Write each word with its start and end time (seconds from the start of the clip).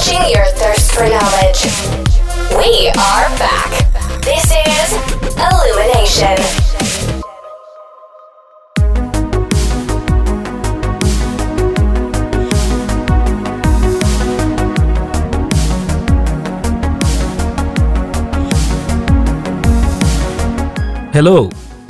quenching 0.00 0.32
your 0.34 0.48
thirst 0.60 0.92
for 0.92 1.04
knowledge. 1.04 1.60
We 2.58 2.88
are 2.88 3.28
back. 3.40 3.72
This 4.26 4.46
is 4.48 4.88
Illumination. 5.48 6.38
Hello 21.14 21.42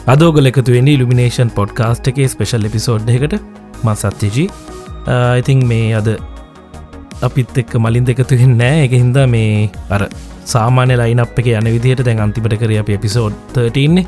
අදෝගල 0.07 0.51
එකතුවෙන 0.51 0.89
illumination 0.95 1.51
podcast 1.59 2.11
එකේ 2.13 2.29
special 2.35 2.69
episode 2.71 3.15
එකට 3.17 3.39
ම 3.85 3.95
සත්‍යජී 4.03 4.49
uh, 5.07 5.35
ඉතිං 5.41 5.67
මේ 5.73 5.89
අද 6.01 6.09
අපිත් 7.23 7.59
එක්ක 7.62 7.75
මලින් 7.77 8.06
දෙකතුහෙන් 8.09 8.55
නෑ. 8.60 8.84
එක 8.87 8.95
හින්දා 8.97 9.27
මේ 9.28 9.70
අර 9.91 10.02
සාමාන්‍ය 10.47 10.97
ලයින් 11.01 11.20
අප 11.20 11.38
එක 11.41 11.52
යන 11.52 11.69
විදිහයට 11.77 12.06
දැන් 12.06 12.24
අන්තිමට 12.27 12.56
කර 12.62 12.73
අප 12.80 12.91
එපිසෝඩ් 12.97 13.37
තටන්නේ 13.55 14.06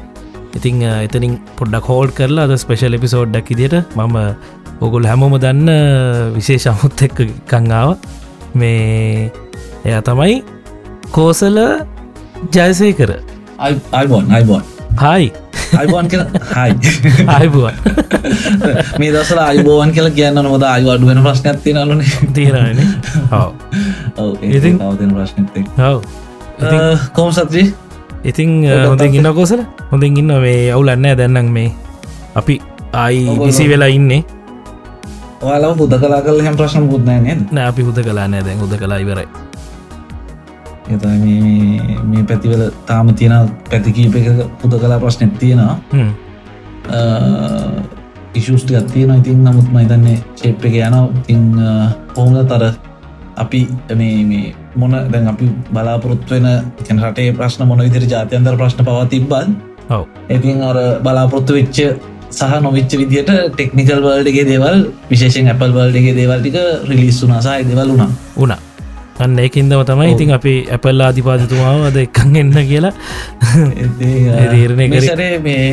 ඉතිං 0.57 0.83
එතනින් 0.87 1.37
පොඩ්ඩක් 1.59 1.87
හෝල් 1.91 2.11
කරලා 2.19 2.49
අද 2.49 2.55
ස්පෙශල් 2.65 2.99
එපිසෝඩ්ඩක් 2.99 3.53
ඉදිට 3.55 3.77
මම 3.97 4.17
ඔගුල් 4.81 5.07
හැමෝම 5.11 5.37
දන්න 5.45 5.71
විශේෂමුත් 6.37 7.05
එක්ක 7.07 7.23
කංගාව 7.53 7.95
මේ 8.55 9.31
එය 9.85 9.95
තමයි 10.09 10.37
කෝසල 11.11 11.59
ජයසය 12.51 12.91
කර 13.01 13.13
අයිබෝන් 13.61 14.27
අයිබෝන් 14.31 14.65
හයි 15.01 15.33
අයිබෝන් 15.73 16.07
කියල? 16.09 16.23
හයි 16.53 16.73
අයිබුවන් 17.27 17.75
මේ 18.99 19.11
දසල 19.13 19.39
අයිබෝන් 19.41 19.93
කියල 19.93 20.09
කියන්න 20.11 20.37
නොද 20.37 20.63
අයි 20.63 20.89
අඩුවෙන 20.89 21.21
ප්‍රශ්නයක් 21.25 21.59
තිනලන 21.65 22.03
තීරණ 22.35 22.81
හව 23.33 24.37
ඉතින්- 24.43 24.79
තවතින 24.79 25.11
ප්‍රශ්නත්තෙක් 25.13 25.67
හව 25.77 25.97
කෝම 27.13 27.33
සත්‍රී? 27.33 27.73
ඉතින් 28.25 28.51
හොඳින් 28.89 29.15
ඉන්න 29.15 29.31
කොසල 29.35 29.65
හොඳින් 29.91 30.17
ඉන්න 30.17 30.33
මේ 30.41 30.71
අවුලන්න 30.71 31.09
දැන්නම් 31.17 31.49
මේ. 31.49 31.71
අපි 32.35 32.61
ආයි 32.93 33.29
ඔගොල්ලෝ- 33.29 33.47
විසි 33.47 33.69
වෙලා 33.69 33.89
ඉන්නේ. 33.89 34.23
ඔයාලා 35.43 35.75
පුද 35.75 35.93
කලා 35.99 36.21
කල 36.23 36.39
හැම 36.41 36.57
ප්‍රශ්න 36.57 36.85
නෑ 37.53 37.67
අපි 37.67 37.83
හුද 37.83 37.99
කලා 37.99 38.29
නෑ 38.29 38.45
දැන්. 38.45 38.61
හුද 38.61 38.73
කලා 38.79 38.99
ඉවරයි 38.99 39.27
එත 40.89 41.05
මේ 42.05 42.25
පැතිවල 42.25 42.71
තාම 42.87 43.15
තියෙන 43.15 43.51
පැතිකීප 43.71 44.15
එක 44.17 44.47
පුද 44.61 44.75
කලා 44.75 44.99
ප්‍රශ්නයක් 44.99 45.39
තියෙනවා. 45.39 45.77
හ්ම්. 45.93 46.11
ඉශෂ්ටිකත් 48.35 48.93
තියෙන 48.93 49.19
ඉතින් 49.19 49.45
නමුත් 49.45 49.69
මහිතන්නේ 49.73 50.19
ශේප් 50.35 50.65
එක 50.65 50.75
යන 50.75 50.97
ඉතිං 51.21 51.43
කොහොමද 52.15 52.49
තර 52.49 52.65
අපි 53.37 53.61
මේ 53.95 54.55
මොන 54.77 54.97
දැන් 55.13 55.29
අපි 55.29 55.51
බලාපොරොත්තු 55.73 56.35
වෙන 56.35 56.49
කැන 56.79 56.99
රටේ 57.01 57.33
ප්‍රශ්න 57.33 57.67
මොන 57.67 57.79
විදිර 57.79 58.05
ජාතයන්තර 58.05 58.57
ප්‍රශ්න 58.57 58.85
පවා 58.85 59.05
තිබ්බන් 59.07 59.55
ඔව්. 59.91 60.09
ඉතින් 60.29 60.63
අර 60.63 60.77
බලාපොරොත්තු 61.05 61.55
වෙච්ච 61.55 61.79
සහ 62.31 62.61
නොවිච්ච 62.61 62.99
විදිට 62.99 63.31
ටෙක්නිකල් 63.55 64.01
වල්ඩගේ 64.01 64.49
දේවල් 64.49 64.77
විශේෂෙන් 65.11 65.49
ඇපල් 65.49 65.73
වල්ඩගේ 65.79 66.19
දේවල්ටික 66.21 66.61
රිලිස් 66.91 67.23
වුනාසායි 67.23 67.71
දෙවල් 67.71 67.89
වුණා. 67.93 68.13
වුණා 68.37 68.62
අන්න 69.25 69.39
ඒකින්දම 69.39 69.83
තමයි. 69.85 70.09
ඉතින් 70.15 70.31
අපි 70.33 70.55
ඇපල් 70.71 71.01
ආධිපාතිතුමාව 71.03 71.87
අද 71.89 71.97
එකන් 71.99 72.37
එන්න 72.37 72.53
කියලා 72.65 72.93
තීරණය 74.53 74.87
කරේ. 74.91 75.01
මේ 75.41 75.67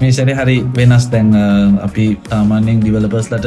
මේ 0.00 0.12
සැරේ 0.12 0.36
හරි 0.36 0.56
වෙනස් 0.76 1.08
දැන් 1.10 1.34
අ, 1.36 1.46
අපි 1.82 2.06
සාමාන්‍යෙන් 2.28 2.80
ඩිවලපස්ලට 2.80 3.46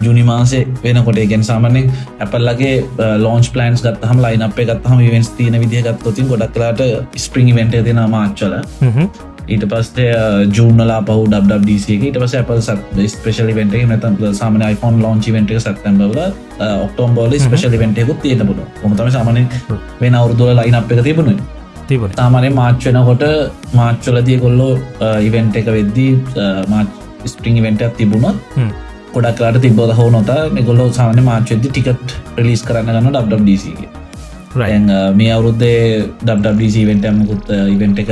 ජුනි 0.00 0.22
මාසේ 0.24 0.62
වෙනකොට 0.84 1.18
ගෙන් 1.28 1.44
සාමානෙන් 1.44 1.90
ඇපල්ලගේ 2.20 2.72
ලෝන්ස් 3.18 3.50
පලන්ස් 3.50 3.82
ගත් 3.82 4.04
හම 4.04 4.22
ලයින 4.24 4.42
අපේ 4.42 4.64
ගත්හම 4.66 5.02
වෙන්ස් 5.10 5.28
තියන 5.32 5.58
විදිහ 5.60 5.82
ගත්තොතින් 5.84 6.26
ගොඩක් 6.28 6.54
කලාට 6.54 6.80
ස්පරිං 7.18 7.54
වෙන්ට 7.54 7.76
තින 7.84 8.00
මාච්චල. 8.10 8.54
ඊට 9.48 9.64
පස්සේ 9.70 10.10
ජූනලා 10.56 10.98
පහු 11.08 11.24
ඩඩC 11.30 11.96
ඊට 12.08 12.18
පස 12.22 12.34
අප 12.40 12.52
සත් 12.56 13.06
ස්පේශලි 13.14 13.54
වෙන්ට 13.56 13.74
නත 13.86 14.34
සාමන 14.40 14.62
iPhone 14.68 15.02
ලෝංචි 15.04 15.32
වෙන්ට 15.36 15.54
සත්තම්බල 15.56 16.20
ඔක්ටෝම්බෝල 16.84 17.34
ස්පේශලි 17.46 17.80
වෙන්ටෙකුත් 17.82 18.22
තියෙන 18.22 18.46
පුට 18.50 18.84
මොතම 18.84 19.10
සාමන 19.16 19.42
වෙන 20.00 20.14
අවුරදුල 20.20 20.54
ලයින 20.60 20.78
අප 20.80 20.92
එක 20.92 21.02
තිබුණේ. 21.08 21.38
තිබුණ. 21.88 22.14
තාමනේ 22.20 22.52
මාච් 22.60 22.86
වෙනකොට 22.86 23.24
මාච්චලතිය 23.74 24.38
කොල්ලෝ 24.44 24.72
ඉවෙන්ට 25.28 25.56
එක 25.62 25.70
වෙද්දී 25.78 26.12
මාච් 26.68 26.88
ස්පරිං 27.24 27.62
වෙන්ටක් 27.66 27.96
තිබුණොත්. 27.98 28.36
ගොඩක්ලාට 29.14 29.58
තිබෝද 29.64 29.90
හෝ 29.98 30.10
නොත 30.10 30.30
මෙගොල්ලෝ 30.58 30.92
සාමන 31.00 31.24
මාච්චෙදදි 31.30 31.68
ටිකට් 31.72 32.14
ප්‍රලිස් 32.36 32.62
කරන්න 32.68 32.94
ගන්න 32.94 33.18
ඩඩC 33.18 34.01
රයි 34.54 34.78
මේ 35.14 35.30
අවුරුද්දේ 35.32 35.76
ඩC 36.22 36.84
වෙන්ටමකුත් 36.88 37.48
ඉවෙන්ට 37.68 38.02
එක 38.02 38.10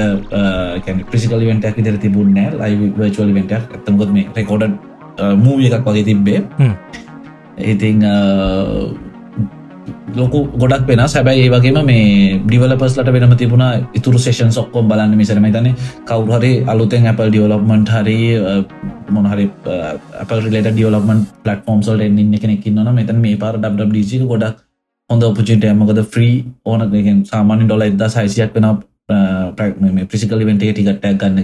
ප්‍රසිකල් 1.11 1.43
වෙන්ටක් 1.43 1.77
විතර 1.77 1.99
තිබුණෑ 1.99 2.57
ලයි 2.61 2.91
වචුවල 2.97 3.35
වෙන්ටක් 3.35 3.77
ඇතමකොත් 3.77 4.13
මේ 4.13 4.27
රෙකෝඩ 4.37 4.65
මූවිය 5.37 5.69
එකක් 5.69 5.87
වගේ 5.87 6.05
තිබ්බේ. 6.05 6.41
ඉතිං 7.67 8.01
ලොකු 10.17 10.39
ගොඩක් 10.55 10.87
වෙන 10.89 11.03
සැබැයි 11.07 11.43
ඒ 11.43 11.51
වගේම 11.51 11.79
මේ 11.85 12.39
ඩිවලපස්ලට 12.47 13.13
වෙනම 13.13 13.37
තිබුණ 13.37 13.67
ඉතුරු 13.95 14.19
සේෂන් 14.19 14.51
සොක්කොම් 14.51 14.89
බලන්න 14.89 15.15
මිසරම 15.17 15.47
තන 15.49 15.69
කවුහරි 16.07 16.53
අලුතෙන් 16.67 17.07
Apple 17.07 17.29
ඩියවලප්මන්ට් 17.29 17.93
හරි 17.97 18.19
මොනහරි 19.11 19.47
අප 20.23 20.33
රිලට 20.39 20.73
ඩියවලපමන් 20.73 21.23
පලටෆෝම් 21.45 21.83
සල් 21.83 22.01
එන්න 22.01 22.35
කෙනෙක්කින්න 22.39 22.83
මෙතන 22.95 23.23
මේ 23.27 23.37
පාර 23.37 23.61
ඩC 23.61 24.25
ගොඩක් 24.27 24.70
හොඳ 25.11 25.23
ඔපචිට 25.29 25.65
මකද 25.73 26.07
ෆ්‍රී 26.15 26.35
ඕන 26.65 26.81
සාමාන්‍ය 27.31 27.67
ඩොල 27.67 27.85
එදදා 27.89 28.09
සයිසියක් 28.09 28.57
වෙන 28.57 28.67
ප්‍රසිකල් 30.09 30.47
වෙන්ට 30.49 30.65
ටිකට්ටක් 30.65 31.21
ගන්න 31.21 31.39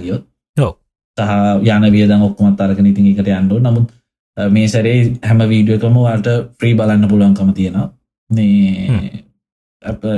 ඔව්. 0.56 0.72
සහ 1.19 1.76
යන 1.76 1.87
වියදන් 1.94 2.26
ඔක්කොමත් 2.28 2.60
අරගෙන 2.60 2.91
ඉතින් 2.93 3.12
එකට 3.12 3.31
අන්ඩු 3.41 3.60
නමුත් 3.60 3.88
මේ 4.37 4.69
සැරේ 4.69 4.99
හැම 5.28 5.41
වීඩියකම 5.53 5.97
වාට 6.00 6.26
ෆ්‍රී 6.59 6.75
බලන්න 6.81 7.09
පුළුවන්කම 7.12 7.55
තියෙනවා. 7.59 7.87
මේ 8.31 9.22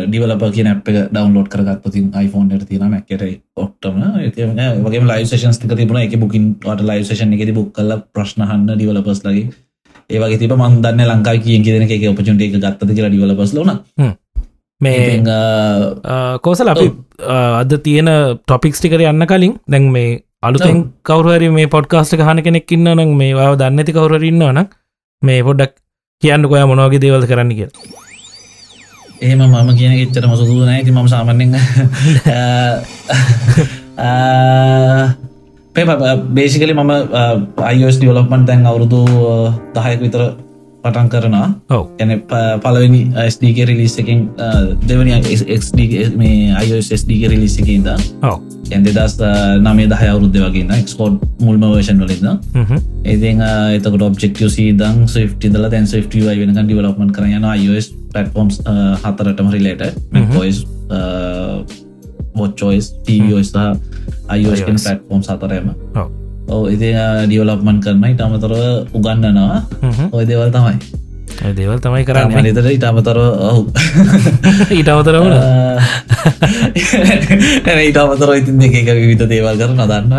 ඩිවලප 0.09 0.43
කියන 0.57 0.69
අප 0.73 0.87
ඩවන්ලෝඩ් 0.89 1.49
කරගත් 1.55 1.89
තින් 1.95 2.11
iPhoneෆෝන් 2.17 2.61
ට 2.61 2.69
තියෙන 2.69 2.93
මැකට 2.93 3.25
ඔක්ටම 3.57 3.97
වගේ 4.85 5.03
ලයිසේෂන් 5.13 5.59
තික 5.63 5.73
තිබුණ. 5.81 6.03
එක 6.03 6.19
බුකින් 6.21 6.45
ට 6.61 6.87
ලයිසේෂන් 6.91 7.35
එකෙති 7.39 7.57
බුක් 7.57 7.73
කල 7.79 7.97
ප්‍රශ්නහන්න 8.13 8.69
ඩිවලපස් 8.69 9.25
ලගේ 9.27 9.49
ඒවගේ 10.11 10.39
තිබ 10.39 10.55
මන්දන්න 10.55 11.05
ලංකා 11.07 11.37
කියෙන් 11.39 11.63
කියෙන 11.63 11.85
එක 11.87 12.07
ඔපචුන්ට 12.11 12.41
එක 12.41 12.55
ගත්තද 12.55 12.91
කියලා 12.91 13.11
ඩිවලපස් 13.11 13.53
ලන 13.55 13.71
මේ 14.81 15.21
කෝසල 16.41 16.69
අපි 16.69 16.87
අද 17.29 17.73
තියෙන 17.85 18.11
ටොපික්ස් 18.41 18.81
ටිකර 18.81 19.05
යන්න 19.05 19.27
කලින් 19.27 19.55
දැන් 19.67 19.91
මේ 19.91 20.11
අලුතෙන් 20.43 20.83
කවරුහරි 21.03 21.49
මේ 21.51 21.69
පොඩ්කාස්ට 21.69 22.21
හන 22.23 22.43
කෙනෙක් 22.43 22.73
ඉන්න 22.73 22.89
නම් 22.89 23.15
මේ 23.17 23.33
වාව 23.35 23.55
දන්න 23.59 23.81
ඇති 23.81 23.93
කවරන්න 23.93 24.43
ඕන 24.43 24.61
මේ 25.23 25.41
පොඩ්ඩක් 25.43 25.75
කියන්න 26.23 26.45
කොය 26.47 26.63
මොනවගේ 26.65 27.01
දේවල් 27.01 27.27
කරන්න 27.27 27.53
කිය 27.53 27.69
එහෙම 29.21 29.41
මම 29.43 29.71
කියන 29.75 29.93
එච්චර 29.99 30.25
මසුදු 30.27 30.63
නෑ. 30.63 30.85
ති 30.85 30.91
ම 30.93 31.09
සාමන්නෙන් 31.09 31.53
බේසිකලි 35.75 36.75
මම 36.75 36.93
අයිස් 37.71 37.97
ඩියවලොක්මන් 37.99 38.47
තැන් 38.47 38.67
අවුරුදු 38.67 39.01
දහයක 39.75 40.01
විතර 40.05 40.23
පටන් 40.83 41.09
කරනා 41.13 41.47
ඔව්. 41.71 41.85
එන 41.99 42.11
පලවෙනි 42.63 43.01
ස්ඩක 43.35 43.59
රිලිස් 43.71 43.95
එකින් 44.03 44.21
දෙවනි 44.89 45.13
මේ 46.21 46.53
අයිස්ඩක 46.61 47.25
රිලිස් 47.33 47.57
එකින්ද 47.63 47.89
ඔව්. 48.23 48.39
ඇන්දෙ 48.73 48.91
දස් 48.99 49.17
නමේ 49.67 49.89
දහ 49.93 50.05
අවුරුද්ධ 50.13 50.39
වගේන්න 50.47 50.71
එක්ස්කෝඩ් 50.79 51.19
මුල්ම 51.41 51.63
වර්ෂන් 51.73 51.99
වලින්ද 52.05 52.29
හ්ම්. 52.55 52.79
ඒති 53.05 53.35
එතකට 53.77 54.07
ඔබෙක්ව 54.09 54.47
දං 54.83 54.97
ස්විට්ල 55.15 55.69
තැන් 55.75 55.87
ස්විට්යි 55.87 56.39
වෙන 56.41 56.55
ඩිවලපමන් 56.55 57.13
කරයන 57.19 57.51
iOS 57.57 57.93
පටෆෝම්ස් 58.15 58.63
හතරටම 59.05 59.53
රිලේට 59.57 59.83
පොයිස් 60.35 60.65
බොච්චෝයිස් 62.41 62.87
ටෝස් 63.07 63.51
අයිෝස් 64.35 64.61
iOS. 64.61 64.85
පටෆෝම් 64.87 65.23
සතරයම 65.27 65.67
ඉති 66.75 66.89
ඩියවලප්මන් 67.27 67.79
කරනයි 67.85 68.15
ඉතාමතර 68.15 68.53
උගන්නනවා. 68.97 69.59
ඔය 70.17 70.25
දේවල් 70.31 70.51
තමයි 70.57 70.77
දේවල් 71.39 71.79
තමයි 71.79 72.05
කරන්න. 72.05 72.35
නිතර 72.43 72.67
ඉතාමතර 72.75 73.19
ඔහු 73.19 73.63
ඇන 77.65 77.81
ඉතාමතර 77.87 78.31
ඉතින් 78.39 78.63
එක 78.63 78.89
විවිධ 78.91 79.27
දේවල් 79.31 79.55
කර 79.61 79.71
නදන්න 79.75 80.13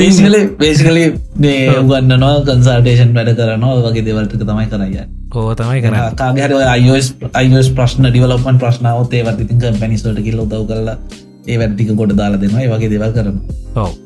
බේසිකලි 0.00 0.40
බේසිකලි 0.60 1.04
මේ 1.44 1.78
උගන්නනවා 1.80 2.44
කන්සල්ටේෂන් 2.48 3.14
වැඩ 3.16 3.32
කරනවා 3.38 3.80
වගේ 3.86 4.04
දෙවල්ටක 4.08 4.42
තමයි 4.44 4.66
කරන්න. 4.72 5.08
කෝ 5.32 5.54
තමයි 5.54 5.80
කරන්න. 5.84 6.16
කාගහර 6.16 6.52
අයිස් 6.74 7.14
අයිස් 7.32 7.68
ප්‍රශ්න 7.72 8.10
ඩිවලපන් 8.10 8.60
ප්‍රශ්නාවත් 8.64 9.16
ඒවත් 9.20 9.40
ඉතින් 9.46 9.80
පැනිස්වට 9.80 10.20
කිල්ල 10.26 10.44
දව 10.44 10.62
කරලා 10.72 10.96
ඒ 11.48 11.56
වැටික 11.56 11.96
ගොඩ 11.96 12.12
දාලා 12.20 12.40
දෙනවා 12.44 12.62
ඒ 12.66 12.70
වගේ 12.74 12.92
දෙවල් 12.94 13.12
කරන 13.16 13.40
ඔව. 13.76 13.96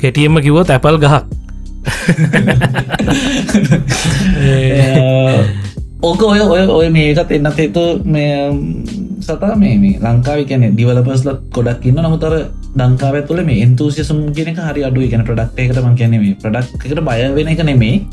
කෙටියම්ම 0.00 0.42
කිවොත් 0.42 0.70
ඇපල් 0.74 0.98
ගහක් 0.98 1.39
ඕක 6.00 6.22
ඔය 6.24 6.40
ඔය 6.40 6.64
ඔය 6.70 6.88
මේකත් 6.90 7.30
එන්නත් 7.30 7.58
හේතු 7.58 8.02
මේ 8.06 8.50
සතා 9.20 9.56
මේ 9.56 9.78
මේ 9.78 9.98
ලංකාව 10.00 10.44
කියන 10.48 10.70
ඩිවලපස්ල 10.70 11.30
ගොඩක් 11.52 11.84
ඉන්න 11.84 12.00
නමුතර 12.00 12.48
ලංකාව 12.76 13.26
තුළ 13.28 13.44
මේ 13.44 13.62
එන්තුසිසම් 13.64 14.32
කෙනෙක 14.32 14.60
හරි 14.60 14.84
අඩු 14.88 15.06
ගැන 15.06 15.24
ප්‍රඩක්්යකට 15.28 15.82
මං 15.82 15.96
කියනෙම 15.96 16.36
ප්‍රඩක්් 16.42 16.86
එකට 16.86 17.02
බය 17.02 17.20
වෙන 17.36 17.48
එක 17.48 17.62
නෙමේ. 17.62 18.06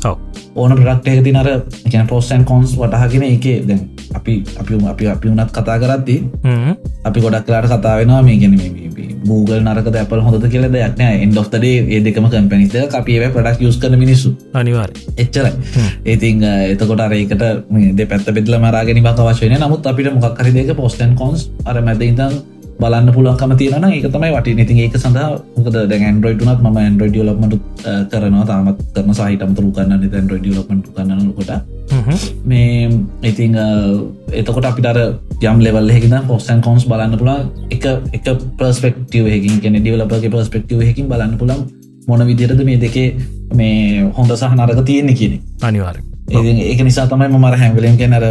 ඕන 0.54 0.76
ප්‍රඩක්්යක 0.76 1.24
තිනර 1.24 1.48
කියන 1.86 2.06
පෝස්ටන් 2.06 2.44
කොන්ස් 2.44 2.76
වටහගෙන 2.76 3.24
එක 3.28 3.46
දැන් 3.68 3.88
අපි 4.14 4.44
අපි 4.60 4.74
අපි 4.86 5.08
අපි 5.08 5.28
වනත් 5.28 5.50
කතා 5.52 5.78
කරද්දී. 5.78 6.20
අපි 7.04 7.20
ගොඩක් 7.20 7.46
කලාට 7.46 7.72
කතාවෙනවා 7.72 8.22
මේ 8.22 8.36
ගැන 8.36 8.54
Google 9.26 9.60
නරක 9.62 9.90
ඇපල් 9.94 10.20
හොඳ 10.26 10.44
කියල 10.52 10.68
දෙයක්න 10.74 11.02
එන්ඩ 11.24 11.40
ඔ්තඩේ 11.42 11.86
ඒ 11.88 12.00
දෙකම 12.06 12.28
කම්පනිත 12.32 12.76
අපිව 13.00 13.24
ප්‍රඩක් 13.34 13.64
යස් 13.68 13.78
කන 13.82 13.98
මිනිස්සු. 13.98 14.34
අනිවාර් 14.54 14.90
එච්චරයි. 15.16 15.52
ඒතින් 16.04 16.44
එතකොට 16.44 17.00
අරේකට 17.00 17.42
දෙ 17.98 18.06
පැත්ත 18.06 18.30
බෙදල 18.38 18.58
මරාගෙන 18.58 19.02
වශයන 19.02 19.58
නමුත් 19.58 19.86
අපිට 19.86 20.14
මොක්කරි 20.14 20.52
දෙක 20.52 20.76
පෝස්ටන් 20.76 21.14
කොන්ස් 21.14 21.50
අර 21.64 21.80
මැද 21.82 22.02
ඉදන් 22.02 22.38
බලන්න 22.80 23.12
පුළුවන්කම 23.14 23.52
තියෙන 23.56 23.84
ඒක 23.88 24.06
තමයි 24.08 24.30
වට 24.34 24.54
නති 24.56 24.74
ඒක 24.82 24.96
සඳහා 24.96 25.30
මොකද 25.56 25.78
දැ 25.86 25.98
ඇන්ඩරෝයිඩුනත් 26.00 26.60
ම 26.62 26.76
ඇන්ඩරෝඩ 26.76 27.16
ලොක්මට 27.28 27.56
කරනවා. 28.12 28.44
තාමත් 28.44 28.82
කරන 28.94 29.14
සහිටමතුරු 29.14 29.70
කන්න 29.72 29.92
ඇන්ඩරෝඩ 30.10 30.46
ලොක්මට 30.52 30.86
කන්නකොට 30.96 31.50
මේ 32.44 32.90
ඉතිං 33.22 33.56
එතකොට 34.34 34.68
අපිට 34.70 34.88
යම් 35.44 35.58
ලෙවල් 35.60 35.90
හෙකින 35.90 36.16
පොස්ටන් 36.26 36.60
කොන්ස් 36.60 36.86
බලන්න 36.86 37.18
පුලා 37.18 37.38
එක 37.70 37.88
එක 38.12 38.26
පර්ස්පෙක්ටව 38.58 39.26
හකින් 39.34 39.60
කෙන 39.60 39.80
ඩිවලපගේ 39.80 40.30
පර්ස්පෙක්ටව 40.30 40.84
හකින් 40.84 41.08
බලන්න 41.08 41.34
පුළම් 41.42 41.64
මොන 42.08 42.26
විදිරද 42.26 42.62
මේ 42.64 42.78
දෙකේ 42.78 43.08
මේ 43.54 44.06
හොඳ 44.12 44.36
සහ 44.36 44.54
නරක 44.54 44.84
තියෙන්නේ 44.84 45.14
කියන 45.14 45.34
අනිවාර 45.62 45.96
ඉතින් 45.98 46.17
ඒක 46.30 46.80
නිසා 46.84 47.06
තමයි 47.06 47.28
මර 47.34 47.56
හැම්වලම් 47.56 47.96
කෙනර 47.96 48.24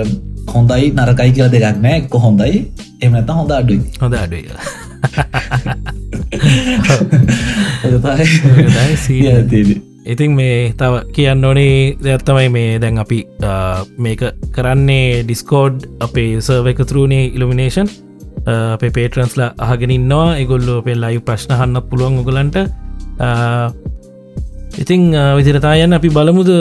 හොඳයි 0.54 0.92
නරකයි 0.92 1.32
කියලා 1.32 1.52
දෙයක් 1.52 1.78
නෑ. 1.82 1.98
එක්ක 1.98 2.14
හොඳයි. 2.26 2.66
එමනත 3.02 3.30
හොඳ 3.32 3.52
අඩුයි. 3.52 3.82
හොඳ 4.02 4.14
අඩුව 4.16 4.46
ඇතයි 7.84 9.82
ඉතින් 10.08 10.32
මේ 10.32 10.72
තව 10.72 10.94
කියන්න 11.12 11.46
ඕනේ 11.46 11.98
දෙයක්ත්තමයි 12.04 12.50
මේ 12.50 12.80
දැන් 12.80 13.00
අපි 13.00 13.20
මේක 13.98 14.22
කරන්නේ 14.56 15.24
ඩිස්කෝඩ් 15.24 15.88
අපේ 16.00 16.30
සර්ව 16.40 16.70
එකතුරුණේ 16.72 17.26
ඉල්ිනේෂන් 17.28 17.90
අපේ 18.46 18.92
පේටරන්ස්ලා 18.92 19.50
අහගෙනන්නවා 19.60 20.38
එගොල්ලෝ 20.38 20.80
පෙල් 20.82 21.04
ලයි 21.04 21.20
ප්‍රශ්නහන්න 21.20 21.82
පුළුවන් 21.90 22.22
ඔගලන්ට 22.24 22.58
ඉතිං 24.78 25.04
විදිරතායන්න 25.38 25.98
අපි 26.00 26.10
බලමුද 26.10 26.52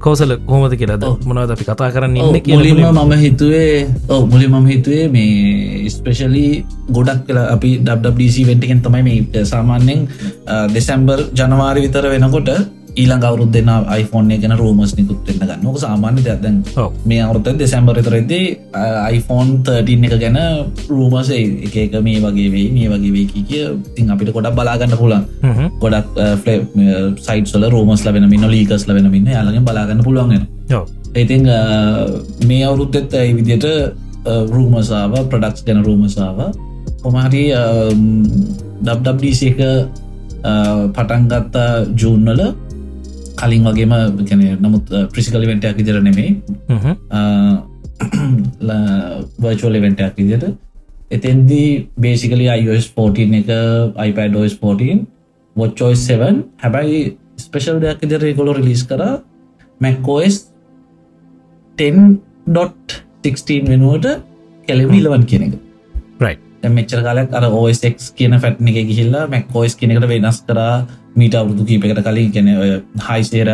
කෝසල 0.00 0.32
කොහමද 0.48 0.74
කියලද. 0.80 1.04
මොනවද 1.28 1.52
අපි 1.54 1.64
කතා 1.64 1.90
කරන්න 1.94 2.16
ඉන්න 2.16 2.40
කියල 2.40 2.82
මම 2.82 3.12
හිතුවේ 3.22 3.86
ඔව 4.08 4.22
මුලි 4.32 4.46
මම 4.48 4.66
හිතුවේ 4.72 5.06
මේ 5.14 5.90
ස්පෙශලි 5.90 6.44
ගොඩක් 6.90 7.22
කලා 7.28 7.46
අපි 7.54 7.70
ඩඩC 7.80 8.36
වෙන්ටකෙන් 8.50 8.80
තමයි 8.86 9.02
මේ 9.08 9.44
සාමාන්‍යෙන් 9.44 10.06
දෙසැම්බර් 10.74 11.18
ජනවාරි 11.34 11.86
විතර 11.86 12.04
වෙනකොට 12.14 12.50
ඊළඟ 12.92 13.24
අවුරුත් 13.24 13.50
දෙන්න 13.52 13.70
iPhoneෆෝන් 13.92 14.40
ගැන 14.42 14.56
රෝමස් 14.56 14.94
නිකුත් 14.96 15.18
වෙන්න 15.26 15.40
ගන්න. 15.40 15.66
ක 15.66 15.78
සාමාන්‍ය 15.78 16.20
ඔව්. 16.76 16.92
මේ 17.04 17.20
අවුත 17.20 17.48
දෙසැම්බර් 17.58 17.96
තරෙදී 18.00 18.56
iPhoneෆෝන් 19.10 19.62
13 19.64 20.04
එක 20.06 20.20
ගැන 20.20 20.38
රූමසේ 20.88 21.40
එක 21.66 21.76
එක 21.76 21.94
මේ 22.02 22.20
වගේ 22.20 22.50
වේ 22.50 22.68
මේ 22.70 22.88
වගේ 22.88 23.12
වේ 23.12 23.26
කිය 23.28 23.64
තින් 23.94 24.10
අපිට 24.10 24.32
කොඩක් 24.32 24.54
බලාගන්න 24.54 24.96
පුලන් 24.96 25.24
ගොඩක් 25.80 26.08
සයිටල 27.20 27.66
රෝමස් 27.68 28.04
ලබෙන 28.04 28.28
මින්න 28.28 28.46
ලීකස් 28.46 28.86
ලබෙන 28.88 29.10
මින්න 29.10 29.26
යාලගෙන් 29.28 29.64
බලාගන්න 29.64 30.02
පුළුවන්ගෙන 30.02 30.46
ඉතිං 31.14 31.46
මේ 32.46 32.64
අවුරුත්තෙත් 32.64 33.14
ඇයි 33.14 33.36
විදියට 33.36 33.66
රූමසාාව 34.26 35.14
ප්‍රඩක්ස් 35.30 35.64
ගැන 35.64 35.84
රූමසාාව 35.84 36.38
කොමහරි 37.02 37.44
ඩබ්ඩC 38.82 39.42
එක 39.50 39.60
පටන්ගත්තා 40.94 41.70
ජූන්නල 41.96 42.42
කලින් 43.40 43.68
වගේම 43.68 43.94
ගැන 44.22 44.42
නමුත් 44.64 44.96
ප්‍රිසිකල 45.12 45.46
වෙන්ටයක් 45.52 45.76
විදිර 45.80 46.02
නෙමේ 46.08 46.30
වර්චුවල 49.38 49.80
වෙන්ටයක් 49.86 50.12
විදියට 50.18 50.50
එතෙන්දී 51.10 51.70
බේසිකලි 51.98 52.46
iOS 52.50 52.86
14 52.96 53.40
එක 53.40 54.36
OS 54.36 54.54
14 54.58 55.00
වොච්චෝස් 55.56 56.06
7 56.08 56.44
හැබැයි 56.62 57.00
ස්පෙශල් 57.38 57.80
දෙයක් 57.82 58.04
ඉදිර 58.06 58.22
කොලො 58.38 58.52
රිලිස් 58.58 58.82
කර. 58.84 59.02
මැක්කෝස් 59.80 60.34
10.16 61.78 63.68
වෙනුවට 63.72 64.06
කෙලෙම 64.68 64.94
ඉලවන් 64.98 65.24
කියන 65.30 65.42
එක. 65.48 65.54
රයි 66.20 66.70
මෙච්චර 66.78 67.00
කාලයක් 67.06 67.28
අර 67.32 67.44
OSX 67.50 68.10
කියන 68.16 68.38
ෆැට්න 68.42 68.70
එක 68.72 68.78
ගිහිල්ලා 68.90 69.24
මැක්කෝස් 69.34 69.72
කියනකට 69.80 70.08
වෙනස් 70.12 70.38
කරා 70.48 70.74
මීට 71.16 71.34
අවුරුදු 71.34 71.64
කීපකට 71.64 72.02
කලින් 72.02 72.30
ගැන 72.32 72.48
හයිසේර 73.08 73.50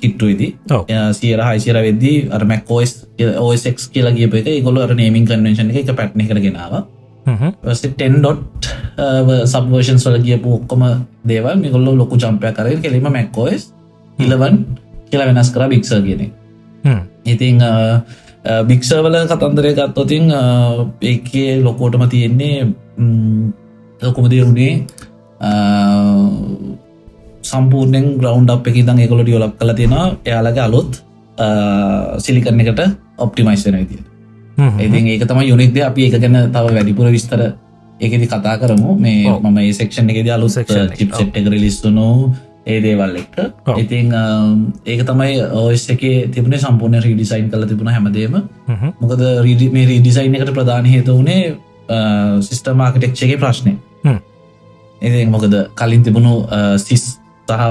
කිට්ටුවේදී. 0.00 0.54
සියර 1.12 1.40
හයිසිර 1.40 1.76
වෙද්දී 1.78 2.16
අර 2.30 2.44
මැක්කෝස් 2.44 2.96
OSX 3.38 3.88
කියලා 3.88 4.12
ගියප 4.12 4.34
එක. 4.34 4.48
ගොල 4.64 4.78
අර 4.78 4.94
නේමින් 4.94 5.26
කන්වෙන්ශන 5.26 5.70
එක 5.72 5.92
පැට්න 5.92 6.26
කරගෙනාව 6.26 6.82
ටෙන්ඩොට් 7.26 8.68
සබවර්ෂන් 9.44 9.98
සොල 9.98 10.18
ගියපු 10.18 10.54
ඔක්කොම 10.54 10.82
දේවල් 11.24 11.56
මිගොල්ලෝ 11.56 11.94
ලොකු 11.94 12.16
ජම්පය 12.16 12.52
කරය 12.52 12.76
කෙලීම 12.78 13.08
මැක්කෝස් 13.08 13.72
ඉලවන් 14.18 14.64
කියලා 15.10 15.28
වෙනස් 15.28 15.52
කර 15.52 15.68
භික්ෂ 15.68 15.92
කියන 16.00 16.32
ඉතිං 17.26 17.60
භික්ෂවල 18.64 19.16
කතන්දරය 19.26 19.74
ගත්තොතින් 19.74 20.32
ඒකේ 21.02 21.60
ලොකෝටම 21.60 22.08
තියෙන්නේ 22.08 22.72
ලොකුමදේ 24.00 24.42
වුණේ 24.42 24.74
සම්පූර්ණයෙන් 27.42 28.18
ග්‍රවන්් 28.18 28.50
අප් 28.50 28.66
එක 28.66 28.82
දං 28.82 29.00
ඒකොලට 29.00 29.28
යොලක් 29.28 29.56
කල 29.58 29.74
තියෙන 29.74 29.96
එයාලගේ 30.24 30.62
අලුත් 30.62 31.02
සිලිකරන 32.18 32.60
එකට 32.60 32.86
ඔප්ටිමයිස්න 33.18 33.76
විදිය 33.76 34.00
ඉතින් 34.58 35.06
ඒක 35.06 35.26
තම 35.26 35.42
යුනික්ද 35.44 35.82
අපි 35.82 36.06
එක 36.06 36.20
ගැන 36.20 36.38
තව 36.52 36.76
වැඩිපුර 36.76 37.10
විස්තර 37.10 37.50
ඒකෙදි 38.00 38.26
කතා 38.26 38.58
කරමු. 38.58 38.96
මේ. 38.96 39.28
මම 39.28 39.58
ඒ 39.58 39.72
සෙක්ෂන් 39.72 40.08
එකෙද 40.08 40.28
අලු 40.28 40.48
Section 40.48 40.88
එක, 40.88 41.46
රිලිස්සුනු 41.46 42.34
ඒ 42.66 42.80
දේවල් 42.80 43.16
එක්ක. 43.16 43.36
ඔව්. 43.66 43.78
ඉතින් 43.78 44.12
ඒක 44.86 45.04
තමයි 45.04 45.40
ඕස් 45.52 45.88
එක 45.90 46.02
තිබුණ 46.32 46.58
සම්පූර්ණ 46.58 47.02
රීඩිසයින් 47.02 47.50
කල 47.50 47.66
තිබුණ 47.66 47.88
හැමදේම. 47.88 48.40
මොකද 49.00 49.20
රීඩි 49.42 49.70
මේ 49.70 49.86
රීඩිසයින් 49.86 50.34
එකට 50.34 50.52
ප්‍රධාන 50.52 50.84
හේත 50.86 51.08
වනේ 51.08 51.56
සිිස්ටම 52.40 52.80
ආකටෙක්්චගේ 52.80 53.38
ප්‍රශ්නය 53.38 53.76
හ්ම්. 54.04 54.18
එ 55.02 55.24
මොකද 55.26 55.56
කලින් 55.74 56.02
තිබුණු 56.02 56.34
සිස් 56.78 57.19
සහ 57.50 57.64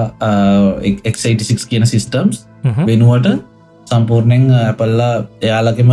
එක්86 0.90 1.70
කියන 1.72 1.88
සිිස්ටම්ස් 1.94 2.44
වෙනුවට 2.90 3.40
සම්පූර්ණයෙන් 3.88 4.46
ඇපල්ලා 4.58 5.14
එයාලකෙම 5.48 5.92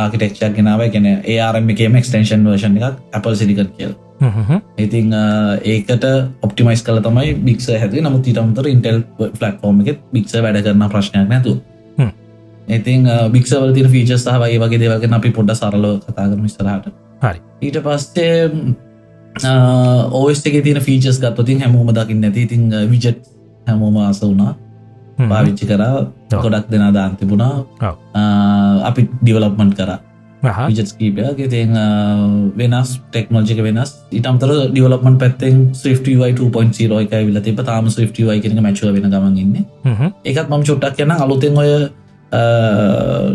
ආකිටෙක්ෂක් 0.00 0.52
ගෙනාව. 0.58 0.84
ගැන 0.94 1.08
ඒරම 1.34 1.72
එකම 1.74 1.96
එක්ස්ටේෂන් 2.02 2.44
වර්ෂන් 2.46 2.76
එකක් 2.78 3.16
ඇපල් 3.16 3.40
සිලිකත් 3.40 3.72
කියල්. 3.78 3.94
ඉතිං 4.84 5.14
ඒකට 5.72 6.04
ඔප්ටිමයිස් 6.42 6.82
කල 6.86 7.00
තමයි 7.06 7.34
බික්ස 7.46 7.68
හැති 7.72 8.02
නමුත් 8.02 8.26
ඊටමතර 8.26 8.66
ඉන්ටෙල් 8.74 9.02
ෆලක්ෆෝර්ම 9.18 9.82
එකෙත් 9.84 10.00
බික්ස 10.12 10.34
වැඩ 10.36 10.62
කරන 10.66 10.88
ප්‍රශ්නයක් 10.94 11.28
නැතු. 11.32 11.54
ඉතින් 12.78 13.06
බික්සවල 13.32 13.72
තින 13.76 13.88
ෆීච 13.94 14.12
සහ 14.16 14.40
වගේ 14.42 14.58
වගේ 14.64 14.82
දේවගෙන 14.84 15.16
අපි 15.18 15.30
පොඩ්ඩ 15.38 15.60
සරලෝ 15.60 15.94
කතා 16.04 16.26
කරම 16.32 16.48
ස්තරහට 16.54 16.90
හරි. 17.22 17.40
ඊට 17.62 17.78
පස්සේ 17.86 18.50
ඕස් 20.20 20.46
එක 20.46 20.62
තින 20.64 20.80
ෆීචස් 20.88 21.20
ගත්තතින් 21.22 21.60
හැමෝම 21.64 21.92
දකින්න 21.94 22.24
ඇති. 22.24 22.40
ඉතිං 22.48 22.62
විජට් 22.90 23.22
හැමෝම 23.68 23.96
ආස 24.06 24.20
වුණා. 24.22 24.56
පාවිච්චි 25.30 25.66
කරා. 25.70 26.06
ගොඩක් 26.30 26.66
දෙනා 26.70 26.92
දාන් 26.92 27.16
තිබුණා. 27.16 27.54
අපි 28.88 29.08
ඩිවලප්මන්් 29.22 29.72
කර. 29.78 29.90
විජස් 30.42 30.92
කීපයක් 30.98 31.38
ඉතින් 31.46 31.70
වෙනස් 32.58 32.90
ටෙක්නෝජික 33.12 33.62
වෙනස්. 33.66 33.90
ඉටම්තර 34.18 34.50
ඩිවලපමන් 34.72 35.16
පැත්තෙන් 35.22 35.54
ස්විෆ්ටයි 35.74 36.14
2.0 36.18 37.00
එක 37.04 37.14
විල 37.28 37.40
තිබ 37.46 37.58
තාම 37.70 37.88
ස්විෆ්ටයි 37.90 38.40
කෙන 38.42 38.60
මචුව 38.66 38.92
වෙන 38.94 39.10
ගමන්ඉන්න 39.14 39.56
එකත් 40.24 40.46
මම 40.50 40.62
චුට්ටක් 40.68 40.94
කියන 40.98 41.10
අලුතෙන් 41.10 41.58
ඔය 41.62 41.72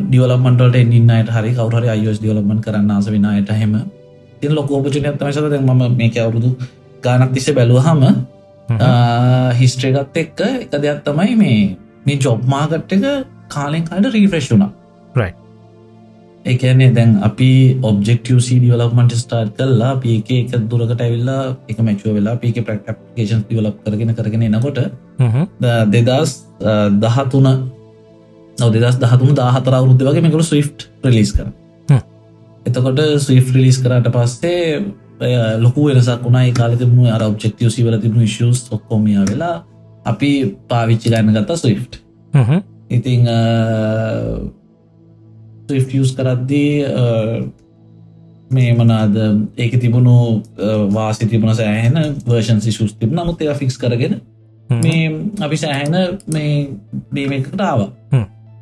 ඩියවලමන්ටට 0.08 0.76
ඉන්නට 0.80 1.30
හරි 1.36 1.52
කවර 1.58 1.84
අයස් 1.96 2.18
ඩියවලමන් 2.22 2.60
කරන්න 2.66 2.92
ආස 2.96 3.08
වෙනයට 3.14 3.52
හෙම 3.62 3.74
තින් 4.44 4.56
ලොක 4.56 4.72
පචනයක් 4.78 5.20
තමසද 5.20 5.60
ම 5.62 5.84
මේක 5.98 6.18
අවුරුදු 6.20 6.52
ගානක් 7.04 7.34
තිස්ස 7.34 7.52
බැලුවහම 7.52 8.04
හිස්ට්‍රේගත් 9.54 10.18
එක්ක 10.18 10.40
එක 10.42 10.76
දෙයක් 10.80 11.00
තමයි 11.04 11.36
මේ 11.38 11.62
මේ 12.06 12.20
ජොබ්මාගට් 12.20 12.94
එක 12.94 13.08
කාලෙන් 13.50 13.84
කාට 13.84 14.12
රීෆ්‍රෙශ් 14.12 14.52
වුණා. 14.52 14.72
එකනේ 16.46 16.90
දැන් 16.92 17.12
අපි 17.22 17.50
ඔබෙක්ටC 17.82 18.50
ඩියවලක්මට 18.52 19.16
ස්ටාර්් 19.16 19.48
කල්ලා 19.52 19.94
පික 19.98 20.32
එක 20.32 20.52
දුරකට 20.68 21.02
ඇවිල්ලා 21.02 21.56
එක 21.70 21.80
මැචුව 21.80 22.14
වෙලා 22.14 22.36
පික 22.38 22.60
ප්‍රක්ටේෂන් 22.62 23.44
ඩියවලප් 23.44 23.78
කරගෙන 23.86 24.16
කරගෙන 24.16 24.44
එනකොට 24.44 24.80
දෙදස් 25.92 26.32
දහතුන 27.00 27.50
නව 28.58 28.72
දෙදස් 28.76 28.98
දහතුම 29.00 29.36
දාහතර 29.36 29.74
අවරුද්ධ 29.74 30.04
වගේ 30.04 30.22
මෙකළ 30.22 30.44
ස්විෆ් 30.44 30.72
රිලිස් 31.04 31.32
කර 31.32 31.46
හ්ම්. 31.46 31.63
එතකොට 32.66 33.00
ස්විෆ් 33.20 33.54
රිලිස් 33.54 33.78
කරට 33.78 34.10
පස්සේ 34.10 34.84
ලොකු 35.58 35.86
වෙනසක් 35.86 36.24
වුණා. 36.24 36.44
ඒ 36.44 36.52
කාල 36.52 36.76
තිබුණු 36.76 37.10
අර 37.10 37.24
ඔබ්ෙක්ටව 37.24 37.70
සිවල 37.70 37.98
තිබුණු 37.98 38.28
ශස් 38.28 38.68
ඔක්කොමිය 38.72 39.20
වෙලා 39.26 39.56
අපි 40.06 40.32
පාවිච්චි 40.68 41.10
ගන්න 41.10 41.34
ගත්තා 41.36 41.58
ස්විෆ්. 41.58 41.82
ඉතිං 42.90 43.28
ස්විස් 45.70 46.12
කරද්දී 46.14 46.74
මේ 48.52 48.74
මනාද 48.74 49.16
ඒක 49.58 49.80
තිබුණු 49.80 50.44
වාසි 50.90 51.28
තිබුණ 51.28 51.56
සෑහෙන 51.56 51.98
වර්ෂන් 52.26 52.62
සිශුස් 52.62 52.94
තිබ 52.94 53.12
නමුත් 53.12 53.42
ඒ 53.42 53.56
ෆික්ස් 53.56 53.78
කරගෙන 53.78 54.22
මේ 54.70 55.10
අපි 55.40 55.58
සෑහෙන 55.58 55.96
මේ 56.28 56.70
බීමකටාව. 57.14 57.90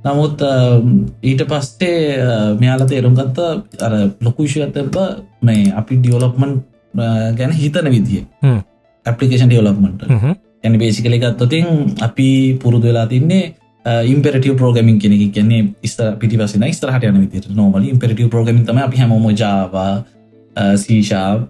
නමුත් 0.01 0.41
ඊට 1.23 1.41
පස්සේ 1.45 1.97
මෙයාල 2.59 2.85
තේරුම් 2.87 3.15
ගත්ත 3.15 3.39
අර 3.79 3.93
ලොකුෂයතබ 4.19 4.97
මේ 5.41 5.71
අපි 5.73 5.97
ඩියවලොප්මන් 5.97 6.53
ගැන 7.37 7.51
හිතන 7.53 7.89
විදිිය 7.89 8.23
හ්ම්. 8.41 8.59
ඇපලිකේෂන් 9.05 9.49
ඩියවලොප්මට 9.49 10.05
හ්ම්. 10.09 10.37
ඇනි 10.63 10.77
බේසිකලි 10.77 11.19
ගත්තතින් 11.19 11.67
අපි 12.01 12.29
පුරුදු 12.61 12.87
වෙලා 12.87 13.07
තින්නේ 13.07 13.55
ඉම්පරටව 14.05 14.57
පෝගමින් 14.57 14.99
කෙනෙ 14.99 15.17
කියන්නේ 15.29 15.61
ස්ත 15.83 16.11
පිටි 16.19 16.37
වසන 16.37 16.67
ස්තරහට 16.71 17.03
යන 17.03 17.21
විදිට 17.21 17.49
නොමල 17.51 17.85
ඉම්පරටව 17.85 18.29
පෝගමින් 18.29 18.65
තම 18.65 18.77
අපි 18.79 18.97
හැමෝම 18.97 19.27
ජාවා 19.35 20.03
සීශා 20.77 21.47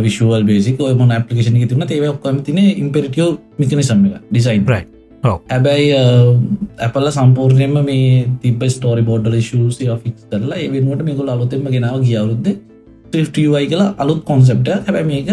විශුවල් 0.00 0.44
බේසික 0.44 0.80
ඔය 0.80 0.94
මොන 0.94 1.12
පපිකේෂන 1.20 1.56
තින 1.64 1.88
ඒව 1.88 2.10
ඔක්කම 2.10 2.42
තින 2.42 2.58
ඉම්පරටියෝ 2.58 3.30
මිකනිසම් 3.58 4.06
එක 4.06 4.22
ඩිසයින් 4.24 4.64
Right. 4.66 4.95
ඔව්. 5.26 5.36
හැබැයි 5.50 5.90
ඇපල්ල 6.80 7.10
සම්පූර්ණයම 7.10 7.76
මේ 7.84 8.06
තිබ 8.42 8.64
ස්ටෝරි 8.68 9.02
බෝඩ්ඩල 9.02 9.36
ශූසි 9.42 9.90
ෆික්ස් 10.04 10.24
කරලා 10.30 10.58
ඒ 10.58 10.70
වෙනුවට 10.70 11.04
මේකුල 11.04 11.28
අලුතෙම 11.28 11.68
ගෙනාව 11.68 12.00
ගියවරුද්ද 12.02 12.48
යි 13.14 13.66
කියලා 13.66 13.90
අලුත් 13.98 14.24
කොන්සෙප්ට 14.24 14.72
හැබැ 14.78 15.04
මේක 15.04 15.30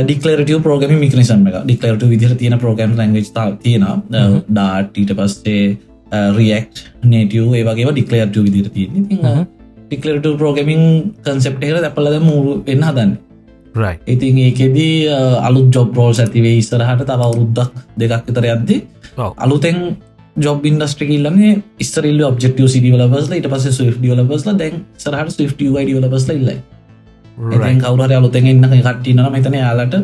ඩිකලරට 0.00 0.50
ප්‍රෝගම 0.62 0.96
මිකනිසම් 0.96 1.46
එක 1.46 1.56
ඩිකලරට 1.62 2.04
විදිර 2.06 2.34
තියෙන 2.36 2.58
ප්‍රෝගම් 2.58 2.92
ලංගච් 2.96 3.38
තියෙන 3.62 3.86
ඩාට 4.48 5.00
ඊට 5.02 5.14
පස්සේ 5.14 5.62
රියෙක්් 6.36 6.84
නේටව 7.04 7.54
ඒවගේ 7.54 7.92
ඩිකලරට 7.92 8.36
විදිර 8.38 8.68
තියෙන 8.70 9.08
හ්ම්. 9.08 9.42
ඩිකලරට 9.88 10.30
ප්‍රෝගමින් 10.38 10.84
කන්සෙප්ට 11.24 11.64
එක 11.64 11.74
ඇපලද 11.80 12.20
මුරු 12.22 12.62
එන්න 12.66 12.82
හදන්න. 12.82 13.12
ඉතින් 14.06 14.38
ඒකෙදී 14.38 15.08
අලුත් 15.40 15.68
ජොබ් 15.70 15.96
රෝල් 15.96 16.14
ඇතිවේ 16.16 16.56
ඉස්සරහට 16.58 17.04
තව 17.04 17.20
අවුරුද්දක් 17.20 17.84
දෙකක් 17.96 18.26
විතර 18.28 18.46
යද්දි. 18.46 18.76
අලුතෙන් 19.38 19.78
ජොබ් 20.36 20.64
ඉන්ඩස්ට්‍රිකල්ලන්නේ 20.64 21.52
ඉස්තරල් 21.78 22.20
ඔබෙක්ටව 22.24 22.68
සිඩිවලබස්ල 22.68 23.34
ට 23.34 23.50
පස 23.52 23.66
ස්වි් 23.78 23.90
ඩියලබස්ල 23.96 24.54
දැන් 24.54 24.84
සරහට 24.98 25.36
ස්වි් 25.36 25.48
ඩියලබස්ල 25.50 26.32
ඉල්ලයි. 26.32 26.56
ඉතින් 27.48 27.60
Right. 27.60 27.82
කවුරහර 27.82 28.12
අලුතෙන් 28.12 28.46
ඉන්න 28.46 28.64
කට්ටිනන 28.70 29.28
මෙතන 29.32 29.54
යාලට 29.56 29.94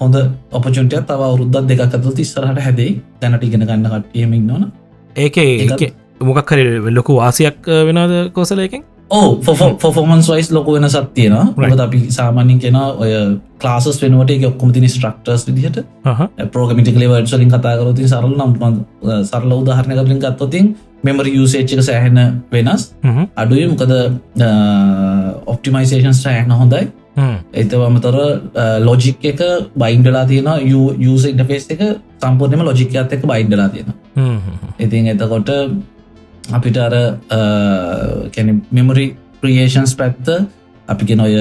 හොඳ 0.00 0.16
ඔපචුන්ටය 0.52 1.00
තව 1.02 1.20
අවුරුද්දත් 1.22 1.56
දෙකක් 1.70 1.80
ඇතුත් 1.86 2.18
ඉස්සරහට 2.18 2.60
හැදේ 2.66 2.90
දැනට 3.20 3.44
ඉගෙන 3.44 3.64
ගන්න 3.66 3.88
කට්ටියමින් 3.94 4.44
නොන 4.46 4.68
ඒක 5.16 5.38
ඒක 5.38 5.82
මොකක් 6.20 6.52
හරි 6.52 6.64
ලොකු 6.90 7.16
වාසියක් 7.16 7.66
වෙනද 7.88 8.14
කෝසලයකින් 8.32 8.84
ඕ 9.10 9.28
ෆොෆෝමන්ස් 9.78 10.28
වයිස් 10.28 10.50
ලොක 10.50 10.66
වෙන 10.68 10.86
සත්තියෙන 10.86 11.32
Right. 11.32 11.70
මොකද 11.70 11.80
අපි 11.80 12.00
සාමානින් 12.10 12.60
කෙන 12.60 12.76
ඔය 12.76 13.12
ක්ලාසස් 13.58 14.02
වෙනවට 14.02 14.44
ඔක්කොම 14.44 14.72
තින 14.72 14.84
ස්ට්‍රක්ටර්ස් 14.86 15.46
විදිහට. 15.48 15.80
පෝගමිටිකලේ 16.52 17.08
වඩසලින් 17.08 17.50
කතාකරති 17.50 18.08
සරල 18.08 18.36
නම් 18.36 18.76
සරල 19.24 19.52
උදාහරණය 19.54 19.98
කලින් 19.98 20.20
ගත්තොතින් 20.20 20.70
මෙමර 21.02 21.26
යුසේච්ක 21.28 21.82
සෑහෙන 21.82 22.42
වෙනස්. 22.52 22.88
අඩුයි. 23.36 23.66
මොකද 23.66 23.92
ඔප්ටිමයිසේෂන්ස් 25.46 26.22
සෑහන 26.22 26.50
හොඳයි. 26.52 26.88
එතවමතර 27.54 28.16
ලොජික් 28.80 29.24
එක 29.24 29.40
බයින්ඩලා 29.76 30.24
තියෙන 30.26 30.48
යුස 31.00 31.24
ඉන්ටෆේස් 31.26 31.70
එක 31.70 31.82
සම්පූර්ණයම 32.20 32.62
ලොජිකත් 32.62 32.96
එක 32.96 33.22
බයින්ඩලා 33.24 33.68
තියෙන 33.68 33.94
ඉතින් 34.78 35.08
එතකොට 35.08 35.50
අපිට 36.48 36.78
අර 36.78 36.94
කැන 38.30 38.62
මෙමරි 38.70 39.06
ප්‍රියේෂන්ස් 39.40 39.94
පැත්ත 39.94 40.30
අපි 40.88 41.14
නොය 41.14 41.34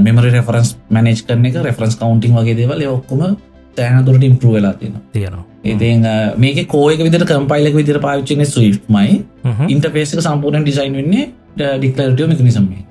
මෙමරි 0.00 0.30
රෙෆරන්ස් 0.30 0.76
මනේජ් 0.90 1.24
කරන 1.24 1.46
එක 1.46 1.56
රෙෆරන්ස් 1.60 1.96
කවන්ටිං 1.96 2.36
වගේ 2.36 2.56
දේවල 2.56 2.84
ඔක්කොම 2.88 3.36
තෑනතුරට 3.76 4.22
ඉම්පරුව 4.22 4.54
වෙලා 4.54 4.74
තියෙන 4.74 5.00
තියෙනවා 5.12 5.44
ඉතින් 5.64 6.06
මේක 6.36 6.62
කෝයක 6.68 7.00
විදිර 7.00 7.24
කම්පයිලක 7.24 7.74
විදිර 7.74 7.98
පාවිච්චන 7.98 8.44
ස්විෆ්මයි 8.46 9.24
හ්ම්. 9.44 9.68
ඉන්ටපේසික 9.68 10.20
සම්පූර්ණ 10.20 10.64
ඩිසයින් 10.64 10.92
වෙන්නේ 10.92 11.28
ඩික්ලරටිය 11.76 12.26
මිකනිසම්ේ 12.28 12.82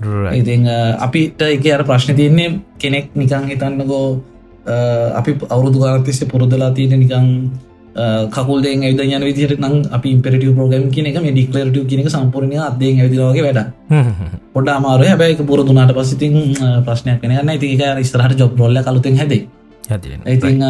Right. 0.00 0.40
ඉතින් 0.40 0.64
අපිට 0.98 1.42
එක 1.44 1.66
අර 1.68 1.82
ප්‍රශ්න 1.84 2.16
තියන්නේ 2.16 2.60
කෙනෙක් 2.80 3.12
නිකං 3.12 3.44
හිතන්නකෝ 3.44 4.24
අපි 5.12 5.32
අවුරුදු 5.46 5.78
ගානතිස්සේ 5.78 6.28
පුරුදලා 6.28 6.72
තියෙන 6.72 6.96
නිකං 6.96 7.26
කකුල් 8.30 8.62
දෙ 8.62 8.72
ඇද 8.80 9.00
යන 9.00 9.24
විදිහට 9.24 9.60
නම් 9.60 9.74
අපි 9.90 10.08
ඉම්පරටව 10.10 10.52
ප්‍රෝගම් 10.56 10.90
කියන 10.90 11.06
එක 11.06 11.18
මේ 11.18 11.32
ඩික්ලරටව 11.32 11.86
කියනක 11.86 12.08
සම්පූර්ණය 12.08 12.58
අදේ 12.60 12.92
ඇවිදිරගේ 12.94 13.44
වැඩ. 13.46 13.60
පොඩ 14.54 14.68
අමාරු 14.70 15.04
හැබැයි 15.04 15.46
පුරදුනාට 15.46 15.94
පසිතින් 15.96 16.36
ප්‍රශ්නයක් 16.86 17.22
කන 17.22 17.34
ගන්න 17.34 17.54
ඉතික 17.56 18.04
ස්රහට 18.06 18.38
ජොබ් 18.38 18.58
රොල්ල 18.58 18.82
කලුතෙන් 18.82 19.16
හැදේ. 19.16 19.42
ඉතිං 20.26 20.62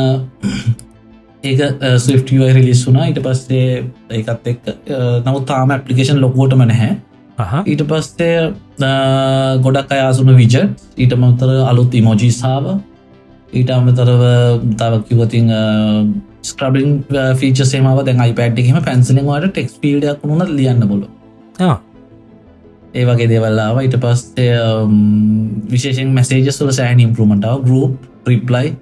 ඒක 1.44 1.60
ස්විෆ්ටය 1.98 2.40
රිලිස් 2.50 2.82
වුනා 2.86 3.06
ඊට 3.06 3.20
පස්සේ 3.20 3.84
ඒකත් 4.12 4.46
එක් 4.46 4.60
නමුත් 5.24 5.46
තාම 5.46 5.70
ඇපලිකේෂන් 5.70 6.20
ලොකෝටම 6.20 6.64
නැහැ. 6.64 6.92
ඊට 7.66 7.82
පස්සේ 7.84 8.52
ගොඩක් 9.60 9.92
අයාසුන 9.92 10.36
විජ 10.36 10.56
ඊට 10.96 11.14
මතර 11.16 11.52
අලුත් 11.64 11.94
ඉමෝජිසාාව 11.94 12.66
ඊට 13.52 13.70
අමතරව 13.70 14.22
තව 14.74 14.92
කිවතින් 15.08 15.48
ස්ක්‍රබින් 16.42 16.90
ෆීච 17.36 17.62
සේමාව 17.66 18.02
දැන් 18.06 18.20
අයිපඩ්ිම 18.20 18.80
පැන්සනවාට 18.86 19.46
ටෙක්ස් 19.48 19.78
පීඩයක් 19.82 20.22
වුණ 20.24 20.44
ලියන්න 20.56 20.86
බොල. 20.88 21.02
ඒ 22.94 23.04
වගේ 23.06 23.28
දෙවල්ලාව 23.32 23.82
ඊට 23.82 23.96
පස්සේ 24.04 24.54
විශේෂෙන් 25.72 26.14
මැසේජස්වල 26.16 26.72
සෑන් 26.72 27.02
ඉම්පරමටාව 27.06 27.66
ගරුප් 27.66 28.28
රිප්ලයි. 28.28 28.72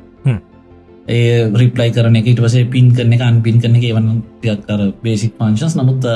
ඒ 1.09 1.37
රිප්ලයි 1.63 1.91
කරන 1.91 2.17
එක 2.21 2.33
ඉට 2.33 2.41
පසේ 2.45 2.71
පින් 2.73 2.95
කරන 2.97 3.13
එක 3.17 3.27
අන්පින් 3.27 3.61
කරන 3.61 3.77
එක 3.77 3.87
වන්න 3.91 4.25
තියක් 4.43 4.65
කර 4.67 4.89
බේසික් 5.05 5.37
පංශස් 5.39 5.77
නමුත් 5.77 6.09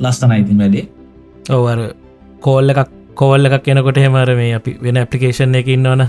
ලස්තන 0.00 0.34
ඉතින් 0.38 0.64
වැඩේ. 0.64 0.88
ඔව 1.50 1.70
අර 1.74 1.80
කෝල්ල 2.40 2.74
එකක් 2.74 2.90
කෝල්ල 3.14 3.48
එකක් 3.48 3.64
කියනකොට 3.66 4.02
හෙමර 4.04 4.34
මේ 4.36 4.56
අපි 4.58 4.78
වෙන 4.82 5.00
ඇපලිකේෂන් 5.02 5.60
එක 5.60 5.72
ඉන්නවන 5.76 6.08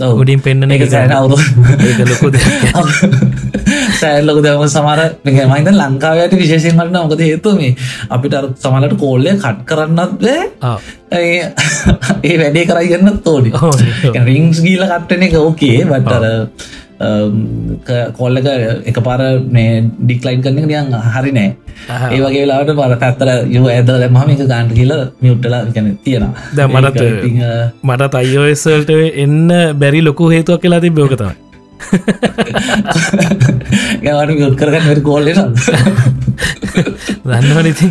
උඩින් 0.00 0.40
පෙන්න්න 0.40 0.70
ඒක 0.70 0.84
සෑන 0.88 1.12
අවුරු 1.12 1.36
ලොකු 2.04 2.30
සෑල්ලොක 4.00 4.38
දම 4.40 4.64
සමර 4.66 5.00
මයිත 5.24 5.70
ලංකාවයට 5.72 6.34
විශේෂෙන් 6.34 6.76
වන්න 6.76 6.98
මොකද 6.98 7.20
හේතු 7.20 7.54
මේ 7.56 7.76
අපිට 8.08 8.36
සමලට 8.56 8.96
කෝල්ලය 8.98 9.36
කට් 9.36 9.64
කරන්නත් 9.66 10.24
ඒ 12.22 12.36
වැඩේ 12.36 12.64
කරයිගන්න 12.64 13.18
තෝඩි 13.20 13.52
රිංස් 14.24 14.62
ගීල 14.64 14.84
කට්ටන 14.84 15.26
එක 15.28 15.36
ඕකේ 15.38 15.84
බට්ටර 15.84 16.24
කොල්ලක 18.18 18.48
එක 18.86 18.98
පාර 19.02 19.20
ඩික්ලයින් 20.00 20.42
කරන 20.42 20.62
නියන් 20.64 20.96
හරි 21.08 21.32
නෑ. 21.32 21.50
ඒ 22.08 22.20
වගේ 22.20 22.46
ලාට 22.46 22.72
පර 22.72 22.96
පැත්තර 22.96 23.28
යෝ 23.48 23.68
ඇද 23.68 23.90
මම 24.08 24.32
එක 24.34 24.42
ගාන්ට 24.46 24.74
කියල 24.74 24.92
මියුට්ටලා 25.20 25.62
ගැන 25.74 25.88
තියෙන 26.04 26.26
දැන් 26.56 26.70
මටත් 26.72 27.00
මටත් 27.84 28.14
අයිෝස්සල්ට 28.14 28.92
එන්න 29.16 29.48
බැරි 29.78 30.02
ලොකු 30.02 30.30
හේතුවක් 30.30 30.62
කියලා 30.62 30.80
ති 30.80 30.90
බෝකතම 30.92 31.32
ගවට 34.02 34.38
යුත් 34.38 34.56
කරගන්න 34.56 35.02
කෝල්ල 35.02 35.26
දන්නවනති 37.24 37.86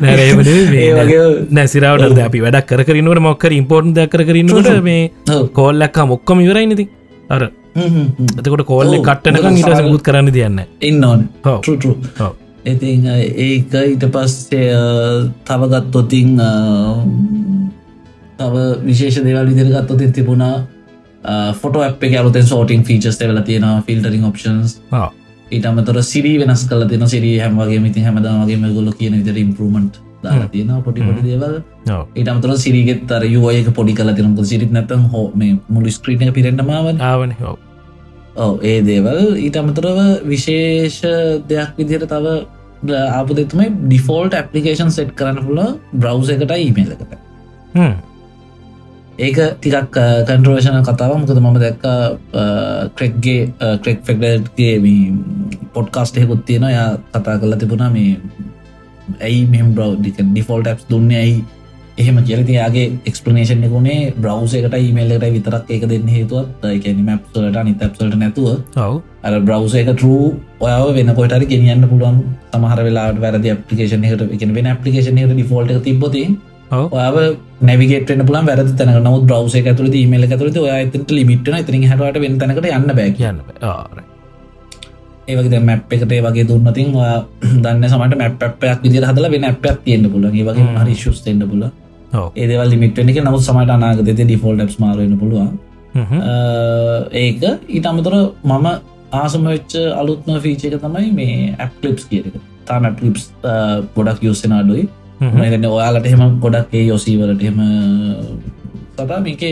නැරේමට 0.00 1.52
නැසිරවට 1.52 2.20
අපි 2.24 2.40
වැඩක් 2.44 2.66
කරනට 2.70 3.20
මොක්කර 3.20 3.52
ඉම්පෝර්ට් 3.52 3.94
දැක් 3.94 4.10
කරන්නට 4.12 4.82
මේ. 4.82 5.10
කෝල්ලක්කා 5.52 6.06
මොක්කම 6.06 6.40
ඉවරයි 6.40 6.66
නති 6.66 6.84
අර. 7.30 7.42
එතකොට 8.38 8.64
කෝල්ල. 8.66 8.94
කට්ටනක 9.00 9.44
සමහර- 9.56 9.80
සකුත් 9.80 10.02
කරන්න 10.02 10.32
තියන්න 10.32 10.60
ඉන්න 10.82 11.04
ඕන 11.04 11.28
ඔව්. 11.44 11.60
ටරු 11.62 11.94
ඔව්. 12.20 12.32
ඉතින් 12.64 13.06
අ, 13.08 13.14
ඒක 13.16 13.72
ඊට 13.74 14.04
පස්සේ 14.10 14.72
තවගත්තොතින් 15.44 16.34
තව 18.40 18.54
විශේෂ 18.84 19.22
දේවල් 19.24 19.46
විදිර 19.48 19.68
ගත්තොතින් 19.72 20.12
තිබුණා 20.12 20.66
ෆොට 21.54 21.76
අප 21.78 22.02
අලුතෙන් 22.14 22.44
සෝටින් 22.44 22.84
ෆීචස් 22.84 23.18
වෙල 23.22 23.40
තියෙන 23.42 23.64
ෆිල්ටරින් 23.86 24.24
ඔප්ෂන්ස් 24.24 24.78
ඊට 25.50 25.66
අමතර 25.70 26.02
සිරී 26.12 26.36
වෙනස් 26.42 26.62
කල 26.70 26.86
තින 26.92 27.06
සිරී 27.14 27.38
හැමගේ 27.44 27.80
මිති 27.86 28.06
හැමදාගේ 28.06 28.74
ගොල 28.76 28.92
කියන 29.00 29.18
විතර 29.20 29.40
ඉම්පරමට් 29.44 30.02
දාලා 30.24 30.50
තියෙන 30.52 30.70
පොටි 30.84 31.08
පොටි 31.08 31.22
දේවල්. 31.30 31.56
ඊට 32.18 32.30
අමතර 32.34 32.54
සිරිගෙත් 32.66 33.16
අර 33.16 33.24
යුවයක 33.34 33.72
පොඩි 33.80 33.96
කල 33.98 34.14
තිනක 34.20 34.44
සිරිත් 34.52 34.72
නැතන් 34.78 35.08
හෝ 35.14 35.26
මේ 35.34 35.58
මුළු 35.68 35.96
ස්ක්‍රීන 35.98 36.32
පිරෙන්න්නමාව 36.38 36.94
ආවන. 37.10 37.34
හෝ 37.42 37.56
ඔව. 38.36 38.54
ඒ 38.62 38.78
දේවල් 38.82 39.20
ඊට 39.36 39.56
අමතරව 39.62 39.98
විශේෂ 40.32 41.00
දෙයක් 41.50 41.70
විදිහට 41.78 42.06
තව 42.12 42.36
ආපු 43.18 43.36
දෙතුමයි 43.40 43.68
ඩිෆෝල්ට 43.86 44.36
ඇපලිකේෂන් 44.40 44.92
සෙට් 44.98 45.10
කරන්න 45.18 45.42
පුල 45.48 45.60
බ්‍රව් 45.94 46.30
එකට 46.36 46.54
ඊමේල් 46.58 46.94
එකට. 46.94 47.18
හ්ම්. 47.74 47.92
ඒක 49.20 49.38
ටිකක් 49.54 49.96
කන්ට්‍රෝෂණ 50.26 50.82
කතාව 50.82 51.12
මොකද 51.14 51.36
මම 51.36 51.58
දැක්ක 51.58 51.84
ක්‍රෙක්ගේ 52.96 53.40
ක්‍රෙක් 53.82 54.00
ෆෙක්ටගේ 54.02 54.74
පොඩ්කාස්ටයකුත් 55.74 56.44
තියෙන 56.46 56.66
යා 56.70 56.88
කතා 57.10 57.38
කරලා 57.38 57.58
තිබුණා 57.58 57.90
මේ 57.90 58.12
ඇයි 59.20 59.46
මෙම 59.46 59.72
බ්‍රව් 59.74 59.96
ඩිෆෝල්ට 60.28 60.70
ඇප් 60.70 60.84
දුන්න 60.90 61.10
ඇයි 61.14 61.36
එහෙම 61.98 62.18
කියලති 62.22 62.54
යාගේ 62.54 62.86
එක්ස්පලනේෂන් 63.06 63.64
එකුණේ 63.68 63.98
බ්‍රව් 64.16 64.54
එකට 64.58 64.76
ඊමේල්ලට 64.78 65.26
විතරක් 65.28 65.70
ඒක 65.70 65.84
දෙන්න 65.90 66.08
හේතුවත් 66.08 66.66
එකැනි 66.70 67.04
මැප්සලට 67.04 67.58
නිත 67.64 67.82
ඇප්සලට 67.82 68.16
නැතුව 68.16 68.48
අර 69.22 69.34
බ්‍රව් 69.40 69.74
එක 69.80 69.90
ටරූ 69.92 70.22
ඔයාව 70.60 70.92
වෙන 70.98 71.12
කොටර 71.14 71.44
ගෙනියන්න 71.46 71.88
පුළුවන්. 71.88 72.22
සමහර 72.52 72.84
වෙලාට 72.86 73.20
වැරදි 73.20 73.56
පපිකේෂන 73.62 74.06
එකට 74.06 74.24
එක 74.36 74.46
වෙන 74.50 74.70
පපිකේෂන 74.78 75.20
එකට 75.20 75.34
ඩිෆෝල්ට 75.34 75.82
තිබොති 75.84 76.24
ඔයාව 76.70 77.16
නැවිගේටන 77.60 78.22
පුලන් 78.26 78.46
වැරදි 78.46 78.76
තැන 78.78 78.92
නමුත් 78.98 79.26
බ්‍රව් 79.26 79.56
එක 79.60 79.66
ඇතුළ 79.66 79.94
ීමේල 79.94 80.26
ඔය 80.58 80.70
ඇතට 80.70 81.10
ලිමිට්න 81.10 81.58
ඉතින් 81.58 81.86
හට 81.86 82.22
වෙන 82.24 82.38
තැනකට 82.38 82.70
යන්න 82.70 82.94
බැ 82.96 83.10
කියන්න. 83.10 83.40
ඒවගේ 85.28 85.60
මැප් 85.60 85.92
එකට 85.92 86.14
වගේ 86.26 86.46
දුන්නතින් 86.48 86.92
දන්න 87.64 87.88
සමට 87.88 88.18
මැප් 88.18 88.44
අපයක් 88.48 88.84
විදිර 88.84 89.06
හදල 89.06 89.30
වෙන 89.30 89.44
අපයක් 89.44 89.80
තියෙන්න්න 89.84 90.12
පුල 90.12 90.28
වගේ. 90.28 90.68
හරි 90.76 90.94
ශුස් 90.96 91.24
එන්න 91.26 91.42
පුල. 91.48 91.66
ඒදවල් 92.36 92.70
ලිමිට්න 92.70 93.10
එක 93.10 93.18
නමුත් 93.24 93.42
සමට 93.42 93.76
අනාගත 93.76 94.06
ඩිෆෝල්ඩ් 94.12 94.78
මාරන්න 94.78 95.18
පුළුවන්. 95.18 95.50
හ්ම්. 95.94 96.22
ඒක 97.16 97.42
ඊට 97.68 97.86
අමතර 97.86 98.16
මම 98.44 98.70
ආසම 99.14 99.44
වෙච්ච 99.46 99.74
අලුත්ම 99.96 100.38
ෆීච 100.38 100.64
එක 100.64 100.78
තමයි 100.78 101.10
මේ 101.12 101.52
ඇප්ලිප්ස් 101.58 102.06
කියක 102.06 102.30
තාම 102.66 102.84
ඇපලිප්ස් 102.84 103.28
ගොඩක් 103.96 104.22
යස්සෙන 104.22 104.52
අඩුයි 104.52 104.86
හ්ම්. 105.20 105.34
මදන්න 105.38 105.66
ඔයාලට 105.70 106.06
එහෙම 106.06 106.38
ගොඩක් 106.44 106.74
ඒ 106.74 106.84
යොසීවලට 106.86 107.42
එහෙම 107.42 107.60
සතා 108.94 109.20
මේක 109.26 109.42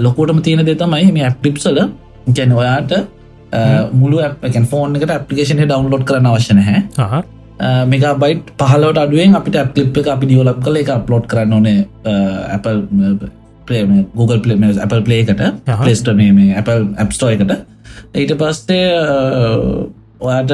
ලොකෝටම 0.00 0.40
තියෙන 0.42 0.66
දෙතමයි 0.66 1.12
මේ 1.12 1.24
ඇප්ලිප්සල 1.28 1.78
ගැන 2.36 2.52
ඔයාට 2.52 2.92
මුළු 3.94 4.18
ෆෝන් 4.70 4.96
එකට 4.96 5.16
අපපලිකේෂන 5.16 5.62
ඩවන්ලෝඩ් 5.62 6.04
කරන 6.10 6.26
අවශ්‍යන 6.26 6.62
හැ. 6.68 6.82
මේක 7.92 8.04
බයිට් 8.22 8.52
පහලට 8.62 8.98
අඩුවෙන් 9.04 9.36
අපිට 9.40 9.58
ඇප්ලිප් 9.62 9.98
එක 10.02 10.08
අපි 10.14 10.30
දියවලප් 10.32 10.62
කල 10.64 10.80
එක 10.82 10.90
අප්ලෝඩ් 10.96 11.28
කරන්න 11.32 11.52
ඕනේ 11.52 11.78
Apple 12.56 12.80
පලේ 13.66 13.84
Google 14.14 14.40
පලේ 14.40 14.72
Apple 14.86 15.02
පලේ 15.02 15.20
එකට 15.24 15.44
අහහ. 15.46 15.84
පලේස්ට 15.84 16.10
මේ 16.18 16.50
Apple 16.62 16.82
ඇප්ස්ටෝ 17.04 17.30
එකට 17.36 17.54
ඊට 18.14 18.34
පස්සේ 18.42 18.82
ඔයාට 20.20 20.52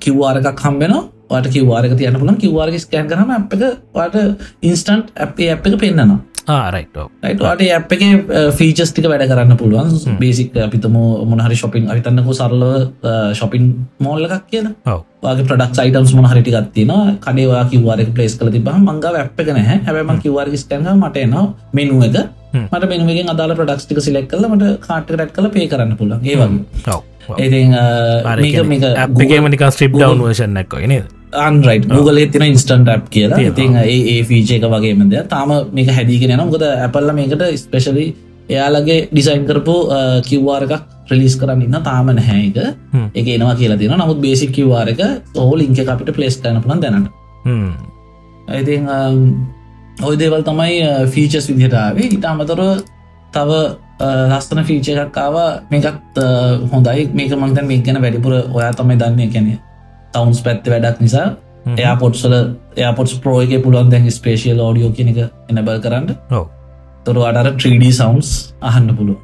කිව්වාරකක් 0.00 0.64
හම්බෙන 0.64 0.96
ට 1.30 1.52
කිවවාරක 1.56 1.96
තියන්න 1.98 2.20
පුලන් 2.22 2.36
කිවවාරක 2.44 2.78
ස්කෑන් 2.86 3.10
කරම 3.10 3.30
අප 3.40 3.52
එක 3.58 3.62
වාට 3.94 4.16
ඉන්ස්ටන්ට් 4.62 5.12
අපේ 5.26 5.52
අප 5.56 5.66
එක 5.66 5.78
පෙන්න්නවා 5.84 6.18
ආ, 6.46 6.70
right. 6.70 6.92
ඔව්. 6.94 7.08
ට 7.58 7.70
අප 7.74 7.92
එක 7.94 8.02
ෆීචස් 8.58 8.92
ටික 8.94 9.08
වැඩ 9.10 9.26
කරන්න 9.30 9.56
පුළුවන් 9.58 10.18
බේසික් 10.20 10.54
අපිතම 10.66 10.94
මොනහරි 11.32 11.56
ශොපින් 11.58 11.90
අවිතන්නක 11.90 12.30
සරලව 12.38 12.92
ශොපින් 13.34 13.64
මෝල්ල 14.06 14.28
එකක් 14.28 14.46
කියන. 14.52 14.68
වගේ 15.26 15.46
ප්‍රඩක් 15.48 15.80
අයිටම්ස් 15.84 16.12
මොහරිටි 16.14 16.54
ගත්තින 16.54 16.92
කඩේවා 17.24 17.64
කිවවාරක 17.72 18.14
පලේස් 18.14 18.38
කල 18.38 18.52
තිබහ 18.54 18.70
මංග 18.78 19.02
අප 19.24 19.40
එක 19.44 19.50
නැහැ 19.58 19.80
හැබම 19.88 20.14
කිවවාර 20.22 20.54
ස්කැන 20.62 20.86
මට 20.94 21.24
එනවා 21.26 21.44
මෙනුව 21.74 22.06
එක. 22.08 22.16
මට 22.54 22.84
මෙනුවගෙන් 22.94 23.34
අදාල 23.34 23.56
ප්‍රඩක්ස්ටික 23.58 23.98
සිලෙක් 24.06 24.30
කල 24.30 24.46
මට 24.46 24.78
කාට 24.86 25.10
රැට් 25.18 25.34
කල 25.34 25.50
පේ 25.50 25.66
කරන්න 25.74 25.98
පුළන් 25.98 26.22
ඒ 26.22 26.38
වගේ 26.38 26.94
ඔව්. 26.94 27.02
ඔව්. 27.26 27.38
ඉති 27.42 27.60
අර 27.74 28.38
කියන්නේ 28.38 28.94
app 29.04 29.20
එකේම 29.26 29.50
නිකන් 29.50 29.70
strip 29.74 29.98
down 29.98 30.22
version 30.22 30.56
එකක් 30.62 30.78
වගේ 30.78 30.94
නේද? 30.94 31.15
අන්රයි් 31.32 31.80
Google 31.80 32.26
තින 32.26 32.42
ඉන්ස්ටන්ට 32.42 32.88
ඇප් 32.88 33.08
කියලා. 33.10 33.40
ඉතින් 33.40 33.76
ඒ 33.76 33.96
ඒ 34.14 34.22
ෆීච 34.24 34.50
එක 34.56 34.62
වගේමද 34.64 35.16
තාම 35.28 35.50
මේක 35.72 35.88
හැදිගෙන 35.88 36.30
යන 36.30 36.50
ගොද 36.50 36.62
ඇපල්ල 36.62 37.12
මේකට 37.12 37.42
ස්පෙශලි 37.62 38.06
එයාලගේ 38.48 39.08
ඩිසයින් 39.12 39.46
කරපු 39.46 39.76
කිව්වාර 40.28 40.62
එකක් 40.66 40.84
ප්‍රලිස් 41.08 41.36
කරන්න 41.40 41.62
ඉන්න 41.62 41.82
තාම 41.82 42.06
නැහැක. 42.06 42.58
එක 43.14 43.26
එනවා 43.26 43.56
කියලා 43.60 43.78
තින 43.78 43.96
නමුත් 43.98 44.20
බේසික් 44.22 44.52
කිව්වාර 44.52 44.88
එක 44.88 45.02
ඕ 45.36 45.52
ලින්ක 45.56 45.78
අපිට 45.78 46.14
පලේස් 46.16 46.38
කරන 46.42 46.62
පුළන් 46.62 46.80
දැනට. 46.80 47.10
ඇති 48.48 48.78
ඔය 50.06 50.14
දේවල් 50.16 50.42
තමයි 50.44 50.78
ෆීචස් 51.14 51.50
විදිහටාවේ 51.50 52.12
ඉතා 52.18 52.32
අමතර 52.34 52.62
තව 53.34 53.50
ලස්තන 54.32 54.64
ෆීච 54.64 54.88
එකක්කාව 54.94 55.36
මේකත් 55.70 56.18
හොඳයි. 56.72 57.08
මේක 57.14 57.32
මන්තන් 57.34 57.66
මේ 57.66 57.82
ගැන 57.86 58.02
වැඩිපුර 58.04 58.34
ඔයා 58.56 58.72
තමයි 58.72 58.98
දන්න 59.02 59.32
කැනෙ 59.34 59.54
තවන්ස් 60.16 60.42
පැත්ත 60.46 60.72
වැඩක් 60.74 61.04
නිසා. 61.06 61.28
එයාපොට්සල 61.74 62.34
එයාපොට්ස් 62.76 63.14
ප්‍රෝයක 63.22 63.54
පුළුවන් 63.62 63.90
දැන් 63.90 64.10
ස්පේශියල් 64.12 64.60
ෝඩියෝ 64.60 64.92
කෙනෙක 64.92 65.18
එනබල් 65.50 65.78
කරන්න. 65.80 66.12
තොර 67.06 67.16
අඩර 67.30 67.54
3D 67.54 67.92
සවන්ස් 67.92 68.30
අහන්න 68.62 68.90
පුළුව. 68.98 69.16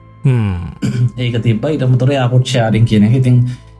ඒක 1.22 1.36
තිබ 1.42 1.68
ඉටමතොර 1.68 2.10
යාපොට් 2.12 2.46
ෂාරින් 2.46 2.84
කියන 2.86 3.06
ඉතින් 3.12 3.38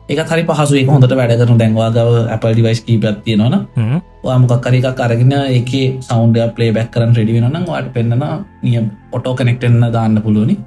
එක 0.09 0.19
හරි 0.29 0.43
පහසු 0.43 0.79
එක 0.79 0.89
හොඳට 0.91 1.13
වැඩ 1.15 1.35
කරන 1.41 1.59
දැන්වාගව 1.59 2.09
Apple 2.29 2.53
ඩිවයිස් 2.53 2.81
කීපත් 2.87 3.21
තියෙනවන 3.25 3.55
හ්ම්. 3.75 3.99
මොකක්කර 4.41 4.75
එකක් 4.79 4.99
අරගෙන 4.99 5.35
එක 5.59 5.71
සෞන්ඩ 6.01 6.39
පලේ 6.55 6.71
බැක් 6.71 6.89
කරන 6.91 7.15
රෙඩි 7.15 7.37
වෙනනම් 7.37 7.67
වාට 7.67 7.93
පෙන්න්න 7.93 8.25
නියම් 8.63 8.89
ඔටෝ 9.11 9.35
කනෙක්ටෙන්න්න 9.35 9.91
දාන්න 9.91 10.19
පුළුවනි. 10.21 10.57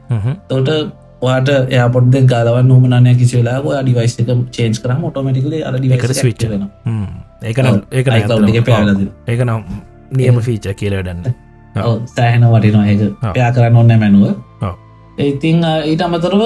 තොට 0.48 0.70
වාට 1.22 1.48
එයාපොඩ් 1.48 2.16
ගලව 2.24 2.56
නොමනය 2.64 3.14
කිසිවෙලා 3.14 3.60
ඔයා 3.62 3.82
ඩිවයිස් 3.82 4.18
එක 4.18 4.30
චේන්ස් 4.50 4.80
කරම 4.80 5.04
ඔටෝමටිකල 5.04 5.54
අර 5.62 5.74
ඒකට 5.76 6.14
switch 6.14 6.46
වෙන. 6.46 6.68
ඒක 7.42 7.58
ඒක 9.26 9.40
නම් 9.42 9.62
නියම 10.12 10.40
ෆීච 10.40 10.68
කියලටන්න. 10.74 11.24
සෑහෙන 12.06 12.44
වටිනවා. 12.46 12.86
ඒක. 12.86 13.00
පයා 13.30 13.50
කරන්න 13.52 13.76
ඔන්න 13.76 13.96
මැනුව. 13.96 14.36
ඉතිං 15.18 15.64
ඊට 15.64 16.02
අමතරව 16.02 16.42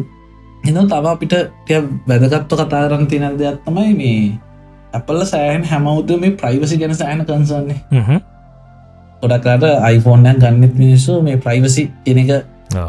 එන 0.68 0.88
තව 0.88 1.06
අපිට 1.06 1.34
ටිය 1.60 1.80
වැදගත්ව 2.06 2.56
කතා 2.56 2.82
කරන්න 2.84 3.06
තිනල් 3.06 3.36
දෙයක් 3.36 3.60
තමයි 3.64 3.94
මේ 3.94 4.20
ඇපල්ල 4.92 5.22
සෑහන් 5.24 5.64
හැමවුද 5.64 6.10
මේ 6.18 6.32
ප්‍රයිවසි 6.32 6.78
ගැන 6.78 6.94
සෑහන 6.94 7.22
කන්සන්නේ 7.24 7.78
ගොඩක්ලාට 9.22 9.64
අයිෆෝර්නයන් 9.82 10.38
ගන්නත් 10.38 10.74
මිනිස්සු 10.76 11.20
මේ 11.22 11.36
ප්‍රයිවසි 11.38 11.86
කියන 12.04 12.18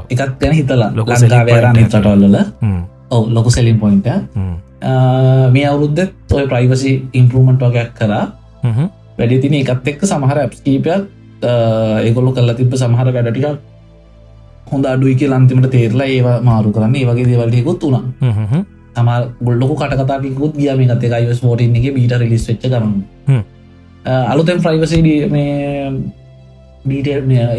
එක 0.09 0.19
එකත් 0.19 0.35
ගැන 0.41 0.53
හිතලා 0.59 0.89
ලොකු 0.95 1.11
ලංකාවේරන්න 1.11 1.75
selling 1.75 1.89
point 1.91 1.93
එකක්. 1.93 1.93
චටවල්ල 1.93 2.35
ඔව 3.09 3.23
ලොකු 3.29 3.49
සෙලින් 3.49 3.77
පොයින්ට 3.79 4.07
මේ 5.53 5.65
අවුරුද්ධ 5.65 6.33
ඔය 6.33 6.45
ප්‍රයිවසි 6.51 6.91
ඉම්පරමට් 7.13 7.61
වගයක් 7.61 7.91
කරා. 7.99 8.25
වැඩි 9.17 9.41
තින 9.41 9.53
එකත් 9.61 9.87
එක්ක 9.87 10.01
සමහර 10.11 10.37
ඇප්කීපයක් 10.43 11.01
ඒගොල්ලු 12.01 12.33
කල්ලා 12.33 12.55
තිබ 12.55 12.73
සමහර 12.73 13.07
වැඩටික 13.15 13.45
හොඳ 14.71 14.85
අඩුයි 14.85 15.15
කිය 15.15 15.29
ලන්තිමට 15.29 15.69
තේරලා 15.75 16.07
ඒවා 16.07 16.37
මාරු 16.41 16.71
කරන්න. 16.71 16.95
ඒ 16.95 17.05
වගේ 17.05 17.27
දේවල්ටයකුත් 17.29 17.83
වුණා 17.83 18.63
තමා 18.95 19.19
ගොල්ලොකු 19.45 19.75
කටකතාකුත් 19.75 20.53
ගිය 20.57 20.71
මේ 20.77 20.89
කතක 20.91 21.13
අයිස් 21.13 21.43
ෝටන් 21.43 21.75
එක 21.77 21.87
බීට 21.95 22.13
රිලිස් 22.21 22.47
වෙච්ච 22.49 22.65
කරන්න. 22.73 22.93
අලුතැන් 24.31 24.61
ප්‍රයිවසි 24.65 25.01
මේ 25.05 25.91
බීට 26.89 27.07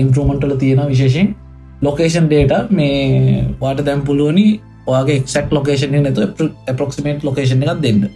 ඉම්පරමටල 0.02 0.56
තියෙන 0.62 0.86
විශේෂෙන් 0.92 1.34
ලොකේෂන් 1.82 2.26
ඩේට 2.28 2.70
මේ 2.70 3.44
වාට 3.60 3.84
දැම් 3.84 4.00
පුළුවනි 4.02 4.60
ඔයාගේ 4.86 5.22
එක්ක් 5.34 5.52
ලොකේෂන් 5.52 5.92
නැතු 5.98 6.48
පපොක්සිමේට් 6.66 7.24
ලොකේෂන් 7.24 7.62
එකක් 7.62 7.82
දෙන්න. 7.82 8.08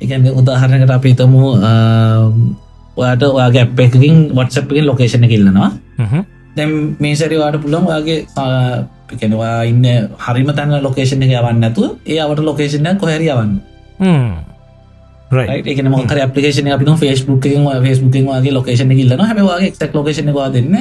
එකන්න 0.00 0.26
උදාහරණකට 0.40 0.90
අපි 0.90 1.14
තමු 1.14 1.42
ඔයාට 2.96 3.22
ඔයාගේ 3.22 3.62
අප 3.62 3.80
එකකින් 3.80 4.16
වටසප්කින් 4.36 4.86
ලොකේෂණ 4.86 5.28
කිල්ලනවා 5.28 5.70
දැම් 6.56 6.96
මේ 7.00 7.14
සැරිවාට 7.14 7.60
පුළන් 7.62 7.86
ඔයාගේ 7.86 8.18
පිකෙනවා 9.08 9.62
ඉන්න 9.64 9.84
හරිම 10.18 10.50
තැන්න 10.52 10.82
ලොකේෂණ 10.82 11.22
එක 11.22 11.32
යවන්න 11.32 11.64
ඇතු 11.64 11.88
ඒ 12.06 12.20
අවට 12.20 12.40
ලොකේෂණය 12.40 12.94
කොහැරි 12.96 13.28
යවන්න. 13.28 13.52
එකන 15.66 15.90
මොකර 15.90 16.18
පපිේෂන 16.28 16.70
අපි 16.70 16.84
ෆස්බුක් 16.94 17.46
ෆස්බුක් 17.84 18.14
වගේ 18.14 18.52
ලොකේෂන 18.52 18.94
කිල්ලන 18.94 19.20
හැමවාගේ 19.22 19.74
එක්ක් 19.74 19.94
ලොකේෂන 19.94 20.32
වා 20.32 20.48
දෙන්න 20.48 20.76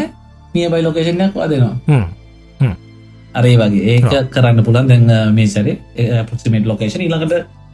නිය 0.55 0.69
බයි 0.73 0.83
ලොකේෂණයක් 0.87 1.35
වා 1.35 1.47
දෙනවා 1.49 1.75
අරේ 3.35 3.55
වගේ. 3.57 3.83
ඒක 3.93 4.31
කරන්න 4.31 4.63
පුළන් 4.63 4.89
දැන් 4.89 5.05
මේ 5.35 5.47
සැරේ 5.47 6.23
පොක්සිමේට 6.29 6.67
ලොකේෂන 6.71 7.05
ඉලකට 7.07 7.33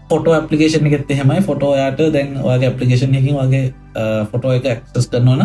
ෆොටෝ 0.10 0.34
අපපලිකේෂන 0.34 0.88
එකෙත් 0.90 1.12
එහෙමයි. 1.12 1.42
ෆොටෝයාට 1.42 2.02
දැන් 2.16 2.34
වගේ 2.40 2.72
අපපලිකේෂන් 2.72 3.16
එකින් 3.16 3.38
වගේ 3.38 3.64
ෆොටෝ 4.32 4.56
එක 4.58 4.84
ක්සස් 4.86 5.08
කරනවන 5.08 5.44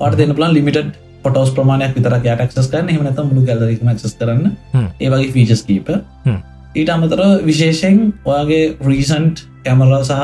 පට 0.00 0.18
දෙන්න 0.18 0.34
පලන් 0.34 0.54
ලිමිට 0.54 0.98
පොටෝස් 1.24 1.52
ප්‍රමාණයක් 1.56 1.94
විතර 1.96 2.16
යට 2.16 2.42
ක්සස් 2.48 2.68
කරන්න. 2.72 2.90
එහමනත 2.90 3.22
මුළු 3.28 3.46
කැලරීම 3.46 3.94
ක්සස් 3.94 4.18
කරන්න. 4.18 4.50
හ්ම්. 4.74 4.88
ඒ 5.00 5.10
වගේ 5.10 5.32
ෆීචස් 5.32 5.62
කීප. 5.68 5.88
ඊට 6.74 6.90
අමතර 6.90 7.22
විශේෂෙන් 7.46 8.00
ඔයාගේ 8.24 8.64
රීසන්ට් 8.88 9.46
කැමර 9.64 9.94
සහ 10.00 10.18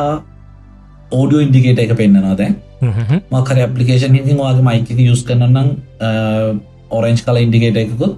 ඕඩියෝ 1.13 1.45
ඉන්ඩිකේට 1.47 1.81
එක 1.85 1.95
පෙන්න්නවා 1.97 2.35
දැන් 2.37 2.57
මකර 2.81 3.59
පපලිකේෂන් 3.67 4.15
හිකින් 4.15 4.39
වගේ 4.39 4.63
මයික 4.63 4.91
යස් 5.07 5.23
කරනනම් 5.25 5.69
ඔරෙන්ජ් 6.91 7.23
කල 7.27 7.37
ඉන්ඩිකේට 7.37 7.77
එකකුත්. 7.77 8.17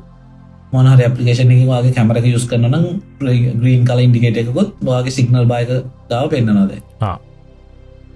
මොනහර 0.72 1.00
ඇපලිකේෂන 1.00 1.50
වගේ 1.50 1.92
කැමරක 1.96 2.26
යුස් 2.26 2.46
කරන 2.46 2.78
ග්‍රීන් 3.56 3.84
කල 3.84 4.00
ඉන්ඩිකේට 4.06 4.40
එකකොත් 4.44 4.72
වගේ 4.82 5.16
සිගනල් 5.18 5.46
බයක 5.46 5.74
දාව 6.08 6.30
පෙන්න්නනද 6.30 6.78
ආ. 7.00 7.18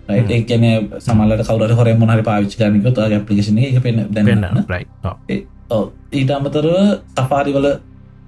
ඒකන 0.08 0.64
සමල්ලට 1.00 1.44
කවර 1.48 1.74
හොර 1.74 1.92
මොහර 1.96 2.22
පාවිච් 2.22 2.56
කරනක 2.56 3.02
ඇපලිකේෂන 3.08 3.58
එක 3.60 3.82
පෙන් 3.82 4.06
දැන්න 4.12 4.46
ඊට 6.12 6.30
අමතරව 6.30 6.76
සෆාරිවල 7.16 7.68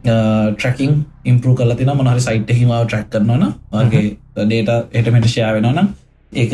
ට්‍රකින් 0.04 1.04
ඉම්පරු 1.24 1.54
කල 1.54 1.74
තින 1.74 1.92
මොනහරි 1.94 2.20
සයිට් 2.20 2.50
හිමාව 2.52 2.87
ට්‍රක් 2.87 3.09
කරනවන 3.12 3.54
වගේ 3.72 4.16
ඩේට 4.37 4.74
එටමට 4.92 5.31
ෂයා 5.31 5.54
වෙනවනම් 5.57 5.88
ඒක 6.33 6.52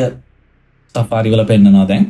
සෆාරිවල 0.95 1.43
පෙන්න්නනවා 1.45 1.87
දැන්. 1.87 2.05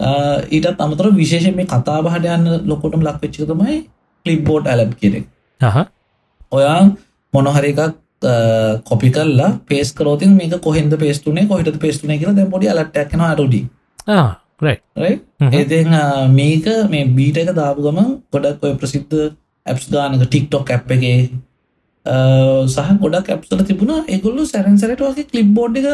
ඊටත් 0.00 0.80
අමතර 0.80 1.10
විශේෂ 1.14 1.54
මේ 1.54 1.66
කතා 1.66 1.98
බහට 2.02 2.26
යන්න 2.28 2.66
ලොකොටම 2.66 3.02
ලක්වෙච්චික 3.02 3.48
තමයි 3.48 3.76
කලිප්බෝඩ් 4.26 4.66
ඇලට් 4.66 4.96
කෙරෙක් 4.96 5.26
ඔයා 6.52 6.80
මොනහරි 7.32 7.74
එකක් 7.74 7.94
කොපි 8.84 9.10
කල්ලා 9.10 9.50
පේස් 9.64 9.92
කරෝතින් 9.92 10.34
මේක 10.34 10.56
කොහෙද 10.60 10.96
පේස්තුනේ 10.98 11.46
කොහට 11.46 11.78
පේස්තුන 11.78 12.10
කියල 12.14 12.34
දැ 12.34 12.48
පොඩි 12.48 12.68
අලට්ටක්න 12.68 13.20
අඩුඩි 13.22 13.60
රයි 14.96 15.14
ඒතින් 15.52 15.96
මේක 16.32 16.66
මේ 16.88 17.06
බීට 17.10 17.38
එක 17.38 17.54
දාපුගම 17.54 17.98
ගොඩක් 18.30 18.62
ඔය 18.62 18.74
ප්‍රසිද්ධ 18.74 19.16
ඇප්ස් 19.66 19.88
ගානක 19.88 20.22
ටික්ටොක් 20.22 20.70
ඇප් 20.70 20.90
එකේ 20.90 21.18
සහ 22.68 22.92
ගොඩක් 23.00 23.30
ඇප්සල 23.30 23.64
තිබුණ 23.64 24.04
එගොල්ලු 24.08 24.46
සැරන්සරට 24.46 25.02
වගේ 25.02 25.26
කලිප් 25.26 25.50
බෝඩ් 25.54 25.76
එක 25.76 25.90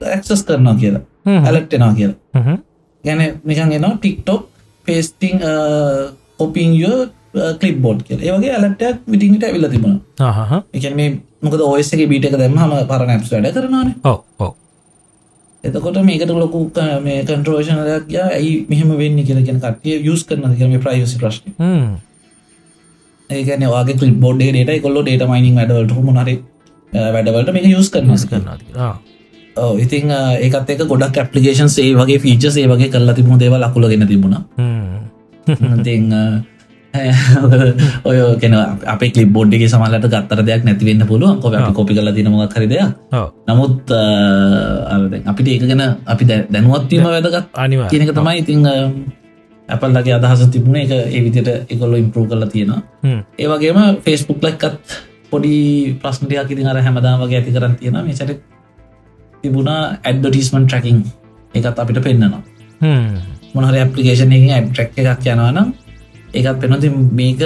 ඇක්සස් 0.00 0.44
කරනවා 0.44 0.76
කියලා 0.76 1.04
ඇලට්ටෙනවා 1.44 1.94
කියලා. 1.94 2.16
ගැන 3.04 3.20
නිකන් 3.44 3.72
එනවා 3.72 3.94
ටික්ටොක් 3.96 4.42
පේස්ටිං 4.86 5.36
කොපිංයෝ 6.38 6.98
කලිප් 7.60 7.78
බෝඩ් 7.80 8.00
කියල. 8.02 8.20
ඒවගේ 8.20 8.52
ඇලටක් 8.52 9.02
විටිට 9.06 9.44
ඇවිල 9.44 9.68
තිබුණ. 9.70 9.96
එක 10.74 10.94
මේ 10.94 11.10
මොකද 11.42 11.60
ඔයසගේ 11.62 12.06
බීට 12.06 12.24
එක 12.26 12.36
දැම්හම 12.38 12.72
පරණ 12.88 13.10
ඇප්ස් 13.10 13.30
වැඩ 13.32 13.52
කරනවාන. 13.54 13.94
එතකොට 15.64 15.96
මේකට 16.04 16.30
ලොකු 16.34 16.58
ක- 16.70 17.00
මේ 17.02 17.22
කන්ට්‍රෝෂණයක් 17.24 18.12
ය 18.12 18.18
ඇයි 18.26 18.52
මෙහම 18.68 18.90
වෙන්න 18.98 19.18
කියලගෙන 19.24 19.58
කටිය 19.60 19.96
යස් 20.06 20.22
කරන 20.24 20.54
කියම 20.58 20.76
ප්‍රයිවසි 20.80 21.18
ප්‍රශ්න. 21.18 21.50
ඒකන 23.30 23.64
වගේ 23.68 23.96
කලිප් 23.96 24.16
බෝඩ් 24.20 24.40
ඩේට 24.40 24.82
කොල්ල 24.82 25.02
ඩේට 25.02 25.26
මයිනින් 25.28 25.54
වැඩවලට 25.58 26.04
මොනහරි 26.04 26.34
වැඩවලට 26.92 27.52
මේ 27.52 27.74
යස් 27.74 27.90
කරන 27.90 28.10
කරනවා 28.24 28.56
ඉතින් 29.78 30.10
ඒකත් 30.10 30.70
එක 30.70 30.84
ගොඩක් 30.84 31.16
ඇපලිකේෂන් 31.16 31.72
ඒ 31.78 31.94
වගේ 31.94 32.18
ෆීච 32.18 32.44
ඒ 32.46 32.66
වගේ 32.66 32.90
කරලා 32.90 33.14
තිබුණ 33.14 33.40
දේව 33.40 33.56
ලකුලගෙන 33.56 34.06
තිබුණ. 34.06 34.36
ඉතින් 35.78 36.12
ඔය 38.08 38.16
කෙන 38.40 38.54
අප 38.54 39.02
කලිප් 39.06 39.30
බොඩ්ඩගේ 39.30 39.68
සමලට 39.68 40.08
ගත්තර 40.08 40.40
දෙයක් 40.42 40.64
නැතිවෙන්න 40.64 41.04
පුළුවන්. 41.04 41.40
කො 41.40 41.48
අපි 41.50 41.72
කොපි 41.72 41.94
කල 41.94 42.10
තිනමක් 42.12 42.54
හරි 42.54 42.66
දෙයක්. 42.66 42.88
නමුත් 43.44 43.92
අපිට 45.24 45.48
ඒක 45.48 45.64
ගැන 45.64 45.84
අපි 46.06 46.24
දැනුවත්වීම 46.24 47.04
වැදගත් 47.06 47.46
අනිවා 47.56 47.88
කියනක 47.88 48.12
තමයි. 48.12 48.36
ඉතිං 48.38 48.66
ඇපල්ලගේ 49.68 50.16
අදහස 50.16 50.48
තිබුණ 50.48 50.76
එක 50.76 50.92
ඒ 50.92 51.20
විදිට 51.20 51.48
එකොල්ල 51.68 51.96
ඉම්පරූ 51.96 52.26
කරලා 52.26 52.48
තියෙනවා. 52.48 52.80
ඒවගේම 53.38 53.78
ෆෙස්බුක් 54.00 54.40
ලක්කත් 54.42 55.06
පොඩි 55.30 55.56
ප්‍රශ්නටයක් 56.02 56.50
ඉතින් 56.50 56.66
අර 56.66 56.80
හැමදාම 56.80 57.20
වගේ 57.22 57.40
ඇති 57.40 57.52
කරන්න 57.52 57.76
තියෙන 57.76 58.00
මේසට 58.00 58.32
තිබුණා 59.42 59.80
ඇඩ්ඩටිස්මන් 60.02 60.66
ට්‍රකින් 60.66 61.02
එකත් 61.54 61.76
අපිට 61.76 62.00
පෙන්න්නනවා 62.02 62.42
මොනහර 63.54 63.76
ඇපලිකේෂන් 63.76 64.32
එක 64.32 64.48
ඇබ්ට්‍රක් 64.52 64.98
එකක් 65.04 65.28
යනවනම් 65.28 65.68
ඒකත් 66.34 66.60
පෙනති 66.62 66.90
මේක 67.14 67.44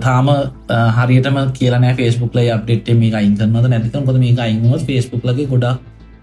තාම 0.00 0.28
හරියටම 0.98 1.38
කියලන 1.52 1.88
ෆෙස්බුක් 1.94 2.34
ලයි 2.34 2.50
අප්ඩේට 2.50 2.92
මේ 2.96 3.14
අයින්කරනද 3.14 3.68
නැතික 3.68 3.96
කොද 4.02 4.18
මේ 4.18 4.36
අයින්ුව 4.38 4.84
ෆෙස්බුක් 4.84 5.24
ලගේ 5.24 5.48
ගොඩා 5.48 5.74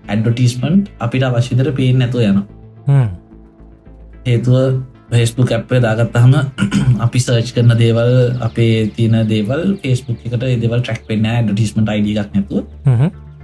ඇඩ්ඩටිස්මන්ට් 0.08 0.94
අපිට 1.00 1.24
අවශ්‍යතර 1.24 1.72
පේෙන් 1.74 2.00
නැතු 2.00 2.22
යන 2.22 2.44
හේතුව 4.26 4.82
ෆෙස්බුක් 5.10 5.52
ඇප්ේ 5.52 5.82
දාගත්තහම 5.82 6.34
අපි 7.00 7.20
සර්ච් 7.20 7.54
කරන 7.54 7.74
දේවල් 7.78 8.14
අපේ 8.42 8.76
තියන 8.92 9.18
දේවල් 9.28 9.66
ෆෙස්බුක් 9.80 10.20
එකට 10.22 10.46
දේවල් 10.58 10.82
ට්‍රක් 10.82 11.02
පෙන්න්න 11.08 11.28
ඩටිස්මට 11.44 11.90
අයිඩ 11.90 12.18
එකක් 12.18 12.32
නැතුව 12.36 12.64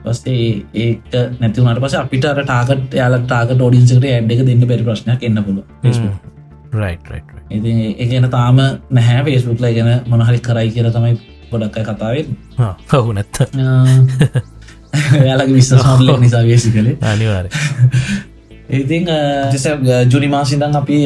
පස්සේ 0.06 0.48
ඒක 0.76 1.18
නැතිවනට 1.40 1.82
පස 1.82 1.98
අපිට 2.00 2.26
අර 2.26 2.42
ටාගට 2.42 2.98
යාල 3.00 3.20
ටාග 3.24 3.54
ෝඩින්සකට 3.60 4.06
ඇඩ් 4.06 4.32
එක 4.32 4.46
දෙන්න 4.48 4.66
පෙරි 4.68 4.88
ප්‍රශ්නයක් 4.88 5.24
එන්න 5.24 5.44
පුල 5.44 5.62
ඉති 7.52 7.72
ඒගන 8.00 8.28
තාම 8.32 8.60
නැහැ. 8.92 9.24
ෆෙස්බුක් 9.26 9.62
ලයි 9.62 9.74
ගැන 9.78 9.92
මොනහරි 10.08 10.40
කරයි 10.42 10.70
කියර 10.72 10.92
තමයි 10.92 11.16
ගොඩක් 11.52 11.78
අය 11.78 11.86
කතාවෙන් 11.86 12.28
හවු 12.90 13.14
නැත්ත 13.14 13.36
යාලගේ 15.22 15.56
විස්සසාල්ල 15.56 16.16
නිසා 16.20 16.44
වේසි 16.44 16.72
කළේ 16.72 16.98
අනිවාර 17.06 17.50
ඉතින් 18.72 19.12
ජුනි 20.12 20.28
මාසිදන් 20.28 20.76
අපි 20.76 21.02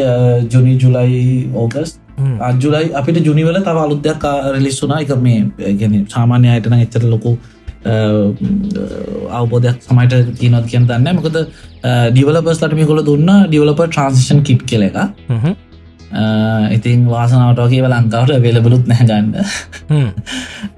ජුනි 0.50 0.78
ජුලයි 0.78 1.24
ඕගස් 1.56 1.96
අජුලයි 2.42 2.92
අපිට 2.94 3.22
ජුනිවල 3.26 3.62
තව 3.62 3.78
අලුද්දයක් 3.80 4.28
රෙලිස්සුනා 4.50 5.00
එක 5.00 5.16
මේ 5.20 5.74
ගැන 5.76 5.98
සාමාන්‍ය 6.08 6.50
අයටන 6.50 6.78
එච්චර 6.80 7.06
ලොකු 7.06 7.38
අවබෝධයක් 9.32 9.80
සමයිට 9.82 10.36
තියනොත් 10.40 10.68
කියන්න 10.68 10.88
දන්න 10.88 11.16
මොකද 11.16 11.38
ඩිවලපස් 12.12 12.62
ලට 12.62 12.76
මේ 12.76 12.86
කොල 12.86 13.02
දුන්න 13.06 13.32
ඩිවලප 13.48 13.82
ට්‍රන්සිෂන් 13.86 14.44
කිට් 14.44 14.66
කෙල 14.68 14.84
එක 14.84 14.98
ඉතින් 16.76 17.08
වාසනාවට 17.08 17.64
වගේ 17.66 17.88
ලංකාවට 17.88 18.42
වෙලබලුත් 18.42 18.86
නැගන්න 18.88 19.36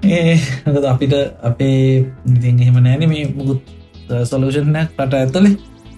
ඒ 0.04 0.38
මොකද 0.66 0.86
අපිට 0.86 1.14
අපේ 1.44 2.06
ඉතින් 2.28 2.60
එහෙම 2.60 2.80
නෑන 2.80 3.10
මේ 3.10 3.28
මුකුත් 3.34 3.62
සොලූෂන්යක් 4.24 4.90
පට 4.98 5.24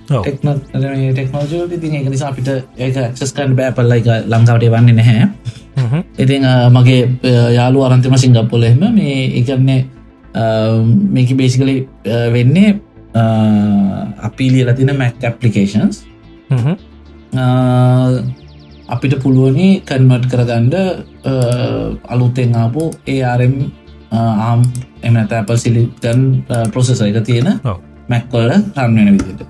ටෙක්න 0.04 0.50
ටෙක්නෝජ 1.14 1.74
ඉතින් 1.74 1.96
එක 1.96 2.08
නිසා 2.10 2.30
අපිට 2.30 2.50
ඒක 2.78 2.96
ක්සස්කන් 3.14 3.56
බෑපල්ල 3.56 3.92
එක 3.92 4.08
ලංකාවට 4.28 4.70
වන්නේ 4.70 4.96
නැහැ. 4.96 5.28
ඉතින් 6.18 6.48
මගේ 6.72 7.02
යාලු 7.56 7.84
අරන්තිම 7.84 8.18
සිංගප්පොල 8.18 8.64
එම 8.64 8.84
මේ 8.92 9.20
එකන්නේ 9.40 9.80
මේක 11.14 11.30
බේසිකලි 11.38 11.76
වෙන්නේ 12.32 12.80
අ, 13.14 13.24
අපි 14.22 14.50
ලියලතින 14.52 14.92
මැක් 14.98 15.24
ඇපලිකේන්ස් 15.24 16.04
අපිට 18.90 19.14
පුළුවනි 19.24 19.68
කන්වට් 19.82 20.26
කරගන්ඩ 20.32 20.76
අලුත්තෙන් 22.08 22.56
ආපු 22.56 22.84
ඒRම් 23.08 23.54
ආම් 24.12 24.62
එමනත 25.04 25.32
ඇපල් 25.34 25.58
සිලිතන් 25.58 26.44
ප්‍රොසෙස 26.72 27.02
එක 27.02 27.24
තියෙන. 27.24 27.48
මැක්කොල්ල 28.10 28.52
රන්වෙන 28.78 29.18
විදිට 29.18 29.42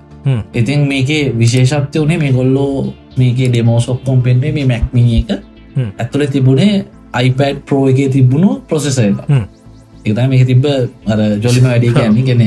ඉතින් 0.54 0.86
මේකේ 0.88 1.32
විශේෂත්ය 1.38 2.00
වනේ 2.00 2.18
මේ 2.18 2.32
ගොල්ලෝ 2.32 2.92
මේකේ 3.16 3.48
ඩෙමෝසොක්කොම් 3.48 4.22
පෙන්න්නේ 4.22 4.52
මේ 4.52 4.66
මැක්මිනි 4.66 5.18
එක. 5.18 5.30
ඇතුළ 5.98 6.26
තිබුණේ 6.26 6.84
iPad 7.22 7.56
ප්‍රෝ 7.66 7.88
එක 7.88 8.10
තිබුණු 8.12 8.60
ප්‍රොසෙස 8.68 8.98
එක 8.98 9.16
හ්ම්. 10.04 10.10
එක 10.10 10.16
මේක 10.30 10.46
තිබ 10.46 10.64
අර 11.06 11.18
ජොලිම 11.44 11.64
වැඩි 11.70 12.24
ගෙන 12.28 12.42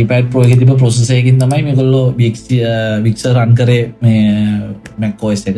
iPad 0.00 0.24
ප්‍රෝ 0.32 0.44
එක 0.44 0.58
තිබ 0.58 0.70
ප්‍රොසෙසයකින් 0.78 1.38
තමයි 1.38 1.62
මේ 1.68 1.74
කොල්ලෝ 1.74 2.14
වික්ෂ 2.16 3.26
රන් 3.36 3.54
කරේ 3.60 3.92
මේ 4.02 4.22
මැක්කෝස් 4.98 5.46
එක. 5.46 5.56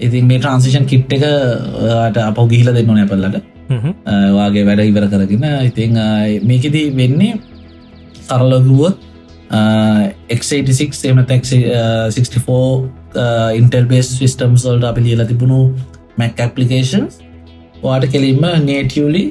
ඉතින් 0.00 0.26
මේ 0.26 0.38
ට්‍රන්සිෂන් 0.38 0.86
කිට් 0.86 1.12
එකට 1.12 2.16
අප 2.22 2.38
ගිහිල 2.52 2.72
දෙන්න 2.74 2.86
නැපල්ලට 2.86 3.36
වාගේ 4.38 4.64
වැඩ 4.68 4.80
ඉවර 4.90 5.04
කරගෙන. 5.12 5.44
ඉතිං 5.70 5.92
මේකෙදී 6.52 6.86
වෙන්නේ 6.96 7.34
සරලගුවොත් 8.28 8.96
x86 10.36 11.04
එමත 11.10 11.30
64 11.30 13.54
ඉන්ටල් 13.60 13.86
බේස් 13.92 14.08
සිිස්ටම් 14.18 14.52
සල්ට 14.56 14.84
අපි 14.84 15.00
ලියල 15.06 15.22
තිබුණු 15.28 15.60
මැක් 16.18 16.40
ඇපලිකේන්ස් 16.40 16.92
වාට 17.82 18.04
කෙලින්ම 18.14 18.44
නේටියලි 18.64 19.24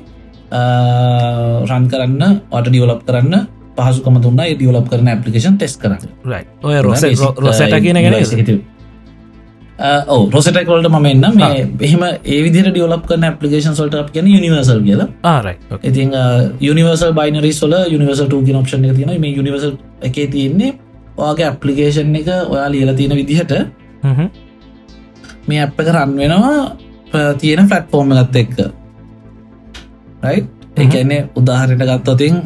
රන් 1.65 1.89
කරන්න 1.91 2.23
වට 2.51 2.69
ඩියවලප් 2.69 3.01
කරන්න 3.07 3.35
පහසුකම 3.77 4.21
තුන්න 4.21 4.37
ඩියවලප් 4.37 4.87
කරන 4.89 5.07
ඇපලිකේෂන් 5.07 5.57
ටෙස් 5.57 5.75
කරන්න. 5.77 5.99
ඔය 6.63 6.79
රොස 6.81 7.03
රොසට 7.39 7.75
කියන 7.79 7.99
ගැන 7.99 8.15
ඕ 10.07 10.29
රොසටකවලට 10.29 10.87
ම 10.89 11.05
එන්න 11.05 11.25
මේ 11.35 11.67
එහෙම 11.81 12.03
ඒවිදි 12.25 12.63
ඩියවලප් 12.63 13.05
කරන 13.09 13.23
ඇපලිකේන් 13.23 13.73
සල්ට 13.73 13.95
අප 13.95 14.11
කියන 14.11 14.31
නිවර්සල් 14.37 14.79
කියලා. 14.81 15.09
ඉතින් 15.83 16.15
යනිවර්සල් 16.61 17.13
බයිනරි 17.13 17.53
සොල 17.53 17.75
යනිවර්සල් 17.89 18.31
ඔප්ෂන් 18.55 18.85
එක 18.85 18.95
තියෙන 18.95 19.19
මේ 19.19 19.35
යනිවර්සල් 19.35 19.75
එක 20.01 20.15
තියෙන්නේ 20.31 20.71
ඔයාගේ 21.17 21.47
ඇපලිකේෂන් 21.47 22.15
එක 22.15 22.31
ඔයා 22.47 22.71
ලියල 22.71 22.95
තියෙන 22.95 23.15
විදිහට. 23.15 23.53
මේ 25.47 25.61
අප 25.61 25.79
එක 25.79 25.87
රන් 25.89 26.15
වෙනවා 26.15 27.33
තියෙන 27.35 27.67
ෆලට්ෆෝර්ම 27.67 28.13
ගත්ත 28.13 28.35
එක්ක 28.37 28.84
රයි 30.27 30.45
එකන්නේ 30.77 31.21
උදාහරයට 31.41 31.83
ගත්තතින් 31.89 32.41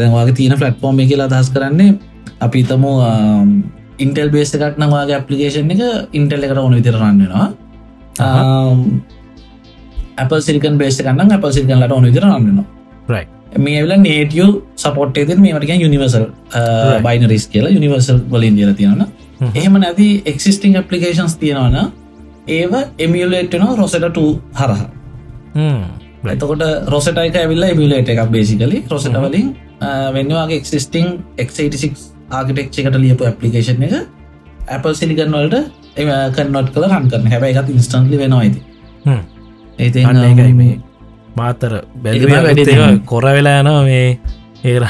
දැන්වාගේ 0.00 0.38
තියෙන 0.40 0.56
ෆලට්ෆෝර්ම 0.60 1.02
කියලා 1.10 1.28
අදහස් 1.30 1.50
කරන්නේ 1.56 1.90
අපි 2.46 2.62
තම 2.70 2.84
ඉන්ටල් 3.98 4.30
බේස 4.34 4.54
එකක් 4.54 4.82
නවාගේ 4.82 5.16
ඇපලිකේෂන් 5.18 5.70
එක 5.76 5.84
ඉන්ටල් 6.20 6.48
එකට 6.48 6.64
ඕන 6.64 6.76
විතර 6.78 6.98
රන්නවා 7.02 7.46
Apple 10.18 10.40
සිරිකන් 10.40 10.78
බේස්ට 10.78 11.02
කන්න 11.06 11.32
Apple 11.32 11.52
සිරිකන්ලට 11.52 11.92
ඕන 11.92 12.08
විදිර 12.08 12.24
අන්නවා 12.26 12.64
right. 13.08 13.28
මේ 13.58 13.78
ඇවිල 13.80 13.94
නේටිය 14.00 14.48
සපොට්ේ 14.76 15.38
මේට 15.38 15.70
යනිවර්සල් 15.78 16.26
බයිනරිස් 17.06 17.46
කියලා 17.46 17.70
යනිවර්සල් 17.70 18.18
වලින් 18.30 18.56
දිල 18.56 18.74
තියෙන 18.74 19.06
හ්ම්. 19.40 19.50
එහෙම 19.54 19.80
නැති 19.84 20.08
එක්සිස්ටිං 20.26 20.76
පපලිකේන්ස් 20.82 21.36
තියෙනවන 21.36 21.78
ඒව 22.48 22.74
එමියලේට්න 22.98 23.66
රොසට 23.76 24.20
හරහ. 24.60 24.82
Hmm. 25.54 25.82
එතකොට 26.30 26.62
රොසටයික 26.88 27.36
ඇවිල්ල 27.36 27.66
මිලේට 27.80 28.08
එකක් 28.08 28.30
බේසිකලි 28.30 28.84
රොසට 28.90 29.18
වලින් 29.24 29.48
වෙන්නවාගේ 30.14 30.58
එක්සිස්ටිං 30.60 31.08
එක්86 31.38 32.06
ආගටෙක් 32.32 32.72
එකට 32.74 32.98
ලියපු 32.98 33.24
ඇපලිකේෂන් 33.24 33.82
එක 33.82 33.94
Apple 34.68 34.94
සිලිකන් 34.94 35.32
වලට 35.32 35.56
කන්නොට් 36.36 36.72
කළ 36.74 36.88
රන් 36.90 37.08
කරන 37.10 37.30
හැබැයි 37.32 37.56
එකත් 37.56 37.70
ඉන්ස්ටන්ලි 37.70 38.18
වෙනවා 38.18 38.42
ඇති. 38.42 38.60
ඒති 39.78 40.04
ඒකයි 40.24 40.54
මේ 40.54 40.74
මාතර 41.36 41.72
බැ. 42.02 42.12
කොර 43.06 43.24
වෙලා 43.28 43.60
යනවා 43.62 43.82
මේ 43.84 44.18
ඒර 44.64 44.84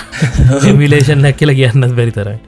එමිලේෂන් 0.68 1.22
නැක් 1.22 1.36
කියලා 1.36 1.58
කියන්නත් 1.60 1.96
බැරිතරයි 1.96 2.38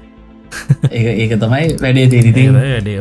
ඒක 1.17 1.33
තමයි 1.39 1.67
වැඩේ 1.83 2.07
තේරිති 2.09 2.47
වැඩේ 2.55 2.97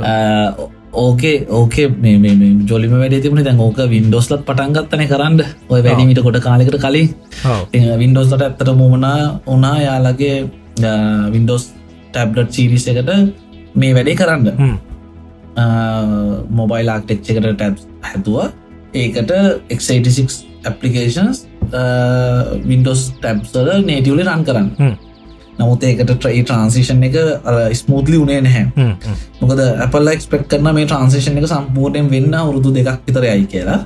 ඕකේ 0.93 1.45
ඕකේ 1.49 1.87
මේ 1.87 2.53
ජොලිම 2.67 2.91
වැඩ 2.91 3.21
තිබුණ 3.21 3.43
දැන් 3.45 3.59
ඕක 3.59 3.77
වින්ඩෝස්ලත් 3.89 4.45
පටන්ගත්තන 4.45 5.07
කරන්න. 5.07 5.41
ඔය 5.69 5.83
වැඩිමිට 5.83 6.21
කොට 6.23 6.39
කාලෙකට 6.43 6.79
කලින්. 6.81 7.09
වින්ඩෝස්ලට 7.99 8.41
ඇත්තට 8.41 8.71
මුමනා 8.75 9.41
උනා 9.47 9.77
යාලගේ 9.81 10.49
වින්ඩෝස් 11.31 11.73
ටැබ්ලට් 12.11 12.51
සීරිස් 12.51 12.87
එකට 12.87 13.11
මේ 13.75 13.93
වැඩේ 13.93 14.15
කරන්න. 14.15 14.77
මොබයිල් 16.49 16.89
ආක්ටෙක්් 16.89 17.29
එකට 17.29 17.51
ටැබ් 17.53 17.75
හැතුව 18.01 18.37
ඒකට 18.93 19.31
එක්86 19.69 20.45
ඇපලිකේන්ස් 20.65 21.45
වින්ඩෝස් 22.65 23.11
ටැබ්සල 23.19 23.69
නේටියවලි 23.85 24.25
රන් 24.25 24.43
කරන්න. 24.43 24.97
නමුත් 25.59 25.83
ඒකට 25.83 26.11
ට්‍රයි 26.11 26.43
ට්‍රන්සිෂන් 26.43 27.03
එක 27.03 27.15
ස්මූත්ලි 27.75 28.17
උනේ 28.17 28.41
නැහැ. 28.41 28.65
මොකද 29.41 29.63
අපල් 29.85 30.13
එක්ස්පෙක් 30.13 30.45
කරන 30.47 30.73
මේ 30.73 30.85
ට්‍රන්සේෂන් 30.85 31.39
එක 31.39 31.47
සම්පූර්ණයෙන් 31.47 32.11
වෙන්න 32.11 32.37
වරුදු 32.49 32.75
දෙකක් 32.75 33.01
විතරයයි 33.07 33.47
කියලා. 33.47 33.79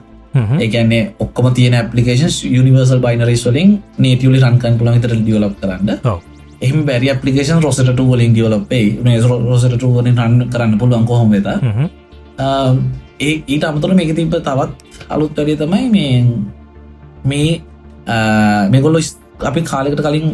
ඒකන්නේ 0.60 1.02
ඔක්කොම 1.20 1.50
තියෙන 1.54 1.80
පපිකේන් 1.88 2.30
යනිවර්සල් 2.52 3.02
බයිනරිස් 3.02 3.48
වලින් 3.48 3.82
නේටියලි 4.00 4.40
රන්කන් 4.40 4.78
පුළන් 4.78 4.96
විතර 4.98 5.18
ඩියලප් 5.18 5.58
කරන්න. 5.62 6.22
එහම 6.62 6.86
බැරි 6.86 7.12
අපපලිකේන් 7.12 7.64
රොසට 7.64 7.92
වලින් 8.00 8.34
ඩියලපේ 8.34 8.86
රොසට 9.26 9.84
වලින් 9.90 10.18
රන්න 10.18 10.50
කරන්න 10.50 10.80
පුළුවන් 10.80 11.06
කොහොම 11.06 11.32
වෙත 11.32 11.48
ඒ 13.20 13.34
ඊට 13.48 13.64
අමතුර 13.64 13.94
මේක 13.94 14.16
තිබ 14.16 14.32
තවත් 14.32 15.10
අලුත් 15.10 15.38
වැඩිය 15.38 15.58
තමයි 15.58 15.90
මේ 15.90 16.14
මේ 17.26 17.52
මෙගොල්ලො 18.70 19.00
අපි 19.50 19.62
කාලෙකට 19.72 20.04
කලින් 20.08 20.28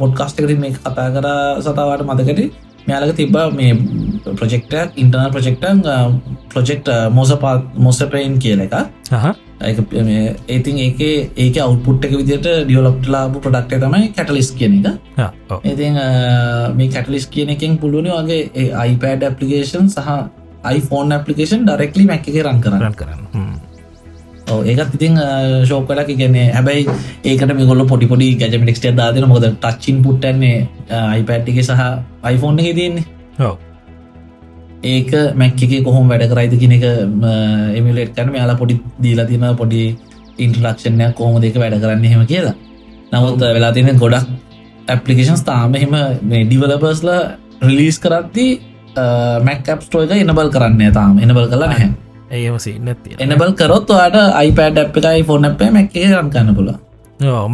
පොඩ්කාස්ටකරින් 0.00 0.60
මේ 0.60 0.76
කතා 0.76 1.08
කර 1.16 1.28
සතාවට 1.60 2.06
මතකට 2.08 2.40
මෙයාලක 2.88 3.16
තිබ 3.16 3.36
මේ 3.58 3.72
ප්‍රජෙක්ටක් 4.40 5.00
ඉන්ටර්නල් 5.02 5.32
ප්‍රජෙක්ටන් 5.36 5.80
ප්‍රජෙක්ට 6.52 6.92
මොස 7.12 7.32
පාත් 7.44 7.62
මොසපයින් 7.78 8.38
කියල 8.38 8.62
එක 8.66 8.76
ඒතින් 9.60 10.78
ඒක 10.78 11.00
ඒක 11.36 11.56
අවුපුට් 11.58 12.04
එක 12.04 12.16
විදිට 12.20 12.46
ඩියලොප්ට 12.64 13.08
ලාබ 13.08 13.36
ප්‍රඩක්ට 13.40 13.84
තමයි 13.84 14.12
කැටලිස් 14.16 14.50
කියන 14.52 14.80
එක. 14.80 14.86
ඉතින් 15.64 16.00
මේ 16.76 16.88
කැටලිස් 16.88 17.26
කියන 17.26 17.54
එකෙන් 17.56 17.78
පුළුවනි 17.78 18.10
වගේ 18.12 18.70
iPad 18.88 19.22
ඇපලිකේෂන් 19.22 19.88
සහ 19.88 20.10
iPhone 20.70 21.14
ඇපලිකේෂන් 21.14 21.64
ඩරෙක්ලි 21.64 22.04
මැක් 22.06 22.28
එක 22.28 22.42
රන් 22.42 22.60
කරන්න. 22.60 22.82
රන් 22.82 22.98
කරන්න 23.00 23.73
ඒකත් 24.46 24.94
ඉතින් 24.96 25.18
ශෝකලක් 25.68 26.08
කියන්නේ 26.08 26.46
හැබැයි 26.52 26.86
ඒකට 27.24 27.52
මෙගොල 27.60 27.84
පොඩි 27.92 28.06
පොඩි 28.12 28.26
ගැජමිටක්ට 28.40 28.90
දාදන 28.98 29.28
මොද 29.28 29.46
ටච්චින් 29.46 30.02
පුට්ටන්නේ 30.04 30.68
iPadටික 31.20 31.60
සහ 31.62 31.80
iPhone 32.34 32.60
එක 32.60 32.76
තියන්නේ. 32.80 33.04
ඒක 34.92 35.12
මැක්ක 35.42 35.62
කොහොම 35.86 36.12
වැඩ 36.12 36.26
කරයිද 36.32 36.58
කියන 36.60 36.76
එක 36.76 36.84
එමිලෙට් 37.80 38.12
කන 38.16 38.34
මෙයාලා 38.36 38.60
පොඩි 38.60 38.80
දීලා 39.06 39.26
තින 39.32 39.48
පොඩි 39.62 39.82
ඉන්ට්‍රලක්ෂණයක් 40.44 41.16
කොහොම 41.20 41.40
දෙක 41.40 41.56
වැඩ 41.64 41.80
කරන්න 41.80 42.04
හෙම 42.12 42.26
කියලා. 42.32 42.54
නමුත් 43.12 43.40
වෙලා 43.56 43.72
තියෙන 43.72 43.98
ගොඩක් 44.04 44.28
ඇපලිකේෂන් 44.92 45.44
තාම 45.48 45.74
එහෙම 45.80 45.94
ඩිවලපර්ස්ල 46.30 47.10
රිලිස් 47.66 47.98
කරත්ති 48.04 48.48
මැක් 49.48 49.68
ඇප්ස්ටෝ 49.72 50.04
එක 50.04 50.16
එනබල් 50.20 50.50
කරන්න 50.54 50.92
තාම. 50.92 51.18
එනබල් 51.18 51.46
කලා 51.52 51.70
නැහැ 51.72 52.03
ඒම 52.38 52.56
සින්න 52.66 52.88
තිය 53.04 53.14
එනබල් 53.26 53.50
කරොත් 53.60 53.88
වාට 53.98 54.16
iPad 54.46 54.80
අප් 54.84 54.96
එකයි 55.02 55.22
ෆෝන 55.30 55.50
අපේ 55.50 55.70
මැක් 55.76 55.96
එක 56.04 56.14
රන් 56.20 56.30
කන්න 56.36 56.54
පුල 56.60 56.68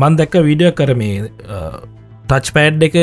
මන් 0.02 0.20
දැක්ක 0.20 0.34
විඩිය 0.50 0.70
කර 0.78 0.90
මේ 1.02 1.16
ටච් 2.28 2.46
පෑඩ් 2.56 2.80
එක 2.88 2.96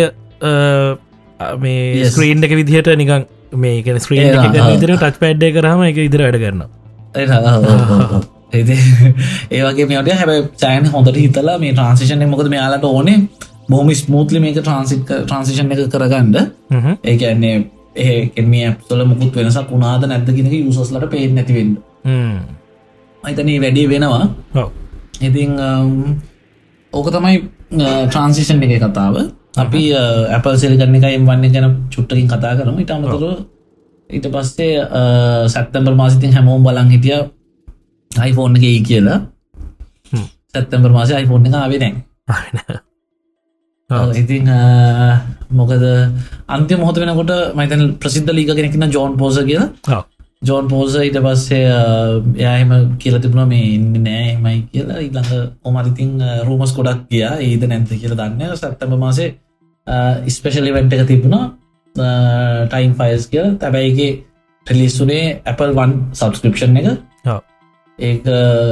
මේ. 1.64 2.06
ස්ක්‍රීන් 2.14 2.44
එක 2.48 2.54
විදිහට 2.60 2.90
නිකන් 3.02 3.26
මේ 3.64 3.84
කෙන 3.86 4.00
ස්ක්‍රීන්. 4.06 4.34
විදිර 4.72 4.92
ටච් 4.96 5.16
පෑඩ් 5.24 5.42
එක 5.50 5.54
කරහම 5.60 5.82
එක 5.90 5.98
ඉදිර 6.08 6.22
වැඩ 6.26 6.40
කරන්න 6.44 6.62
ඒවගේ 9.52 9.86
මේට 9.92 10.12
හැබ 10.22 10.32
චයන 10.64 10.84
හොඳට 10.94 11.18
හිතලා 11.24 11.58
මේ 11.64 11.74
ට්‍රන්සිෂන 11.78 12.28
මොකද 12.34 12.50
මෙයාලට 12.54 12.86
ඕනේ? 12.90 13.18
බොහම 13.72 13.90
ස්මූත්ලි 14.02 14.40
මේක 14.44 14.60
ට්‍රන්සික් 14.60 15.02
ට්‍රන්සිෂන් 15.10 15.74
එක 15.76 15.82
කරගන්න. 15.94 16.36
ඒකන්නේ 17.04 17.56
ඒකෙම 17.98 18.54
ඇප්සල 18.60 19.02
මුකුත් 19.06 19.36
වෙනසක් 19.36 19.70
වුණාද 19.70 20.04
නැද්ද 20.04 20.30
කියෙනෙක 20.30 20.54
යුසස්ලට 20.56 21.10
පේෙන් 21.10 21.36
නැතිවෙන්න 21.36 21.72
අයිතන 23.24 23.52
වැඩි 23.58 23.84
වෙනවා. 23.88 24.24
ඉතිං 25.22 25.52
ඕක 26.94 27.08
තමයි 27.10 27.36
ට්‍රන්සිෂන් 28.08 28.64
එක 28.66 28.84
කතාව. 28.84 29.16
අපි 29.58 29.82
ඇපල් 30.30 30.56
සෙල් 30.56 30.76
කරන 30.78 30.96
එකයි 30.96 31.22
වන්න 31.22 31.54
ගැන 31.54 31.76
චුට්ටකින් 31.90 32.28
කතා 32.28 32.54
කරම. 32.56 32.78
ඉට 32.80 32.92
අමතුර 32.92 33.24
ඊට 34.10 34.28
පස්සේ 34.28 34.74
සැත්තම්බර් 35.48 35.96
මාසිතින් 35.96 36.34
හැමෝම් 36.34 36.64
බලන් 36.64 36.90
හිටිය 36.90 37.20
අයිෆෝන් 38.12 38.56
එක 38.58 38.66
කියලා. 38.84 39.20
සැත්තම්බර් 40.54 40.92
මාසය 40.92 41.14
අයිෆෝන් 41.14 41.46
එක 41.46 41.56
ආවේ 41.56 41.80
නෑ 41.80 42.86
අ, 44.50 45.24
මොකද 45.52 45.84
අන්ති 46.48 46.76
මොහොත 46.76 46.98
වෙනකොට 46.98 47.32
මයිතන 47.56 47.84
ප්‍රසිද්ධ 47.98 48.32
ලීක 48.32 48.50
කෙනෙකින 48.52 48.92
ජෝන් 48.92 49.18
පෝස 49.18 49.38
කියලා. 49.40 49.70
ජෝන් 50.42 50.68
පෝස 50.68 50.96
ඊට 50.98 51.18
පස්සේ 51.18 51.62
එයාහෙම 52.36 52.72
කියල 53.00 53.16
තිබුණ 53.20 53.48
මේ 53.48 53.70
ඉන්න 53.76 53.94
නෑ 54.04 54.36
මයි 54.38 54.58
කියලා. 54.72 55.00
ඉළඟ 55.00 55.32
ඔමරිතින් 55.64 56.12
රූමස් 56.46 56.74
කොඩක් 56.74 57.08
ගියා. 57.10 57.40
ඒද 57.40 57.64
නැන්ත 57.66 57.90
කියල 57.94 58.14
දන්න 58.14 58.56
සැත්තම 58.56 58.98
මාසේ 58.98 59.30
ස්පෙශලි 60.30 60.74
වෙන්ට 60.74 60.94
එක 60.94 61.08
තිබුණා 61.08 61.46
ටයිම් 62.68 62.94
ෆයිස් 62.94 63.28
කිය 63.28 63.46
තැබැයිගේ 63.58 64.12
ටෙලිස්සුනේ 64.68 65.24
Apple 65.46 65.72
වන් 65.74 65.96
සබස්ක්‍රපෂන් 66.14 66.78
එක. 66.78 66.88
ඒක 68.00 68.28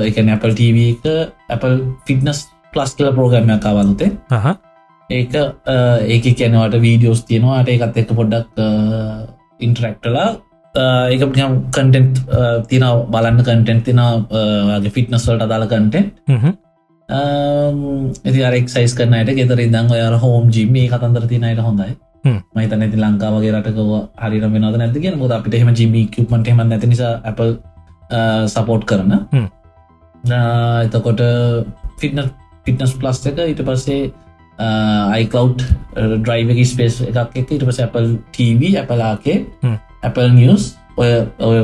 එක 0.10 0.18
Apple 0.30 0.54
TV 0.54 0.78
එක 0.92 1.06
Apple 1.50 1.76
ෆිටනස් 2.06 2.46
ප්ලස් 2.74 2.96
කියල 2.96 3.14
පෝග්‍රමයක් 3.14 3.64
අවලුතේ 3.66 4.12
ඒක 5.10 5.34
ඒක 6.08 6.24
කියනවට 6.34 6.82
වීඩියෝස් 6.82 7.24
තියෙනවාට 7.26 7.70
ඒකත් 7.70 7.98
එක 7.98 8.12
පොඩ්ඩක් 8.12 8.60
ඉන්ටරක්ටලා 9.60 10.28
ඒක 11.10 11.22
කටෙන්ට් 11.72 12.22
තින 12.68 12.86
බලන්න 13.10 13.42
කටෙන්ට් 13.42 13.86
තිනගේ 13.86 14.92
ෆිට්නස්වලට 14.92 15.44
අදාල 15.44 15.68
කටෙන්ට් 15.68 15.96
ඇති 17.10 18.42
අරෙක්සයිස් 18.44 18.96
කරනයට 18.96 19.36
ගෙතර 19.36 19.60
ඉදං 19.60 19.92
ඔයාර 19.92 20.18
හෝම් 20.20 20.50
ජිම 20.50 20.74
කතන්දර 20.90 21.28
තිනයට 21.28 21.62
හොඳයි. 21.62 21.94
හ්ම්. 22.24 22.40
මයිත 22.56 22.74
නැති 22.74 22.98
ලංකාවගේ 22.98 23.52
රටකව 23.54 23.92
හරි 24.18 24.40
වෙනද 24.44 24.78
නැතික 24.78 25.06
මුද 25.16 25.32
අපිට 25.32 25.54
එහෙම 25.54 25.74
ජිම 25.74 25.94
කපමට 26.10 26.48
එම 26.50 26.64
නැති 26.66 26.88
නිසා 26.88 27.22
Apple 27.24 27.52
සපෝට් 28.48 28.86
කරන. 28.86 29.14
හ්ම්. 29.32 29.48
ආ, 30.32 30.84
එතකොට 30.84 31.22
ෆිටන 32.00 32.24
ෆිටනස් 32.66 32.94
ප්ලස් 32.96 33.26
එක 33.28 33.38
ඊට 33.44 33.62
පස්සේ 33.62 34.12
අයිකව් 34.60 35.60
ඩ්‍රයිවක 36.24 36.60
ස්පේස් 36.66 37.02
එකක් 37.02 37.36
එක 37.36 37.52
ඊට 37.52 37.66
පස 37.68 37.80
Apple 37.88 38.18
TV 38.32 38.76
Appleලාගේ. 38.82 39.46
Apple 40.04 40.32
නිියස් 40.32 40.76
ඔය 40.98 41.12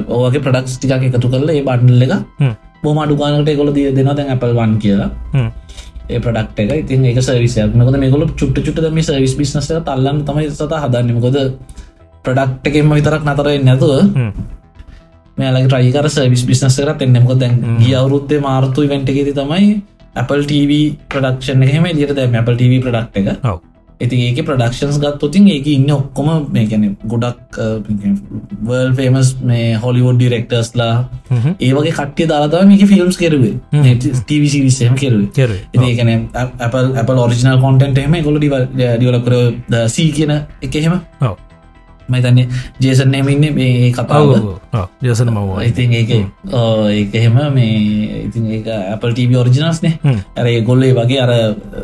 ඕගේ 0.08 0.44
ප්‍රඩක්ස් 0.44 0.78
ටිකක් 0.78 1.08
එකතු 1.08 1.32
කරලා 1.32 1.56
ඒ 1.56 1.64
බඩ්නල 1.64 2.04
එක 2.06 2.14
හ්ම්. 2.40 2.54
බොම 2.84 2.98
අඩුගානට 3.00 3.50
එකොල 3.50 3.72
දී 3.74 3.94
දෙනවා 3.96 4.16
දැන් 4.18 4.34
Apple 4.36 4.54
වන් 4.54 4.80
කියලා. 4.84 5.10
ඒ 6.10 6.20
ප්‍රඩක්් 6.20 6.60
එක 6.60 6.72
ඉතින් 6.84 7.06
ඒක 7.06 7.22
සවිසයක් 7.24 7.76
මකද 7.76 8.00
මේකොල 8.00 8.26
චුට්ට 8.36 8.66
චුට 8.66 8.82
මේ 8.92 9.04
සවිස් 9.04 9.36
බිස්නස 9.40 9.70
තල්ලන්න 9.70 10.26
තමයි 10.28 10.50
සත 10.50 10.82
හදන්නමකොද 10.84 11.38
ප්‍රඩක්් 12.26 12.68
එකෙන්ම 12.68 12.92
විතරක් 12.98 13.24
නතර 13.24 13.48
නැතුව 13.64 13.94
මේලගේ 15.38 15.68
ට්‍රයිකර 15.70 16.10
සවිස් 16.12 16.44
බිස්නස 16.50 16.76
කර 16.76 16.92
එන්නමකො 17.00 17.40
දැන්. 17.40 17.56
ගිය 17.80 17.96
අවුරුත්තේ 17.96 18.44
මාර්තු 18.44 18.84
වෙන්ට 18.90 19.10
එකෙති 19.10 19.34
තමයි 19.34 19.80
Apple 20.16 20.46
TV 20.46 20.96
ප්‍රඩක්ෂන් 21.10 21.64
එහෙම 21.64 21.84
දිට 21.98 22.16
දැම 22.16 22.34
Apple 22.36 22.58
TV 22.62 22.80
ප්‍රඩක්් 22.86 23.20
එක. 23.22 23.28
ඉති 24.02 24.18
ඒක 24.28 24.40
ප්‍රඩක්ෂන්ස් 24.48 24.98
ගත්තොතින් 25.02 25.48
ඒක 25.48 25.68
ඉන්න 25.72 25.92
ඔක්කොම 25.96 26.30
මේකැන 26.56 26.98
ගොඩක් 27.12 27.60
වර්ල් 28.70 28.94
ෆේමස් 29.00 29.30
මේ 29.50 29.76
හොලිවෝඩ් 29.84 30.18
ඩිරෙක්ටර්ස්ලා 30.20 30.96
හ්ම්. 31.30 31.54
ඒවගේ 31.60 31.94
කට්ටිය 32.00 32.28
දාලාතව 32.32 32.66
මේක 32.72 32.84
ෆිල්ම්ස් 32.94 33.18
කෙරුවේ 33.22 33.54
ටවිසිරිසම 34.26 34.98
කෙරුවේ. 35.04 35.30
ඒකන 35.92 36.12
Apple 36.68 36.88
Apple 37.04 37.20
ඔරිිනල් 37.28 37.62
කොන්ටන්ට 37.68 38.04
එහම 38.04 38.20
ගොල 38.28 38.42
ඩිවලකර 38.42 39.38
සී 39.96 40.12
කියන 40.18 40.36
එක 40.62 40.76
එහෙම. 40.76 41.00
මතන්නේ 42.14 42.48
ජේසන් 42.84 43.16
එමඉන්න 43.20 43.46
මේ 43.58 43.92
කතාව. 43.98 44.30
ජසන 45.04 45.32
මව 45.34 45.64
ඉතින් 45.70 45.96
ඒක 46.00 46.12
ඒක 46.98 47.16
එහෙම 47.22 47.38
මේ 47.58 48.22
ඉතින් 48.28 48.46
ඒ 48.58 48.78
Apple 48.94 49.14
TV 49.18 49.40
ඔරිජිනස්නේ 49.42 49.94
හ්ම්. 50.04 50.20
ඇර 50.38 50.48
ගොල්ලේ 50.70 50.94
වගේ 51.00 51.20
අර 51.26 51.32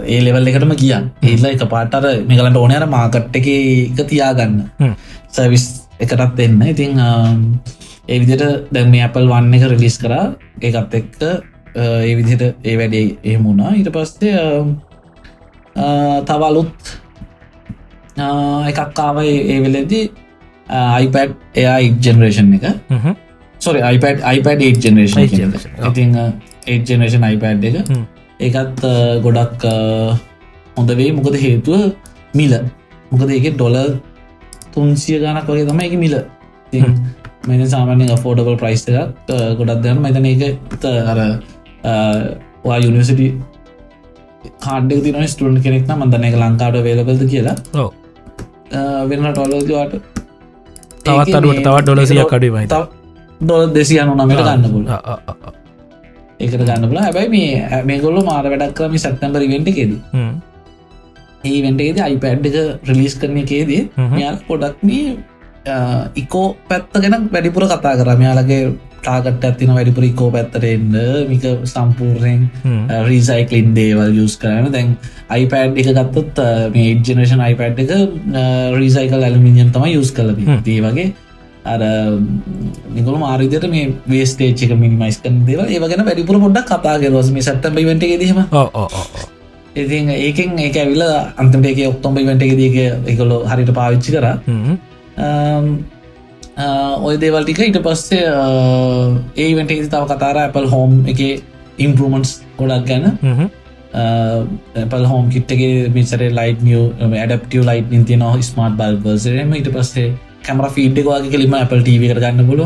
ඒ 0.06 0.22
ලෙවල් 0.28 0.48
එකටම 0.52 0.74
කියන්න 0.84 1.12
ඒල්ල 1.32 1.50
එක 1.52 1.66
පාටර 1.76 2.08
මේකලට 2.30 2.62
ඕනෑර 2.63 2.88
මාකට් 2.96 3.36
එක 3.42 3.48
එක 3.52 4.08
තියාගන්න. 4.13 4.56
සවිස් 5.36 5.68
එකටත් 6.00 6.40
එන්න 6.46 6.62
ඉතිං 6.74 7.00
ඒ 8.08 8.20
විදිට 8.24 8.44
දැන් 8.74 8.90
මේ 8.94 9.04
Apple 9.08 9.28
වන්න 9.32 9.54
එක 9.58 9.70
රිලිස් 9.74 9.98
කරා. 10.04 10.26
ඒකත් 10.62 10.94
එක්ක 11.02 11.22
ඒ 11.78 12.13
විදිහට 12.20 12.44
ඒ 12.63 12.76
වැඩේ 12.80 13.18
එහෙම 13.24 13.44
වුණා. 13.48 13.74
ඊට 13.78 13.90
පස්සේ 13.96 14.38
තවලුත් 16.30 16.94
එකක් 18.70 19.00
ආවයි 19.00 19.34
ඒ 19.54 19.60
වෙලෙදී 19.66 20.04
iPad 21.04 21.30
එයා 21.56 21.78
ජෙනරේෂන් 22.06 22.54
එක. 22.58 22.66
Sorry 23.60 23.80
iPad 23.96 24.18
iPad 24.36 24.60
8 24.62 24.84
generation. 24.86 25.20
ඉතිං 25.90 26.16
8 26.16 26.90
ජෙනරේෂන් 26.90 27.24
iPad 27.34 27.64
එක. 27.64 27.76
ඒකත් 28.40 28.82
ගොඩක් 29.26 29.66
අ, 29.66 29.76
හොඳ 30.78 30.90
වේ 31.00 31.12
මොකද 31.12 31.36
හේතුව 31.44 31.92
මිල. 32.34 32.54
මොකද 33.12 33.30
ඒක 33.32 33.54
ඩොල 33.56 33.78
තුන්සිය 34.74 35.20
ගනක් 35.20 35.48
වගේ 35.48 35.66
තම 35.70 35.80
එක 35.86 35.94
මිල. 35.98 36.16
මෙ 37.48 37.66
සාමානෙන් 37.66 38.18
ෆෝඩබල් 38.24 38.58
ප්‍රයිස් 38.64 38.84
එකක්. 38.88 39.30
ගොඩක් 39.60 39.82
දෙන්න 39.84 40.02
මතන 40.04 40.26
එක 40.26 40.84
අර 41.12 41.20
වා 42.66 42.78
යුනිසිටි 42.80 43.28
කාඩ 44.66 44.92
තින 45.06 45.16
ස්ටන් 45.28 45.62
කෙනෙක් 45.64 45.88
මන්දන 45.96 46.28
එක 46.30 46.36
ලංකාට 46.42 46.78
වේලබල්ද 46.84 47.24
කියලා 47.32 47.56
ඔව්. 48.72 48.74
අ, 48.74 49.06
වෙන 49.06 49.20
ටොලදවාට 49.30 49.94
තවත් 51.04 51.36
අඩුවට 51.36 51.64
තවත් 51.64 51.84
ඩොල 51.84 52.02
සියක් 52.06 52.34
අඩුවයි 52.34 52.66
ඩොල 53.42 53.64
දෙසියනු 53.74 54.14
නමට 54.16 54.44
ගන්න 54.44 54.72
පුල. 54.74 54.86
ඒකට 56.40 56.58
ගන්න 56.60 56.90
පුල 56.90 57.00
හැබැයි 57.00 57.30
මේ 57.30 57.82
මේගොල්ල 57.86 58.20
මාර 58.24 58.46
වැඩක් 58.46 58.74
කරම 58.76 58.98
සැත්තම්බරි 58.98 59.48
වෙන්ට 59.48 59.70
එකෙද 59.70 59.94
හ්ම්. 60.14 60.34
ඒ 61.44 61.58
වෙන්ටේද 61.64 62.00
අයිපඩ් 62.00 62.46
එක 62.52 62.58
රිලිස් 62.90 63.16
කරන 63.16 63.38
එකේදී. 63.38 63.82
මෙයාල් 64.12 64.38
පොඩක් 64.48 64.78
මේ 64.84 65.18
ඉකෝ 66.16 66.46
පැත්ත 66.70 66.92
ගැන 66.96 67.30
වැඩිපුර 67.32 67.64
කතා 67.68 67.96
කර 67.96 68.10
මෙයාලගේ 68.18 68.62
ටාගට 69.02 69.46
ඇතින 69.50 69.74
වැඩිපුර 69.76 70.08
ඉකෝ 70.08 70.30
පැත්තට 70.36 70.66
එන්න 70.72 70.98
මික 71.30 71.46
සම්පූර්ණයෙන්. 71.74 72.50
රීසයිකලින් 73.10 73.70
දේවල් 73.78 74.18
යස් 74.24 74.36
කරන 74.42 74.72
දැන් 74.74 74.98
අයිපඩ් 75.30 75.80
එක 75.84 75.94
ගත්තත් 76.00 76.44
මේ 76.76 76.98
ජනේෂන් 77.06 77.46
අයිපඩ් 77.48 77.80
එක 77.86 77.92
රීසයිකල් 78.80 79.24
ඇලමිනියන් 79.30 79.72
තම 79.72 79.88
යස් 79.94 80.12
කල 80.12 80.34
හ්ම්. 80.34 80.60
දේ 80.68 80.82
වගේ 80.82 81.08
අර 81.68 81.82
නිකොල 82.96 83.18
මාරිදයට 83.20 83.66
මේ 83.72 83.88
වේස්ටේච්ක 84.08 84.76
මිනිමයිස් 84.84 85.18
කන 85.24 85.42
දේව 85.48 85.66
ඒ 85.66 85.80
ගැන 85.80 86.06
වැඩිපුර 86.10 86.40
පොඩක් 86.46 86.70
කතා 86.70 87.00
කරවස 87.02 87.34
මේ 87.36 87.48
සැත්තම් 87.48 87.82
එක 87.82 88.20
දීම. 88.22 88.40
ඉතින් 89.76 90.10
ඒකෙන් 90.10 90.58
ඒක 90.60 90.78
ඇවිල 90.84 91.04
අන්තමට 91.42 91.68
එක 91.74 91.84
ඔක්තොම්බ 91.92 92.18
ඉවට 92.22 92.48
එක 92.48 92.56
දක 92.62 92.78
එකකොලො 93.14 93.44
හරිට 93.52 93.72
පාවිච්චි 93.80 94.16
කර. 94.16 94.26
ඔය 96.58 97.17
දේවල්ටික 97.22 97.60
ඊට 97.62 97.80
පස්සේ 97.86 98.26
ඒ 99.36 99.54
වෙන්ට 99.56 99.72
තව 99.72 100.04
කතාර 100.10 100.38
Apple 100.48 100.70
හෝම් 100.72 101.04
එක 101.06 101.20
ඉම්පරමන්ස් 101.78 102.32
ගොඩක් 102.58 102.88
ගැන. 102.89 103.06
පල් 104.91 105.06
හෝම් 105.12 105.30
කිට්ගේ 105.34 105.89
මිසර 105.93 106.24
ලයිට 106.39 106.63
නිය 106.65 106.80
ඇඩප්ටිය 107.24 107.62
ලයිට 107.70 108.15
නොහ 108.24 108.34
ස්මාර්ට් 108.50 108.78
බල්බර්සරම 108.80 109.54
ඊට 109.60 109.70
පස්සේ 109.76 110.15
කැමර 110.48 110.70
ෆීඩ් 110.74 110.98
එක 110.98 111.08
වගේ 111.12 111.32
කෙලිම 111.36 111.54
Apple 111.62 111.84
TV 111.86 112.10
කර 112.12 112.20
ගන්න 112.26 112.50
පුලො. 112.50 112.65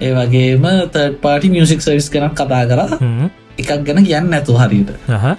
ඒ 0.00 0.12
වගේම 0.18 0.66
තර්ඩ 0.92 1.18
පාටි 1.22 1.52
මියසික් 1.54 1.80
සවිස් 1.86 2.10
කරක් 2.10 2.34
කතා 2.34 2.64
කර. 2.70 2.80
එකක් 3.58 3.70
ගැන 3.86 4.04
කියන්න 4.04 4.30
නැතු 4.34 4.58
හරියට 4.58 4.90
අහ. 5.08 5.36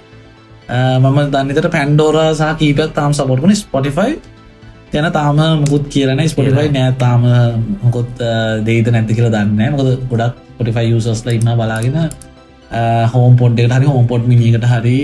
මම 1.04 1.18
දන්නතට 1.32 1.70
පැන්ඩෝර 1.76 2.16
සහ 2.32 2.56
කීපත් 2.60 2.90
තාම් 2.96 3.12
සපොට්කන 3.12 3.54
ස්පොටිෆයි 3.62 4.16
ගැන 4.92 5.10
තාම 5.12 5.40
මුකුත් 5.60 5.84
කියරන 5.88 6.22
ස්පොටිෆයි 6.28 6.72
නෑ 6.72 6.94
තාම 6.98 7.26
මොකොත් 7.82 8.24
දේත 8.64 8.90
නැති 8.90 9.14
කියල 9.14 9.30
දන්න 9.30 9.74
මොකද 9.74 10.08
ගොඩක් 10.10 10.40
පොටිෆයි 10.58 10.96
යසස්ල 10.96 11.30
ඉන්න 11.30 11.52
බලාගෙන 11.56 11.98
හෝම් 13.12 13.36
පොඩ්ඩට 13.36 13.72
හරි 13.72 13.86
හෝම් 13.86 14.06
පොට් 14.06 14.26
මිනිකට 14.26 14.66
හරි 14.66 14.98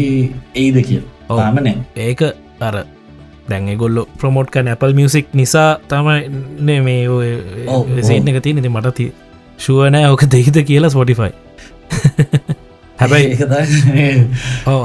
ඒද 0.54 0.76
කිය. 0.82 1.00
තාම 1.28 1.56
නෑ. 1.58 1.76
ඒක 1.96 2.22
අර 2.60 2.84
දැන් 3.48 3.68
ගොල්ල 3.78 4.04
ප්‍රමෝට් 4.20 4.50
කන 4.50 4.68
Apple 4.68 4.94
මියසික් 4.94 5.32
නිසා 5.34 5.78
තමයි 5.88 6.80
මේ 6.80 7.08
ඔය 7.08 7.30
ඔව්, 7.68 7.88
සේන 8.02 8.28
එක 8.28 8.40
තිය 8.42 8.56
නති 8.56 8.68
මට 8.68 8.94
ති 8.94 9.06
ශුවනෑ 9.58 10.08
ඕක 10.10 10.24
දෙහිද 10.26 10.60
කියලා 10.64 10.90
ස්පොටිෆයි 10.90 11.32
හැබැයි 13.00 13.36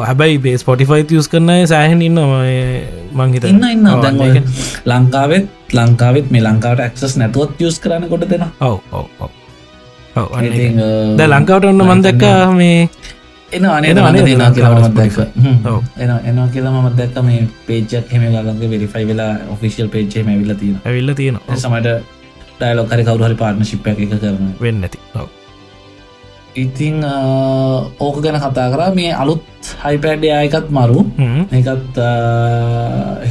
හැබැයි 0.07 0.37
බේ 0.45 0.57
ස්පොටිෆයි 0.57 1.17
යස් 1.19 1.27
කරන 1.31 1.51
සෑහන් 1.71 2.01
ඉන්න 2.07 2.19
මංහිත 3.19 3.43
ඉන්න 3.51 3.63
ඉන්න 3.73 3.87
ඔය 3.87 4.41
ලංකාවෙත් 4.91 5.45
ලංකාවෙත් 5.79 6.31
මේ 6.33 6.43
ලංකාවට 6.47 6.81
ඇක්සස් 6.87 7.15
නැතුවත් 7.21 7.61
යස් 7.61 7.79
කරන්න 7.83 8.09
කොට 8.09 8.25
දෙෙන 8.31 8.45
ඔව. 8.59 8.77
ද 11.17 11.29
ලංකාවට 11.29 11.69
ඔන්න 11.71 11.85
මන්දක්ක 11.85 12.25
මේ 12.57 12.77
එන 13.51 13.65
අනේ 13.69 13.93
අනේ 14.01 14.25
දෙනා 14.25 14.51
කියලා 14.51 14.75
මත් 14.75 14.85
ලංකාවට 14.85 14.97
දැක්ක. 14.97 15.17
ඔව්. 15.69 15.81
එන 15.97 16.09
එනවා 16.25 16.47
කියලා 16.53 16.81
මත් 16.81 16.95
දැක්ක 17.01 17.23
මේ 17.23 17.41
පේජක් 17.67 18.13
හෙම 18.13 18.29
ගලන්ගේ 18.33 18.69
වෙරිෆයි 18.75 19.07
වෙලා 19.07 19.33
ඔෆිසිල් 19.55 19.87
පේජේ 19.97 20.23
මැවිල්ල 20.23 20.55
තියෙන 20.61 20.77
ඇවිල්ල 20.85 21.13
තියෙනවා. 21.13 21.57
සමට 21.57 21.99
ඩයිලොක් 22.59 22.95
හරි 22.95 23.03
කවරු 23.09 23.23
හරි 23.27 23.43
පාර්නශිප්ප 23.43 23.91
එක 23.91 24.07
කරන 24.15 24.55
වෙන්න 24.61 24.87
ඇති 24.87 24.99
ඔව 25.15 25.38
ඉතිං 26.63 26.95
ඕක 28.05 28.17
ගැන 28.23 28.37
කතා 28.43 28.67
කරා 28.73 28.89
මේ 28.99 29.11
අලුත් 29.21 29.43
හයිපඩ් 29.83 30.23
අයකත් 30.41 30.67
මරු. 30.77 30.99
එකත් 31.57 31.97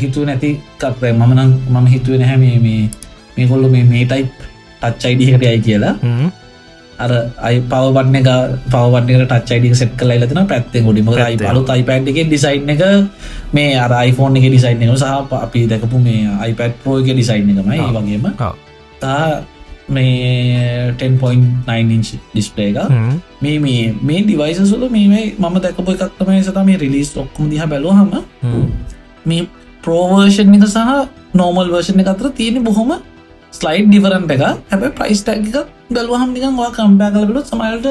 හිතුව 0.01 0.25
නැති 0.29 0.51
කක්රෑ 0.81 1.13
මමනම් 1.21 1.51
මම 1.75 1.87
හිතුව 1.95 2.21
නැහැ 2.23 2.39
මේ 2.45 2.59
මේ 2.67 2.83
මේකොල්ල 3.37 3.71
මේ 3.75 3.85
මේ 3.93 4.05
ටයිප් 4.11 4.31
ටච්චයිඩිකට 4.83 5.43
යයි 5.49 5.61
කියලා. 5.67 5.95
අර 7.05 7.11
අයි 7.47 7.59
පවබන්න 7.73 8.17
එක 8.21 8.29
පවබන්නක 8.73 9.27
ටච්චයිඩික 9.27 9.75
සෙට් 9.81 9.93
කල 9.99 10.11
ලතින 10.15 10.41
පැත්තේ 10.53 10.83
ගොඩිම 10.87 11.11
යි. 11.11 11.37
බලු 11.43 11.63
අයිපඩ් 11.75 12.09
එක 12.13 12.19
ඩිසයින් 12.31 12.73
එක 12.75 12.83
මේ 13.57 13.77
අර 13.85 13.93
iPhoneෆෝන් 14.01 14.39
එක 14.41 14.49
ඩිසයින් 14.51 14.83
එක 14.83 14.97
සහ 14.97 15.37
අපි 15.45 15.61
දැකපු 15.71 15.99
මේ 16.09 16.27
iPad 16.51 16.73
පෝ 16.85 16.99
එක 17.03 17.13
ඩිසයින් 17.13 17.55
එකමයි 17.55 17.79
වගේම. 17.99 18.27
තා 19.03 19.23
මේ 19.89 20.95
10.9 20.99 21.95
ඉංච් 21.97 22.09
ඩිස්පලේ 22.33 22.69
එක. 22.71 22.79
මේ 23.43 23.59
මේ 23.59 23.95
මේ 24.03 24.23
ඩිවයිසසුල 24.25 24.89
මේ 24.91 25.23
මම 25.39 25.57
දැකපු 25.65 25.91
එකක්තමයි 25.95 26.43
සත 26.43 26.59
මේ 26.71 26.79
රිලිස් 26.85 27.11
ඔක්කම 27.17 27.49
දිහ 27.53 27.63
බැලෝ 27.73 27.95
හම 27.99 28.11
හ්ම්. 28.43 28.67
මේ 29.27 29.47
ප්‍රෝවර්ෂන් 29.85 30.55
එක 30.59 30.67
සහ 30.69 30.81
නෝමල් 31.35 31.73
වර්ෂණ 31.75 32.03
එක 32.05 32.13
අතර 32.15 32.31
තියෙන 32.41 32.65
බොහොම 32.65 32.93
ස්ලයිඩ් 33.53 33.89
ඩිවරන්ට 33.91 34.35
එක 34.37 34.43
හැබ 34.73 34.83
ප්‍රයිස් 34.99 35.23
ටැක් 35.25 35.47
එක 35.51 35.57
බැලුවහම 35.95 36.35
නිකන් 36.37 36.59
වා 36.61 36.71
කම්පෑ 36.77 37.15
කලබලුත් 37.15 37.47
සමයිල්ට 37.53 37.87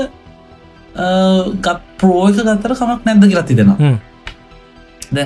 ගත් 1.65 1.79
ප්‍රෝ 2.01 2.21
එක 2.29 2.43
ගත්තර 2.43 2.75
කමක් 2.81 3.01
නැද්ද 3.05 3.25
කියලති 3.31 3.57
දෙෙන 3.59 3.73
හ්ම්. 3.79 3.97
දැ 5.15 5.25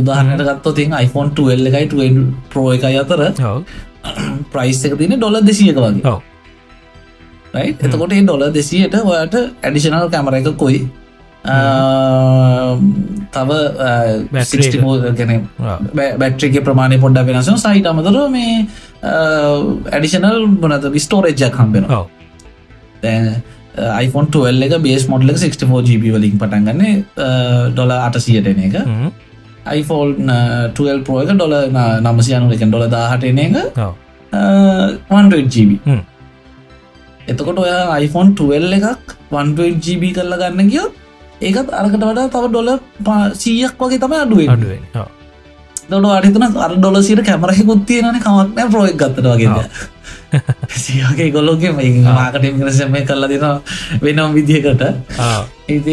උදාහනට 0.00 0.42
ගත්ත 0.48 0.74
තින් 0.78 0.96
iPhone 1.04 1.30
12 1.34 1.66
එකයි 1.82 2.10
ප්‍රෝ 2.52 2.68
එකයි 2.76 2.98
අතර. 3.02 3.22
ප්‍රයිස් 4.52 4.84
එක 4.88 4.98
තින 5.00 5.16
ඩොල 5.18 5.40
දෙසියක 5.50 5.78
වගේ? 5.86 6.02
එතකොට 7.84 8.14
ඩොල 8.28 8.46
දෙසියට 8.52 8.94
ඔයාට 9.02 9.34
ඇඩිෂනල් 9.62 10.08
කැමර 10.14 10.34
එක 10.40 10.48
කොයි? 10.62 10.80
තව. 13.34 13.50
ගැන. 15.18 15.48
බැට්‍රික 16.22 16.56
ප්‍රමාණය 16.68 16.98
පොඩ්ඩ 17.04 17.28
වෙනස 17.32 17.50
සයිට 17.64 17.86
අමතර 17.92 18.16
මේ 18.36 18.56
ඇඩිෂනල් 19.02 20.40
බනත 20.62 20.90
විස්ටෝරේජ්ජක් 20.96 21.60
හම්බෙන 21.60 21.86
ඔව්. 21.98 22.08
iPhone 24.02 24.28
12 24.34 24.66
එක 24.66 24.82
බේස් 24.82 25.06
මොඩල 25.12 25.30
64 25.36 25.86
GB 25.86 26.04
වලින් 26.16 26.36
පටන්ගන්න 26.40 26.82
ඩොල 27.74 27.92
අටසියට 27.98 28.50
එන 28.52 28.60
එක 28.68 28.76
හ්ම්. 29.66 29.72
iPhone 29.78 30.12
12 30.80 31.04
Pro 31.06 31.16
එක 31.22 31.30
ඩොල 31.36 31.54
නමසියනු 32.06 32.52
එක 32.56 32.62
ඩොල 32.66 32.84
දාහට 32.96 33.24
එන 33.30 33.38
එක 33.38 33.56
ඔව්. 33.86 33.94
1GB 34.32 35.70
හ්ම්. 35.86 36.02
එතකොට 37.32 37.58
ඔය 37.64 37.72
iPhone 38.04 38.30
12 38.38 38.78
එකක් 38.78 39.16
1GB 39.32 40.14
කරලා 40.16 40.38
ගන්න 40.42 40.70
කියොත් 40.72 40.94
ඒකත් 41.42 41.68
අරකට 41.80 42.02
වඩා 42.08 42.30
තව 42.34 42.44
ඩොල 42.52 42.70
සීයක් 43.42 43.74
වගේ 43.82 43.98
තම 44.02 44.12
අඩුවෙන් 44.22 44.50
අඩුවෙන්. 44.54 44.82
දොඩ 45.88 46.08
අඩිතන 46.12 46.46
අර 46.60 46.72
ඩොලසිට 46.76 47.22
කැමරහෙකුත් 47.24 47.84
තියෙනන 47.86 48.18
කමක්නෑ 48.18 48.70
ප්‍රෝයක් 48.70 48.96
ගත්තට 48.96 49.28
වගේ 49.32 49.94
සියගේ 50.76 51.28
ගොල්ලොගේ 51.30 51.72
මාකටම් 51.72 52.56
කරසම 52.60 52.96
කරලා 53.02 53.28
දෙනවා 53.28 53.60
වෙනම් 54.02 54.34
විදිහකට. 54.34 54.82
ඉට 55.68 55.88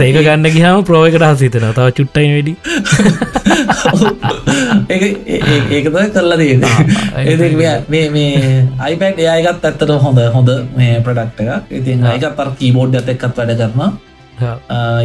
ඒක 0.00 0.18
ගන්න 0.18 0.48
ගහම 0.48 0.82
ප්‍රෝයකට 0.84 1.24
හසිතන 1.24 1.68
තව 1.70 1.86
චුට්ටයි 1.92 2.28
වැඩි. 2.32 2.54
ඒකත 5.70 6.12
කරලා 6.12 6.38
තියෙන 6.38 6.60
මේ 8.12 8.34
අයිපැට් 8.80 9.18
ඒයකත් 9.20 9.64
ඇත්තට 9.64 9.96
හොඳ 10.00 10.20
හොඳ 10.32 10.52
මේ 10.76 11.00
ප්‍රඩක්ට 11.00 11.40
එක 11.46 11.72
ඉතින් 11.72 12.06
ඒක 12.08 12.28
පර 12.36 12.54
කීබෝඩ් 12.58 13.00
ඇත 13.00 13.10
එක්කත් 13.14 13.34
වැඩ 13.36 13.56
කරන 13.56 13.98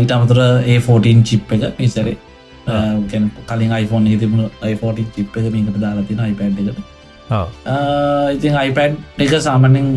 ඊට 0.01 0.11
අමතුර 0.11 0.45
ඒ14 0.67 1.23
චිප් 1.23 1.57
එක 1.57 2.31
පිසරේ 2.65 3.29
කලින් 3.49 3.71
iPhone 3.73 4.09
හිතිබුණු 4.09 4.49
iPhone 4.71 5.05
චිප් 5.15 5.37
එක 5.37 5.51
මේකට 5.53 5.79
දාලා 5.81 6.07
තින 6.09 6.19
iPad 6.31 6.51
එකට. 6.61 6.79
ඉතින් 8.35 8.55
iPad 8.67 8.91
එක 9.19 9.33
සාමනෙන් 9.41 9.87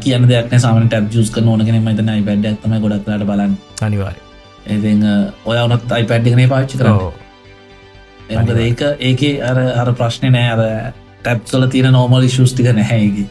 කියන 0.00 0.28
දෙයක් 0.28 0.58
සාමන 0.58 0.88
ටැබ් 0.88 1.10
ජස් 1.12 1.30
ක 1.30 1.44
ඕනගෙන 1.44 1.82
මතන 1.82 2.12
iPad 2.20 2.44
ඇත්තම 2.44 2.76
ගොඩක්ලට 2.84 3.26
බලන්න. 3.30 3.56
අනිවාර 3.82 4.16
ඉති 4.66 4.92
ඔය 5.44 5.56
වනත් 5.62 5.90
iPad 6.02 6.26
එකනේ 6.26 6.52
පාච්චි 6.54 6.78
කරන්න. 6.78 7.24
එ 8.28 8.34
ඒක 8.68 8.80
ඒක 9.00 9.26
අර 9.50 9.58
අර 9.82 9.92
ප්‍රශ්නය 9.94 10.30
නෑ. 10.30 10.48
අර 10.54 10.94
ටැබ්සල 11.20 11.66
තියෙන 11.66 11.92
නෝමල් 11.92 12.24
ශෂ්ටික 12.28 12.68
නැහැකි 12.78 13.24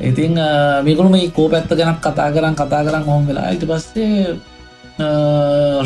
ඉතින් 0.00 0.38
මිකුළුම 0.84 1.14
කෝ 1.36 1.48
පැත්ත 1.48 1.72
ගැනක් 1.80 2.00
කතා 2.06 2.30
කරන්න 2.34 2.56
කතා 2.56 2.80
කරන්න 2.86 3.04
හොම 3.04 3.26
වෙලා 3.28 3.50
ඉට 3.54 3.66
පස්සේ 3.70 4.34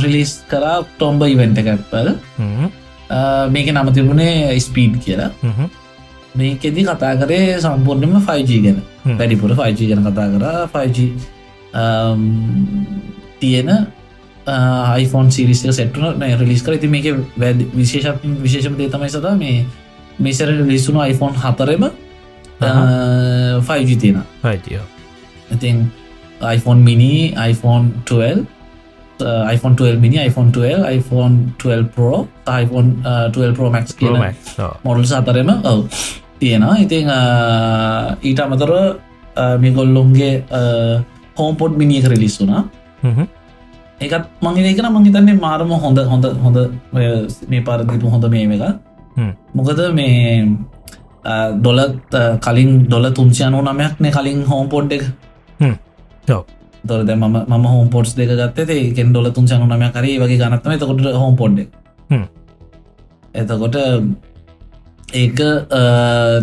රිලිස් 0.03 0.33
කරා 0.51 0.77
ටොම්බ 0.97 1.23
ඉවෙන්ට 1.35 1.59
එකැප්පල් 1.63 2.09
මේක 3.55 3.69
නම 3.75 3.89
තිබුණේ 3.97 4.59
ස්පීඩ් 4.67 4.95
කියලා. 5.05 5.31
මේකෙදි 6.39 6.83
කතා 6.89 7.15
කරේ 7.21 7.43
සම්පූර්ණයම 7.65 8.15
5G 8.29 8.51
ගැන. 8.65 8.79
වැඩිපුර 9.19 9.51
5G 9.61 9.81
ගැන 9.91 10.03
කතා 10.07 10.27
කර. 10.33 10.45
5G 10.75 10.99
තියෙන 13.41 13.71
iPhone 15.03 15.29
සිරිසික 15.37 15.73
සෙට්න 15.79 16.03
රිලිස් 16.43 16.63
කර. 16.67 16.73
ඇති 16.77 16.89
මේක 16.95 17.07
වැද 17.43 17.59
විශේෂ 17.81 18.25
විශේෂම 18.47 18.75
දේ 18.81 18.89
තමයි 18.95 19.11
සද 19.15 19.27
මේ 19.43 19.59
මේසර 20.19 20.49
ලිස්සුණු 20.73 21.01
iPhone 21.13 21.35
හතරම. 21.45 21.85
5G 23.69 23.91
තියෙන 24.03 24.19
ඉතින් 25.55 25.77
iPhone 26.57 26.81
mini 26.89 27.15
iPhone 27.51 27.85
12 28.11 28.54
iPhone 29.23 29.75
12 29.77 30.01
mini 30.01 30.19
iPhone 30.19 30.51
12 30.51 30.85
iPhone 30.89 31.35
12 31.59 31.89
Pro 31.95 32.27
iPhone 32.47 32.89
uh, 33.05 33.27
12 33.31 33.55
Pro 33.55 33.71
Max 33.71 33.95
කියන 33.95 34.19
මොඩල් 34.85 35.05
සතරම 35.05 35.51
ඔව 35.65 35.81
තියෙනවා. 36.39 36.75
ඉතින් 36.79 37.09
ඊට 38.23 38.41
අමතර 38.41 38.73
මිගොල්ලුන්ගේ 39.59 40.33
හෝම්පොඩ් 41.37 41.73
මිනිියක 41.77 42.07
රිලිස් 42.07 42.37
වුනා 42.41 42.63
ඒකත් 44.01 44.27
මගේ 44.43 44.67
ඒකන 44.71 44.89
මහිතන්නේ 44.93 45.37
මාරම 45.37 45.71
හොඳ 45.85 45.99
හොඳ 46.13 46.27
හොඳ 46.45 46.59
මේ 46.93 47.61
පරදිපු 47.61 48.11
හොඳ 48.11 48.27
මේ 48.31 48.47
එක 48.57 48.63
මොකද 49.55 49.81
මේ 49.93 50.57
ඩොලත් 51.55 52.19
කලින් 52.41 52.73
ඩොල 52.87 53.07
තුන්සියනු 53.13 53.63
නමයක්නේ 53.63 54.13
කලින් 54.13 54.45
හෝම්පොඩ් 54.45 54.93
එක 54.93 55.05
තොරද 56.89 57.11
ම 57.17 57.25
ම 57.61 57.65
හෝම් 57.73 57.89
පොට්ස් 57.95 58.15
දෙක 58.19 58.31
ගත්තේ 58.41 58.93
කෙන් 58.97 59.13
ඩොල 59.13 59.31
තුන් 59.33 59.47
සනුනම 59.49 59.85
කරේ 59.97 60.19
වගේ 60.23 60.39
ගනත්තම 60.43 60.73
එතකොට 60.77 61.01
හෝම්. 61.23 61.35
පොඩ් 61.37 61.59
එතකොට 63.35 63.77
ඒක 65.23 65.39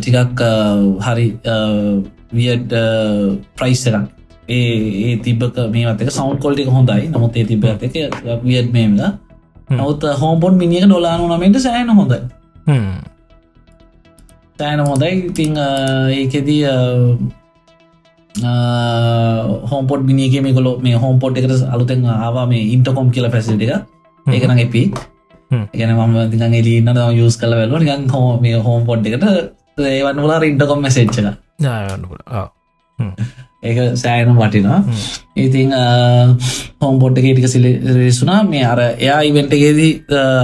ටිකක් 0.01 0.41
හරි 1.05 1.27
වියඩ් 2.37 2.73
ප්‍රයිස් 3.57 3.83
එකක්. 3.89 4.07
ඒ 4.49 4.77
ඒ 5.07 5.15
තිබක 5.25 5.57
මේත් 5.73 6.01
එක 6.01 6.11
සෞන් 6.11 6.37
කොල්ටික 6.37 6.69
හොඳයි. 6.77 7.09
නමුත් 7.13 7.35
ඒ 7.37 7.45
තිබ 7.45 7.65
එක 7.65 7.95
වියඩ් 8.43 8.71
මේමල 8.75 9.01
නවත් 9.71 10.03
හෝම්පොන් 10.21 10.53
මිනිියක 10.61 10.85
ඩොලානු 10.87 11.27
නමට 11.27 11.61
සෑන 11.65 11.89
හොඳයි. 11.99 12.19
සෑන 14.59 14.81
හොඳයි. 14.89 15.11
ඉතිං 15.29 15.53
ඒකෙදී 16.17 16.63
හෝම්පොට් 19.71 20.03
මිනිියගේ 20.03 20.41
මේ 20.41 20.53
කොලො 20.53 20.77
මේ 20.79 20.95
හෝම්පොට් 20.95 21.37
එකට 21.37 21.55
අලුතෙන් 21.69 22.05
ආවා 22.17 22.45
මේ 22.47 22.67
ඉන්ටකොම් 22.75 23.09
කියල 23.11 23.29
පැසිට 23.29 23.61
එක. 23.61 23.73
ඒකන 24.25 24.59
එපි. 24.59 24.83
ගැන 25.51 25.91
මම 25.91 26.17
දිගන් 26.31 26.53
එලින්න 26.53 26.89
යස් 27.17 27.35
කල 27.37 27.53
වැල 27.53 27.75
නිගන් 27.77 28.07
හෝ 28.09 28.39
මේ 28.39 28.59
හෝම් 28.59 28.85
පොඩ් 28.85 29.07
එකට 29.07 29.25
ඒවන්න 29.89 30.23
ලා 30.23 30.39
ඉන්ටකොම් 30.43 30.81
මැසේච්චක 30.81 31.19
ඒක 33.61 33.79
සෑනම් 33.95 34.39
වටිනා 34.39 34.79
ඉතිං 35.37 35.75
හෝම්පොට් 36.81 37.19
එක 37.19 37.27
ටික 37.27 37.49
සිලිරිසුනා 37.49 38.39
මේ 38.45 38.63
අර 38.63 38.81
එයා 38.81 39.19
ඉවෙන්ටගේදී 39.29 39.91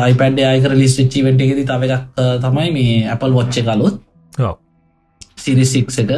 අයිපඩ 0.04 0.44
අයකර 0.52 0.76
ලිස් 0.76 1.00
ච්චි 1.00 1.26
වෙන්ටගෙද 1.28 1.64
තව 1.66 1.82
එකක් 1.90 2.24
තමයි 2.46 2.70
මේ 2.72 3.02
Apple 3.08 3.36
වොච්ච 3.40 3.60
කලුත් 3.64 3.96
සිරිසික් 5.38 5.94
එක 5.98 6.12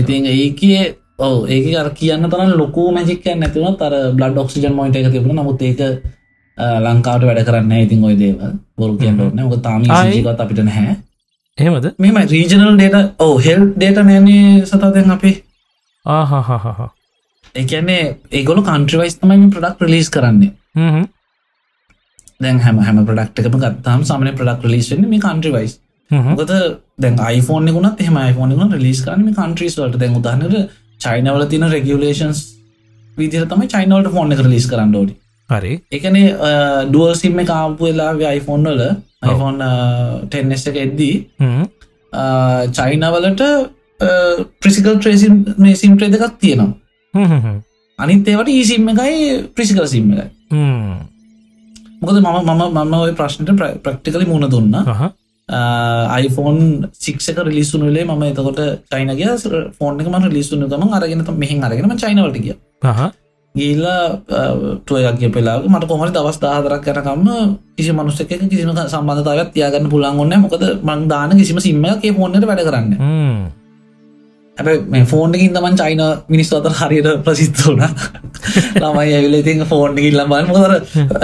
ඉතින් 0.00 0.26
ඒකේ 0.26 0.82
ඕ 1.18 1.46
ඒක 1.46 1.66
අර 1.80 1.88
කියන්න 2.00 2.28
තරන් 2.30 2.52
ලොකු 2.60 2.90
මැජික්ක 2.96 3.24
නැතිවන 3.40 3.76
තර 3.80 3.94
බ්ලඩ් 4.18 4.38
ඔක්සිජන් 4.44 4.74
මොයිට 4.74 4.96
එක 5.00 5.10
තිබුණ. 5.12 5.38
නමුත් 5.40 5.62
ඒක 5.62 5.80
ලංකාවට 6.86 7.26
වැඩ 7.28 7.44
කරන්න 7.48 7.72
ඉතින් 7.86 8.04
ඔය 8.08 8.16
දේව 8.22 8.42
බොරු 8.78 8.98
කියන්න 8.98 9.20
ඕන්න 9.20 9.50
ක 9.52 9.62
තාම 9.62 9.82
ජීවත් 9.86 10.40
අපිට 10.44 10.64
නැහැ. 10.68 10.96
එහෙමද? 11.58 11.86
මෙම 11.98 12.16
රීජනල් 12.34 12.76
ඩේට 12.78 13.22
ඕ 13.26 13.34
හෙල් 13.46 13.62
ඩේට 13.76 13.98
නෑනේ 14.10 14.66
සතාදැන් 14.66 15.10
අපේ. 15.16 15.36
ආහහහහ. 16.06 16.90
එකන්නේ 17.54 18.02
ඒගොල 18.30 18.62
කන්ට්‍රවයිස් 18.68 19.18
තමයි 19.20 19.50
ප්‍රඩක් 19.56 19.90
ලිස් 19.94 20.10
කරන්නේ. 20.16 20.52
දැන් 22.42 22.58
හැම 22.66 22.78
හැම 22.86 23.00
ප්‍රඩක්ටකම 23.08 23.58
ගත්තාම 23.62 24.04
සමන 24.04 24.36
ප්‍රඩක් 24.38 24.64
ලිස්වෙන්න 24.74 25.08
මේ 25.10 25.22
කන්ට්‍රවයිස් 25.26 25.78
මොකද 26.10 26.52
දැන් 27.02 27.16
iPhone 27.36 27.72
ගුණත් 27.76 28.00
එහම 28.06 28.16
iPhone 28.30 28.54
ගුණ 28.58 28.78
ලිස් 28.86 29.00
කරන 29.04 29.28
කන්ට්‍රීස් 29.38 29.76
වලට. 29.78 29.98
දැන් 30.02 30.16
උදාහනට 30.20 30.56
චයිනවල 31.04 31.44
තින 31.52 31.64
රෙගලේෂන්ස් 31.74 32.40
විදිර 33.18 33.46
තමයි 33.52 33.68
චයිනවලට 33.74 34.12
ෆෝන් 34.16 34.32
එක 34.36 34.42
ලිස් 34.54 34.66
කරන්න 34.70 34.94
ෝඩි 35.00 35.14
හරි. 35.50 35.72
එකන 35.96 36.16
ඩුවල් 36.90 37.14
සිම්ම 37.22 37.38
කාපු 37.52 37.88
වෙලාගේ 37.88 38.30
iPhone 38.40 38.64
වල 38.70 38.82
iPhone 39.32 39.58
ටෙන්ස් 40.30 40.66
එක 40.70 40.76
එද්දී 40.86 41.14
චයිනවලට 42.78 43.42
ප්‍රසිකල් 44.62 44.96
ට්‍රේසිම් 44.98 45.34
මේ 45.64 45.76
සිම් 45.82 45.96
ට්‍රේ 45.96 46.20
එකක් 46.20 46.38
තියෙනවා. 46.44 47.54
අනිත් 47.98 48.28
ඒවට 48.28 48.54
ඊසිම් 48.54 48.88
එකයි 48.92 49.18
ප්‍රසිකල් 49.56 49.86
සිම් 49.94 50.14
එකයි. 50.14 50.28
මොකද 52.00 52.16
මම 52.22 52.38
මම 52.54 52.64
මම 52.78 52.94
ඔය 53.02 53.12
ප්‍රශ්නට 53.20 53.50
ප්‍රක්ටිකලි 53.84 54.26
මුණ 54.30 54.50
දුන්න 54.54 54.74
iPhone 55.48 56.88
සික්ක 56.94 57.38
රිලිස්සුනුලේ 57.38 58.04
ම 58.04 58.22
එතකොට 58.24 58.60
චයිනගේ 58.86 59.36
ෆෝන් 59.72 60.00
එක 60.00 60.08
ම 60.08 60.16
ලිස්සුන 60.30 60.64
තම 60.66 60.88
අරගෙන 60.90 61.24
මෙහි 61.36 61.60
අරගෙනම 61.60 61.92
චයිනවට 61.96 62.38
කිය 62.38 62.56
ගිල්ලා 63.54 64.20
ටුවයක්ගේ 64.78 65.30
පෙලාගේ 65.30 65.68
මට 65.68 65.86
කොමට 65.86 66.14
දවස් 66.14 66.38
දාහදරක් 66.40 66.82
කරකම්ම 66.82 67.28
කිසි 67.76 67.92
මනුස්සක 67.92 68.32
කිසිම 68.44 68.72
සම්බන්ධතාවත් 68.86 69.52
තියාගන්න 69.52 69.90
පුළන් 69.90 70.18
ඔන්න 70.18 70.40
මොකද 70.40 70.64
මං 70.82 71.04
දාන 71.08 71.36
කිසිම 71.36 71.60
සිම්මගේ 71.60 72.12
ෆෝන්ට 72.12 72.44
වැඩ 72.44 72.64
කරන්න 72.64 72.90
ඇ 74.56 74.74
මේ 74.86 75.04
ෆෝන්කින් 75.04 75.50
තමන් 75.50 75.76
චයින 75.76 76.02
මිනිස් 76.28 76.52
අතර 76.52 76.72
හරියට 76.80 77.08
ප්‍රසිද්ධ 77.26 77.62
වුණ. 77.64 77.82
ළමයි 78.76 79.14
ඇවිල 79.16 79.34
ඉතින් 79.40 79.64
ෆෝන් 79.66 79.96
කිල් 79.96 80.14
ලබන්න 80.20 80.46
මොදර 80.48 80.72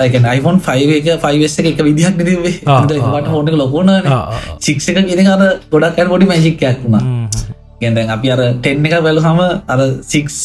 එක 0.04 0.14
iPhone 0.32 0.58
5 0.60 0.96
එක 0.98 1.08
5ස් 1.22 1.54
එක 1.62 1.78
විදිහක් 1.88 2.18
නිතිවේ 2.18 2.54
ට 2.88 2.98
හෝනක 3.28 3.54
ලොකුණ 3.62 3.92
සික්ක 4.58 4.82
ගෙන 5.08 5.30
අර 5.36 5.42
ගොඩක් 5.70 5.98
ඇ 5.98 6.08
පොඩි 6.12 6.30
මැජික්කයක් 6.32 6.82
වුණා. 6.84 7.02
ගැදැන් 7.80 8.12
අපි 8.16 8.34
අර 8.34 8.42
ටෙන්න 8.58 8.90
එක 8.90 8.98
බැලු 9.00 9.22
හම 9.22 9.40
අර 9.68 9.80
සික්ස් 10.04 10.36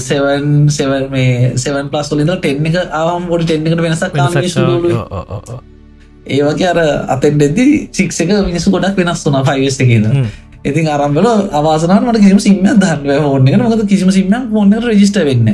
සෙවන් 0.00 0.68
සෙවන් 0.70 1.04
මේ 1.12 1.52
සෙවන් 1.64 1.92
පලස් 1.92 2.12
ලින්ද 2.14 2.34
ටෙන්න 2.36 2.66
එක 2.72 2.76
ආවම් 2.92 3.28
පොඩි 3.30 3.44
ටෙන්න 3.46 3.68
එකට 3.68 3.84
වෙනසක් 3.86 4.12
ඒ 6.28 6.42
වගේ 6.44 6.68
අර 6.72 6.80
අතෙන් 7.14 7.38
දෙදදි 7.40 7.70
සික්ක 7.92 8.36
මිනිසු 8.50 8.72
ගොඩක් 8.72 8.96
වෙනස් 8.96 9.24
වුනා 9.26 9.44
පයිවස් 9.44 9.82
එකද 9.84 10.06
ඉතින් 10.68 10.88
අරම්බල 10.88 11.28
අවාසනට 11.52 11.94
මට 11.98 12.20
කිසිම 12.24 12.40
සිම්ම 12.46 12.58
දන්න 12.82 13.24
ෝන්න 13.24 13.48
මක 13.60 13.86
කිසිම 13.90 14.10
සිම්ම 14.10 14.34
ෝන්න 14.52 14.74
රජිස්ට 14.86 15.20
වෙන්න 15.28 15.48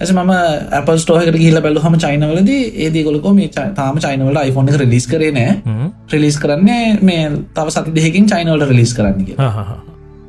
ඇස 0.00 0.12
ම 0.12 0.32
අප 0.72 0.92
ස්ටෝහකට 0.96 1.38
කියල 1.38 1.58
බැලු 1.64 1.82
හම 1.84 1.96
චයිනවලද 2.04 2.52
ඒද 2.52 3.00
ගොලකො 3.08 3.34
මේ 3.38 3.50
තාම 3.72 3.98
චයිනවල 3.98 4.38
iPhone 4.42 4.70
එක 4.70 4.78
රිලිස් 4.84 5.08
කරන 5.08 5.40
රිලිස් 6.10 6.38
කරන්නේ 6.38 6.84
මේ 7.02 7.26
තව 7.56 7.66
සති 7.70 7.96
දෙහකින් 7.98 8.30
චයිනවලට 8.32 8.70
රිලිස් 8.72 8.94
කරන්න 8.94 9.20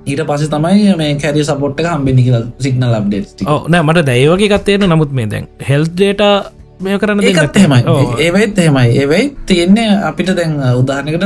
ඊට 0.06 0.22
පස 0.24 0.50
තමයි 0.50 0.98
මේ 0.98 1.14
කැරි 1.18 1.46
සපොට් 1.46 1.80
එක 1.82 1.90
හම්බෙනි 1.90 2.28
කියලා 2.28 2.44
සිගනල් 2.60 3.00
අප්ඩේට් 3.00 3.48
නෑ 3.70 3.82
මට 3.84 4.06
දැයවගේ 4.06 4.52
කත්තේන 4.54 4.86
නමුත් 4.88 5.18
මේ 5.20 5.32
දැන් 5.32 5.50
හෙල් 5.70 5.90
ඩේට 5.90 6.54
මේ 6.80 6.98
කරන්න 7.00 7.24
ඒකත් 7.24 7.58
එහෙමයි. 7.58 7.82
ඒවෙත් 8.20 8.58
එහෙමයි. 8.58 8.98
ඒවෙයි 9.00 9.26
තියෙන්නේ 9.46 9.90
අපිට 10.04 10.32
දැන් 10.36 10.58
උදාහනකට 10.76 11.24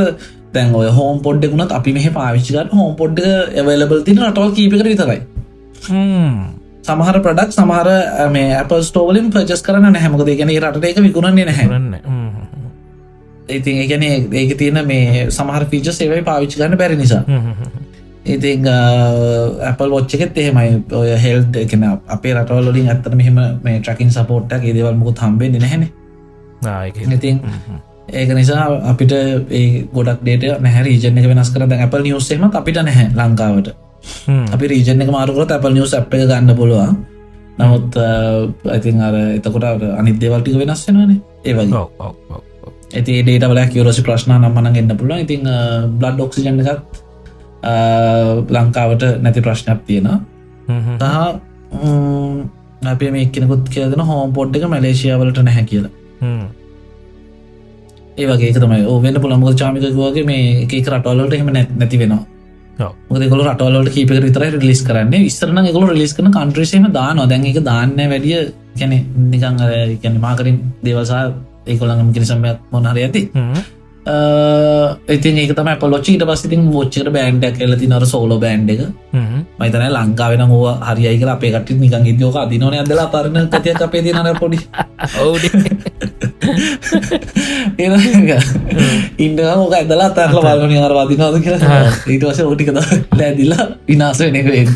දැන් 0.54 0.76
ඔය 0.76 0.90
හෝම් 1.00 1.18
පොඩ්ඩකුණත් 1.26 1.72
අපි 1.80 1.92
මෙහ 1.98 2.08
පාවිච්චිකට 2.20 2.72
හෝම් 2.78 2.94
පොඩ්ඩ 3.02 3.58
එවලබල් 3.62 4.02
තින 4.08 4.18
රටවල් 4.28 4.52
කීපකට 4.58 4.88
විතරයි. 4.92 5.20
සමහර 6.88 7.18
ප්‍රඩක් 7.26 7.52
සමහර 7.58 7.88
මේ 8.36 8.56
අප 8.62 8.72
ස්ටෝවලින් 8.88 9.28
පර්ජස් 9.34 9.62
කරන 9.68 9.86
නැහැමකද 9.96 10.32
ගැන 10.40 10.52
රට 10.62 10.86
එක 10.92 11.02
විකුණන්නේ 11.08 11.46
නැහැ. 11.50 11.68
ඉතින් 13.58 13.76
ඒගැන 13.84 14.04
ඒක 14.42 14.52
තියෙන 14.58 14.80
මේ 14.94 15.28
සමහර 15.38 15.64
පිච 15.74 15.88
සේවයි 16.00 16.24
පාවිච්චි 16.30 16.60
කරන්න 16.60 16.78
බැරි 16.82 16.98
නිසා. 17.04 17.24
ඉතින් 18.36 18.66
Apple 19.70 19.92
ොච්චකෙත් 20.00 20.38
එහෙමයි. 20.38 20.84
ඔය 21.02 21.10
හෙල් 21.24 21.40
එකන 21.66 21.86
අපේ 22.16 22.34
රටවලින් 22.36 22.90
ඇත්තන 22.94 23.18
මෙහම 23.22 23.38
මේ 23.64 23.78
ට්‍රකින් 23.80 24.12
සපෝට්ට 24.18 24.58
ඒදවල් 24.58 24.98
මුකුත් 25.04 25.22
හම්බෙන් 25.26 25.58
නැහැන. 25.66 25.86
ඉතින් 27.16 27.36
ඒක 28.14 28.34
නිසා 28.36 28.66
අපිට 28.92 29.12
ඒ 29.12 29.86
ගොඩක් 29.94 30.22
ඩේට 30.24 30.62
නැහ 30.62 30.82
රීජන 30.88 31.18
එක 31.18 31.28
වෙනස් 31.32 31.50
කර 31.54 31.64
Apple 31.86 32.02
නිියස්සේම 32.04 32.44
අපිට 32.50 32.82
නැහැ 32.82 33.08
ලංකාවට. 33.16 33.72
අපි 34.54 34.66
රීජන 34.68 35.02
එක 35.02 35.12
මාරුකරත් 35.12 35.52
Apple 35.52 35.74
නිියස් 35.74 35.94
අප් 35.94 36.14
එක 36.14 36.28
ගන්න 36.28 36.56
පුළුවන්. 36.56 36.96
නමුත් 37.60 37.98
ඇතින් 38.76 39.02
අර 39.02 39.16
එතකොට 39.38 39.66
අනිදේවල්ටික 40.00 40.56
වෙනස් 40.62 40.86
වෙනවානේ. 40.88 41.20
ඒ 41.46 41.54
වගේ. 41.54 41.84
ඇති 42.96 43.22
ඩේට 43.24 43.50
වල 43.52 43.62
කියවරසි 43.74 44.02
ප්‍රශ්න 44.08 44.34
නම්මන 44.38 44.76
එන්න 44.76 44.98
පුළුවන්. 44.98 45.20
ඉතින් 45.26 45.44
බ්ලඩ් 46.00 46.20
ඔක්සිජන් 46.26 46.60
එකත් 46.64 47.04
ලංකාවට 48.50 49.04
නැති 49.22 49.42
ප්‍රශ්නයක් 49.42 49.82
තියෙන 49.88 50.08
තහ 51.00 51.18
අපේ 52.86 53.12
මේ 53.12 53.26
කෙනෙකුත් 53.28 53.68
කියදන 53.70 54.02
හෝම් 54.02 54.32
පොඩ් 54.34 54.56
එක 54.56 54.64
මලේසියාවලට 54.74 55.44
නැහැ 55.44 55.66
කියලා 55.72 55.92
ඒවගේ 58.20 58.54
තමයි. 58.56 58.82
ඕවෙන්න 58.86 59.22
පුළමුග 59.22 59.56
චාමිකකවගේ 59.56 60.26
මේ 60.26 60.64
එක 60.64 60.76
රටවලට 60.88 61.34
එහෙම 61.34 61.52
නැති 61.54 61.98
වෙනවා. 61.98 62.24
ගොල 63.10 63.44
රටවලට 63.44 63.94
කීප 63.94 64.16
විතර 64.20 64.62
ලිස් 64.62 64.82
කරන්න. 64.84 65.20
විස්තරන 65.20 65.62
එකකල 65.64 65.94
ලිස් 65.96 66.14
කන 66.14 66.32
කන්ට්‍රේසේම 66.32 66.90
දාන 66.94 67.22
දැන් 67.28 67.46
එක 67.46 67.62
දාන්න 67.64 67.96
වැඩිය 67.96 68.42
කැනෙ 68.76 68.98
නිකං 69.28 69.60
ගැන 70.02 70.22
මාකරින් 70.22 70.60
දේවසා 70.84 71.26
ඒකොළඟම 71.68 72.14
කිරිසම්යක් 72.14 72.72
මොනහර 72.72 72.98
ඇති 72.98 73.24
ඉතින් 75.10 75.38
ඒක 75.38 75.54
තම 75.58 75.70
පොලොච්චිට 75.80 76.24
පස්සිතින් 76.26 76.62
ෝච්චර 76.74 77.08
බෑන්ඩ 77.16 77.46
කෙලති 77.58 77.88
නර 77.88 78.06
සෝලෝ 78.06 78.40
බෑන්් 78.40 78.70
එක. 78.70 78.82
මයිතන 79.60 79.86
ලංකාවෙන 79.90 80.44
හෝ 80.52 80.66
හරියයික 80.90 81.24
අපේ 81.28 81.52
කට 81.54 81.70
නිකන් 81.80 82.06
ඉදියෝක 82.14 82.38
අදිනෝන 82.44 82.74
ඇදලා 82.74 83.08
පරණ 83.14 83.50
තතිය 83.50 83.76
අපේ 83.88 84.02
තිනර 84.02 84.30
පොඩි. 84.40 84.60
ඉන්න 89.20 89.40
ඕක 89.40 89.74
ඇදලා 89.74 90.10
තරල 90.12 90.40
බලගන 90.40 90.84
අර 90.84 90.94
වදිනාද 91.00 91.36
කියලා. 91.44 91.84
ඊට 92.08 92.24
වස 92.24 92.40
ඕටිකද 92.46 92.80
ලැදිල්ලා 93.20 93.66
විනාස 93.90 94.20
වෙන 94.20 94.36
එක 94.36 94.48
වෙන්න. 94.54 94.70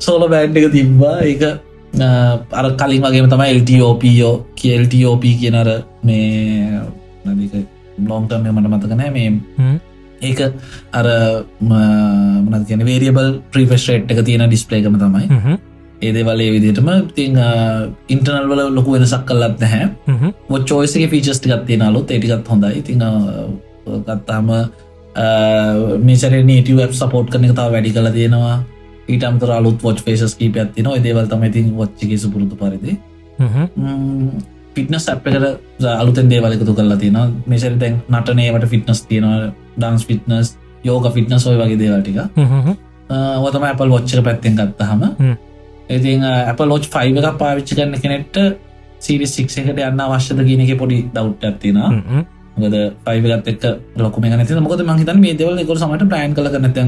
සෝල 0.00 0.22
බෑන්් 0.28 0.56
එක 0.56 0.66
තිබ්බා. 0.72 1.16
ඒක 1.22 1.42
අර 2.00 2.66
කලින් 2.80 3.02
වගේම 3.02 3.28
තමයි 3.30 3.50
එල්ටෝපෝ 3.54 4.32
කියල්ටෝප 4.54 5.24
කියනර 5.42 5.68
මේ 6.02 6.80
ලොන්ටම 8.08 8.48
මට 8.52 8.72
මතකනෑ 8.72 9.10
මේ 9.10 9.30
ඒක 10.22 10.40
අර 10.92 11.06
මනත් 11.60 12.66
කියන 12.68 12.84
වේරියබල් 12.84 13.40
ප්‍රීෆස්ටේට් 13.52 14.12
එක 14.12 14.24
තියෙන 14.24 14.46
ඩිස්පලේකම 14.48 14.98
තමයි. 14.98 15.58
ඒදේ 16.02 16.24
වලේ 16.24 16.50
විදිටම 16.54 16.88
තිං 17.14 17.36
ඉන්ටනල් 18.08 18.48
වල 18.50 18.62
ලොකු 18.74 18.96
වෙනසක් 18.96 19.24
කල්ලත් 19.26 19.60
නැහැ. 19.60 19.90
ොච්චෝයිසගේ 20.50 21.08
ෆිචස්ටි 21.08 21.52
ගත්තිය 21.52 21.76
නාලුත් 21.76 22.10
ඒටිකත් 22.10 22.48
හොඳයි. 22.48 22.72
ඉතිං 22.80 23.04
ගත්තාම 24.06 24.48
මේසර 26.04 26.32
නටව 26.38 26.92
සපෝට් 26.92 27.30
කන 27.32 27.54
තා 27.54 27.70
වැඩි 27.72 27.92
කල 27.92 28.10
තියෙනවා 28.12 28.56
ඊටම්තර 29.08 29.50
අලුත් 29.58 29.78
වොච් 29.82 30.02
පේසස් 30.04 30.34
කීප 30.34 30.56
ඇතින 30.56 30.90
දේවල් 31.06 31.26
තම 31.30 31.44
ඉතින් 31.48 31.72
වච්චගේ 31.78 32.18
සුපුරුදු 32.18 32.56
පරිදි. 32.56 32.98
පිටනස් 34.74 35.08
අප්කට 35.08 35.84
අලුතෙන් 35.92 36.30
දේවලකතු 36.30 36.74
කරලා 36.74 36.98
තියෙන 36.98 37.36
මේසර 37.46 37.76
තැන් 37.82 38.02
නටනේවට 38.10 38.68
ෆිට්නස් 38.72 39.00
තියෙනවා. 39.10 39.52
ඩන්ස් 39.76 40.06
ෆිට්නස් 40.06 40.56
යෝග 40.84 41.08
ෆිට්නස් 41.14 41.46
ඔය 41.46 41.56
වගේ 41.62 41.80
දේවල්ටික 41.82 42.18
ඔතම 43.46 43.64
අපල් 43.64 43.90
වොච්චක 43.94 44.22
පැත්තෙන් 44.28 44.56
ගත්තහම 44.60 45.02
ඉතින් 45.88 46.24
අප 46.24 46.60
ලෝච් 46.62 46.88
ෆයිව 46.94 47.20
එකක් 47.20 47.38
පාවිච්චි 47.42 47.76
කරන්න 47.76 48.00
කෙනෙට 48.04 48.36
සිරි 49.00 49.26
සික් 49.26 49.52
එකට 49.52 49.82
යන්න 49.82 50.00
අවශ්‍යද 50.00 50.40
කියන 50.48 50.64
එක 50.64 50.78
පොඩි 50.80 51.04
දවට් 51.14 51.44
ඇත්තින 51.44 51.78
ගද 52.56 52.76
පයිවගත් 53.06 53.48
එක් 53.52 53.64
ලොකම 53.96 54.24
නති. 54.24 54.54
මොකද 54.60 54.82
මහිතන් 54.82 55.20
මේ 55.20 55.34
දෙවල 55.34 55.58
එක 55.62 55.70
සමට 55.76 56.08
ප්ලයින් 56.12 56.34
කල 56.34 56.48
කරනත 56.54 56.78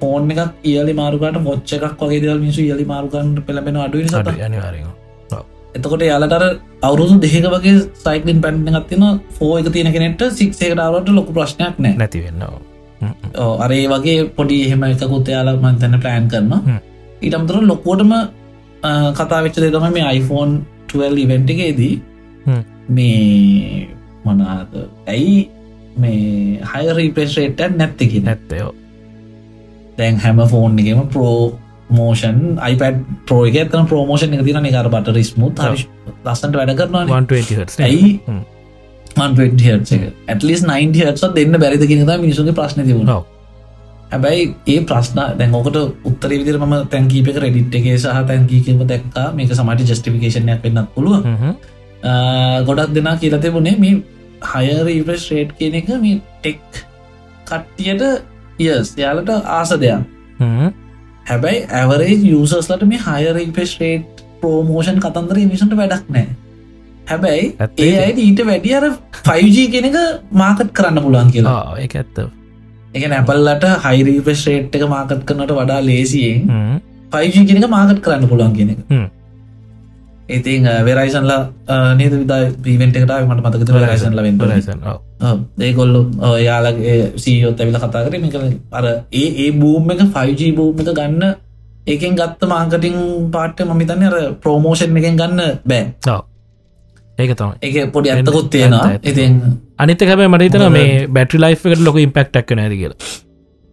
ෆෝන් 0.00 0.30
එකක් 0.30 0.52
ඉයලි 0.64 0.94
මාරුකට 0.94 1.40
මොච්ච 1.40 1.72
එකක් 1.76 2.02
වගේ 2.02 2.20
දල් 2.22 2.40
මිසු 2.40 2.60
ඉයලි 2.62 2.86
මාරුකන්න 2.86 3.32
පෙළබෙන 3.42 3.78
අඩුව 3.78 4.04
එතකොට 5.74 6.04
යාලටර 6.04 6.44
අවුරුදු 6.82 7.18
දෙක 7.20 7.48
වගේ 7.48 7.74
සයිකලින් 7.96 8.40
පැන්න 8.40 8.62
ගත්තින 8.76 9.04
ෆෝ 9.30 9.52
එක 9.58 9.72
තියෙන 9.72 9.92
කෙනෙට 9.92 10.22
සික්සේකටාවට 10.32 11.10
ලොකු 11.10 11.32
ප්‍රශ්නයක් 11.32 11.76
නෑ. 11.78 11.94
නැතිවෙන්නවා 11.96 13.54
අරේ 13.58 13.84
වගේ 13.88 14.18
පොඩි 14.30 14.58
එහෙම 14.66 14.84
එකකුත් 14.84 15.28
යාලා 15.28 15.56
මන්තැන 15.56 16.00
ප්ලෑන් 16.00 16.28
කරනවා. 16.28 16.78
ඊටම්තර 17.22 17.56
ලොකෝටම 17.64 18.14
කතා 19.14 19.42
වෙච්ච 19.42 19.58
දෙතම 19.58 19.88
මේ 19.92 20.06
iPhone 20.12 20.54
12 20.88 21.24
ඉවෙන්ට් 21.24 21.50
එකේදී 21.50 21.94
මේ 22.88 23.88
මනාද 24.24 24.72
ඇයි 25.06 25.36
මේ 25.96 26.60
හය 26.70 26.84
රීපේස්රේට 26.92 27.60
නැත්තකි 27.72 28.20
නැත්තයෝ 28.20 28.72
දැන් 29.98 30.16
හැම 30.24 30.40
ෆෝන් 30.54 30.78
එකම 30.84 31.04
ප්‍රෝ 31.14 31.36
මෝෂන් 31.90 32.40
iPad 32.72 32.96
ප්‍රෝ 33.28 33.42
එක 33.50 33.70
තන 33.72 33.86
ප්‍රෝමෝෂන් 33.92 34.34
එක 34.38 34.42
තින 34.48 34.60
නිකර 34.66 34.88
බට 34.94 35.14
රිස්මුත් 35.18 35.62
ලස්සට 35.64 36.56
වැඩ 36.60 36.74
කරනවා 36.80 37.04
120 37.10 37.84
ඇයි? 37.88 38.10
ඇටලිස් 40.28 40.64
90 40.70 41.12
හස 41.12 41.24
දෙන්න 41.38 41.60
බැරිද 41.64 41.86
කියෙන 41.90 42.10
මිනිසුගේ 42.24 42.56
ප්‍රශ්න 42.60 42.82
තිබුණා. 42.88 43.20
හැබැයි 44.12 44.48
ඒ 44.72 44.80
ප්‍රශ්න 44.90 45.20
දැන්ෝකට 45.40 45.78
උත්තර 46.10 46.30
විදිර 46.34 46.58
ම 46.62 46.74
තැන්කීපක 46.94 47.38
රෙඩිට් 47.44 47.78
එකේ 47.80 47.96
සහ 47.98 48.26
තැන්කීකම 48.32 48.82
දැක්කා. 48.92 49.28
මේක 49.36 49.54
සමට 49.58 49.88
ජස්ටිෆිකේෂනයක් 49.90 50.60
වෙන්නත් 50.66 50.90
පුළුව 50.94 51.22
ගොඩක් 52.68 52.90
දෙනා 52.98 53.16
කියලත 53.22 53.46
වුණේ 53.56 53.76
මේ 53.78 53.94
හයර 54.52 54.86
ඉවස් 54.98 55.24
රේට් 55.32 55.56
කියන 55.58 55.74
එක 55.80 55.88
මේ 56.02 56.20
ටෙක් 56.42 56.60
කට්ටියට 57.48 58.02
යස් 58.58 58.94
යාලට 58.96 59.30
ආස 59.58 59.70
දෙයක්. 59.84 60.02
හැබැයි 61.26 61.66
ඇවරේ 61.72 62.14
යසස්ලට 62.32 62.86
මේ 62.92 63.00
හයර 63.00 63.36
ඉපෙස් 63.42 63.74
රේට් 63.80 64.24
ප්‍රෝමෝෂන් 64.40 65.00
කතන්දර 65.04 65.38
මිසට 65.50 65.76
වැඩක් 65.80 66.08
නෑ. 66.10 66.26
හැබැයි 67.10 67.44
ඒ 67.78 67.92
අයට 68.04 68.18
ඊට 68.18 68.40
වැඩි 68.50 68.74
අර 68.78 68.88
5G 69.24 69.66
කෙනක 69.74 69.98
මාකට් 70.42 70.72
කරන්න 70.72 71.02
පුළුවන් 71.04 71.30
කියලා. 71.34 71.60
ඒ 71.78 71.88
ඇත්තව 71.88 72.28
එක 72.94 73.04
නැපල්ලට 73.10 73.66
හයිරීපස් 73.84 74.46
රේට් 74.48 74.78
එක 74.78 74.86
මාකට් 74.94 75.24
කරනට 75.28 75.52
වඩා 75.58 75.80
ලේසියෙන් 75.88 76.80
පයිජ 77.12 77.36
කෙනක 77.50 77.68
මාකට් 77.76 78.00
කරන්න 78.06 78.30
පුළුවන් 78.32 78.56
කෙනෙක 78.58 78.80
ඉතින් 80.28 80.68
වෙරයිසන්ලා 80.84 81.40
නේද? 81.94 82.14
විදා 82.20 82.52
පීවෙන්ට 82.62 82.96
එකට 82.96 83.10
මට 83.28 83.40
මතක 83.44 83.82
රයිසන්ල 83.82 84.22
වෙන්න 84.26 84.38
ඒකොල්ලු 85.60 86.02
යාලගේ 86.40 86.98
සීයොත් 87.24 87.60
ඇවිල 87.60 87.80
කතා 87.84 88.04
කර. 88.04 88.20
මික 88.20 88.36
අර 88.72 88.84
ඒ 89.12 89.26
ඒ 89.44 89.50
බූම් 89.62 89.90
එක 89.90 90.04
5G 90.10 90.52
බූම් 90.58 90.84
එක 90.84 90.92
ගන්න 91.00 91.34
ඒකෙන් 91.86 92.16
ගත්ත 92.20 92.48
මාකටිං 92.52 92.96
පාට්ට 93.34 93.66
මමිතන්න 93.72 94.06
අර 94.10 94.16
ප්‍රෝමෝෂන් 94.44 95.02
එකෙන් 95.02 95.20
ගන්න 95.20 95.60
බෑ. 95.66 95.82
ඒක 97.18 97.36
තම 97.36 97.52
එක 97.60 97.92
පොඩි 97.92 98.14
ඇත්තකොත් 98.14 98.50
තියෙනවා. 98.50 98.96
ඉතින් 99.02 99.36
අනිත 99.78 100.08
හැබ 100.08 100.24
මටතන 100.30 100.72
මේ 100.72 101.06
බැටි 101.18 101.44
ලයි් 101.44 101.54
එකට 101.54 101.86
ලොක 101.88 102.02
ඉම්පෙක්ටක් 102.06 102.56
නැති 102.60 102.80
කියලා. 102.80 102.98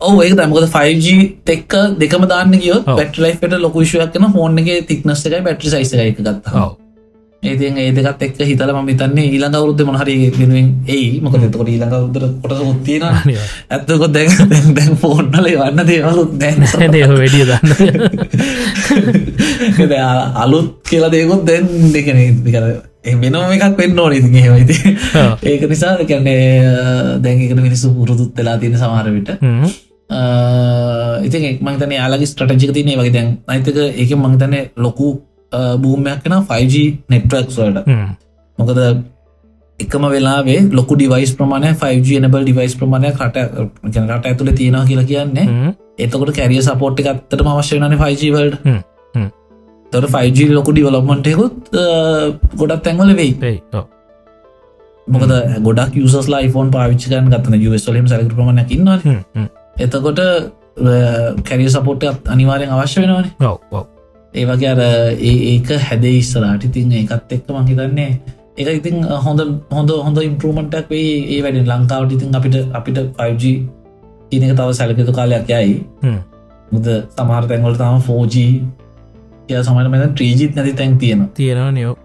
ඕ 0.01 0.21
ඒක 0.21 0.35
තමකද 0.37 0.67
5G 0.75 1.07
තෙක්ක 1.47 1.73
දෙකම 2.01 2.23
දාන්න 2.29 2.53
කිය 2.57 2.77
පට 2.87 3.25
ලයිට 3.25 3.57
ලොක 3.65 3.75
විශයක් 3.75 4.13
කන 4.13 4.31
ෆෝන් 4.37 4.61
එක 4.61 4.87
තික්නස් 4.91 5.25
එකයි 5.27 5.41
බැටි 5.47 5.73
සයිස 5.73 5.93
එක 5.97 6.17
ගත්තා 6.19 6.63
ඒතින් 7.43 7.77
ඒ 7.77 7.91
දෙකත් 7.91 8.21
එක් 8.21 8.35
හිතල 8.39 8.71
ම 8.71 8.89
තන්නේ 8.93 9.25
ඊළඟ 9.27 9.55
අවුද්ධ 9.57 9.81
මොහරි 9.81 10.15
වෙනුවෙන් 10.31 10.67
ඒ 10.87 11.17
මොක 11.19 11.35
තකොට 11.35 11.69
ඊළඟ 11.69 11.95
උදර 11.99 12.23
කොට 12.37 12.53
උත්තියෙන 12.63 13.03
ඇත්තකො 13.07 14.07
දැන් 14.09 14.29
දැන් 14.77 14.93
ෆෝන්නල 14.95 15.47
වන්න 15.53 15.81
දේවලුත් 15.87 16.35
දැන් 16.37 16.61
දේ 16.93 17.07
වැඩිය 17.09 17.45
දන්න. 17.49 17.71
අලුත් 20.43 20.69
කියලා 20.85 21.09
දෙකුත් 21.09 21.41
දැන් 21.47 21.65
දෙකන 21.89 22.19
කර 22.45 22.65
වෙනම 23.15 23.55
එකක් 23.57 23.73
වෙන්න 23.75 23.99
ඕන 23.99 24.13
ඉති 24.13 24.29
හෙමයිති 24.37 24.77
ඒක 25.43 25.65
නිසා 25.65 25.97
කැන්නේ 26.03 26.45
දැන්කට 27.25 27.57
මිනිස්සු 27.59 27.89
පුරුදුත් 27.97 28.37
වෙලා 28.37 28.57
තියෙන 28.61 28.77
සමහරවිට 28.77 29.33
ඉතින් 31.25 31.49
එක් 31.49 31.59
මංතන 31.61 31.97
යාලගේ 31.97 32.27
ස්ට්‍රටජික 32.27 32.71
තියනේ 32.71 33.01
වගේ. 33.01 33.11
දැන් 33.11 33.29
අයිතක 33.47 33.77
ඒක 33.97 34.15
මංතන 34.15 34.55
ලොකු 34.77 35.30
බූමයක් 35.83 36.19
කෙන 36.23 36.33
5G 36.51 36.75
නෙට්වක් 37.09 37.49
වලට. 37.57 37.87
මොකද 38.57 38.79
එකම 39.79 40.03
වෙලාවේ 40.13 40.59
ලොකු 40.77 40.95
ඩිවයිස් 40.95 41.31
ප්‍රමාණය 41.37 41.69
5G 41.83 42.19
නබල් 42.23 42.43
ඩිවයිස් 42.47 42.75
ප්‍රමාණය 42.79 43.11
කට 43.19 43.37
රට 44.07 44.25
ඇතුළ 44.31 44.51
තියෙනවා 44.59 44.85
කියලා 44.89 45.07
කියන්නේ. 45.11 45.45
එතකොට 45.99 46.31
කැරිය 46.39 46.61
සපෝට් 46.67 46.99
එකත්තට 47.03 47.47
අවශ්‍ය 47.53 47.79
වන 47.79 47.95
5G 48.03 48.33
වල්ඩ 48.35 48.55
තොර 49.93 50.05
5G 50.15 50.49
ලොකු 50.57 50.71
ඩිවලොප්මන්ටයකුත් 50.75 51.73
ගොඩක් 52.59 52.83
තැන්වල 52.85 53.15
වෙයි. 53.21 53.31
මොකද 55.07 55.31
ගොඩක් 55.67 55.97
යුසස්ලා 56.01 56.41
iPhone 56.47 56.69
පාවිච්චකන් 56.75 57.31
ගත්තන. 57.33 57.55
යුස්ලම් 57.67 58.07
සැලක 58.11 58.35
ප්‍රමණයක් 58.37 58.69
ඉන්නවා 58.77 58.99
එතකොට 59.85 60.21
කැරිය 61.47 61.69
සපෝට්ට 61.73 62.29
අනිවාරයෙන් 62.35 62.77
අවශ්‍ය 62.77 63.01
වෙනවානේ 63.01 63.33
ඒවගේ 64.33 64.69
අර 64.73 64.81
ඒක 65.31 65.69
හැදේ 65.87 66.15
ඉස්සලාට 66.17 66.67
ඉතින් 66.69 66.91
ඒකත් 66.99 67.33
එක්ක 67.37 67.47
මහිතන්නේ 67.57 68.09
එක 68.57 68.67
ඉතින් 68.79 69.03
හොඳ 69.27 69.41
හොඳ 69.71 69.91
හොඳ 70.05 70.17
ඉම්පරමටක් 70.23 70.89
වේ 70.89 71.13
ඒ 71.35 71.41
වැඩ. 71.43 71.63
ලංකාවට 71.67 72.17
ඉතින් 72.17 72.35
අපිට 72.39 72.55
අපිට 72.73 72.97
5G 73.19 73.43
තියනක 74.29 74.53
තව 74.59 74.69
සැලකතු 74.73 75.17
කාලයක් 75.19 75.49
යයි. 75.49 75.73
මුද 76.71 76.85
සමහර 77.15 77.43
තැන්වල 77.49 77.75
තම 77.81 77.99
4G 78.07 78.35
කිය 79.47 79.63
සමට 79.63 79.91
මෙ 79.93 80.07
ත්‍රීජීත් 80.19 80.55
නැති 80.57 80.73
තැන් 80.73 80.97
තියෙන 80.97 81.23
තියෙනවා 81.33 81.71
නියෝ 81.71 81.95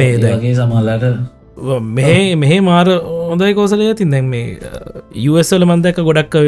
මේ 0.00 0.12
දගේ 0.18 0.54
සමල්ලට 0.58 1.06
මෙහ 1.96 2.12
මෙහෙ 2.36 2.60
මාර 2.68 2.86
හොඳයි 3.30 3.54
කෝසලය 3.58 3.90
තින් 4.00 4.14
දැන් 4.14 4.30
මේ 4.34 4.44
යුවස්සල 5.24 5.66
මන්දැක 5.70 6.00
ගොඩක් 6.10 6.38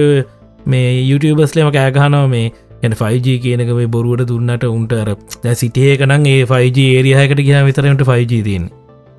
මේ 0.66 0.86
YouTubeස්ලම 1.10 1.72
කෑගහනව 1.76 2.28
මේ 2.34 2.46
එන 2.82 2.92
5G 2.92 3.36
කියනක 3.44 3.72
මේ 3.78 3.86
බොරුවට 3.86 4.28
දුන්නට 4.28 4.64
උන්ට 4.64 4.92
අර 4.92 5.10
සිටියකනන් 5.54 6.26
ඒ 6.26 6.44
5G 6.44 6.78
ඒරියහකට 6.96 7.42
ගිය 7.46 7.64
විතරට 7.68 8.06
5G 8.10 8.42
තින් 8.44 8.70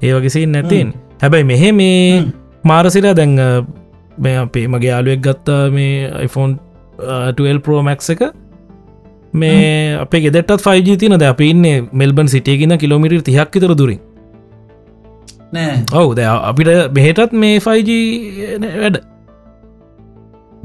ඒ 0.01 0.13
වගේසේ 0.13 0.45
නැතින් 0.45 0.93
හැබැයි 1.21 1.43
මෙහෙ 1.43 1.71
මේ 1.71 2.25
මාරසිලා 2.63 3.13
දැන් 3.13 3.35
මේ 4.17 4.35
අපේ 4.37 4.67
මගේ 4.67 4.91
යාලුවෙක් 4.91 5.21
ගත්තා 5.21 5.61
මේ 5.69 5.93
iPhone 6.23 6.53
12 6.99 7.59
Pro 7.59 7.81
Max 7.81 8.09
එක 8.09 8.21
මේ 9.33 9.97
අපේ 10.03 10.21
ගෙදටත් 10.21 10.61
5G 10.67 10.97
තින 10.97 11.17
ද 11.17 11.23
අප 11.23 11.41
ඉන්නේ 11.41 11.83
මෙල්බන් 11.93 12.27
සිටියගෙන 12.27 12.77
කිලෝමිට 12.77 13.23
තිහක් 13.23 13.51
තර 13.51 13.73
දුරින්. 13.73 13.99
ඔවු 15.93 16.15
ද 16.15 16.25
අපිට 16.25 16.71
මෙහෙටත් 16.91 17.33
මේ 17.33 17.59
5G 17.59 17.91
වැඩ 18.83 18.97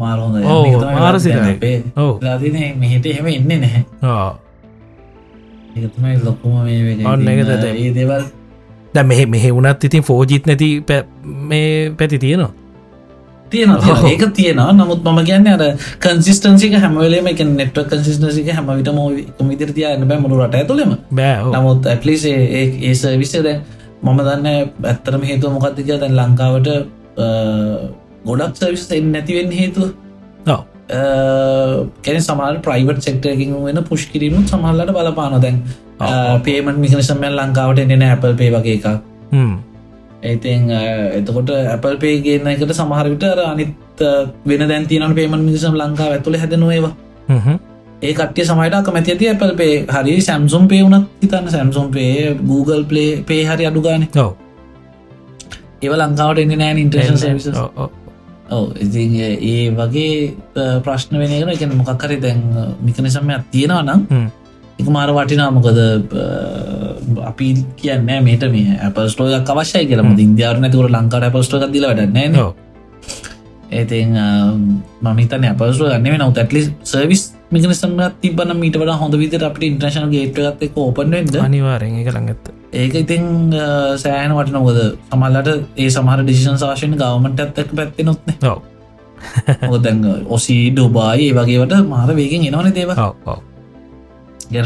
මාරහොඳ 0.04 0.36
ඔව්, 0.54 0.66
මාර 1.00 1.16
සිරයි. 1.24 1.56
අපේ 1.56 1.76
ඔව් 2.04 2.14
ලාදින 2.26 2.56
මෙහෙට 2.84 3.06
එහෙම 3.14 3.26
එන්න 3.34 3.48
නැහැ 3.64 3.82
ආ. 4.12 4.30
ඒතුමයි 5.76 6.16
ලොකුම 6.24 6.52
මේ 6.64 6.96
ඔන්න 7.12 7.20
තමයි. 7.26 7.84
ඒ 7.84 7.92
දේවල් 7.98 8.24
දැ 8.94 9.04
මෙහෙ 9.10 9.24
මෙහෙ 9.34 9.50
වුණත් 9.58 9.84
ඉතින් 9.88 10.02
ෆෝජිත් 10.08 10.46
නැති 10.50 10.68
මේ 11.50 11.70
පැති 11.98 12.18
තියෙනවා 12.24 12.52
තියෙන. 13.52 13.70
ඒක 14.10 14.22
තියෙනවා 14.36 14.72
නමුත් 14.76 15.00
මම 15.04 15.18
කියන්න 15.28 15.48
අර 15.54 15.62
කන්සිස්ටන්සික 16.04 16.74
හැමවලේම 16.82 17.26
එක 17.32 17.40
නෙට්ව 17.48 17.84
කන්සිස්ටන්සික 17.90 18.48
හැම 18.56 18.68
විට 18.78 18.90
ම 18.92 19.48
විතර 19.50 19.72
තියන්න 19.78 20.06
බෑ 20.10 20.20
මුළු 20.24 20.40
රට 20.44 20.54
ඇතුළෙම 20.60 20.92
බෑ. 21.20 21.36
නමුත් 21.56 21.86
ඇපලිස් 21.92 22.24
ඒ 22.28 22.94
සවිස්සේ 23.00 23.42
දැන් 23.46 23.60
මම 24.02 24.18
දන්න 24.28 24.46
ඇත්තරම 24.92 25.22
හේතුව 25.30 25.52
මොකක්ද 25.56 25.82
කිය 25.88 25.98
දැන් 26.04 26.16
ලංකාවට 26.20 26.68
ගොඩක් 28.24 28.56
සවිස් 28.56 28.84
එන්න 28.92 29.12
නැතිවෙන්න 29.12 29.52
හේතුව. 29.52 29.88
කැන 32.02 32.20
සමාල් 32.20 32.60
ප්‍රයිවට් 32.60 33.02
සෙක්ටරකින් 33.02 33.58
වෙන 33.64 33.82
පුෂ් 33.84 34.06
කිරීම 34.06 34.38
සමහල්ලට 34.44 34.92
බලපාන 34.92 35.40
දැන් 35.40 35.60
ඔව්. 36.00 36.40
පේමට 36.42 36.78
මිකනසමල් 36.78 37.36
ලංකාවට 37.38 37.84
එන්න 37.86 38.02
ඇපල් 38.04 38.34
පේ 38.34 38.50
වගේ 38.50 38.78
එකක්. 38.78 38.88
ඒතින් 40.22 40.70
එතකොට 41.18 41.52
ඇපල් 41.54 41.96
පේ 41.98 42.20
ගේන 42.20 42.46
එකට 42.48 42.74
සමහරවිට 42.74 43.24
අනිත් 43.46 44.06
වෙන 44.46 44.68
දැන්තින 44.68 45.14
පේමට 45.14 45.44
මිසම් 45.44 45.76
ලංකාව 45.76 46.16
ඇතුළ 46.16 46.36
හැදනොේවා. 46.36 46.94
ඒ 48.02 48.12
කට්ටිය 48.12 48.44
සමයිට 48.44 48.78
කමැති 48.84 49.12
ඇති 49.12 49.28
ඇපල් 49.28 49.56
පේ 49.56 49.72
හරි 49.88 50.20
සැම්සුම් 50.20 50.68
පේ 50.68 50.82
වුනත් 50.84 51.08
හිතන්න 51.22 51.50
සැම්සුම් 51.50 51.90
පේ 51.90 52.36
Google 52.44 52.84
පලේ 52.84 53.10
පේ 53.24 53.42
හරි 53.44 53.66
අඩුගාන. 53.66 54.06
ඒව 55.82 55.92
ලංකාවට 55.96 56.38
එන්න 56.38 56.58
නෑන 56.58 56.78
ඉන්ට්‍රේෂන් 56.78 57.18
සවිස 57.18 57.50
ඔව්, 58.52 58.64
ඉතින් 58.84 59.12
ඒ 59.22 59.70
වගේ 59.78 60.34
ප්‍රශ්න 60.84 61.18
වෙනගෙන 61.22 61.52
එක 61.54 61.62
මොකක්කරි 61.80 62.16
දැන් 62.24 62.40
මිකනිසම්මයක් 62.86 63.44
තියෙනවා 63.52 63.82
නම්. 63.88 64.00
එක 64.80 64.88
මාර 64.96 65.10
වටිනා 65.16 65.50
මොකද 65.56 65.78
අපි 67.30 67.46
කියන්න 67.80 68.08
මේට 68.26 68.44
මේ 68.54 68.78
අපස්ටෝයක් 68.88 69.50
අවශ්‍යය 69.54 69.84
කියලම 69.90 70.12
ඉන්දියාර 70.26 70.60
නැතුර 70.62 70.88
ලංකාට 70.90 71.28
අපස්ටෝ 71.28 71.68
දිල 71.74 71.86
වැඩන්න. 71.88 72.40
ඒතින් 73.72 74.16
මමිතන 75.02 75.44
අපස්ටෝ 75.52 75.88
ගන්න 75.92 76.18
නව 76.18 76.38
ඇටලි 76.38 76.62
සර්විස් 76.92 77.22
මිකනිසම 77.52 77.92
තිබන 78.22 78.50
මීට 78.56 78.76
වඩ 78.76 78.96
හොඳ 79.00 79.14
විදිර 79.16 79.44
අපට 79.44 79.62
ඉන්ට්‍රශන 79.62 80.08
ගේට්ගත් 80.12 80.62
එක 80.66 80.76
ඕපන්වෙන්ද 80.78 81.36
අනිවාරෙන් 81.40 81.96
එක 82.02 82.08
ළඟත්ත 82.08 82.46
ඒක 82.74 82.94
ඉතින් 82.96 83.24
අ, 83.56 83.66
සෑහන 83.98 84.32
වටනොකද 84.38 84.78
සමල්ලට 85.10 85.50
ඒ 85.76 85.88
සමහර 85.90 86.20
ඩිසිෂන් 86.22 86.58
සාශයෙන් 86.58 86.96
ගවමට 86.96 87.40
ඇත්තක් 87.46 87.72
පැත්ති 87.76 88.02
නොත්න. 88.04 88.30
හොදැන් 89.68 89.98
ඔසී 90.28 90.70
ඩුබායි 90.72 91.28
ඒ 91.28 91.34
වගේවට 91.34 91.74
මාර 91.88 92.10
වේගෙන් 92.16 92.46
එනවන 92.48 92.72
දේව. 92.74 92.90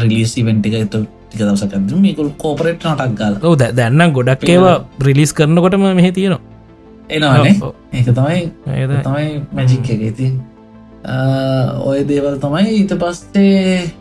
රිලිස් 0.01 0.33
ඉවෙන්ටි 0.37 0.73
එක 0.75 0.89
තු 0.89 0.99
ටික 1.03 1.41
දවසක 1.41 1.73
මේකුල් 2.01 2.29
කෝපරේට් 2.37 2.83
නටක් 2.85 3.17
ගල. 3.19 3.35
දැ- 3.55 3.73
දැන්නම් 3.73 4.13
ගොඩක් 4.13 4.47
ඒවා 4.49 4.75
රිලිස් 5.01 5.33
කරනකොටම 5.33 5.83
මෙහෙ 5.95 6.11
තියෙනවා. 6.11 6.41
එනවානේ. 7.09 7.53
ඒක 7.93 8.07
තමයි 8.11 8.39
තමයි 9.03 9.27
මැජික් 9.53 9.89
එක. 9.89 10.01
ඉති 10.11 10.27
ඔය 11.83 11.99
දේවල් 12.03 12.35
තමයි 12.37 12.71
ඊට 12.73 12.93
පස්සේ 12.95 13.91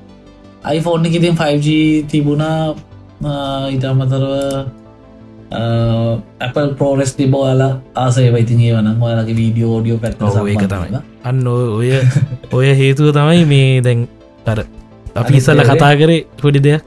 iPhoneෆෝන් 0.69 1.07
එක 1.07 1.15
ඉතින් 1.15 1.37
5G 1.37 1.69
තිබුණා 2.11 2.75
ඉට 3.71 3.85
අමතරව 3.85 4.27
Apple 6.41 6.69
පෝරෙස් 6.75 7.13
තිබෝල 7.15 7.63
ආසේ 7.97 8.31
වයිතින් 8.33 8.61
ඒ 8.61 8.73
වන 8.75 8.89
ඔයාලගේ 9.01 9.37
වීඩියෝ 9.37 9.71
ෝඩියෝ 9.77 9.99
පැත් 9.99 10.17
ඒක 10.47 10.65
තමයි. 10.67 11.01
අන්න 11.25 11.47
ඔය 11.49 11.91
ඔය 12.53 12.67
හේතුව 12.75 13.13
තමයි 13.15 13.45
මේ 13.47 13.81
දැන් 13.81 14.03
අර 14.47 14.59
අපි 15.17 15.33
දේ- 15.61 15.69
කතා 15.71 15.93
කරේ 15.97 16.21
පොඩි 16.43 16.61
දෙයක් 16.61 16.83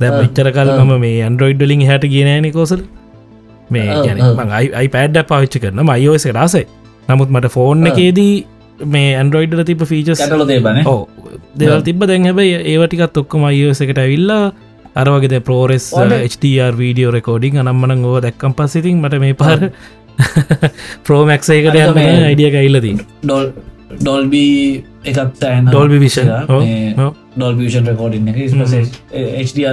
දැ 0.00 0.10
ආ, 0.10 0.20
මෙච්චර 0.20 0.48
කල් 0.52 0.70
ආ. 0.70 0.84
මම 0.84 1.00
මේ 1.00 1.22
අන්ඩරෝයිඩ්ඩලින් 1.22 1.86
හැට 1.86 2.04
කියනෑන 2.06 2.50
කොසල් 2.52 2.80
මේ 3.70 3.88
ආ, 3.88 4.02
ගැන 4.04 4.20
ආ. 4.20 4.60
අයි 4.78 4.88
පැඩ්ඩ 4.88 5.24
පාවිච්චි 5.26 5.58
කරන 5.60 5.80
මයෝස 5.84 6.26
රාසයි 6.38 6.64
නමුත් 7.08 7.30
මට 7.30 7.48
ෆෝන්. 7.48 7.86
එකේදී 7.86 8.34
මේ 8.78 9.10
ඇන්ඩරෝයිඩ්ල 9.16 9.64
තිබ 9.64 9.82
ෆීචස් 9.84 10.18
කැටල 10.18 10.46
දේබන 10.46 10.86
ඕ 10.86 11.00
දෙවල් 11.58 11.82
තිබ 11.82 12.04
දැන් 12.04 12.24
හැබයි 12.24 12.54
ඒවටිකත් 12.72 13.16
ඔක්කොම 13.16 13.44
අයෝස 13.44 13.80
එකට 13.80 13.98
ඇවිල්ලා 13.98 14.52
අරවගෙද 14.94 15.34
පෝරෙස්. 15.42 15.90
HDR 16.24 16.74
වීඩියෝ 16.78 17.10
රෙකෝඩිං 17.10 17.58
අනම්මන 17.58 18.04
ඕ 18.04 18.20
දැක්කම් 18.20 18.54
පස්සිතින් 18.54 19.02
මට 19.02 19.20
මේ 19.20 19.34
පාර 19.34 19.70
ප්‍රෝමැක්සේකට 21.02 21.78
යන්න 21.80 21.94
මේ- 21.94 22.24
අයිඩිය 22.24 22.50
ඇල්ලදී 22.54 22.96
ඩොල් 23.22 23.52
ඩොල්බී 24.00 24.84
එකත් 25.04 25.44
Dolby 25.68 25.98
vision 25.98 26.30
dol 27.36 27.54
vision 27.56 27.86
recording 27.86 28.28
එක 28.28 28.38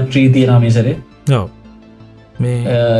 ත්‍රී 0.09 0.29
තියනමේසරේ 0.29 0.95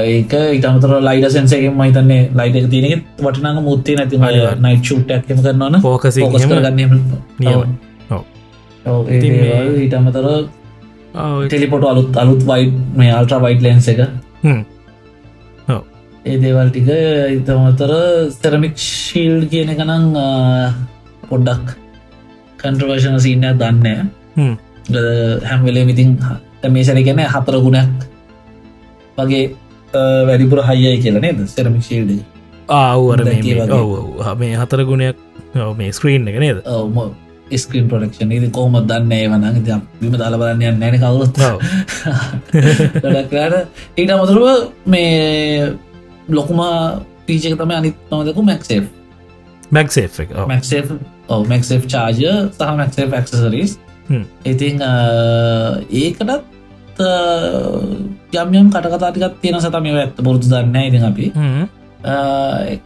ඒක 0.08 0.34
ඉතමතර 0.58 0.92
ලයිඩ 1.02 1.28
සන්සේගේ 1.30 1.72
මහිතන්නේ 1.74 2.22
ලයිට 2.34 2.56
එක 2.56 2.68
තියනෙ 2.70 2.90
වටනක 3.20 3.62
මුත්තේ 3.62 3.96
නැති. 3.96 4.18
නයිට් 4.62 4.84
ෂුට්ටක්ම 4.86 5.40
කරන්නන 5.44 5.82
පෝකසි 6.24 6.50
මේ- 9.38 9.80
ඊටමතර 9.80 10.26
ටෙලිපොට 11.46 11.84
අලුත් 11.86 12.18
අලුත් 12.18 12.42
වයිඩ් 12.46 12.74
මේ 12.98 13.12
අල්ට්‍ර 13.14 13.40
වයිඩ් 13.42 13.62
ලෙන්ස 13.62 13.88
එක. 13.88 14.00
ඒ 16.26 16.38
දේවල් 16.38 16.70
ටික 16.70 16.90
ඉතමතර 17.38 17.92
ස්තරමික් 18.32 18.76
ශීල්් 18.78 19.48
කියන 19.50 19.70
එකනං 19.70 20.06
පොඩ්ඩක් 21.30 21.68
කන්ට්‍රවර්ෂණ 22.60 23.20
සිීනයක් 23.20 23.56
දන්න 23.58 24.10
හැම්වෙලේ 25.44 25.86
මිතින් 25.86 26.10
මේ 26.70 26.84
සැරි 26.84 27.04
ගැන 27.04 27.20
හතර 27.28 27.58
ගුණයක් 27.60 27.90
වගේ 29.22 29.44
වැඩිපුර 30.28 30.64
හයියි 30.70 31.02
කියල 31.02 31.20
නේද? 31.20 31.42
සෙරමික් 31.48 31.84
ශීල්ඩ 31.84 32.22
ආවර. 32.70 33.26
මේ 34.38 34.56
හතර 34.56 34.86
ගුණයක් 34.86 35.18
මේ 35.78 35.92
ස්ක්‍රීන් 35.92 36.28
එක 36.28 36.40
නේද? 36.40 36.64
ස්ක්‍රීන් 37.58 37.90
ප්‍රඩක්ෂන් 37.92 38.32
ඉදි 38.32 38.50
කෝම 38.50 38.78
දන්න 38.88 39.12
ඒවන 39.12 39.44
විම 40.00 40.18
දාල 40.18 40.38
බලන්න 40.40 40.80
නැන 40.80 41.00
කවුලොත් 41.00 41.42
ඔව්. 41.50 41.60
ට 43.04 43.66
ඊට 43.98 44.16
අමතුරුව 44.16 44.72
මේ 44.86 45.72
ලොකුම 46.30 46.64
පීචක 47.28 47.58
තම 47.60 47.78
අනිත් 47.78 48.12
නොදකු 48.12 48.44
මැක්සේ 48.44 48.82
මැක්සේ. 49.72 50.10
මැක්සේ 50.48 50.84
මැක්සේ 51.48 51.82
චාජ 51.88 52.24
සහ 52.52 52.72
මැක්සේ 52.78 53.08
ක්සසරීස් 53.20 53.78
හ්ම්. 54.08 54.24
ඉතිං 54.46 54.82
ඒකටත් 55.92 56.32
යම්යම් 58.34 58.68
කටකතාටිකත් 58.70 59.40
තියෙන 59.42 59.62
සතම 59.62 59.86
ඇත්ත 59.94 60.22
පුරුදු 60.26 60.52
දන්න 60.52 60.78
ඉති 60.88 61.00
අපි. 61.04 61.26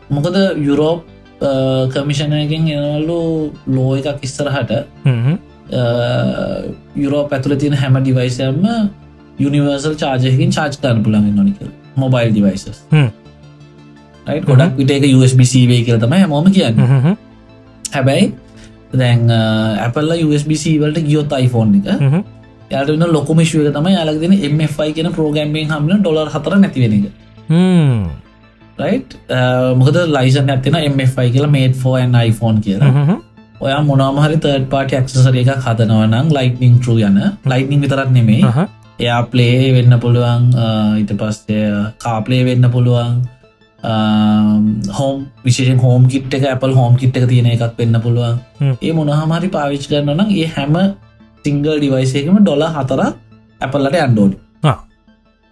මොකද 0.10 0.36
යුරෝප් 0.60 1.00
කමිෂණයකින් 1.94 2.70
එනවල්ලු 2.70 3.20
ලෝ 3.68 3.92
එකක් 3.98 4.24
ඉස්සරහට 4.24 4.72
යුරෝප 6.96 7.34
ඇතුළ 7.34 7.58
තියෙන 7.58 7.76
හැම 7.76 8.00
ඩිවයිසයම 8.00 8.64
යුනිවර්සල් 9.40 9.96
චාජයකින් 9.96 10.52
චාච් 10.52 10.80
කරන 10.82 11.04
පුළන් 11.04 11.30
නොනික 11.36 11.60
මොබයිල් 11.98 12.32
ඩිවයිසස් 12.32 12.68
ගොඩක් 14.46 14.78
විට 14.78 14.92
එක 14.92 15.06
USBCවේ 15.12 15.82
කියල 15.86 16.00
තමයි 16.00 16.20
හැමෝම 16.24 16.48
කියන්න. 16.52 16.78
හැබැයි 17.94 18.34
දැන් 18.94 19.30
ඇපල්ල 19.32 20.12
USBC 20.28 20.64
වලට 20.82 21.04
ගියොත් 21.10 21.36
iPhone 21.40 21.72
එක 21.80 21.86
යට 22.72 23.08
ලොකමිශුව 23.18 23.72
තම 23.78 23.88
යාලක්දන 23.96 24.34
MFI 24.52 24.90
කියන 24.98 25.10
ප්‍රෝගම්මෙන් 25.18 25.72
හමන 25.72 26.00
ඩොලර් 26.02 26.30
හතර 26.36 26.54
නැතිවෙන 26.64 26.94
එක. 26.98 27.06
මොකද 29.82 29.98
ලයිසන් 30.18 30.50
ඇතින 30.56 30.78
MFI 30.94 31.28
කියලා 31.36 31.52
මේට 31.58 31.76
ෆෝන් 31.84 32.16
iPhone 32.30 32.58
කියලා. 32.66 33.20
ඔයා 33.62 33.82
මොනමහරි 33.90 34.38
තර්ඩ 34.38 34.66
පාටි 34.74 34.98
ඇක්සසර 34.98 35.38
එක 35.44 35.52
හදනවනම් 35.68 36.34
ලයිටනිං 36.38 36.80
ටරු 36.80 36.98
යන. 37.10 37.22
ලයිටනිං 37.52 37.86
විතරත් 37.86 38.12
නෙමේ 38.18 38.42
එයා 39.00 39.22
ප්ලේ 39.32 39.72
වෙන්න 39.76 40.00
පුළුවන් 40.04 40.52
ඊට 41.00 41.16
පස්සේ 41.22 41.70
කාපලේ 42.04 42.44
වෙන්න 42.50 42.66
පුළුවන්. 42.76 43.16
හෝම් 44.98 45.26
විශේෂෙන් 45.46 45.80
හෝම් 45.86 46.08
කිට් 46.12 46.34
එක 46.34 46.46
Apple 46.52 46.74
හෝම් 46.74 46.96
කිට් 47.02 47.18
එක 47.18 47.26
තියෙන 47.32 47.50
එකක් 47.54 47.74
වෙන්න 47.80 48.02
පුළුවන්. 48.06 48.40
ඒ 48.82 48.94
මොනහමරි 49.00 49.50
පාවිච් 49.56 49.90
කරන 49.90 50.16
නම් 50.16 50.30
ඒ 50.42 50.48
හැම 50.56 50.76
සිංගල් 51.46 51.78
ඩිවයිසයකම 51.78 52.42
ඩොල 52.42 52.66
හතර 52.72 53.02
ඇපල්ලට 53.62 53.98
අන්ඩෝඩි 54.00 54.38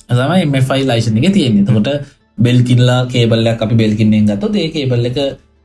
තමයි 0.10 0.46
මෙෆයි 0.48 0.84
ලයිසන 0.86 1.18
එක 1.20 1.34
තියෙන්නේ. 1.34 1.66
තකොට 1.66 1.90
බෙල්කිල්ලා 2.38 3.02
කේබල්ලයක් 3.08 3.60
අපි 3.60 3.76
බෙල්කින්නෙන් 3.76 4.30
ගත්ත 4.30 4.56
ඒ 4.58 4.70
කේබල්ල 4.70 5.06
එක 5.06 5.20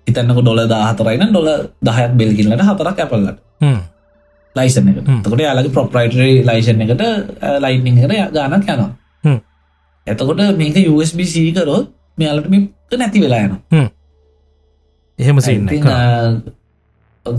හිතන්නක 0.06 0.40
ඩොල 0.40 0.60
දාහතරයින 0.66 1.28
ඩොල 1.28 1.48
දහයක් 1.82 2.12
බෙල්කිල්ලට 2.14 2.62
හතරක් 2.62 2.98
ඇපල්ලට 2.98 3.38
ලයිසන 4.56 4.88
එක 4.90 4.98
තකොට 5.18 5.40
යාලගේ 5.40 5.72
ප්‍රොප්‍රයිටරි 5.72 6.30
ලයිසන් 6.44 6.82
එකට 6.84 7.04
ලයිටනිං 7.58 7.98
එකට 7.98 8.34
ගානක් 8.34 8.64
යනවා. 8.66 8.90
එතකොට 10.06 10.42
මේක 10.56 10.76
USB 10.88 11.24
සීකරොත් 11.26 11.88
මෙයාලට 12.18 12.48
මේක 12.48 12.64
නැති 12.94 13.24
වෙලා 13.24 13.42
යන 13.46 13.56
එහෙම 15.18 15.40
සින්න 15.40 15.68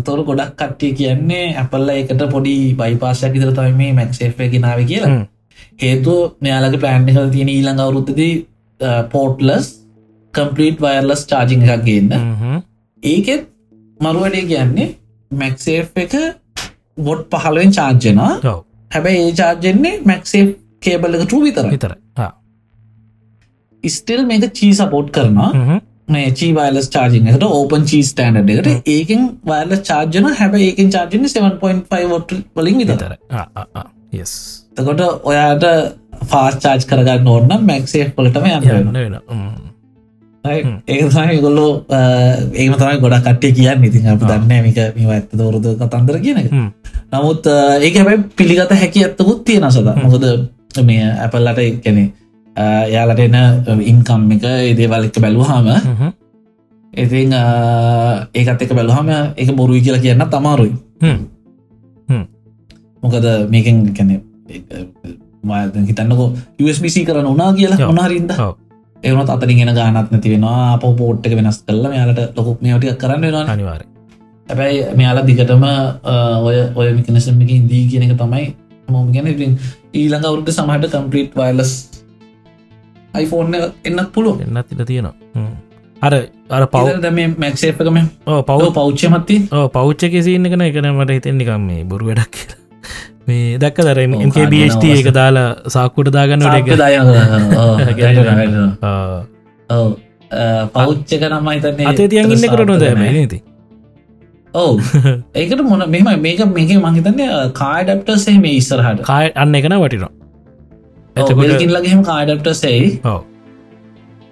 තොර 0.04 0.24
ගොඩක් 0.24 0.54
කට්ටිය 0.56 0.94
කියන්නේ 0.94 1.44
ඇපල්ල 1.56 1.92
එකට 1.92 2.24
පොඩි 2.30 2.56
බයිපාසයක් 2.76 3.36
ඉදර 3.36 3.52
තම 3.54 3.78
මේ 3.78 3.92
මැක්සේෆය 3.94 4.50
ගෙනාව 4.50 4.82
කියලා. 4.86 5.20
හේතුව 5.80 6.20
මෙයාලගේ 6.42 6.82
ප්ලෑන්් 6.82 7.10
කල 7.10 7.30
තියෙන 7.30 7.50
ඊළඟ 7.50 7.80
අවුරුත්තදී 7.80 8.34
පෝට්ලස් 9.12 9.70
කම්පලීට් 10.34 10.82
වයර්ලස් 10.82 11.24
චාජිං 11.28 11.68
එකක් 11.68 11.86
ගන්න. 11.86 12.62
ඒකෙත් 13.04 13.48
මරුවඩේ 14.00 14.46
කියන්නේ 14.46 14.90
මැක්සේ් 15.32 15.80
එක 15.98 16.14
ගොඩ් 17.00 17.22
පහළුවෙන් 17.34 17.72
චාර්ජනවා 17.74 18.56
හැබැයි 18.92 19.22
ඒ 19.24 19.34
චාර්ජෙන්නේ 19.34 19.94
මැක්සේ 20.06 20.44
කේබල් 20.82 21.18
එක 21.18 21.26
ටූ 21.26 21.42
විතර 21.44 21.68
විතර 21.68 21.94
ස්ටිල් 23.84 24.26
මේක 24.26 24.48
චී 24.54 24.72
සපෝට් 24.74 25.12
කරනවා 25.12 25.52
මේ 26.10 26.32
චී 26.40 26.52
වයිලස් 26.58 26.90
චාර්ජිං 26.96 27.30
එකට 27.32 27.46
ඕපන් 27.50 27.88
චී 27.92 28.04
ස්ටන්ඩ් 28.10 28.52
එකට 28.56 28.92
ඒකෙන් 28.96 29.30
වයිල 29.46 29.78
චාර්ජන 29.90 30.30
හැබ 30.42 30.60
ඒකෙන් 30.60 30.92
චාර්ජන 30.96 31.30
7.5 31.30 32.18
ොට 32.18 32.36
වලින් 32.56 32.84
විතර 32.84 33.16
තකොට 34.76 35.02
ඔයාට 35.24 35.66
ෆාස් 36.28 36.62
චාර්ජ් 36.64 36.86
කරගන්න 36.92 37.34
ඕන්න 37.34 37.66
මැක්සේ 37.66 38.12
පොලටම 38.16 38.48
යන්න 38.50 38.70
ඒ 40.46 41.40
ගොල්ලෝ 41.42 41.72
ඒම 42.54 42.74
තමයි 42.74 43.00
ගොඩ 43.04 43.16
කට්ටේ 43.26 43.52
කියන්න. 43.58 43.84
ඉතින් 43.84 44.08
අප 44.08 44.22
දන්න 44.24 44.64
මික 44.64 44.78
මේ 44.96 45.10
ඇත්ත 45.16 45.34
දවරුද 45.34 45.68
කතන්දර 45.82 46.20
කියන 46.24 46.38
එක. 46.42 46.48
නමුත් 47.12 47.50
ඒක 47.82 47.96
හැබැයි 48.00 48.24
පිළිගත 48.38 48.72
හැකි 48.82 49.04
ඇත්තකුත් 49.06 49.44
තියෙන 49.46 49.72
සද. 49.72 49.88
මොකද 50.04 50.26
මේ 50.86 51.06
ඇපල්ලට 51.26 51.60
කැනෙ 51.84 52.04
යාලට 52.88 53.20
එන 53.20 53.36
ඉන්කම් 53.84 54.32
එක 54.36 54.46
ඒදේවල් 54.46 55.08
එක 55.08 55.20
බැලුහාම 55.20 55.68
ඉතින් 56.94 57.34
ඒකත් 58.34 58.62
එක 58.62 58.74
බැලුහම 58.74 59.10
එක 59.36 59.52
බොරුයි 59.56 59.82
කියලා 59.82 60.02
කියන්න 60.02 60.26
තමාරුයි 60.28 60.74
මොකද 63.04 63.28
මේකෙන් 63.50 63.84
කැනෙ 63.94 64.22
හිතන්නකෝ 65.86 66.30
USBC 66.60 67.06
කරන 67.06 67.28
උනා 67.28 67.54
කියලා 67.54 67.90
උනාරින්ද 67.90 68.34
ඒවනත් 69.04 69.30
අතරින් 69.30 69.58
ගෙන 69.58 69.76
ගානත් 69.76 70.12
නැති 70.12 70.34
වෙනවා 70.34 70.74
අප 70.74 70.84
පෝට්ක 70.98 71.34
වෙනස් 71.34 71.62
කරල 71.64 71.86
යාලට 71.92 72.36
ලොකුක් 72.36 72.62
මේටික් 72.62 72.98
කරන්න 72.98 73.22
වෙනවා 73.22 73.46
අනිවාර 73.48 73.84
හැබැයි 74.48 74.82
මෙයාලා 74.96 75.28
දිගටම 75.28 75.64
ඔය 76.44 76.58
ඔය 76.76 76.90
මිකනසමකින් 76.98 77.70
දී 77.70 77.86
කියන 77.90 78.04
එක 78.08 78.18
තමයි 78.18 78.46
මොම 78.90 79.08
ගැන 79.14 79.28
ඊළඟ 79.30 80.26
අවුරුද්ධ 80.26 80.52
සමහට 80.52 80.92
කම්පලිට් 80.92 81.38
වයිලස් 81.38 81.74
iPhoneෆෝන් 83.14 83.74
එන්නත් 83.86 84.14
පුළුව 84.14 84.42
එන්නත් 84.42 84.72
ඉට 84.72 84.86
තියෙනවා. 84.86 85.14
අර 86.02 86.14
අර 86.50 86.64
පව 86.68 86.96
දැම 87.02 87.20
මැක්සේපකම 87.38 88.00
පව 88.46 88.72
පෞච්චමත්ති 88.74 89.38
පෞච්චක 89.74 90.16
සින්න 90.28 90.50
කන 90.54 90.66
එකන 90.70 90.90
මට 90.94 91.18
හිතෙන්නිකම් 91.18 91.68
මේ 91.68 91.84
බොරු 91.84 92.10
වැඩක් 92.10 92.32
කියලා. 92.32 92.60
මේ 93.28 93.58
දැක්ක 93.58 93.82
දර 93.82 94.00
MKBHT 94.08 94.84
එක 94.94 95.12
දාලා 95.14 95.50
සාක්කුට 95.68 96.12
දාගන්න 96.14 96.48
පෞච්චක 100.74 101.24
නම 101.32 101.50
හිතන්නේ 101.50 101.88
අතේ 101.88 102.08
තියන් 102.08 102.36
ඉන්න 102.38 102.50
කර 102.54 102.66
නොද 102.66 102.86
නති 102.86 103.42
ඔව. 104.54 104.80
ඒකට 105.36 105.62
මොන 105.64 105.86
මෙම 105.90 106.08
මේක 106.22 106.46
මේක 106.48 106.72
මහිතන්නේ 106.78 107.52
කාඩප්ටසේ 107.54 108.40
මේ 108.40 108.56
ඉස්සරහට. 108.62 109.04
කාය 109.04 109.32
අන්න 109.36 109.56
එකන 109.56 109.78
වටිනවා 109.78 110.19
එතකොටකින්ලගේම 111.16 112.02
කාඩප්ට 112.04 112.50
සෙයි 112.56 112.88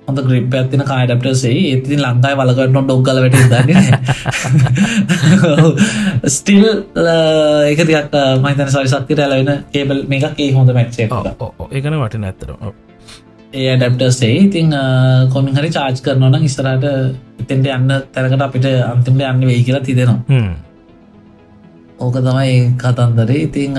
හොඳ 0.07 0.19
ග්‍රිප් 0.21 0.53
ඇතින 0.53 0.84
කාඩප්ට 0.86 1.28
සෙයි 1.36 1.61
ඒතින් 1.69 2.01
ලංකායි 2.01 2.38
වලකට 2.39 2.75
ඩොක්ගල 2.75 3.21
වැට 3.23 3.38
දන්න 3.51 3.71
ස්ටිල් 6.30 6.65
එක 7.71 7.80
තියක් 7.84 8.17
මහිතන 8.41 8.69
සරි 8.69 8.89
සක්ති 8.89 9.13
රැලවෙන 9.15 9.63
කේබල් 9.71 10.03
මේකක් 10.07 10.39
ඒ 10.39 10.51
හොඳ 10.53 10.69
මැක්සේ 10.73 11.09
ඒකන 11.09 11.97
වටින 11.97 12.23
ඇත්තර 12.25 12.53
ඒ 13.53 13.73
ඩැප්ටසේ 13.75 14.32
ඉතිං 14.38 14.69
කොමින් 15.34 15.55
හරි 15.55 15.69
චාර්ජ් 15.71 15.99
කරනවන 16.03 16.43
ඉස්තරට 16.43 16.88
එතෙන්ට 17.41 17.67
යන්න 17.71 17.97
තැනකට 18.11 18.47
අපිට 18.47 18.71
අන්තිමට 18.86 19.25
යන්න 19.25 19.45
වෙයි 19.45 19.61
කියලා 19.63 19.84
තිදෙනවා 19.84 20.66
ඕක 22.00 22.16
තමයි 22.18 22.78
කතන්දරේ. 22.78 23.43
ඉතිං 23.43 23.78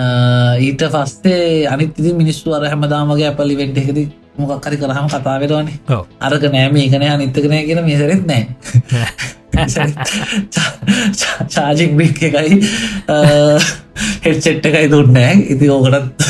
ඊට 0.58 0.82
පස්සේ 0.92 1.66
අනිත් 1.66 1.94
ඉති 1.94 2.12
මිනිස්සු 2.14 2.54
අර 2.54 2.64
හැමදාමගේ 2.64 3.30
අපලි 3.30 3.56
වෙන්ට 3.56 3.78
එකති 3.78 4.04
මොකක්කරි 4.38 4.76
කරහම 4.76 5.06
කතාවෙරවානේ 5.08 5.78
අරක 6.20 6.44
නෑම 6.52 6.76
ඒකනය 6.76 7.06
අනිත්තකනය 7.06 7.64
කියෙන 7.64 7.84
මේසරෙත් 7.84 8.22
නෑ. 8.26 8.44
චාජික් 11.48 11.96
බික් 11.96 12.22
එකයි 12.28 12.60
හෙට්චෙට්ට 14.24 14.66
එකයි 14.66 14.90
දුන්නෑ. 14.90 15.34
ඉති 15.48 15.70
ඕකටත් 15.70 16.24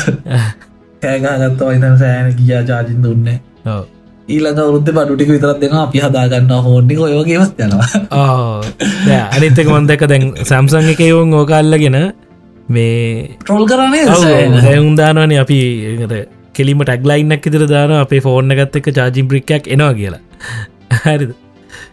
කෑගාගත්ත 1.01 1.61
ඔයිතන 1.61 1.97
සෑන 1.97 2.35
කියා 2.35 2.63
චාජින් 2.63 3.03
දුන්නේ 3.03 3.39
ඊළඟ 4.29 4.61
වරුද්ධ 4.69 4.91
පඩුටික 4.95 5.29
විතරත් 5.33 5.59
දෙෙන 5.61 5.75
අපි 5.83 6.01
හදාගන්න 6.05 6.51
හෝඩි 6.67 6.97
ඔයෝගේවත් 7.05 7.61
යනවා. 7.65 7.87
අනිත්තක 9.35 9.69
මන්දක 9.75 10.09
දැන් 10.11 10.25
සැම්සං 10.51 10.89
එක 10.93 11.01
යවුන් 11.07 11.33
ඕකල්ලගෙන 11.39 11.99
මේ 12.69 13.37
ට්‍රෝල් 13.43 13.65
කරනේ 13.71 14.03
දැවුන්දානවන 14.57 15.35
අපි 15.43 15.59
කෙලිම 16.57 16.81
ටක්ලයින්නක් 16.85 17.45
ඉදිර 17.51 17.63
දාන 17.73 17.93
අපේ 17.99 18.21
ෆෝර්න 18.25 18.57
ගත්ත 18.59 18.81
එක 18.81 18.89
චාජිම් 18.97 19.29
බ්‍රික්කක් 19.31 19.71
එනවා 19.75 19.93
කියලා. 19.99 20.21
හරිද 21.05 21.31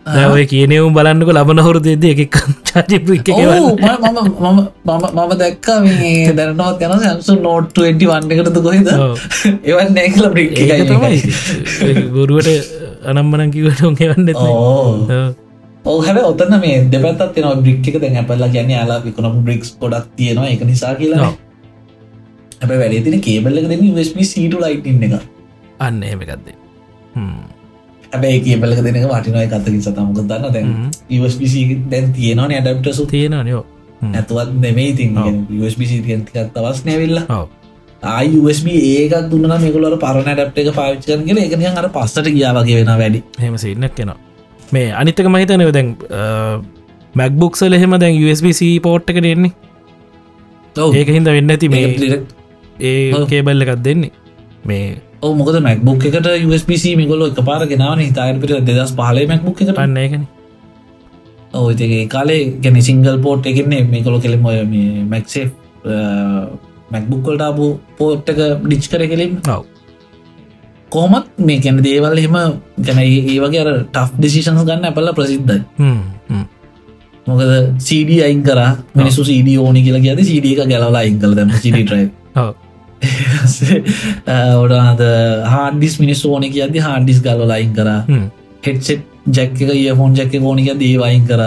ඔය 0.07 0.45
කියනවම් 0.51 0.93
බලන්නක 0.97 1.31
ලබන 1.35 1.61
හොරු 1.67 1.79
දෙද 1.87 2.05
එකක් 2.11 2.35
චාජිප්‍රික් 2.69 3.29
මම 3.31 5.33
දැක්ක 5.41 5.67
මේ 5.87 6.35
දැනනවත් 6.39 6.85
යන 6.89 6.93
සැම්සු 7.05 7.33
නෝට් 7.47 7.79
21 7.85 8.35
එකටද 8.37 8.59
කොහෙද? 8.67 8.89
එවන් 9.71 9.89
නෑකල 9.97 10.25
බ්‍රික් 10.35 10.53
ගුරුවට 12.19 12.51
අනම්මනන් 13.13 13.51
කිවට 13.57 13.81
ඔන්ගවන්න 13.89 14.29
ඕ 15.87 15.99
හැ 16.07 16.23
ඔතන 16.29 16.55
මේ 16.67 16.77
දෙපැත් 16.95 17.21
න 17.43 17.45
බ්‍රික් 17.65 17.83
එක. 17.89 17.97
දැන් 18.05 18.15
ඇපල්ලා 18.23 18.51
ගැන 18.55 18.71
යාලා 18.77 19.01
විකුණ 19.09 19.43
බ්‍රික්ස් 19.49 19.69
පොඩක් 19.83 20.07
තියෙනවා. 20.21 20.49
එක 20.55 20.63
නිසා 20.71 20.95
කියලා 21.03 21.33
හැබ 22.61 22.71
වැඩේ 22.83 23.03
තින 23.09 23.17
කේබල්ල 23.27 23.59
දෙන 23.75 23.85
ස්ම 24.05 24.19
සීටු 24.33 24.57
ලයිට් 24.63 24.87
එක 25.09 25.15
අන්න 25.81 26.01
එමකක්දේ 26.13 26.57
හැබැයි 28.17 28.41
කියබලක 28.49 28.83
දෙනක 28.87 29.07
වටිනොය 29.13 29.47
කතකින් 29.53 29.81
සතමක 29.87 30.27
දන්න 30.31 30.53
දැන් 30.55 30.69
USBC 31.21 31.55
දැන් 31.93 32.13
තියෙනවා 32.19 32.49
ඇඩප්ටසු 32.59 33.07
තියෙනනයෝ 33.15 33.63
ඇතුවත් 34.15 34.51
නෙමේ 34.65 34.89
ඉතින්. 34.93 35.15
USBC 35.61 35.93
තියන්තිකක් 36.07 36.53
තවස් 36.55 36.85
නැවිල්ල 36.89 37.21
ආයිUSB 38.03 38.67
ඒකක් 38.73 39.15
දුන්න 39.31 39.49
මේකලට 39.63 39.99
පරණ 40.05 40.39
ඩප් 40.39 40.57
එක 40.63 40.75
පාවිච්චකන් 40.79 41.27
කියල 41.29 41.39
එකනිය 41.45 41.71
අර 41.83 41.89
පස්සට 41.97 42.27
කියාවගේ 42.35 42.77
වෙන 42.81 42.93
වැඩි. 43.03 43.23
හෙම 43.45 43.57
සින්නක් 43.65 43.95
කෙනවා 43.99 44.19
මේ 44.73 44.89
අනිතක 45.01 45.29
මහිතනව 45.35 45.71
දැන් 45.77 45.89
මැක්බුක්සල 47.15 47.73
එහෙම 47.79 47.97
දැන් 48.03 48.21
USBC 48.25 48.61
පෝට් 48.87 49.11
එක 49.15 49.23
දෙන්නේ 49.27 49.53
ඒක 51.01 51.09
හින්ද 51.17 51.33
වෙන්න 51.37 51.51
ඇති 51.55 51.73
මේ 51.75 51.85
ඒ 52.81 53.25
කේබල්ල 53.31 53.67
එකක් 53.67 53.83
දෙන්නේ. 53.85 54.13
මේ 54.69 54.87
ඔ 55.23 55.35
මොකද 55.35 55.61
මැක්බුක් 55.67 56.07
එකට 56.09 56.27
USBC 56.49 56.97
මිගොල 57.01 57.27
එක 57.29 57.41
පාර 57.51 57.63
ගෙනාවන. 57.67 58.03
හිතායට 58.09 58.41
පිට 58.43 58.65
දෙදස් 58.69 58.93
පාලේ 59.01 59.27
මැක්බුක් 59.33 59.63
එකට. 59.63 59.75
පන්න 59.79 60.03
එකන. 60.07 60.27
ඔයගේ 61.55 62.09
කාලේ 62.09 62.43
ගැන 62.63 62.83
සිංගල් 62.83 63.19
පෝට් 63.27 63.47
එකන්නේ 63.47 63.85
මේකොලො 63.93 64.21
කෙළෙම 64.21 64.45
ඔය 64.45 64.59
මේ 64.73 65.05
මැක්සේ 65.13 65.47
මැක්බුක්කොල්ට 66.93 67.49
බූ 67.57 67.71
පෝට් 67.99 68.29
එක 68.29 68.43
ඩිච් 68.67 68.91
කර 68.93 69.07
කෙලින් 69.13 69.41
ඔව. 69.57 69.65
කොහොමත් 70.93 71.33
මේ 71.39 71.61
කැන 71.61 71.81
දේවල් 71.87 72.19
එහෙම 72.19 72.37
ගැන 72.87 73.01
ඒ 73.05 73.39
වගේ 73.45 73.65
අර 73.65 73.73
ටෆ් 73.87 74.13
ඩිසිෂන්ස් 74.19 74.69
ගන්න 74.69 74.91
අපල්ල 74.91 75.15
ප්‍රසිද්ධයි. 75.17 75.63
මොකද 77.27 77.43
සඩ 77.79 78.21
අයින් 78.29 78.45
කර 78.45 78.61
මිනිසු 78.95 79.25
සඩ 79.25 79.59
ඕනි 79.65 79.83
කියලා 79.87 80.05
කියද 80.05 80.23
සඩ 80.29 80.47
එක 80.53 80.71
ගැලවලා 80.71 81.03
අයින් 81.03 81.19
කල 81.19 81.35
දම 81.35 81.51
සිටයි 81.65 82.07
ඔඩාද 84.63 85.01
හාඩිස් 85.47 86.01
මිනිස් 86.01 86.25
ඕන 86.25 86.43
කියද 86.49 86.81
හාඩිස් 86.81 87.23
ගල්ල 87.23 87.51
අයින් 87.51 87.73
කර. 87.75 87.89
හෙට්සෙට් 88.63 89.03
ජැක් 89.29 89.57
එක 89.61 89.71
ඒෆෝන් 89.71 90.17
ජැක්ක 90.17 90.35
ඕනික 90.43 90.75
දේවයින් 90.79 91.25
කර. 91.27 91.43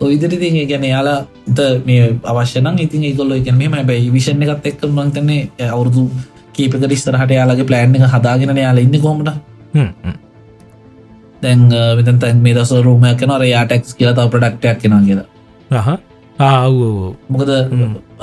ඉතින් 0.00 0.68
ගැන 0.68 0.84
යාලා 0.84 1.26
මේ 1.84 2.18
අවශ්‍යන 2.24 2.68
ඉතින් 2.78 3.16
කොල්ල 3.16 3.32
එක 3.32 3.52
මෙම 3.52 3.78
බැයි 3.86 4.12
විෂණ 4.12 4.42
එකත් 4.42 4.66
එක්ක 4.66 4.86
මංතන්නේ 4.88 5.70
අවුරුදු 5.70 6.10
කීපකට 6.52 6.92
ඉස්තරහට 6.92 7.30
යාලගේ 7.30 7.64
ප්ලෑන් 7.64 7.94
එක 7.94 8.10
හදාගෙන 8.14 8.56
යාලා 8.56 8.82
ඉන්න 8.82 9.00
කොමට 9.00 9.30
දැන් 11.42 11.60
මෙතන් 11.96 12.18
තැන් 12.18 12.42
මේ 12.42 12.54
දස 12.54 12.72
රූමයක් 12.82 13.18
කන 13.18 13.48
යාටෙක්ස් 13.48 13.94
කියලා 13.94 14.14
තව 14.14 14.30
ප්‍රඩක්ටයක් 14.30 14.78
කෙන 14.82 15.00
කියලා 15.06 15.26
මොකද 17.34 17.50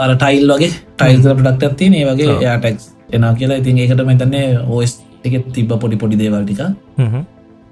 අර 0.04 0.10
ටයිල් 0.16 0.52
වගේ 0.52 0.72
ටයිල් 0.98 1.20
ප්‍රඩක්ට 1.24 1.64
ඇත්ති 1.68 1.86
ඒ 2.02 2.06
වගේ 2.10 2.36
යාටෙක්ස් 2.48 2.84
එනා 3.14 3.34
කියලා. 3.40 3.58
ඉතින් 3.62 3.78
ඒකට 3.78 4.04
මෙතන්නේ 4.12 4.46
ඕස් 4.68 4.92
එකෙත් 5.24 5.46
තිබ 5.54 5.72
පොඩි 5.84 5.98
පොඩි 6.04 6.20
දේවල්ටික 6.22 6.62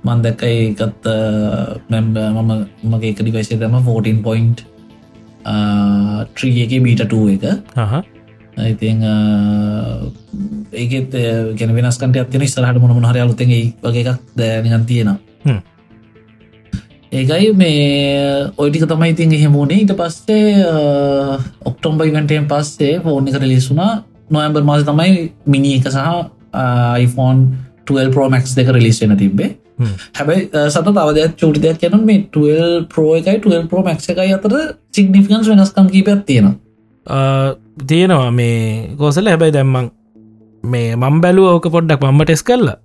මන්දැක්කයි 0.03 0.75
එකත් 0.75 1.05
මැම්බ 1.91 2.15
මම 2.17 2.51
මගේ 2.91 3.11
එකඩි 3.13 3.35
වයිසේ 3.35 3.57
තම 3.57 3.77
14 3.89 4.23
පොයින්් 4.27 4.49
ත්‍රිය 6.35 6.57
එක 6.65 6.73
බීටටුව 6.85 7.29
එක. 7.35 7.45
ඉතින් 8.71 8.97
ඒකෙත් 10.73 11.11
ගැන 11.59 11.75
වෙනස්කට 11.77 12.17
අත්තින 12.23 12.47
ස්රහට 12.47 12.81
මොනම 12.81 13.05
හරි 13.11 13.19
අලුතෙ 13.21 13.45
වගේ 13.45 14.03
එකක් 14.03 14.19
දැනගන් 14.37 14.85
තියෙනවා 14.91 15.17
ඒකයි 17.13 17.49
මේ 17.53 18.51
ඔයිටික 18.57 18.85
තමයි 18.89 19.11
ඉතින් 19.13 19.33
එහෙමුණේ 19.37 19.81
ඊට 19.81 19.95
පස්සේ 19.97 20.67
ඔක්ටොම්බයිවන්ටයෙන් 21.69 22.47
පස්සේ 22.49 23.01
ෆෝන් 23.03 23.27
එක 23.29 23.41
රිලිස්සුනා 23.41 23.91
නොයම්බර් 24.29 24.63
මාස 24.69 24.85
තමයි 24.87 25.27
මිනි 25.45 25.75
එක 25.79 25.91
සහ 25.91 26.07
iPhone 27.05 27.43
12 27.85 28.15
ප්‍රෝමක්ස් 28.15 28.55
දෙක 28.57 28.71
රිලිස් 28.73 29.01
වෙන 29.03 29.17
තිබේ 29.19 29.51
හැබැයි 30.17 30.49
සත 30.69 30.85
තවදයක් 30.87 31.35
චෝටි 31.41 31.63
දෙයක් 31.63 31.83
යන 31.89 32.05
මේ 32.05 32.19
12 32.37 32.87
ප්‍රෝ 32.93 33.15
එකයි 33.19 33.39
12 33.41 33.69
ප්‍රෝ 33.69 33.83
මක්ස 33.83 34.09
එකයි 34.13 34.33
අතර 34.37 34.55
සිගනිිකන්ස් 34.95 35.49
වෙනස්කම් 35.49 35.89
කීපයක් 35.93 36.23
තියෙනවා. 36.25 36.55
තියෙනවා 37.87 38.31
මේ 38.31 38.95
කෝසල 38.97 39.27
හැබැයි 39.27 39.55
දැම්මන් 39.57 39.91
මේ 40.63 40.95
මම් 40.95 41.21
බැලුව 41.21 41.49
ඕක 41.51 41.69
පොඩ්ඩක් 41.75 42.03
මම්ම 42.03 42.25
ටෙස් 42.25 42.43
කල්ලා 42.43 42.77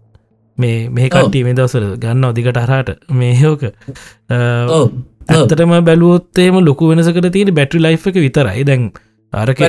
මේ 0.59 0.89
මේ 0.91 1.09
කට්ටි 1.09 1.45
මේ 1.47 1.57
දවසර 1.59 1.85
ගන්න 2.03 2.29
ඔදිකට 2.31 2.59
අරහට 2.63 2.91
මේ 3.21 3.35
හෝක 3.43 3.65
ඇත්තටම 4.31 5.75
බැලුවොත්තේම 5.89 6.59
ලොකු 6.69 6.91
වෙනසකට 6.91 7.31
තියෙන 7.33 7.55
බැටරි 7.55 7.83
ලයි් 7.85 7.99
එක 8.11 8.19
විතරයි. 8.27 8.65
දැන් 8.65 8.91
අරක 9.33 9.61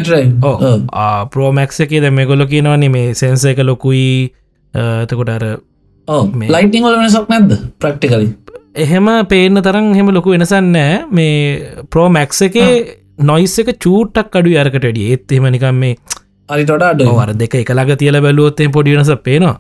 ප්‍රෝමක්ස 1.34 1.82
එකේ 1.86 2.02
දැ 2.02 2.12
මේ 2.12 2.26
ගොල 2.26 2.46
කියනවන්නේ 2.46 2.94
මේ 2.98 3.14
සෙන්ස 3.14 3.46
එක 3.46 3.64
ලොකුයි. 3.64 4.32
තකොට 5.08 5.34
අර 5.38 5.46
ලයිටිං 6.48 6.84
වල 6.84 6.98
වෙනසක් 7.02 7.30
නැද්ද? 7.30 7.52
ප්‍රක්ටිකලි 7.80 8.32
එහෙම 8.78 9.12
පේන 9.28 9.62
තරම් 9.62 9.94
හෙම 9.94 10.14
ලොකු 10.18 10.36
වෙනසන්නෑ 10.36 11.06
මේ 11.12 11.36
ප්‍රෝමැක්ස 11.92 12.42
එකේ 12.50 12.72
නොයිස් 13.24 13.60
එක 13.62 13.76
චූට්ටක් 13.86 14.42
අඩු 14.42 14.58
අරකට 14.58 14.84
වැඩිය. 14.84 15.08
ඒත් 15.12 15.38
එම 15.38 15.52
නිකම් 15.56 15.80
මේ 15.84 15.96
අරිටොට 16.50 16.84
අඩ 16.84 17.02
වර 17.14 17.34
දෙක 17.42 17.56
එකලාග 17.64 17.98
තියල 17.98 18.22
බැලුවොත්තේ 18.26 18.72
පොඩි 18.78 18.96
වෙනස 18.96 19.12
පේනවා 19.28 19.58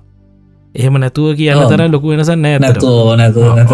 එහෙම 0.75 0.93
නැතුව 0.95 1.33
කියන්න 1.33 1.61
තර 1.65 1.81
ලොකු 1.89 2.11
වෙනස 2.11 2.29
නෑ 2.37 2.59
නැතුව 2.59 3.13
නැතු 3.17 3.41
නැත 3.51 3.71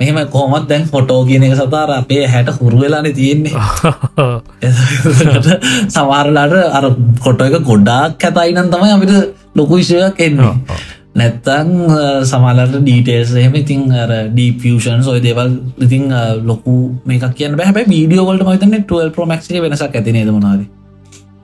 මෙහෙම 0.00 0.20
කොමත් 0.28 0.68
දැන් 0.68 0.86
ෆොටෝ 0.86 1.20
කියන 1.24 1.44
එක 1.44 1.56
සතාර 1.56 1.90
අපේ 1.92 2.24
හැට 2.26 2.48
හුරු 2.56 2.80
වෙලාන 2.80 3.08
තියෙන්නේ. 3.12 3.52
සවාරලාට 5.88 6.54
අර 6.72 6.84
කොටෝ 7.20 7.48
එක 7.48 7.60
ගොඩාක් 7.62 8.16
ඇතයිනන් 8.20 8.70
තමයි 8.70 8.90
අපිට 8.90 9.12
ලොකු 9.54 9.76
විෂයක් 9.76 10.20
එන්නවා 10.20 10.54
නැත්තං 11.14 11.70
සමාලට 12.24 12.78
ඩීටේස් 12.78 13.34
එහෙම 13.34 13.54
ඉතින් 13.54 13.84
ඩීපෂන් 14.32 15.02
සොය 15.02 15.20
දේවල් 15.20 15.54
ඉතින් 15.80 16.08
ලොකු 16.44 16.78
මේක 17.04 17.28
කියන 17.34 17.56
බැහැ 17.56 17.86
වීඩියෝවලට 17.86 18.46
මතන 18.46 18.82
12 18.86 19.14
ප්‍රමක්ෂ 19.14 19.54
වෙනසක් 19.60 19.92
ඇති 19.92 20.12
නේද 20.12 20.30
මොනාද 20.30 20.66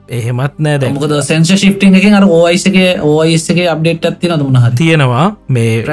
එහෙමත් 0.09 0.59
නෑ 0.59 0.79
දැමකද 0.81 1.15
සෙන්ස 1.21 1.51
ශිප්ටිං 1.55 1.95
එක 1.95 2.05
අර 2.13 2.27
ඕයිසගේ 2.27 2.99
ඕයිස්සගේ 3.01 3.67
අප්ඩේට් 3.69 4.05
ඇති 4.05 4.29
නතුමන 4.29 4.61
තියෙනවා. 4.77 5.35
මේ 5.47 5.83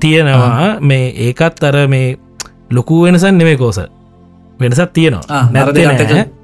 තියෙනවා. 0.00 0.76
මේ 0.80 1.14
ඒකත් 1.28 1.64
අර 1.64 1.86
මේ 1.88 2.18
ලොකු 2.70 3.02
වෙනසන් 3.04 3.38
නෙමේ 3.38 3.56
කෝස. 3.56 3.80
වෙනසත් 4.60 4.92
තියෙනවා. 4.92 5.48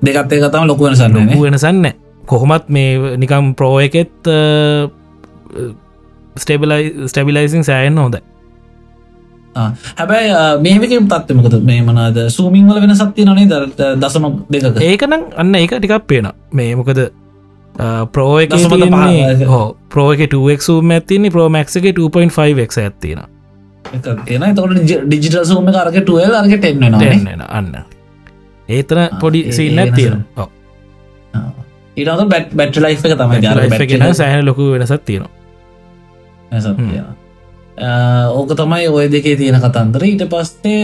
දෙකත් 0.03 0.33
එක 0.33 0.51
තම 0.53 0.67
ලොකු 0.67 0.85
වෙනසන්න 0.85 1.19
ලොකු 1.23 1.43
වෙනසන්න 1.43 1.93
කොහොමත් 2.27 2.69
මේ 2.69 3.17
නිකම් 3.17 3.55
ප්‍රෝ 3.55 3.81
එකෙත් 3.81 4.13
ස්ටේබලයි 6.37 7.09
ස්ටබිලයිසින් 7.09 7.65
සෑයන්න 7.65 7.99
හොඳ 7.99 8.17
හැබැයි 9.57 10.79
මේක 10.79 10.97
තත්වමකද 11.13 11.61
මේ 11.71 11.83
මනාද 11.83 12.19
සූමිංවල 12.31 12.81
වෙන 12.81 12.97
සත්තිය 12.97 13.29
නේ 13.29 13.47
ද 13.47 13.55
දසම 14.03 14.27
දෙක 14.51 14.83
ඒකනම් 14.83 15.23
අන්න 15.37 15.55
ඒක 15.55 15.77
ටිකක් 15.77 16.05
පේන 16.07 16.29
මේ 16.53 16.75
මොකද 16.75 17.01
ප්‍රෝ 18.13 18.35
එක 18.41 18.53
හෝ 19.47 19.65
ප්‍රෝ 19.89 20.11
එක 20.13 20.29
2ක්ම් 20.35 20.93
ඇතින්නේ 20.99 21.31
ප්‍රෝමක්ක 21.31 21.75
2.5ක් 21.95 22.85
ඇත්තින 22.85 23.25
එන 24.27 24.55
තොට 24.57 24.79
ඩිජිටල් 25.07 25.45
සූම 25.45 25.69
කරක 25.69 26.01
ටුවල් 26.03 26.35
අරක 26.35 26.55
ටෙන්න්න 26.59 27.43
අන්න. 27.49 27.75
ඒතන 28.69 29.03
පොඩි 29.21 29.53
සින්න 29.53 29.79
ඇතියෙන 29.79 30.25
ඊට 31.97 32.29
බැට් 32.29 32.49
බැට් 32.55 32.77
ලයි් 32.77 32.97
එක 32.97 33.03
තමයි 33.93 34.15
සෑහන 34.15 34.47
ලොකු 34.47 34.73
වෙනසත් 34.73 35.05
තියෙනවා 35.05 35.33
ඕක 37.77 38.57
තමයි 38.57 38.89
ඔය 38.89 39.09
දෙකේ 39.09 39.37
තියෙන 39.37 39.61
කතන්දර. 39.61 40.03
ඊට 40.05 40.27
පස්සේ 40.29 40.81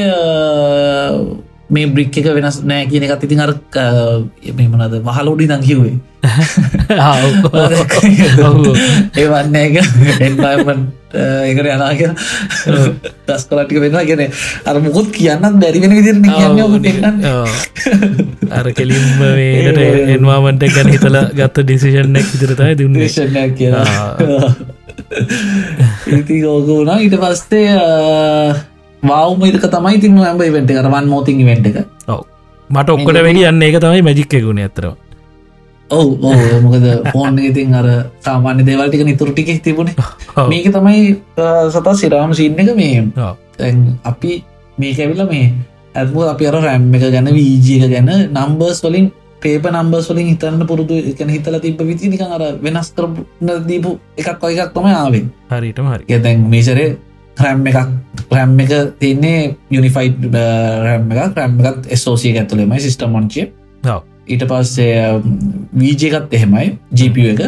මේ 1.72 1.88
බ්‍රික් 1.88 2.16
එක 2.20 2.26
වෙනස් 2.36 2.60
නෑ 2.62 2.86
කියන 2.86 3.04
එකත් 3.06 3.22
ඉතින් 3.26 3.40
අර 3.40 3.52
මෙමනද 4.56 4.96
වහලෝඩි 5.06 5.46
දං 5.48 5.62
කිවේ 5.64 5.94
ඒවන්න 9.16 9.56
එක 9.60 9.78
එන්පමන් 10.26 10.82
එකට 11.12 11.70
යනාක 11.72 12.02
දස් 13.26 13.46
කලටික 13.48 13.80
වෙන 13.80 13.96
ගෙන 14.10 14.22
අර 14.66 14.76
මුකුත් 14.84 15.08
කියන්නත් 15.16 15.56
බැරි 15.64 15.80
වෙන 15.80 15.96
විදිරන 15.96 16.28
කියන්න 16.28 17.24
අර 18.52 18.66
කෙලින්ම 18.76 19.24
වේට 19.32 19.82
එන්වාමට 20.18 20.68
ගැන 20.68 20.92
හිතල 20.92 21.18
ගත්ත 21.32 21.56
ඩිසිෂන්ක් 21.64 22.30
විතරතයි 22.34 22.78
දුන්න. 22.78 23.00
කියලා 23.56 23.88
ඉති 26.18 26.42
ඕක 26.46 26.66
වුණා. 26.66 26.98
ඊට 27.00 27.16
පස්සේ 27.20 27.76
වවමක 29.02 29.70
තමයි 29.76 30.02
තින් 30.02 30.18
ඇඹ 30.20 30.42
ඉවෙන්ට 30.42 30.72
කරවන් 30.72 31.08
මෝතින් 31.08 31.46
වෙන්ට 31.46 31.66
එක. 31.66 31.80
ඔව. 32.08 32.26
මට 32.70 32.88
ඔක්කොට 32.88 33.22
වැඩි 33.22 33.48
යන්න 33.48 33.66
එක 33.68 33.80
තමයි 33.82 34.04
මැජික්කගුණ 34.08 34.62
ඇතර 34.62 34.92
ඔව 35.90 36.06
මොකද 36.64 36.86
ෆෝන් 37.12 37.38
ඉතින් 37.40 37.74
අර 37.74 37.88
සාමාන්‍ය 38.20 38.64
දේවල්ටික 38.64 39.04
නිතුරටික 39.04 39.50
තිබුණේ. 39.62 39.96
මේක 40.48 40.70
තමයි 40.72 41.16
සතා 41.70 41.94
සිරාම 41.94 42.34
සින්න 42.34 42.58
එක 42.58 42.72
මේ. 42.76 43.04
අපි 44.04 44.42
මේක 44.78 44.98
ඇවිල 44.98 45.26
මේ 45.28 45.52
ඇත්ම 45.94 46.22
අපි 46.24 46.46
අර 46.46 46.56
රැම් 46.58 46.88
එක 46.94 47.04
ගැන 47.12 47.28
වීජක 47.30 47.90
ගැන 47.90 48.10
නම්බර්ස් 48.30 48.80
වලින් 48.84 49.10
පේප 49.42 49.64
නම්බර්ස් 49.70 50.08
වලින් 50.10 50.28
හිතන්න 50.32 50.66
පුරුදු 50.66 50.98
එක 51.12 51.20
හිතල 51.28 51.58
තිබ 51.60 51.80
විති 51.82 52.08
නික 52.08 52.20
අර 52.26 52.42
වෙනස් 52.62 52.92
කරන 52.96 53.64
දීපු 53.68 53.96
එකක් 54.18 54.44
ඔය 54.44 54.54
එකක් 54.56 54.72
තම 54.74 54.86
ආවෙන් 54.90 55.26
හරිටම 55.50 55.86
හරි. 55.92 56.04
දැන් 56.20 56.46
මේසරේ 56.50 56.88
රැම් 57.38 57.66
එකක් 57.66 57.78
රැම් 58.30 58.58
එක 58.60 58.72
තින්නේ 59.00 59.56
යුනිෆයිඩ් 59.70 60.28
රැම් 60.84 61.10
එක 61.12 61.36
රැම් 61.36 61.60
එකත් 61.62 61.90
ස්ෝසිය 61.98 62.36
ඇතුළෙමයි 62.38 62.80
සිිස්ටම් 62.80 63.16
මංචිය 63.16 63.46
ඊට 64.28 64.44
පස්සේ 64.46 65.20
වීජකත් 65.74 66.32
එහෙමයි 66.32 66.78
ජීප 66.94 67.16
එක. 67.32 67.40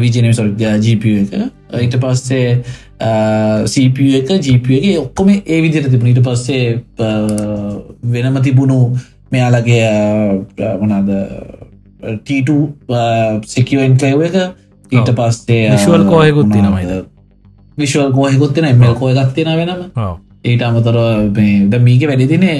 විජනම 0.00 0.32
සො 0.32 0.44
ජීප 0.46 1.04
එක. 1.04 1.32
ඊට 1.80 1.96
පස්සේ 2.00 2.62
සප 3.66 3.98
එක 4.20 4.28
ජීප 4.46 4.70
එක 4.70 4.98
ඔක්කොම 5.00 5.28
ඒ 5.34 5.60
විදිර 5.62 5.88
තිබුණ. 5.90 6.10
ඊට 6.12 6.22
පස්සේ 6.22 6.82
අ, 6.98 7.08
වෙනම 8.02 8.40
තිබුණු 8.42 8.78
මෙයාලගේ 9.32 9.84
මනාද 10.82 11.08
ට 12.26 12.50
සිකවෙන් 13.46 13.96
කලව 14.00 14.22
එක. 14.28 14.36
ඊට 14.92 15.10
පස්සේ 15.18 15.76
core 16.10 16.28
එකකුත් 16.28 16.52
තියෙනවයිද? 16.52 16.92
විශවල් 17.78 18.12
කෝහෙකුත්තින 18.12 18.64
එමල් 18.64 18.94
කෝය 18.94 19.14
ගත්තින 19.14 19.50
වෙනම. 19.60 19.82
ඊට 20.44 20.62
අමතර 20.62 20.96
ද 21.70 21.82
මීක 21.86 22.02
වැඩිදිනේ 22.08 22.58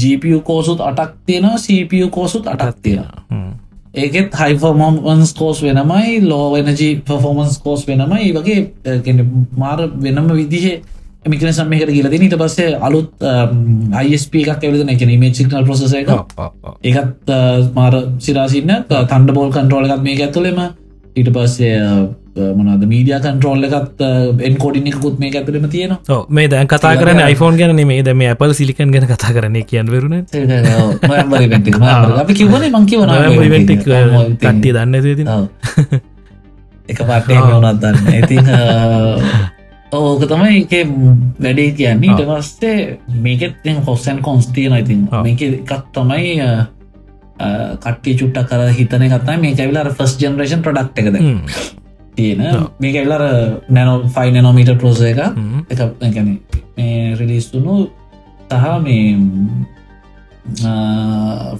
ජීපිය 0.00 0.40
කෝසුත් 0.40 0.80
අටක් 0.80 1.12
තියෙනවා 1.26 1.58
සපිය 1.58 2.08
කෝසුත් 2.10 2.46
අටක් 2.46 2.76
තියෙන 2.82 3.04
හ්ම්. 3.30 3.50
ඒකෙත් 3.94 4.34
හයිෆෝමන්ස් 4.40 5.34
කෝස් 5.40 5.62
වෙනමයි 5.62 6.20
ලෝ 6.30 6.44
වෙනජී 6.54 7.02
පෆෝමන්ස් 7.06 7.58
කෝස් 7.64 7.86
වෙනමයි. 7.88 8.32
වගේ 8.36 8.60
මාර 9.56 9.80
වෙනම 10.04 10.32
විදිහ 10.40 10.80
මිකන 11.24 11.52
සමහකට 11.52 11.90
කියලද 11.90 12.14
ඊට 12.18 12.36
පස්සේ 12.36 12.70
අලුත් 12.80 13.26
අයිස්ප 13.94 14.34
එකක් 14.36 14.64
එවලද 14.64 14.86
නැකන 14.86 15.12
මේ 15.18 15.34
සික්නල් 15.34 15.64
ප්‍රසස 15.64 15.92
එක 15.94 16.08
අ, 16.08 16.16
මාර 17.74 17.94
සිරාසින්න 18.20 18.72
තන්ඩ 18.88 19.30
බෝල් 19.32 19.52
කන්ට්‍රෝල 19.52 19.86
එකත් 19.88 20.02
මේක 20.02 20.20
ඇතුළෙම 20.22 20.58
ඊට 21.14 21.30
පස්සේ 21.30 21.78
මනද 22.34 22.86
මීඩිය 22.88 23.18
කන්ට්‍රෝල් 23.20 23.64
එකත් 23.68 24.02
එන්කෝඩින් 24.42 24.86
එකකුත් 24.88 25.18
මේ 25.18 25.30
ඇතුළෙම 25.32 25.66
තියෙනවා. 25.68 25.98
ඔව්, 26.08 26.22
මේ 26.30 26.48
දැන් 26.48 26.66
කතා 26.66 26.94
කරන 26.96 27.20
iPhone 27.26 27.56
ගැන 27.56 27.76
මේ 27.86 28.02
දැම 28.02 28.22
Apple 28.26 28.54
සිලිකන් 28.54 28.90
ගැන 28.90 29.06
කතා 29.06 29.32
කරන්නේ 29.32 29.62
කියන්න 29.64 29.86
වරුණ 29.88 30.24
අපි 32.22 32.34
කිවන 32.34 32.64
මං 32.70 32.86
කිවන 32.86 33.12
ඉවෙන්ටික් 33.42 33.84
කට්ටිය 33.84 34.72
දන්න 34.72 34.94
ඇති 34.96 35.12
එක 36.88 36.98
පට්ටය 37.00 37.36
වුණත් 37.46 37.78
දන්න. 37.80 37.96
ඉතින් 38.16 38.44
ඕක 39.92 40.22
තමයි 40.28 40.64
එක 40.64 40.88
වැඩේ 41.38 41.72
කියන්නේ. 41.76 42.08
ඊට 42.10 42.22
පස්සේ 42.28 42.98
මේකෙත් 43.24 43.54
හොස්සන් 43.86 44.22
කොන්ස්තියන 44.24 44.76
ඉතින්. 44.78 45.08
මේක 45.24 45.42
එකක් 45.42 45.72
තමයි 45.92 46.38
කට්ටිය 47.82 48.14
චුට්ටක් 48.18 48.48
කර 48.48 48.72
හිතන 48.78 49.04
කතා 49.12 49.36
මේ 49.40 49.54
ඇවිලා 49.58 49.92
ෆස් 49.98 50.16
ජනරේෂන් 50.20 50.62
ප්‍රඩක්් 50.64 50.98
එකද 51.02 51.16
තියෙන. 52.16 52.40
මේක 52.80 52.94
ඇවිලර 52.96 53.24
නැනෝ 53.68 54.08
ෆයි 54.14 54.32
නෝමීට 54.40 54.78
ප්‍රෝස 54.78 55.00
එක 55.00 55.20
එක 55.70 55.80
ගැන 56.00 56.38
මේ 56.76 57.14
රිලිස්තුුණු 57.20 57.74
සහ 58.48 58.66
මේ 58.86 59.04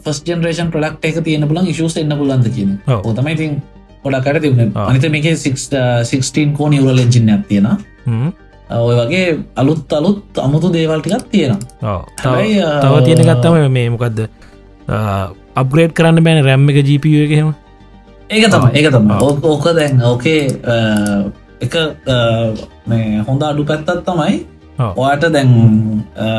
ෆස් 0.04 0.22
ජනරේෂන් 0.24 0.72
ප්‍රඩක්් 0.72 1.04
එක 1.10 1.20
තියෙන 1.28 1.48
පුලන් 1.48 1.68
ඉශස් 1.68 1.96
එන්න 2.00 2.16
පුලන්ද 2.16 2.48
කියන 2.56 2.78
ඔව්. 2.88 3.12
ගොඩක්කට 4.05 4.40
තිබුණ. 4.42 4.70
අනිත 4.88 5.05
මේක 5.11 5.24
16 5.24 6.55
කෝ 6.57 6.68
නිවරල 6.68 6.98
එජින 7.05 7.30
ඇත්තියෙන 7.30 7.66
ඔය 8.72 8.94
වගේ 9.00 9.26
අලුත් 9.57 9.92
අලුත් 9.92 10.38
අමුතු 10.44 10.68
දේවල්ටිකක් 10.72 11.26
තියෙනවා. 11.30 11.59
තව 12.82 12.94
තියෙන 13.05 13.18
ගත්තම 13.28 13.68
මේ 13.76 13.88
මොකක්ද 13.94 14.18
අප්‍රේට් 15.57 15.92
කරන්න 15.96 16.24
බෑන 16.24 16.44
රැම්ම 16.44 16.70
එක 16.70 16.78
ජීප 16.86 17.05
එකහෙම 17.07 17.50
ඒක 18.30 18.44
තම 18.50 18.64
ඒක 18.74 18.88
තම. 18.94 19.11
ඕක- 19.44 19.74
දැන් 19.76 20.00
ඕකේ 20.03 20.40
එක 21.61 21.74
හොඳ 23.28 23.42
අඩු 23.42 23.64
පැත්තත් 23.64 24.03
තමයි. 24.09 24.34
ඔයාට 24.96 25.24
දැන් 25.32 25.50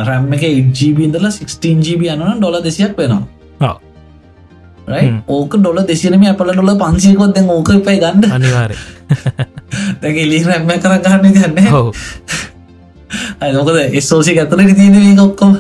රැම් 0.08 0.34
එක 0.34 0.44
ඉජීබීන්දල 0.44 1.26
16ජීබ 1.30 2.02
යනන 2.04 2.40
ඩොල 2.40 2.58
දෙසියක් 2.64 2.98
වෙනවා. 2.98 3.24
ඕක 5.28 5.58
ඩොල 5.58 5.84
දෙසිනම 5.84 6.26
අපල 6.26 6.52
ඩොල 6.52 6.74
පන්සියකොත් 6.78 7.36
දැන් 7.36 7.50
ඕක 7.50 7.70
පයි 7.82 8.00
ගන්න. 8.00 8.32
අනිවාරය 8.32 8.78
දැක 10.02 10.18
එලි 10.18 10.42
රැම්ම 10.44 10.74
කර 10.78 10.98
ගන්න 11.00 11.34
ගන්න 11.34 11.70
හෝ 11.70 11.92
මොකද 13.54 13.78
එස්සෝසි 13.94 14.36
ඇතල 14.36 14.64
තියන 14.72 14.96
මේ 14.96 15.14
ඔක්කොම. 15.20 15.56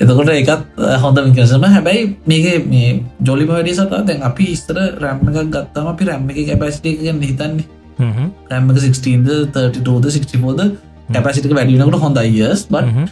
එතකොට 0.00 0.32
එකත් 0.32 0.80
හොඳ 1.02 1.20
මිකසම 1.20 1.66
හැබැයි 1.66 2.16
මේක 2.24 2.66
මේ 2.66 3.02
ජොලිම 3.22 3.48
වැඩි 3.48 3.74
සතා 3.74 4.02
දැන් 4.02 4.22
අපි 4.22 4.50
ඉස්තර 4.52 4.80
රැම්ම 5.00 5.22
එකක් 5.24 5.50
ගත්තම 5.50 5.92
අපි 5.92 6.04
රැම්ම 6.04 6.30
එක 6.30 6.42
කැපැස්ටේ 6.46 6.96
ගන්න 6.96 7.22
හිතන්නේ. 7.22 7.68
හ්ම්. 7.98 8.32
රැම්ම 8.50 8.72
16ද 8.72 9.28
32ද 9.52 10.16
64ද 10.16 10.70
කැපසිටික 11.12 11.54
වැඩිනකට 11.54 12.00
හොඳ 12.00 12.18
අයිස් 12.18 12.66
බට. 12.70 13.06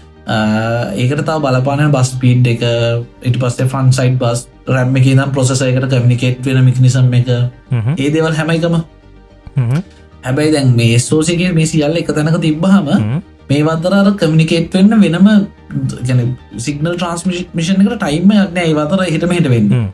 ඒකට 0.97 1.25
තා 1.25 1.39
බලපාන 1.41 1.93
බස් 1.93 2.17
පීඩ් 2.21 2.47
එක 2.47 2.67
ඉට 3.23 3.39
පස්සේ 3.39 3.69
ෆන් 3.69 3.93
සයිට් 3.93 4.19
බස් 4.19 4.49
රැම්ම 4.67 4.97
එක 4.97 5.07
නම් 5.13 5.31
ප්‍රසසයකට 5.33 5.87
කමිනිකේට් 5.93 6.47
වෙන 6.47 6.65
මිනිසම් 6.65 7.13
එක. 7.13 7.29
ඒ 7.99 8.11
දේවල් 8.11 8.33
හැමයිකම 8.33 8.77
හ්ම්. 9.57 9.83
හැබැයි 10.25 10.53
දැන් 10.53 10.75
මේ 10.77 10.99
සෝසිගේ 10.99 11.53
මේ 11.53 11.67
සියල්ල 11.67 11.97
එක 11.97 12.09
තැනක 12.09 12.41
තිබ්බහම 12.41 12.89
හ්ම්. 12.89 13.21
මේ 13.51 13.63
වතරර 13.63 14.09
කමිනිකේට් 14.17 14.75
වෙන්න 14.75 15.01
වෙනම 15.01 15.29
ගැන 16.07 16.37
සිගනල් 16.59 16.97
ට්‍රන්ස්මිෂන් 16.97 17.83
එකට 17.83 17.99
ටයිම 17.99 18.33
යක්න 18.33 18.57
ඒ 18.57 18.73
වතර 18.75 19.05
හිටම 19.11 19.35
හිට 19.37 19.51
වෙන්න. 19.51 19.91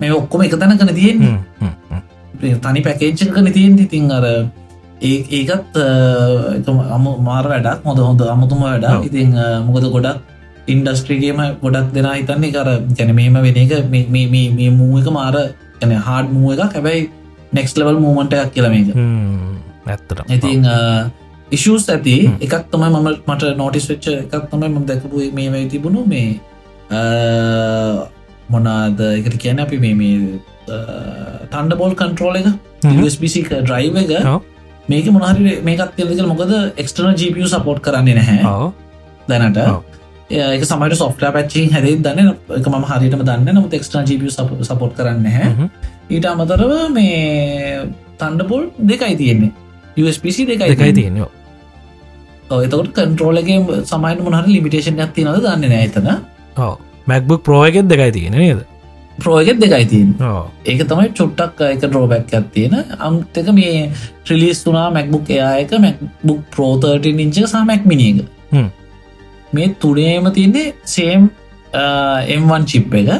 මේ 0.00 0.12
ඔක්කොම 0.12 0.46
එක 0.46 0.56
තැනකන 0.56 0.94
තියෙන්නේ 0.94 1.36
හ්ම්. 1.60 1.74
හ්ම්. 1.90 2.00
තනි 2.62 2.80
පැකේච්චකන 2.80 3.52
තියෙන් 3.52 3.78
ඉතින් 3.78 4.10
අර 4.10 4.24
ඒ 5.00 5.18
ඒකත් 5.30 5.76
අම 6.96 7.04
මාර 7.20 7.44
වැඩක් 7.44 7.84
හොඳ 7.84 8.00
හොඳ 8.00 8.20
අමුතුම 8.26 8.64
වැඩ 8.64 8.88
ඔව්. 8.88 9.04
ඉතින් 9.04 9.36
මොකද 9.66 9.84
ගොඩක් 9.92 10.37
ඉන්ඩස්ට්‍රීගේම 10.68 11.38
ගොඩක් 11.62 11.92
දෙෙන 11.92 12.08
හිතන්නේ 12.12 12.52
කර 12.52 12.68
ගැන 12.98 13.14
මෙහෙම 13.14 13.38
වෙන 13.42 13.56
එක 13.56 13.72
මේ- 13.90 14.08
මේ- 14.10 15.00
එක 15.00 15.08
මාර 15.10 15.36
ගැන 15.80 15.94
හාඩ 16.00 16.32
මුව 16.32 16.52
එක 16.52 16.60
හැබැයි 16.74 17.08
නෙක්ස් 17.54 17.78
ලවල් 17.78 17.98
මූමට 17.98 18.32
එකක් 18.34 18.52
කියල 18.54 18.68
මේක 18.70 18.92
හ්ම්. 18.94 19.56
ඇත්තට 19.86 20.20
ඉතින් 20.30 20.64
ඉශස් 21.52 21.88
ඇති. 21.90 22.16
එකක් 22.40 22.64
තමයි 22.72 22.88
මම 22.90 23.08
මට 23.26 23.56
නෝටිස් 23.56 23.90
වෙච්ච 23.90 24.06
එකක් 24.08 24.44
තමයි 24.50 24.68
ම 24.68 24.84
දැකපු 24.84 25.24
මේ 25.32 25.48
වෙයි 25.48 25.68
තිබුණු 25.68 26.04
මේ 26.06 26.40
මොනාද 28.50 29.00
එකට 29.00 29.36
කියන 29.38 29.60
අපි 29.60 29.78
මේ 29.78 29.94
මේ 29.94 30.40
තන්ඩ 31.50 31.76
බෝල් 31.76 31.94
කන්ට්‍රෝල 31.94 32.36
එක. 32.36 32.46
USB 32.98 33.22
ඩ්‍රයිව 33.62 33.96
එක. 33.96 34.10
මේක 34.88 35.06
මොනහරි 35.10 35.60
මේකත් 35.62 35.94
තිලක 35.96 36.26
මොකද 36.26 36.52
එක්ස්ටර්න 36.76 37.14
GPU 37.14 37.46
සපෝට් 37.46 37.80
කරන්නේ 37.80 38.14
නැහැ. 38.14 38.42
දැනට. 39.28 39.58
ඒක 40.30 40.64
සමට 40.64 40.96
සොෆ්ට 40.96 41.22
පැච්චි 41.34 41.62
හැරේ 41.72 41.96
දන්න 41.98 42.28
එක 42.58 42.66
ම 42.68 42.84
හරිටම 42.90 43.22
දන්න 43.24 43.48
නමුත් 43.54 43.74
එක්ස්ටර්න 43.74 44.04
GPU 44.08 44.30
සපෝට් 44.30 44.94
කරන්න 44.96 45.26
හැ. 45.28 45.68
ඊට 46.10 46.26
අමතරව 46.26 46.72
මේ 46.92 47.84
තන්ඩපොල් 48.18 48.68
දෙකයි 48.86 49.16
තියෙන්නේ. 49.16 49.52
USPC 49.96 50.46
දෙකයි 50.46 50.70
දෙකයි 50.72 50.92
තියෙන 50.94 51.20
ඔව්, 52.50 52.62
එතකොට 52.64 52.90
කන්ට්‍රෝලගේ 52.96 53.84
සමයින් 53.84 54.22
මොහර 54.24 54.46
ලිමිටේෂන් 54.48 55.00
ඇති 55.00 55.24
නද 55.24 55.40
දන්න 55.44 55.70
නෑතන 55.72 56.08
මැක්බුක් 57.06 57.42
ප්‍රෝයකෙත් 57.42 57.88
දෙකයි 57.88 58.12
තියෙන 58.12 58.32
නේද? 58.34 58.60
ප්‍රෝයගෙත් 59.18 59.58
දෙකයි 59.60 59.86
තින් 59.86 60.08
ඒක 60.64 60.82
තමයි 60.88 61.08
චුට්ටක් 61.12 61.60
එක 61.66 61.80
ඩ්‍රෝබැක් 61.82 62.32
ඇත්තියෙන 62.32 62.74
අම්තක 63.00 63.48
මේ 63.54 63.90
ට්‍රිලිස් 64.24 64.60
වනා 64.66 64.90
මැක්බුක් 64.90 65.30
එයායක 65.30 65.72
මැක්බුක් 65.78 66.40
ප්‍රෝතර්ට 66.52 67.06
ඉංච 67.06 67.40
සමැක් 67.46 67.86
මිනික 67.86 68.22
හ්ම්. 68.52 68.68
මේ 69.56 69.68
තුනේම 69.82 70.24
තියන්නේ 70.38 70.74
සේම් 70.94 71.30
එම්1 72.34 72.64
චිප් 72.70 72.94
එක. 73.00 73.10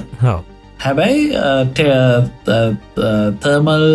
හැබැයි 0.84 1.20
තර්මල් 3.44 3.86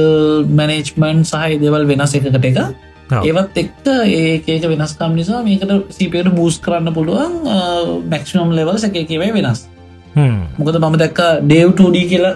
මැනේජ්මන්් 0.60 1.18
සහහි 1.32 1.60
දෙවල් 1.66 1.86
වෙනස් 1.92 2.16
එකකට 2.20 2.48
එක. 2.52 2.58
ඒවත් 3.28 3.58
එක්ක 3.64 3.86
ඒකක 4.22 4.66
වෙනස්කම් 4.72 5.12
නිසා 5.20 5.44
මේකට 5.50 5.72
සිපයට 5.98 6.30
බූස් 6.40 6.56
කරන්න 6.66 6.96
පුළුවන් 6.98 7.34
මැක්ෂනම් 8.14 8.50
ලෙවල් 8.60 8.78
සැකකවයි 8.86 9.30
වෙනස්. 9.38 9.60
මොකද 10.58 10.76
මම 10.80 10.96
දැක්ක 11.04 11.22
ඩේව්ටඩ 11.52 11.98
කියලා 12.12 12.34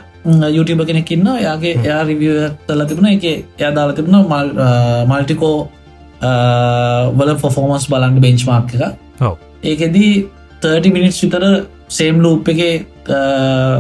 YouTube 0.56 0.84
කෙනෙක්කින්න 0.90 1.28
යාගේ 1.46 1.74
එයා 1.86 2.02
රිවිය 2.10 2.38
තල 2.68 2.82
තිබුණ 2.90 3.10
එක 3.16 3.26
එයා 3.32 3.72
දාලා 3.78 3.98
තිබුණ 3.98 4.18
මල් 4.22 4.48
මල්ටිකෝ 5.12 5.58
වල 7.20 7.32
ෆොෆෝමස් 7.44 7.86
බලන්න 7.92 8.18
බෙන්ච්මාර්ක් 8.26 8.74
එක 8.78 8.84
ඔව්. 9.28 9.36
ඒකෙදී 9.64 10.12
30 10.62 10.92
මිනිස් 10.94 11.22
විතර 11.24 11.44
සේම් 11.90 12.20
ලූප් 12.22 12.48
එක 12.50 12.62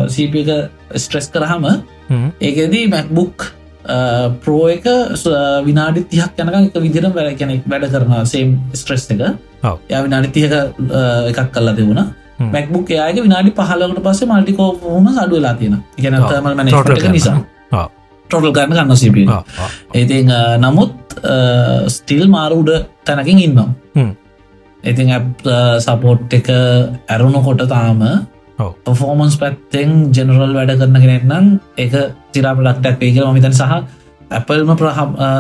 සීප 0.10 0.36
එක 0.36 0.50
ස්ට්‍රෙස් 0.96 1.28
කරහම 1.30 1.66
හ්ම්. 2.10 2.30
ඒකෙදී 2.42 2.88
මැක්බුක් 2.88 3.52
ප්‍රෝ 4.44 4.68
එක 4.70 4.86
විනාඩි 5.66 6.04
තිහක් 6.12 6.40
යනක 6.40 6.56
එක 6.70 6.78
විදිරම් 6.86 7.12
වැඩ 7.14 7.38
කෙනෙක් 7.38 7.64
වැඩ 7.66 7.90
කරන 7.92 8.26
සේම් 8.26 8.56
ස්ට්‍රෙස් 8.74 9.10
එක. 9.12 9.22
ය 9.90 10.02
විනාඩි 10.04 10.30
තියක 10.32 10.54
එකක් 11.32 11.52
කල්ලා 11.54 11.74
හ්ම්. 12.40 12.50
මැක්බුක් 12.54 12.90
එයාගේ 12.92 13.24
විනාඩි 13.24 13.52
පහලකට 13.52 14.02
පස්සේ 14.04 14.28
මල්ටිකෝ 14.28 14.70
හොම 14.84 15.08
අඩු 15.18 15.36
වෙලා 15.36 15.54
තියෙන 15.56 15.84
ගැන 15.98 16.14
මැනට 16.44 16.72
කරන්න. 17.00 17.12
නිසා. 17.12 17.38
ටොටල් 18.30 18.52
කරන්න 18.52 18.74
ගන්න 18.78 18.96
සිප 18.98 19.16
අ, 20.32 20.58
නමුත් 20.58 20.92
ස්ටිල් 21.88 22.28
මාරුඩ 22.28 22.70
තැනකින් 23.06 23.40
ඉන්නම් 23.40 23.60
හ්ම්. 23.96 24.12
ඉතින් 24.92 25.14
සපෝට් 25.86 26.34
එක 26.40 26.50
ඇරුණු 26.54 27.44
කොට 27.48 27.64
තාම. 27.74 28.02
පෆෝමන්ස් 28.86 29.36
පැත්තෙන් 29.42 29.92
ජෙනරල් 30.16 30.54
වැඩ 30.58 30.72
කරන 30.80 30.98
කෙනෙක් 31.04 31.26
නම් 31.32 31.46
එක 31.84 31.94
තිරා 32.34 32.56
ප්‍රඩක්ටක් 32.58 33.02
වේ 33.02 33.12
කියලා 33.16 33.34
මතන් 33.36 33.54
සහ 33.60 33.76
ඇපල්ම 34.38 34.72
ප්‍රහ 34.80 34.98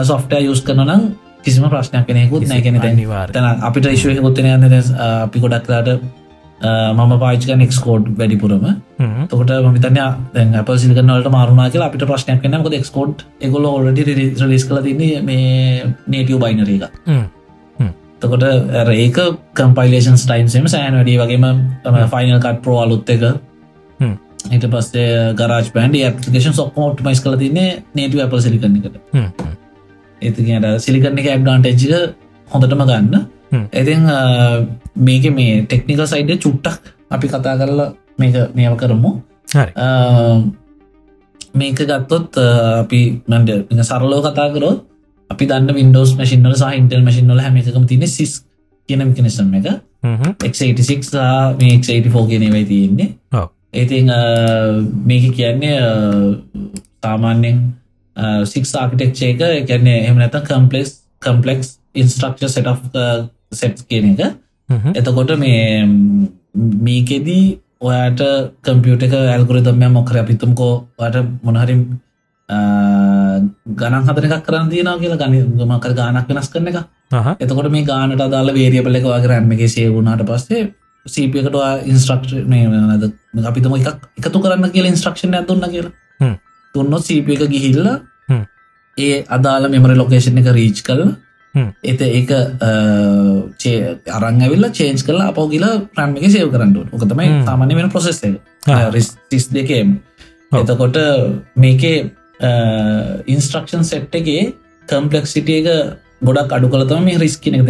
සොෆ්ටය 0.09 0.43
යුස් 0.43 0.61
කරන 0.67 0.83
නම් 0.85 1.01
කිසිම 1.45 1.65
ප්‍රශ්නයක් 1.71 2.05
කෙනෙකුත් 2.09 2.47
නැගෙන 2.51 2.77
අනිවාර්ය. 2.91 3.33
තැන 3.33 3.65
අපිට 3.69 3.89
ශව 3.91 4.21
ගොත්තන 4.25 4.47
යන්න 4.53 4.65
අපි 5.25 5.43
ගොඩක්ලාට 5.43 5.89
මම 6.97 7.11
පාචික 7.23 7.49
නෙක්ස්කෝඩ් 7.61 8.05
වැඩිපුරම. 8.19 8.65
තොට 9.31 9.51
මතන 9.71 10.55
අප 10.61 10.69
සිල්කනවලට 10.83 11.31
මාරුණා 11.37 11.69
කියලා 11.73 11.89
අපිට 11.89 12.05
ප්‍රශ්නයක් 12.11 12.43
කන 12.43 12.59
ොද 12.69 12.77
එක්ස්කෝඩ් 12.79 13.25
එකගොල 13.41 13.65
ඔලඩි 13.71 14.05
රිස් 14.51 14.67
කල 14.69 14.81
තින්නේ 14.87 15.21
මේ 15.31 15.89
නේටියෝ 16.07 16.39
බයිනර 16.45 16.69
එක 16.75 16.85
හ්ම්. 17.09 17.25
තකොට 18.21 18.43
ඒක 18.95 19.17
කම්පයිලේෂන් 19.55 20.17
ටයිම්සම 20.21 20.65
සෑන් 20.67 20.95
වැඩිය 20.99 21.17
වගේම 21.21 21.45
ෆයිනල් 22.13 22.39
කට් 22.39 22.61
පෝ 22.63 22.77
අලුත් 22.83 23.09
එක 23.09 23.23
හ්ම්. 23.99 24.13
ඊට 24.51 24.65
පස්සේ 24.73 25.33
ගරාජ් 25.39 25.71
බන්ඩ 25.75 26.19
පපිකේන් 26.19 26.53
සොක්ම 26.53 26.81
ටමයිස් 26.93 27.21
කල 27.23 27.37
තින්නේ 27.37 27.69
නේටව 27.95 28.19
අප 28.25 28.33
සිලිකරන්නකට 28.39 28.95
හ්ම්. 29.13 29.25
හ්ම්. 29.39 29.55
ඒතිට 30.21 30.67
සිලිකරන 30.81 31.17
එක 31.19 31.27
ඇඩ්ඩාන්ටජ්ක 31.27 31.93
හොඳටම 32.47 32.83
ගන්න. 32.83 33.15
ඇතින් 33.71 34.03
මේක 35.01 35.25
මේ 35.33 35.63
ටෙක්නිකල් 35.63 36.05
සයිඩ 36.07 36.31
චුට්ටක් 36.39 36.81
අපි 37.11 37.27
කතා 37.29 37.55
කරලා 37.59 37.89
මේක 38.19 38.35
නියම 38.55 38.75
කරමු 38.77 39.11
ආ, 39.77 40.41
මේක 41.53 41.79
ගත්තොත් 41.81 42.37
ආ, 42.37 42.81
අපි 42.81 42.99
මන්ඩ 43.25 43.83
සරලෝ 43.83 44.19
කතා 44.21 44.49
කරොත් 44.53 44.83
අපි 45.29 45.49
දන්න 45.49 45.77
වින්ඩෝස් 45.79 46.15
මසිිනල 46.19 46.55
සහ 46.55 46.79
ඉන්ටල් 46.79 47.03
මසිිනල 47.07 47.43
හැම 47.45 47.57
එකම 47.57 47.85
තින 47.85 48.07
සිස් 48.07 48.33
කියනම් 48.89 49.13
කෙනෙසම් 49.17 49.53
එක 49.59 49.67
හ්ම්. 50.03 50.33
x86 50.41 51.01
සහ 51.05 51.15
මේ 51.59 51.77
x84 51.77 52.27
කියන 52.29 52.47
වෙයි 52.55 52.65
තියෙන්නේ. 52.65 53.09
ඒතින් 53.73 54.11
මේක 55.05 55.25
කියන්නේ 55.35 55.77
සාමාන්‍යෙන් 57.03 57.57
සික් 58.45 58.65
ආකිටෙක්ෂේ 58.75 59.33
එක 59.33 59.41
එකන්නේ 59.61 59.99
එම 60.07 60.17
නැත 60.17 60.39
complex 60.49 60.91
complex 61.21 61.77
instruction 61.95 62.53
set 62.53 62.99
set 63.53 63.85
කියන 63.89 64.11
එක. 64.13 64.35
එතකොට 64.95 65.37
මේ 65.37 65.85
මේකෙදී 66.81 67.45
ඔයාට 67.81 68.21
කම්පියුට 68.63 69.03
එක 69.03 69.13
ඇල්ගුරදම්ය 69.13 69.89
මොකර 69.91 70.17
අපිතුම්කෝ 70.23 70.73
වට 70.99 71.25
මොනහරි 71.43 71.75
ගණන් 72.49 74.07
හතර 74.07 74.25
එකක් 74.27 74.43
කරන්න 74.47 74.69
තියන 74.71 74.89
කියලා 75.01 75.19
ගනි 75.21 75.39
මකර 75.67 75.93
ගානක් 75.93 76.29
වෙනස් 76.29 76.49
කරන 76.49 76.67
එක. 76.71 76.77
එතකොට 77.39 77.71
මේ 77.71 77.85
ගානට 77.85 78.17
දාල 78.17 78.51
වේරියබල 78.55 78.95
එක 78.95 79.07
වගේ 79.07 79.31
රැම්මගේ 79.31 79.67
සේවුණට 79.67 80.23
පස්සේ 80.29 80.73
සීපකට 81.05 81.55
ඉන්ස්ට්‍රක්ෂ 81.85 82.33
නද 82.47 83.45
අපිතම 83.45 83.75
එකක් 83.79 84.07
එකතු 84.19 84.39
කරන්න 84.43 84.71
කියලා 84.75 84.91
ඉන්ස්ට්‍රක්ෂණ 84.93 85.39
ඇතුන්න 85.39 85.67
කියලා. 85.75 85.91
තුන්නොත් 86.75 87.03
සීප 87.03 87.29
එක 87.35 87.47
ගිහිල්ල. 87.53 87.87
ඒ 88.97 89.23
අදාල 89.37 89.69
මෙමරි 89.69 89.95
ලොකේෂන් 89.95 90.39
එක 90.41 90.51
රීච් 90.55 90.83
හ්ම්. 91.55 91.69
එත 91.83 92.01
ඒක 92.01 92.31
අරං 94.17 94.41
ඇවිල්ල 94.45 94.69
චේන්ස් 94.79 95.03
කල 95.03 95.19
අප 95.25 95.39
කියලා 95.53 95.73
ප්‍රම් 95.95 96.15
එක 96.21 96.31
සේව 96.35 96.53
කරන්නු 96.53 96.85
ඕකතමයි. 96.93 97.27
සාමාන්‍ය 97.49 97.75
වෙන 97.75 97.91
ආ. 98.67 98.87
රිස් 98.95 99.47
දෙකේම. 99.51 99.99
එතකොට 100.61 100.97
මේකේ 101.55 101.97
ඉන්ස්ට්‍රක්ෂන් 102.39 103.83
සෙට් 103.83 104.15
එකේ 104.15 104.53
කම්පලෙක්සිටිය 104.87 105.61
එක 105.61 105.97
ගොඩක් 106.23 106.53
අඩු 106.53 106.69
කලතම 106.69 107.03
මේ 107.03 107.17
රිස්කින 107.17 107.61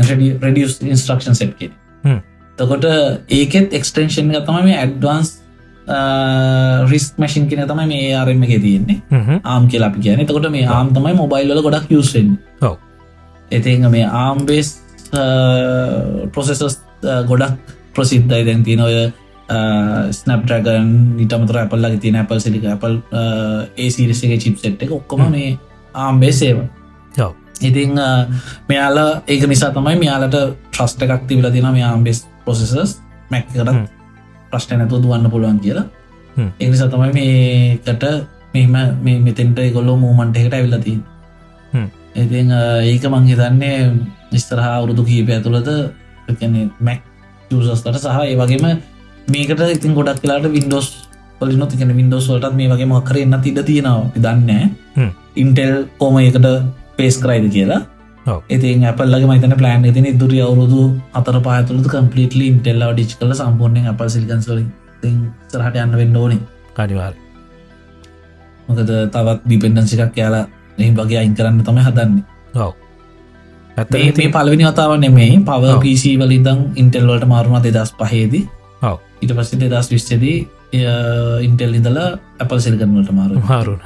රඩියස් 0.42 0.80
ඉන්ස්ට්‍රක්ෂන් 0.84 1.36
සෙට් 1.36 1.62
හ්ම්. 2.04 2.20
තකොට 2.58 2.88
ඒකෙත් 3.30 3.74
එක්ස්ටේෂන් 3.74 4.32
එක 4.32 4.48
තමයි 4.48 4.64
මේ 4.64 4.78
ඇඩ්වන්ස් 4.78 5.30
රිස් 6.92 7.14
මැසින් 7.18 7.48
කෙන 7.50 7.64
තමයි 7.66 7.88
මේ 7.88 8.16
ආරම 8.16 8.44
එක 8.44 8.62
තියෙන්නේ 8.62 9.02
හ්ම්. 9.10 9.40
ආම් 9.44 9.68
කියලා 9.68 9.90
අපි 9.90 10.00
කියන 10.00 10.26
තකොට 10.26 10.52
මේ 10.52 10.68
ආම් 10.68 10.92
තමයි 10.94 11.16
මොබයිල්ල 11.16 11.62
ගොඩක් 11.62 11.92
යුසෙන් 11.92 12.36
ඔව්. 12.62 12.76
එතිං 13.52 13.88
මේ 13.92 14.04
ආම්බේස් 14.06 14.76
ප්‍රොසෙසස් 16.34 16.82
ගොඩක් 17.02 17.56
ප්‍රසිද්ධයි 17.96 18.46
දැන් 18.46 18.64
තියන 18.64 18.82
ඔය 18.82 19.12
ස්නප්ටගන් 20.12 20.88
නිටමතර 21.18 21.58
අපල්ලගේ 21.64 22.00
තින 22.00 22.16
අපල් 22.16 22.40
සිලික 22.40 22.66
අපල් 22.68 23.00
ඒසිරිසගේ 23.78 24.38
චිප් 24.38 24.58
සෙට් 24.60 24.84
එක 24.84 24.92
ඔක්කොම 24.92 25.28
මේ 25.32 25.58
ආම්බේ 25.96 26.32
සේව. 26.32 26.64
ඉතිං 27.62 27.94
මෙයාල 28.70 28.98
ඒක 29.28 29.44
නිසා 29.48 29.72
තමයි 29.72 29.96
මෙයාලට 29.98 30.36
ට්‍රස්ට 30.72 31.02
එකක් 31.04 31.28
තිබල 31.28 31.48
තින 31.52 31.70
මේ 31.72 31.84
ආම්බෙස් 31.84 32.26
පොසෙසස් 32.46 32.98
මැක් 33.32 33.48
කර. 33.54 33.70
ප්‍රශ්න 34.52 34.80
නැතු 34.80 35.02
දුවන්න 35.04 35.30
පුළුවන් 35.30 35.60
කියලා 35.60 35.86
හ්ම්. 36.36 36.50
එනිසා 36.60 36.90
තමයි 36.90 37.12
මේකට 37.14 38.04
මෙම 38.54 38.76
මේ 39.04 39.20
මෙතෙන්ට 39.20 39.60
ගොල්ලෝ 39.74 39.98
මූමන්ට 39.98 40.38
එකට 40.38 40.54
ඇවිල්ලතින් 40.54 41.00
හ්ම්. 41.74 41.88
ඉතින් 42.16 42.52
ඒක 42.84 43.04
මං 43.06 43.26
හිතන්නේ 43.26 43.80
විස්තරහා 44.32 44.76
අවුරුදු 44.78 45.04
කීපය 45.04 45.32
ඇතුළද 45.34 45.70
මැක් 46.80 47.02
යසස්ලට 47.52 47.98
සහ 47.98 48.22
ඒ 48.24 48.36
වගේම 48.36 48.66
මේකට 49.28 49.62
ඉතින් 49.70 49.94
ගොඩක් 49.94 50.22
කියලාට 50.22 50.48
වින්ඩෝස් 50.50 50.88
පලින 51.40 51.68
තිකන 51.68 51.94
වින්ඩෝස් 52.00 52.30
වලටත් 52.30 52.56
මේ 52.56 52.72
වගේ 52.72 52.88
මක්කර 52.88 53.20
එන්න 53.24 53.38
තිඩ 53.42 53.60
තියෙනවා 53.66 54.12
දන්න. 54.18 54.72
ඉන්ටෙල් 55.36 55.74
කෝම 56.00 56.18
එකට 56.20 56.48
පේස් 56.98 57.18
කරයිද 57.18 57.48
කියලා. 57.52 57.82
ඉතින් 58.50 58.86
අපල්ලගේ 58.86 59.28
මතන 59.28 59.56
ප්ලෑන් 59.62 59.88
තින 59.94 60.08
දුරිය 60.20 60.42
අවුරුදු 60.42 60.82
අතර 61.14 61.40
පාතුළද 61.42 61.88
කම්පලිටලි 61.94 62.48
ඉන්ටෙල්ලාව 62.54 62.92
ඩිච් 62.94 63.14
කල 63.20 63.34
සම්පූර්ණය 63.34 63.86
අප 63.88 64.02
සිල්කන්සලින් 64.08 64.68
සරහට 65.52 65.80
යන්න 65.84 65.98
වෙන්න 66.02 66.18
ඕනේ 66.18 66.42
අනිවාර් 66.78 67.14
මොකද 68.68 68.92
තවත් 69.14 69.40
ඩිපෙන්ඩන්සිකක් 69.46 70.20
යාලා 70.22 70.44
එහි 70.78 70.92
වගේ 70.94 71.20
අයින් 71.22 71.38
කරන්න 71.38 71.64
තම 71.64 71.80
හදන්නේ 71.86 72.26
ඔව් 72.66 72.74
ඇත්ත 73.78 73.92
මේ 74.18 74.30
පලවෙනි 74.30 74.66
වතාව 74.66 74.98
නෙමෙයි 74.98 75.40
පව. 75.42 75.64
පිසි 75.80 76.12
වලිදං 76.18 76.62
ඉන්ටෙල්වලට 76.76 77.26
මාරුණ 77.28 77.62
දෙදස් 77.64 77.92
පහේදී. 77.94 78.46
ඉට 79.22 79.32
පස්සේ 79.34 79.70
දෙදස් 79.70 79.92
විශ්චදී 79.92 80.38
ඉන්ටෙල් 81.44 81.74
ඉඳලා 81.74 82.10
අපල් 82.40 82.60
සිල්කරනට 82.60 83.12
මාරු 83.12 83.44
හාරුණ 83.44 83.84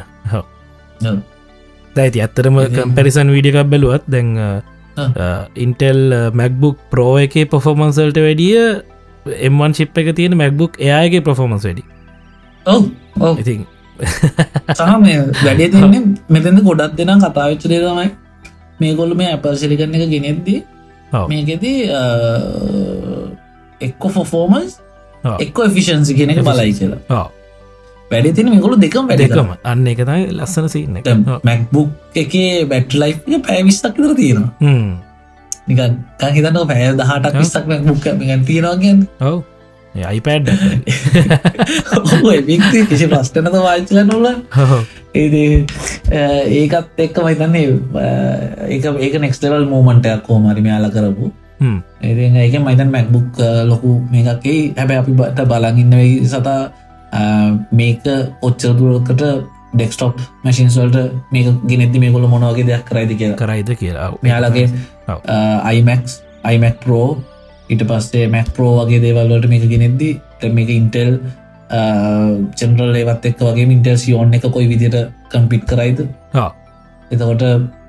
දැයිති 1.96 2.22
ඇත්තරම 2.22 2.62
කම්පැරිසන් 2.70 3.34
වීඩිකක් 3.36 3.60
බැලුවත් 3.66 4.08
දැන් 4.08 4.32
ඉන්ටෙල් 5.58 6.02
මැක්බුක් 6.34 6.78
ප්‍රෝ 6.90 7.14
එක 7.20 7.38
පොෆොමන්සල්ට 7.50 8.18
වැඩිය 8.18 8.58
එම්වන් 9.42 9.74
ශිප් 9.74 9.98
එක 9.98 10.16
තියෙන 10.16 10.36
මැක්බුක් 10.36 10.80
එයාගේ 10.80 11.22
ප්‍රොෆෝමන්ස් 11.22 11.64
වැඩි. 11.64 11.84
ඔව 12.66 13.38
ඉතින් 13.38 13.66
සහ 14.78 14.94
මේ 15.00 15.18
වැඩේ 15.38 15.70
තින්නේ 15.74 16.04
මෙතැද 16.30 16.62
ගොඩක් 16.62 16.98
දෙනම් 16.98 17.22
කතාවිච්චදේ 17.22 17.82
තමයි 17.82 18.10
මේගොල්ල 18.80 19.16
මේ 19.16 19.34
අපල් 19.34 19.56
සිලිකරන 19.56 19.96
එක 19.96 20.10
ගෙනෙද්දී. 20.10 20.60
මේකෙදී 21.28 21.80
එක්කො 23.82 24.10
ෆොෆෝමස් 24.10 24.80
ඔව්. 24.80 24.91
එක්කො 25.40 25.66
එෆිෂන්සි 25.66 26.18
කියන 26.18 26.34
එක 26.34 26.44
බලයි 26.44 26.74
කියලා. 26.74 27.00
ඕ 27.12 27.28
වැඩි 28.12 28.34
තින 28.34 28.50
මේගොලු 28.50 28.80
දෙකම් 28.80 29.08
වැඩ 29.08 29.24
දෙකම. 29.26 29.54
අන්න 29.66 29.88
එක 29.88 30.04
තයි 30.04 30.28
ලස්සන 30.32 30.68
සින්න 30.70 31.00
මැක්බුක් 31.44 32.18
එකේ 32.18 32.66
බැට් 32.66 32.94
ලයි් 32.96 33.40
පැවිස්සක් 33.42 33.96
විතර 33.96 34.16
තියෙනවා. 34.16 34.52
නිකන් 35.68 36.02
හිතන්න 36.32 36.60
පැය 36.68 36.92
දහටක් 36.96 37.40
විස්සක් 37.40 37.66
මැක්බුක් 37.68 38.04
ගන් 38.04 38.46
තියෙනවාගෙන් 38.46 39.08
ඔව්. 39.22 39.42
අයිපඩ් 39.96 40.48
කිසි 42.90 43.08
ප්‍රස්ටනත 43.08 43.56
වාචල 43.58 44.00
නොල 44.06 44.28
ඒ 45.14 45.66
ඒකත් 46.54 47.02
එක්ක 47.06 47.18
මහිතන්නේ 47.20 47.66
ඒක 48.70 48.86
ඒක 48.88 49.20
නෙක්ස්ලවල් 49.20 49.68
මූමන්ටයක් 49.68 50.24
කෝමරි 50.24 50.64
යාල 50.64 50.88
කරපු 50.90 51.32
ඒ 52.02 52.30
ඒක 52.44 52.60
මයිතන් 52.60 52.92
මැක්බුක් 52.92 53.42
ලොකු 53.66 53.96
මේකේ 54.12 54.60
හැබැ 54.78 55.02
අපි 55.02 55.18
බට 55.20 55.48
බලගන්න 55.48 55.94
සතා 56.28 56.62
මේක 57.72 58.06
ඔච්චරදුරකට 58.42 59.24
ඩෙක්ස්ටොප් 59.74 60.16
මැසින්ස්වල්ට 60.44 60.98
මේක 61.32 61.48
ගෙනෙදදි 61.68 62.00
මේ 62.00 62.12
කොළ 62.12 62.28
මොනවගේ 62.28 62.66
දෙයක් 62.70 62.86
කරයිද 62.86 63.12
කියලා. 63.18 63.38
කරයිද 63.38 63.70
කියලා. 63.76 64.08
මෙයාලගේ. 64.22 64.68
අයිමක්ස් 65.64 66.22
අයිමක් 66.44 66.80
පරෝ 66.84 67.10
ඉට 67.70 67.84
පස්සේ 67.90 68.26
මැක් 68.28 68.50
පරෝ 68.56 68.72
වගේ 68.80 69.02
දේවල්ලට 69.06 69.48
මේක 69.48 69.68
ගෙනෙද්දි 69.74 70.10
මේක 70.58 70.70
ඉන්ටෙල් 70.70 71.20
චෙනරල් 72.56 72.96
ඒවත් 72.96 73.26
එක් 73.26 73.38
වගේ 73.42 73.68
ඉන්ටල් 73.78 74.02
සියෝන් 74.06 74.34
එක 74.34 74.50
කොයි 74.52 74.68
විදිට 74.68 74.98
කම්පිට් 75.32 75.64
කරයිද. 75.66 76.02
එතකොට 77.12 77.44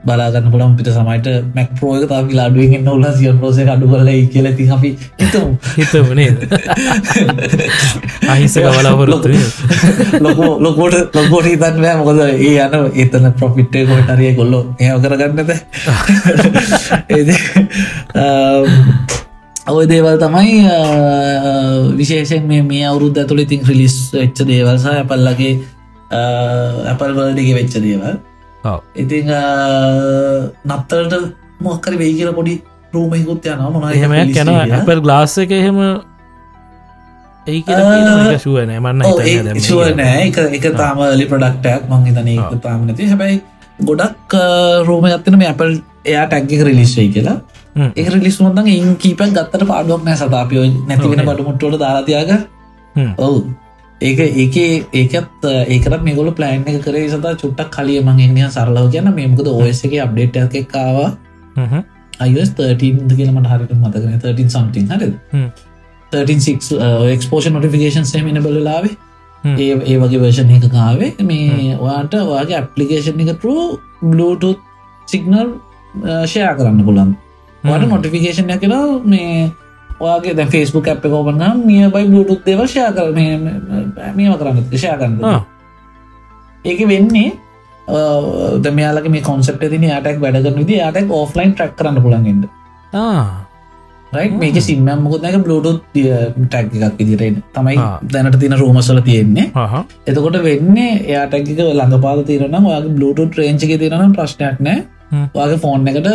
බලාගන්න 0.06 0.50
පුළම් 0.52 0.72
පිට 0.78 0.88
සමයිට 0.96 1.28
මැක් 1.56 1.70
පරෝය 1.78 2.06
තාම 2.12 2.30
ලාඩුවෙන් 2.38 2.88
ඔල්ල 2.94 3.04
සියන් 3.18 3.36
රෝස 3.42 3.58
අඩු 3.74 3.86
කල 3.92 4.10
කියලති 4.32 4.64
අපි 4.76 4.90
හිතමු. 5.20 5.48
හිතමනේ 5.76 6.30
අහිසක 8.28 8.66
බලාපොරොත්තු 8.68 9.28
ලොකෝ 10.26 10.50
ලොකෝට 10.66 11.16
ලොකෝට 11.16 11.46
හිතන්වෑ 11.50 11.96
මොකද 12.00 12.20
ඒ 12.26 12.54
යන 12.58 12.74
එතන 13.04 13.30
ප්‍රොෆිට්ටේ 13.40 13.84
කොටරිය 13.86 14.32
කොල්ලො 14.34 14.60
ඒ 14.80 14.92
කරගන්නද 15.04 15.50
ඔය 19.68 19.84
දේවල් 19.86 20.18
තමයි 20.18 20.54
විශේෂෙන් 22.00 22.50
මේ 22.50 22.62
මේ 22.64 22.84
අවුරුද්ධ 22.86 23.22
ඇතුළ 23.22 23.44
ඉතින් 23.44 23.62
රිලිස් 23.68 23.96
වෙච්ච 24.14 24.42
දේවල්ස 24.50 24.84
ඇපල්ලගේ 24.90 25.54
ඇපල් 26.90 27.14
වල්ඩිගේ 27.18 27.56
වෙච්ච 27.60 27.78
දේවල්. 27.86 28.16
ඉතිං 28.96 29.30
නත්තලට 30.68 31.14
මොක්කර 31.60 31.98
වෙයි 31.98 32.14
කියල 32.18 32.32
පොඩි 32.38 32.54
රූමයකුත් 32.94 33.46
යන 33.46 33.62
මොන 33.74 33.84
එහෙම 33.90 34.12
යන 34.14 34.50
ඇපල් 34.78 35.00
ගලාස් 35.04 35.36
එක 35.44 35.52
එහෙම 35.58 35.78
ඒ 37.46 38.38
ශුවනෑ 38.44 38.80
මන්න 38.80 39.02
නෑ. 39.96 40.28
එක 40.58 40.66
තාම 40.76 41.00
ලි 41.20 41.26
ප්‍රඩක්ටයක් 41.32 41.88
මං 41.90 42.02
එක 42.34 42.60
තාම 42.66 42.84
නැති. 42.86 43.08
හැබැයි 43.12 43.40
ගොඩක් 43.88 44.36
රෝම 44.86 45.08
ගත්තන 45.08 45.38
මේ 45.40 45.50
ඇපල් 45.52 45.72
එයා 46.04 46.26
ටැක්ක 46.28 46.62
රිලිස්සේ 46.68 47.08
කියලා. 47.16 47.36
එක 47.96 48.06
රිලිස්මොතන් 48.14 48.68
ඉන් 48.68 48.94
කීපක් 48.96 49.22
ගත්තට 49.34 49.66
පාඩුවක් 49.72 50.06
නෑ 50.06 50.16
සතාපියෝ 50.22 50.64
නැතිවෙන 50.88 51.24
බඩුමුට්ටට 51.26 51.78
දාලාතියාග 51.82 52.30
ඔවු 53.18 53.38
ඒක 54.02 54.20
ඒක 54.20 54.56
ඒකත් 54.94 55.46
ඒකත් 55.46 56.04
මේගොල 56.08 56.30
ප්ලෑන් 56.38 56.64
එක 56.66 56.80
කරේ 56.86 57.08
සතා 57.08 57.34
චුට්ටක් 57.42 57.74
කලිය 57.76 58.00
මං 58.02 58.22
එනිය 58.26 58.48
සරලව 58.48 58.90
කියන්න. 58.94 59.12
මේමකද 59.18 59.48
ඔයස 59.48 59.84
එක 59.84 59.98
අප්ඩේට් 60.06 60.56
එකකාවා 60.62 61.10
iOS 62.20 62.50
13 62.56 63.16
කියලමට 63.18 63.52
හරිට 63.52 63.72
මතකන 63.76 64.18
13 64.18 64.50
සම්ටිං 64.50 64.90
හරි 64.90 65.12
හ්ම්. 65.32 65.48
13 66.12 67.08
එක්ස්පෝෂන් 67.14 67.58
නොටිෆිකේෂන් 67.58 68.06
සේමින 68.06 68.42
බලලාවේ. 68.42 68.94
ඒ 69.44 69.70
ඒ 69.84 69.96
වගේ 69.98 70.20
වර්ෂණ 70.22 70.54
එක 70.56 70.68
කාවේ 70.72 71.10
මේ 71.30 71.76
ඔයාට 71.76 72.14
ඔයාගේ 72.16 72.58
ඇපලිකේෂන් 72.60 73.22
එක 73.24 73.32
ටරු 73.34 73.54
බලුටු 74.02 74.50
සිගනල් 75.08 75.48
ෂයා 76.24 76.54
කරන්න 76.58 76.84
පුලන් 76.84 77.10
වට 77.64 77.88
නොටිෆිකේෂන් 77.88 78.52
එක 78.54 78.62
කියලා 78.64 78.84
මේ 79.04 79.50
ඔයාගේ 80.02 80.34
දැ 80.34 80.48
ෆස්බුක් 80.48 80.88
ඇප් 80.88 81.06
කෝපන 81.06 81.44
මිය 81.62 81.86
බයි 81.88 82.10
බලුටුත් 82.10 82.42
දේව 82.46 82.64
ෂයා 82.64 82.90
කර 82.92 83.12
මේම 83.12 84.34
කරන්න 84.36 84.64
ෂයා 84.72 84.96
කරන්න 84.96 85.40
ඒක 86.64 86.82
වෙන්නේ 86.88 87.30
දමයාලක 88.60 89.08
මේ 89.08 89.22
කොන්සප් 89.22 89.62
තින 89.68 89.88
යාටක් 89.88 90.20
වැඩගන්න 90.20 90.58
විදි 90.58 90.76
යාටක් 90.76 91.16
ඔෆ්ලයින් 91.20 91.54
ට්‍රක් 91.54 91.78
කරන්න 91.78 92.04
පුළන්ගන්න 92.04 92.44
මේක 94.12 94.56
සිම්ම 94.60 94.88
මුකුත්නක 94.98 95.36
බලුටුත් 95.40 95.78
ටැක් 95.90 96.66
එකක් 96.70 96.98
විදිරෙන් 96.98 97.42
තමයි. 97.50 97.76
දැනට 98.04 98.38
තින 98.38 98.52
රූමසල 98.54 99.00
තියෙන්නේ. 99.00 99.50
එතකොට 100.06 100.36
වෙන්නේ 100.42 100.90
එයාටැක 101.04 101.46
ළඟපාල 101.48 102.24
තිරන 102.24 102.54
ඔයාගේ 102.54 102.96
බලුටු 102.98 103.28
ට්‍රේන්චක 103.28 103.72
තිරන 103.78 104.12
ප්‍රශ්නයක් 104.12 104.60
නෑ. 104.60 104.84
වගේ 105.34 105.58
ෆෝන් 105.58 105.88
එකට 105.88 106.08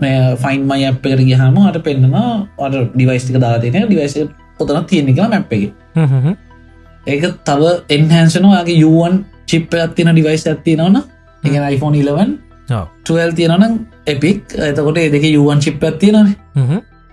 මේ 0.00 0.20
ෆයින් 0.36 0.66
මයි 0.66 0.86
අප් 0.86 1.06
එකට 1.06 1.24
ගහම 1.24 1.58
අට 1.64 1.80
පෙන්න්නවා 1.84 2.28
අට 2.58 2.76
ඩිවයිස්ටික 2.92 3.38
දාතින 3.38 3.80
ඩිවයිස 3.80 4.14
පොතන 4.58 4.84
තියෙනෙ 4.84 5.12
කියලා 5.12 5.30
මැප් 5.30 5.52
එක. 5.52 5.72
ඒක 7.06 7.24
තව 7.44 7.62
එන්හන්සනවාගේ 7.90 8.78
යුවන් 8.78 9.24
චිප්ප 9.46 9.74
ඇත්තින 9.76 10.12
ඩිවයිස් 10.12 10.46
ඇත්ති 10.46 10.76
නවන 10.76 11.02
එක 11.42 11.74
iPhone 11.74 11.96
11 11.96 12.38
12 13.04 13.36
තියෙනනම් 13.36 13.74
එපික් 14.06 14.56
එතකොට 14.60 14.98
ඒදක 14.98 15.26
යුවන් 15.28 15.60
චිප් 15.60 15.82
ඇත්තිනන 15.82 16.32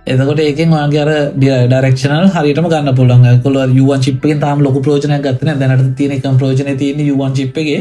එතකොට 0.08 0.40
ඒකෙන් 0.40 0.74
වගේ 0.76 1.04
අර 1.04 1.12
ඩරක්ෂනල් 1.36 2.28
හරිටම 2.36 2.68
ගන්න 2.70 2.96
පුළන් 2.96 3.28
කොල 3.44 3.58
යුවන් 3.72 4.02
චිප්පෙන් 4.02 4.40
තාම 4.40 4.62
ලොක 4.62 4.82
ප්‍රෝජනය 4.82 5.20
ගත්තන 5.20 5.60
දැනට 5.60 5.94
තියෙන 5.98 6.18
එක 6.18 6.28
ප්‍රෝජන 6.36 6.74
තියන 6.78 7.00
යුවන් 7.02 7.34
චිප්ගේ 7.34 7.80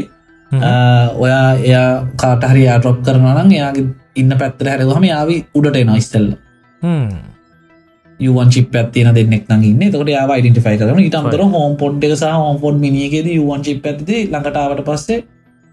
ඔයා 1.17 1.47
එයා 1.61 1.87
කාටහරි 2.15 2.67
ආටොප් 2.67 2.99
කරනනම් 3.03 3.51
එයාගේ 3.51 3.87
ඉන්න 4.15 4.33
පැත්තර 4.37 4.67
හැරවහම 4.67 5.03
යාවි 5.03 5.37
උඩට 5.53 5.77
එන 5.77 5.95
ඉස්තල්ල 5.95 6.29
යුවන් 8.19 8.49
චිප් 8.49 8.75
ඇතින 8.75 9.09
දෙන්නෙක් 9.13 9.45
නගන්න 9.47 9.91
තකට 9.91 10.09
යා 10.09 10.37
යිඩටිෆයි 10.37 10.77
කරන 10.79 11.01
ඉටම්තර 11.03 11.41
හෝම් 11.47 11.75
පොඩ් 11.77 12.03
එක 12.03 12.15
හෝම් 12.35 12.57
පොඩ් 12.59 12.79
මිනිියකෙද 12.79 13.27
යුවන් 13.29 13.61
චිප් 13.61 13.85
ඇති 13.85 14.23
ලඟටාවට 14.25 14.83
පස්සේ 14.83 15.19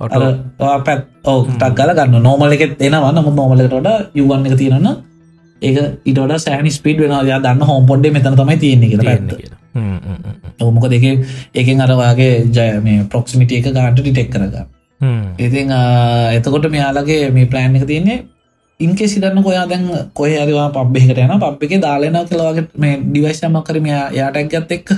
පැත් 0.00 1.02
ඕ 1.24 1.40
ටක් 1.44 1.74
ගල 1.74 1.90
ගන්න 1.94 2.22
නෝමල 2.22 2.52
එකෙත් 2.52 2.80
එනවා. 2.80 3.12
නම 3.12 3.28
නෝමලකට 3.32 4.14
යුවන් 4.14 4.46
එක 4.46 4.56
තියෙනන්න 4.58 4.88
ඒක 5.62 5.76
ඉට 6.04 6.18
සෑනි 6.38 6.70
ස්පීඩ් 6.70 7.00
වෙන 7.00 7.14
යා 7.24 7.40
දන්න 7.40 7.62
හෝම් 7.64 7.86
පොඩ්ඩ 7.86 8.12
මෙතන 8.12 8.36
තමයි 8.36 8.56
තියෙන්නේ 8.58 8.90
කියලා 8.90 9.62
ඔමුක 10.60 10.86
දෙක 10.88 11.04
ඒකෙන් 11.54 11.80
අරවාගේ 11.80 12.32
ජය 12.50 12.70
මේ 12.80 13.06
ප්‍රොක්සිමිටිය 13.06 13.58
එක 13.58 13.72
ගාන්ට 13.72 13.98
ටිටෙක් 13.98 14.30
කරග 14.30 14.56
ඉතින් 15.38 15.74
එතකොට 16.32 16.70
මෙයාලගේ 16.70 17.30
මේ 17.30 17.46
ප්ලෑන් 17.46 17.76
එක 17.76 17.86
තියන්නේ 17.86 18.20
ඉන්කේ 18.80 19.08
සිදන්න 19.08 19.42
කොයා 19.42 19.66
දැන් 19.66 19.88
කොහ 20.12 20.28
අරවා 20.36 20.68
පබ්බෙකට 20.70 21.18
යන 21.18 21.34
පබ් 21.38 21.62
එක 21.66 21.74
දාලන 21.80 22.18
කලවාගේ 22.26 22.66
මේ 22.76 23.00
ඩිවයිස්ම 23.00 23.58
කරම 23.62 23.86
යාටක් 24.12 24.48
ගත් 24.50 24.70
එක්ක. 24.72 24.88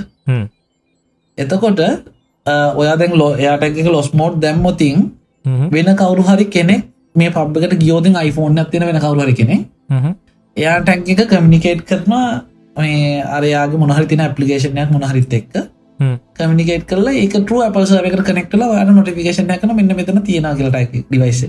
එතකොට 1.37 1.79
ඔයා 2.75 2.95
දැන් 2.95 3.13
ලෝ 3.13 3.31
එයාට 3.35 3.63
එක 3.63 3.87
ලොස් 3.87 4.13
මෝඩ් 4.13 4.39
දැම්මොතින් 4.41 5.09
වෙන 5.71 5.89
කවරු 5.95 6.23
හරි 6.23 6.45
කෙනෙක් 6.47 6.85
මේ 7.15 7.29
පබ්බකට 7.29 7.79
ගියෝතින් 7.79 8.15
iPhoneෆෝන් 8.19 8.57
ඇතින 8.57 8.85
වෙන 8.85 8.99
කවරු 8.99 9.21
හරි 9.21 9.33
කෙනෙ 9.33 9.55
එයා 10.57 10.77
ටැක් 10.81 11.09
එක 11.09 11.21
කමිනිකේට් 11.27 11.81
කරනවා 11.85 12.27
මේ 12.77 13.23
අරයාගේ 13.31 13.77
මොනහරි 13.77 14.05
තින 14.05 14.21
ඇපලිකේෂනයක් 14.21 14.91
මොනහරිත් 14.91 15.33
එක්ක 15.33 15.55
කමිනිකේට 16.35 16.85
කරලා 16.85 17.13
ඒක 17.13 17.35
ටරු 17.35 17.61
අපල්සක 17.63 18.23
කනෙක්ටල 18.23 18.63
වාට 18.63 18.91
නොටිකේෂන 18.91 19.49
එකන 19.49 19.75
මෙන්න 19.75 19.95
මෙතන 19.95 20.21
තියෙන 20.21 20.49
කියලට 20.53 20.77
ඩිවයිස 21.03 21.45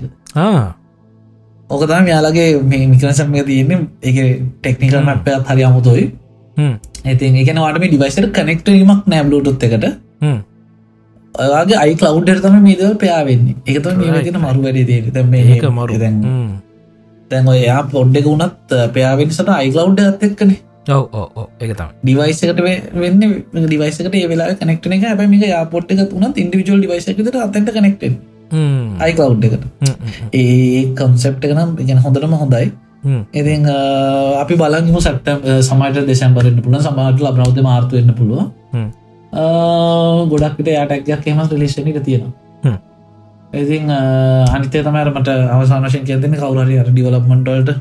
ඕකතම 1.69 2.07
යාලගේ 2.07 2.61
මේ 2.63 2.87
මිකනසම් 2.87 3.33
තියන්නේ. 3.43 3.79
එක 4.01 4.15
ටෙක්නිකල් 4.59 5.01
මැප්පයත් 5.01 5.45
හරි 5.45 5.63
අමුතුයි. 5.63 6.05
ඇති 7.05 7.33
එකන 7.37 7.59
වාට 7.59 7.79
මේ 7.79 7.89
ඩිවයිසර 7.89 8.29
කනෙක්ටීමක් 8.29 9.03
නෑබ්ලුටුත් 9.05 9.63
එකට. 9.63 9.85
ඔයාගේ 11.35 11.77
අයි 11.77 11.93
කලව්ඩ 11.95 12.41
තම 12.41 12.57
මේදව 12.61 12.95
පයාවෙන්නේ 12.97 13.55
එකත 13.67 13.91
මේගෙන 13.97 14.39
මරු 14.39 14.63
වැඩි 14.63 14.87
දේ 14.87 15.11
තැම 15.11 15.33
ඒක 15.35 15.69
මරු. 15.71 15.99
දැන් 15.99 16.17
දැන් 17.31 17.47
ඔය 17.47 17.61
පොඩ්ඩක 17.91 18.25
වුණත් 18.25 18.75
පයාවෙනිසට 18.93 19.53
අයිකලව්ඩ 19.57 20.01
ඇත්තෙක්කනේ 20.01 20.57
ඔව 20.57 20.68
ඕ 20.87 21.45
එක 21.59 21.71
ඩිවයිසකට 22.03 22.59
වෙන්න 22.95 23.23
ඩිවයිසකට 23.63 24.15
ඒවෙලා 24.15 24.55
කනෙක්ටන 24.55 24.93
එක. 24.93 25.03
හැම 25.03 25.29
මේ 25.29 25.49
යාපොට් 25.49 25.91
එක 25.91 26.09
තුනත් 26.09 26.37
ඉන්ඩිවිජල් 26.37 26.79
ඩිවයිසකට 26.79 27.35
අතට 27.37 27.71
කනෙක්ට 27.71 28.03
අයිකලව් 28.99 29.43
එකට. 29.43 29.65
ඒ 30.33 30.83
කම්සෙප්ට 30.95 31.45
නම් 31.47 31.75
ගැන 31.79 31.99
හොඳටම 31.99 32.33
හොඳයි. 32.35 32.71
ඉතින් 33.33 33.65
අපි 34.37 34.55
බලගම 34.55 34.99
සැට්ටම් 34.99 35.45
සමට 35.61 36.05
දෙසම්බරන්න 36.05 36.61
පුළ 36.61 36.79
සමාට 36.81 37.21
ලබ්‍රවද 37.21 37.61
මාර්තු 37.61 37.95
වෙන්න 37.95 38.13
පුළුව 38.13 38.41
ගොඩක්ට 40.27 40.67
යාටක්යක් 40.69 41.27
එම 41.27 41.41
ලිෂණ 41.55 41.87
එක 41.87 42.03
තියෙනවා. 42.03 42.77
ඉතින් 43.53 43.89
අනිතය 43.89 44.83
තමයිරමට 44.83 45.29
අවසානශයෙන් 45.49 46.05
කියදන 46.05 46.35
කවුරහරි 46.35 46.77
අර 46.77 46.87
ඩිවලප්මටල්ට 46.87 47.77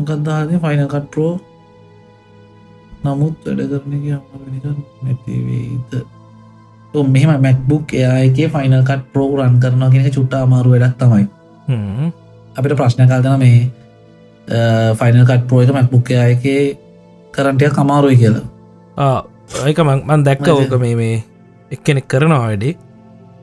මොකක්දාද 0.00 0.56
ෆයිනකට් 0.60 1.06
ප්‍රෝ 1.12 1.32
නමුත් 3.04 3.36
වැඩ 3.46 3.60
කරන 3.72 4.80
නැතිවේද 5.04 5.92
මෙහම 7.08 7.30
මැක්බුක් 7.42 7.94
එයාගේ 7.94 8.48
ෆයිනල්කට් 8.48 9.04
ප්‍රෝ 9.12 9.36
රන් 9.38 9.58
කරන 9.60 9.90
කියෙන 9.90 10.10
චුට්ටා 10.10 10.42
අමාරු 10.42 10.70
වැඩක් 10.70 10.96
තමයි. 10.98 11.24
අපිට 12.56 12.76
ප්‍රශ්න 12.76 13.06
කල්දන 13.06 13.38
මේ 13.38 13.58
ෆයිනල්කට් 14.94 15.48
ප්‍රෝ 15.48 15.62
එක 15.62 15.72
මැක්බුක් 15.72 16.10
එයාගේ 16.10 16.62
කරන්ටය 17.34 17.70
කමාරුයි 17.70 18.16
කියලා. 18.16 18.44
ඒක 19.66 19.78
මං 19.80 20.24
දැක්ක 20.24 20.48
ඕක 20.48 20.74
මේ 20.80 20.94
මේ 20.94 21.16
එක්කෙනෙක් 21.72 22.08
කරනවා 22.08 22.40
වැඩි 22.40 22.76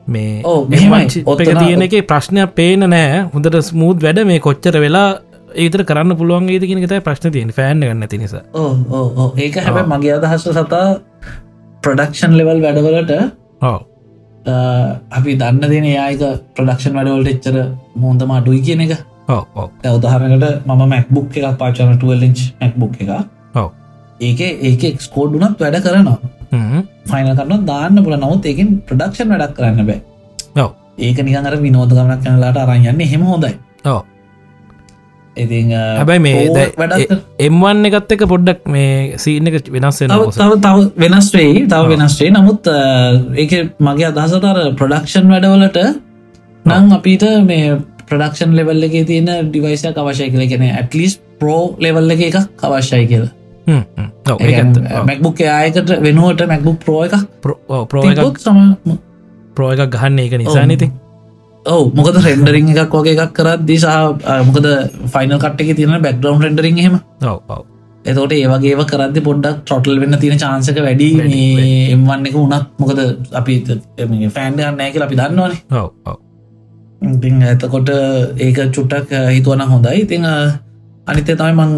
මේ 0.08 0.42
මෙහෙමයි. 0.68 1.22
ඔප 1.24 1.40
ඔතන- 1.40 1.58
තියෙන 1.58 1.82
එක 1.82 1.96
ප්‍රශ්නයක් 2.06 2.54
පේන 2.54 2.84
නෑ 2.86 3.24
හොඳට 3.34 3.60
ස්මූද් 3.62 4.02
වැඩ. 4.02 4.24
මේ 4.26 4.38
කොච්චර 4.38 4.76
වෙලා 4.78 5.08
ඒතර 5.54 5.82
කරන්න 5.90 6.16
පුළුවන් 6.20 6.48
ඒද 6.54 6.64
කියෙන 6.68 6.88
තයි 6.88 7.00
ප්‍රශ්න 7.08 7.32
තියෙන 7.32 7.52
ෆෑන් 7.58 7.80
ගන්න 7.80 8.08
ති 8.08 8.18
නිසා. 8.18 8.42
ඕ 8.54 9.32
ඒක 9.36 9.56
හැබැ 9.66 9.84
මගේ 9.92 10.14
අදහස්ස 10.16 10.48
සතා 10.48 10.86
ප්‍රඩක්ෂන් 11.82 12.36
ලෙවල් 12.40 12.60
වැඩවලට 12.64 13.12
අපි 15.18 15.36
දන්න 15.42 15.70
දෙන 15.74 15.86
යායක 15.90 16.24
ප්‍රඩක්ෂන් 16.56 16.98
වැඩවලට 16.98 17.30
එච්චර 17.34 17.56
මොන්දම 17.96 18.30
අඩුයි 18.38 18.60
කියන 18.68 18.84
එක. 18.86 18.92
උදාහරකට 19.96 20.66
මම 20.66 20.82
මැක්බුක් 20.94 21.38
එකක් 21.38 21.58
පාචන 21.62 21.98
12 21.98 22.52
මැක්බුක් 22.60 23.00
එක 23.02 23.10
ඒක 24.20 24.40
ඒක 24.40 24.84
එක්ස්කෝඩ්ඩුනත් 24.92 25.64
වැඩ 25.64 25.80
කරනවා. 25.86 26.18
ෆයින 27.10 27.32
කරන 27.40 27.66
දාන්න 27.72 28.04
පුල 28.04 28.16
නවත් 28.18 28.44
ඒකින් 28.52 28.68
ප්‍රඩක්ෂන් 28.90 29.28
වැඩක් 29.32 29.56
කරන්න 29.58 29.86
බෑ. 29.90 30.00
ඒක 30.98 31.18
නිකර 31.26 31.54
විනෝදගමනක් 31.64 32.22
කනලාට 32.24 32.56
අරයන්න 32.62 33.02
හෙම 33.14 33.22
හොඳයි 33.32 33.54
ඉති 35.38 35.60
හැබැයි 35.70 36.20
මේ 36.20 36.34
එම්වන් 37.38 37.84
එකත් 37.90 38.12
එක 38.12 38.24
පොඩ්ඩක් 38.32 38.60
මේ 38.66 39.18
සීන 39.18 39.50
එක 39.50 39.56
වෙනස් 39.68 40.00
වෙන 40.02 40.10
තව 40.64 40.88
වෙනස් 40.96 41.28
වෙයි 41.34 41.66
තව 41.66 41.82
වෙනස්වේ 41.94 42.30
නමුත් 42.30 42.70
ඒක 43.36 43.52
මගේ 43.80 44.10
අදහසතර 44.10 44.60
ප්‍රඩක්ෂන් 44.74 45.32
වැඩවලට 45.32 45.78
නං 46.64 46.92
අපිට 46.92 47.24
මේ 47.44 47.78
ප්‍රඩක්ෂන් 48.08 48.54
ලෙවල් 48.54 48.84
එක 48.84 48.94
තියෙන 49.06 49.28
ඩිවයිසයක් 49.48 49.96
අවශ්‍ය 49.96 50.30
කළ 50.30 50.46
ගෙන 50.48 50.62
ඇටලිස් 50.70 51.18
පෝ 51.40 51.58
ලෙවල් 51.80 52.10
එක 52.10 52.22
එකක් 52.28 52.64
අවශ්‍යයි 52.64 53.06
කියලා. 53.06 53.32
මැක්බුක් 55.06 55.40
ආයකට 55.48 55.90
වෙනුවට 56.00 56.46
මැක්බුක් 56.46 56.78
ප්‍රෝ 56.84 57.02
එක 57.04 57.14
ප්‍රෝ- 57.42 57.84
ප්‍රෝ 57.86 58.02
සම 58.38 58.58
ප්‍රෝ 59.56 59.70
එකක් 59.72 59.90
ගහන්න 59.94 60.18
ඒක 60.18 60.34
නිසා 60.38 60.64
නති 60.66 60.88
ඔව 61.68 61.82
මොකද 61.94 62.16
රෙන්ඩරිං 62.20 62.68
එකක් 62.74 62.94
වගේ 62.96 63.16
එකක් 63.16 63.32
කරත් 63.34 63.64
දී 63.64 63.78
සහ 63.78 63.88
මොකද 64.46 64.66
ෆයිනල් 65.08 65.38
කට්ට 65.38 65.64
එක 65.64 65.76
තියෙන 65.78 66.02
බැක්ඩවන්් 66.02 66.44
රෙන්ඩරින් 66.44 66.78
හෙම 66.80 66.94
ඔව 67.24 67.64
එතකොට 68.04 68.32
ඒවගේව 68.34 68.80
කරදදි 68.86 69.20
පොඩ්ඩක් 69.22 69.58
ටොටල් 69.62 69.98
වෙන්න 70.02 70.18
තියෙන 70.18 70.38
චාන්සක 70.38 70.78
වැඩි 70.78 71.08
එම්වන්න 71.94 72.28
එක 72.28 72.36
උනත් 72.36 72.54
මොකද 72.78 73.00
අපි 73.34 73.54
ෆෑන්ඩ 74.30 74.60
ගන්නෑ 74.60 74.90
කියලා 74.92 75.08
අපි 75.08 75.18
දන්නවනේ. 75.18 75.60
ඉතින් 77.08 77.42
ඇතකොට 77.44 77.90
ඒක 78.38 78.58
චුට්ටක් 78.72 79.12
හිතුවන 79.28 79.60
හොඳයි. 79.64 79.98
ඉතිං 80.04 80.24
අනිතය 81.06 81.34
තමයි 81.34 81.54
මං 81.54 81.70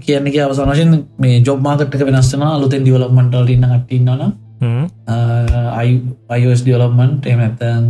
කියන්න 0.00 0.26
කිය 0.28 0.42
අවසාන 0.42 0.72
වශයෙන් 0.72 0.96
මේ 1.18 1.42
ජොබ් 1.42 1.60
මාකට්ක 1.60 2.02
වෙනස්සන 2.08 2.42
අලුතෙන් 2.48 2.82
ඩිවලොප්මන්ටල් 2.82 3.48
ඉන්න 3.50 3.66
කටන්නන 3.66 4.22
හ්ම්, 4.60 4.84
iOS 6.38 6.60
ඩියලොප්මන්ට් 6.62 7.26
එම 7.26 7.40
ඇතන් 7.40 7.84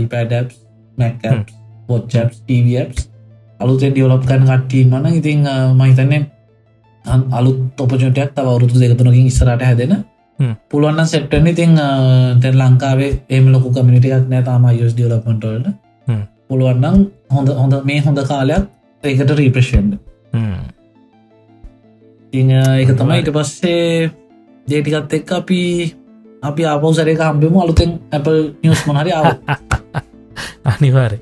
iPad 0.00 0.36
apps 0.40 0.56
Mac 0.98 1.24
apps 1.24 1.52
watch 1.88 2.14
apps 2.14 2.36
TV 2.48 2.66
apps 2.82 3.08
අලුතෙන් 3.60 3.92
ඩියවලප් 3.92 4.24
කන් 4.26 4.46
කට්ටීන්නන 4.48 5.06
ඉතිං 5.12 5.44
මහිතන්නේ 5.80 6.22
අලුත් 7.32 7.58
ඔපචටයක් 7.78 8.32
තව 8.34 8.46
අවුරුදු 8.46 8.80
දෙකතුනකින් 8.80 9.26
ඉස්සරට 9.26 9.62
හැදෙන 9.62 9.92
හ්ම්. 10.38 10.54
පුළුවන්න 10.70 11.06
සෙට්ටන 11.06 11.46
ඉතිං 11.46 11.76
තැන් 12.42 12.58
ලංකාවේ 12.60 13.12
එම 13.30 13.52
ලොකු 13.52 13.72
කමිනිටයක් 13.72 14.28
නෑ 14.28 14.42
තාම 14.42 14.66
යස් 14.72 14.94
ඩියලප්මටල්ට 14.94 15.66
හ්ම්. 16.06 16.22
පුළුවන්නම් 16.48 16.96
හොඳ 17.30 17.48
හොඳ 17.60 17.74
මේ 17.84 18.00
හොඳ 18.00 18.22
කාලයක් 18.30 18.64
ඒකට 19.02 19.36
රීප්‍රේෂන්ඩ. 19.40 19.92
ඉං 22.32 22.50
එක 22.52 22.90
තමයි 22.98 23.20
ඊට 23.20 23.32
පස්සේ 23.36 24.10
දේටිකත් 24.66 25.14
එක් 25.18 25.32
අපි 25.32 25.60
අපි 26.42 26.62
ආපෝ 26.64 26.92
සරක 26.92 27.22
හම්බෙම. 27.28 27.56
අලුතෙන් 27.64 27.90
Apple 28.18 28.40
නිියස් 28.62 28.82
මහරි 28.88 29.12
ආව 29.12 29.26
අනිවාරය 30.72 31.18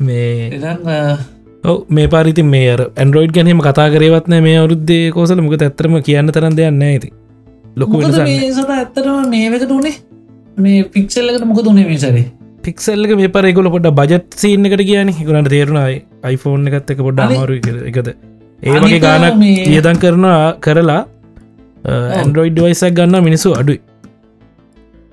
මේ 0.00 0.50
ඔව 1.64 1.76
මේ 1.90 2.08
පාරිති 2.14 2.46
මේ 2.46 2.64
ඇන්ඩරෝයිඩ් 2.76 3.36
ගැනීම 3.38 3.62
කතා 3.68 3.88
කරේවත්න 3.94 4.36
මේ 4.48 4.56
අවුද්දේ 4.62 5.04
කෝසල. 5.16 5.40
මුක 5.46 5.56
ඇත්තරම 5.58 5.96
කියන්න 6.08 6.34
තරන් 6.36 6.58
දෙයන්න 6.60 6.82
ඇති 6.88 7.10
ලොකු 7.76 8.02
මොකද 8.02 8.18
මේ 8.22 8.50
සත 8.50 8.70
ඇත්තටම 8.70 9.30
මේකට 9.34 9.76
උනේ? 9.78 9.94
මේ 10.58 10.84
පික්සල්ලකට 10.94 11.48
මොක 11.50 11.60
දුනේ 11.64 11.86
මේ 11.90 11.98
සරේ? 12.04 12.26
පික්සල්ලක 12.62 13.12
මේ 13.20 13.32
පරෙකුල 13.34 13.68
පොඩ 13.74 13.90
බජත් 13.98 14.38
සීන්න 14.42 14.68
එකට 14.68 14.84
කියන 14.90 15.12
ගුණට 15.20 15.52
තේරුණයි 15.54 15.98
iPhone 16.34 16.70
එකත් 16.70 16.94
එක 16.94 17.02
පොඩ්ඩ 17.08 17.26
අමාරු 17.26 17.58
එකද 17.90 18.08
ඒමගේ 18.62 19.02
ගානක් 19.04 19.36
වියදන් 19.42 20.00
කරනවා 20.04 20.40
කරලා 20.66 21.02
ඇන්ඩරෝයිඩ් 22.14 22.62
වයිසක් 22.64 22.96
ගන්න 22.98 23.26
මිනිසු 23.28 23.52
අඩුයි 23.60 23.80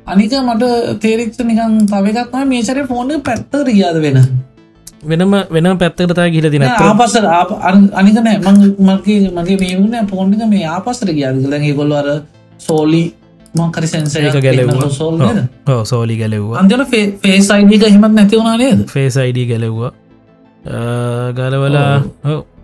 අනික 0.06 0.34
මට 0.40 0.64
තේරිච්ච 1.00 1.40
නිකන් 1.42 1.78
තවකත්ම 1.88 2.48
මේ 2.48 2.64
සරේ 2.64 2.86
ෆෝන 2.86 3.10
පැත්ත 3.22 3.54
රියාද 3.70 3.98
වෙන. 4.06 4.20
වෙනම 5.04 5.34
වෙන 5.52 5.72
පැත්තකටතා 5.78 6.30
ගිල 6.30 6.48
දින 6.52 6.64
ආපසර 6.68 7.26
අනික 7.96 8.16
නෑ 8.20 8.38
මගේ 8.82 9.20
මගේ 9.32 9.58
මේ 9.64 9.76
වුණ 9.80 10.08
පෝන්ික 10.08 10.46
මේ 10.54 10.70
ආපසර 10.76 11.10
ගියාද 11.10 11.44
කලගේ 11.46 11.76
කොල්ල 11.80 11.94
අර 11.94 12.08
සෝලි 12.60 13.04
මොකරි 13.56 13.88
සැන්ස 13.88 14.16
ඒක 14.18 14.40
ගැලවුවා. 14.42 14.90
සෝල් 14.92 15.86
සෝලි 15.86 16.16
ගැලෙව්වා. 16.18 16.60
අන්තිට 16.60 16.88
ෆේසයිඩක 17.24 17.86
හෙමත් 17.90 18.14
නැති 18.14 18.40
වුණනේද 18.40 18.88
ෆේස් 18.88 19.18
අයිඩ 19.18 19.40
ගැලෙව්වා. 19.52 19.92
ගලවලා 21.38 21.94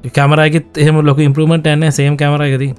කැමරයිකත් 0.09 0.77
එහෙම 0.77 1.01
ලොක 1.03 1.19
ඉම්පරමට 1.19 1.67
ඇන්න 1.67 1.91
සේම් 1.91 2.17
කැමරයිකති 2.17 2.69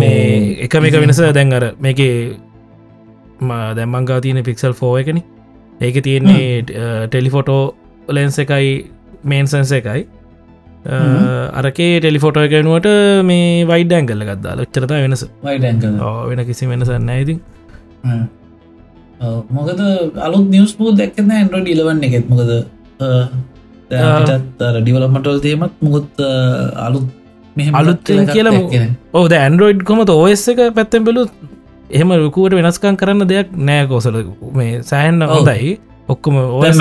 මේ 0.00 0.64
එක 0.64 0.74
මේක 0.80 0.96
වෙනස 0.96 1.20
දැන් 1.32 1.52
අර 1.52 1.64
මේක 1.80 2.00
දැම්මංගා 3.78 4.20
තියෙන 4.24 4.42
පික්සල් 4.48 4.74
ෆෝ 4.80 4.94
එකන. 5.02 5.20
ඒක 5.86 5.96
තියෙන්නේ 6.08 6.48
ටෙලිෆොටෝ 7.12 7.62
ලෙන්ස 8.16 8.36
එකයි 8.44 8.72
මේන්සන්ස 9.30 9.72
එකයි. 9.78 10.02
අරකේ 11.60 11.90
ටෙලිෆොටෝ 12.00 12.44
එකනුවට 12.46 12.88
මේ 13.30 13.48
වයිඩෑන් 13.70 14.06
කල්ල 14.10 14.24
ගත්දා 14.30 14.54
ලොච්චරත 14.60 14.92
වෙනස. 15.04 15.24
ඕ 16.06 16.14
වෙන 16.30 16.40
කිසි 16.50 16.70
වෙනසන්න 16.72 17.10
ඇති 17.16 17.36
මොකද 19.56 19.80
අලුත් 20.26 20.46
නිියස් 20.54 20.72
පූ 20.78 20.90
දැක්කන 21.00 21.32
ඇන්ඩ 21.38 21.56
ඩිලවන්න 21.64 22.04
එකෙත්. 22.08 22.28
මොකද 22.32 22.50
ඩිවලමටල් 24.80 25.38
තේමත් 25.46 25.74
මුකුත් 25.86 26.22
අලුත් 26.86 27.06
මෙහෙම 27.56 27.74
අලුත් 27.80 28.02
කියලා 28.34 28.54
මු-. 28.58 28.70
ඕද 29.20 29.32
ඇන්ඩරෝයිඩ් 29.38 29.82
කොමත 29.90 30.10
ඔස් 30.16 30.44
එක 30.52 30.60
පැත්තෙන් 30.78 31.04
බෙලු 31.08 31.22
එහෙම 31.92 32.12
ලකුවට 32.18 32.58
වෙනස්කම් 32.58 32.98
කරන්න 33.00 33.28
දෙයක් 33.32 33.56
නෑ 33.70 33.86
කෝසල. 33.86 34.16
මේ 34.60 34.82
සෑහන්න 34.90 35.22
ඔව්. 35.22 35.34
හොඳයි. 35.34 35.72
ඔක්කොම. 36.08 36.36
ඔස 36.58 36.80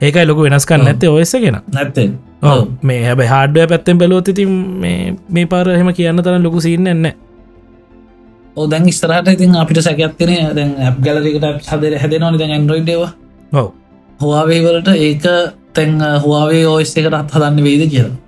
ඒකයි 0.00 0.26
ලොකු 0.26 0.40
වෙනස්කන්න 0.46 0.80
ඔව්. 0.80 0.86
නැත්තේ 0.86 1.10
ඔස 1.10 1.34
ගෙන. 1.44 1.60
නැත්තේ. 1.72 2.08
මේ 2.82 3.00
හැබ 3.04 3.20
හාඩුව 3.34 3.68
පැත්තෙන් 3.68 3.98
බැලෝත් 3.98 4.28
ඉතින් 4.28 4.50
මේ 4.80 4.98
මේ 5.28 5.46
පාර 5.46 5.68
එහෙම 5.68 5.92
කියන්න 5.98 6.24
තරම් 6.24 6.42
ලොකු 6.42 6.60
සින්න 6.60 6.86
එන්න 6.86 7.06
ඕ 8.56 8.66
දැන් 8.70 8.90
ස්තරට 8.92 9.28
ඉතින් 9.36 9.56
අපිට 9.56 9.82
සැකත්තින 9.82 10.34
දැන් 10.58 10.74
ඇප් 10.80 10.98
ගලරිකට 11.04 11.70
හදර 11.70 11.98
හැදෙනවනි 12.02 12.42
දැන් 12.42 12.52
ඇන්ඩරෝයිඩ්ව 12.56 13.02
ඔව. 13.52 13.68
හවාවේවලට 14.20 14.90
ඒක 14.96 15.24
තැන් 15.74 15.96
හවාවේ 16.24 16.66
ඔයිස් 16.66 16.92
එකට 16.96 17.16
අත් 17.20 17.34
හදන්න 17.34 17.64
වේද 17.68 17.88
කියලා 17.94 18.23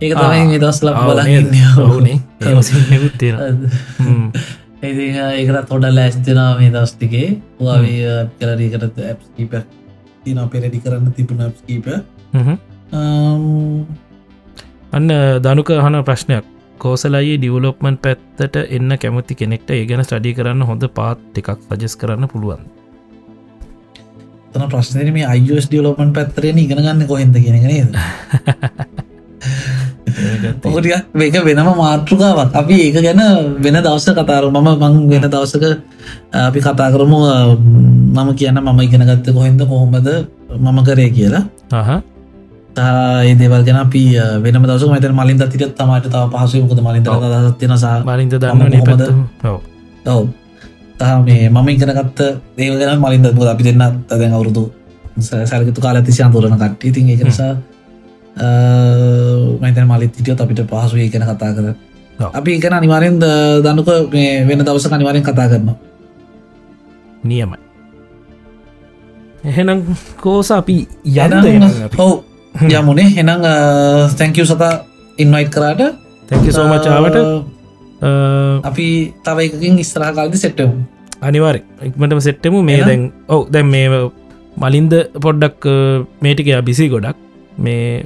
ඒක 0.00 0.12
තමයි 0.14 0.44
මේ 0.48 0.58
දස් 0.58 0.78
ලක් 0.82 0.96
බලන්න 1.06 1.46
තියෙන 3.18 3.38
ඉති 4.84 5.06
ඒකට 5.16 5.68
තොඩ 5.68 5.86
ලෑස්තිනා 5.90 6.50
මේ 6.58 6.70
දස්තිකේ 6.72 7.28
හවාවේ 7.58 8.16
කලරීකට 8.38 8.98
ඇප් 9.02 9.20
කීප 9.36 9.54
තින 10.24 10.40
පෙරඩි 10.48 10.78
කරන්න 10.80 11.12
තිබුණ 11.12 11.44
ඇප් 11.46 11.56
කීප 11.66 11.86
අන්න 14.92 15.08
දනුක 15.42 15.70
හන 15.78 15.96
ප්‍රශ්නයක්. 16.04 16.44
කෝසලයි 16.78 17.34
ඩියවලොප්මන් 17.38 17.96
පැත්තට 17.98 18.56
එන්න 18.68 18.98
කැමති 18.98 19.34
කෙනෙක්ට 19.34 19.70
ඒ 19.70 19.84
ගැන 19.86 20.04
ස්ටඩි 20.04 20.34
කරන්න 20.34 20.62
හොඳ 20.62 20.88
පාත් 20.94 21.38
එකක් 21.38 21.50
සජස් 21.70 21.94
කරන්න 21.96 22.28
පුළුවන්. 22.28 22.66
තන 24.52 24.68
ප්‍රශ්නර 24.70 25.08
මේ 25.12 25.26
අයිස් 25.26 25.66
ඩියලෝපන් 25.68 26.12
පැත්තරෙන 26.12 26.58
ඉගෙන 26.58 26.82
ගන්න 26.82 27.06
කොහෙද 27.06 27.34
කියෙන 27.36 27.98
ඔකටිය 30.64 30.96
මේක 31.14 31.36
වෙනම 31.48 31.68
මාතෘකාවක්. 31.82 32.50
අපි 32.60 32.74
ඒක 32.86 32.96
ගැන 33.06 33.20
වෙන 33.64 33.76
දවස 33.84 34.06
කතාරු 34.18 34.48
මම 34.50 34.68
මං 34.82 34.94
වෙන 35.10 35.24
දවසක 35.34 35.64
අපි 36.32 36.58
කතා 36.60 36.88
කරමු 36.94 37.18
මම 38.16 38.28
කියන්න 38.38 38.58
මම 38.60 38.80
ඉගෙනගත්ත 38.86 39.28
කොහෙන්ද 39.36 39.60
කොහොමද 39.70 40.08
මම 40.64 40.78
කරේ 40.88 41.10
කියලා. 41.16 41.44
ඒ 43.24 43.34
දේවල් 43.40 43.62
ගැන 43.66 43.78
අපි 43.84 44.02
වෙනම 44.44 44.64
දවස 44.68 44.84
මත 44.86 45.06
මලින් 45.20 45.38
තිට 45.42 45.74
තමට 45.78 46.06
තාව 46.14 46.30
පහසු 46.32 46.62
මොකද 46.62 46.80
මලින් 46.86 47.02
දත්තින 47.02 47.74
සහ 47.76 47.86
බලින්ද 48.08 48.32
මම 48.32 48.64
දන්න? 48.70 48.86
පැත්ත 48.88 50.08
ඔව. 50.14 50.24
මේ 51.26 51.50
මම 51.50 51.68
ඉගෙනගත්ත 51.68 52.20
දේව 52.56 52.72
ගැන 52.80 52.98
මලින්ද 53.04 53.26
අපි 53.52 53.62
දෙන්න 53.68 53.82
තදැන් 54.08 54.32
අවුරුදු 54.32 54.64
සැලකතු 55.20 55.80
කාල 55.82 55.96
තිසි 56.06 56.22
අතුරන 56.22 56.54
කට්ටි 56.54 56.92
තින් 56.94 57.10
එක 57.10 57.22
නිසා 57.24 57.52
මතන 59.62 59.86
මලිත් 59.90 60.14
හිටියොත් 60.18 60.40
අපිට 60.44 60.62
පහසු 60.70 60.96
ඒ 60.98 61.08
ගැන 61.12 61.24
කතා 61.30 61.52
කර. 61.56 61.66
අපි 62.38 62.50
එකන 62.58 62.74
අනිවාරෙන් 62.78 63.16
දන්නක 63.64 63.90
මේ 64.14 64.30
වෙන 64.48 64.64
දවස 64.66 64.86
අනිවාරෙන් 64.92 65.24
කතා 65.28 65.48
කරන 65.52 65.70
නියමයි. 67.24 67.58
එහෙනම් 69.50 69.80
කෝස 70.24 70.50
අපි 70.60 70.76
යන්න 71.04 71.66
ඔව් 72.04 72.12
යමුණේ 72.70 73.08
හෙනම් 73.16 73.44
තැංකව 74.18 74.46
සතා 74.50 74.72
ඉන්වයිට් 75.22 75.50
කරාට. 75.54 75.82
තැකි 76.28 76.50
සෝමචාවට 76.58 77.16
අපි 78.70 78.86
තව 79.26 79.38
එකකින් 79.48 79.74
ඉස්තරහ 79.84 80.10
කාල්දි 80.18 80.38
සෙට්ටවු 80.44 80.72
අනිවාර 81.28 81.56
ඉක්මටම 81.88 82.20
සෙට්ටමු 82.28 82.58
මේ? 82.68 82.80
දැන් 82.88 83.02
ඔව 83.34 83.42
දැන් 83.54 83.68
මේ 83.74 83.86
මලින්ද 84.62 84.92
පොඩ්ඩක් 85.24 85.62
මේටික 86.24 86.48
බිසි 86.68 86.86
ගොඩක් 86.94 87.18
මේ. 87.58 88.04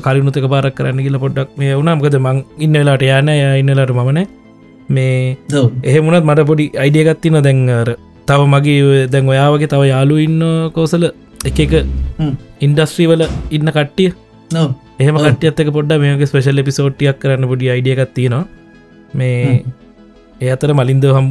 කලිනුතක 0.00 0.46
පාරක් 0.48 0.74
කරන්න 0.74 1.02
කියල 1.02 1.18
පොඩ්ඩක් 1.18 1.56
මේ 1.56 1.74
වුණම්කද 1.74 2.16
මං 2.18 2.44
ඉන්නලාට 2.58 3.02
යන 3.02 3.28
ඉන්නලට 3.60 3.92
මමන 3.92 4.22
මේ 4.88 5.36
එහෙමුණත් 5.82 6.24
මට 6.24 6.46
පොඩි 6.46 6.70
අයිඩියගත්තින 6.76 7.38
දැන්ර 7.42 7.96
තව 8.26 8.40
මගේ 8.46 9.06
දැන් 9.08 9.28
ඔයාවගේ 9.28 9.68
තව 9.68 9.82
යාලු 9.92 10.16
ඉන්න 10.18 10.40
කෝසල 10.74 11.04
එක 11.44 11.58
එක 11.58 11.72
හ්ම්. 12.18 12.34
ඉන්ඩස්ට්‍රීවල 12.60 13.22
ඉන්න 13.50 13.70
කට්ටිය. 13.76 14.10
එහෙම 14.98 15.16
ඔව්. 15.16 15.22
කට්ටියත්තක 15.24 15.70
පොඩ්ඩ 15.76 16.00
මේක 16.00 16.26
ස්පේෂල් 16.30 16.62
එපිසෝට්ටියක් 16.62 17.18
කරන්න 17.22 17.48
පොඩි 17.52 17.70
අයිඩියකත් 17.74 18.12
තියෙනවා. 18.14 18.44
මේ 19.14 19.64
ඒ 20.40 20.50
අතර 20.50 20.74
මලින්ද 20.74 21.04
හම් 21.06 21.28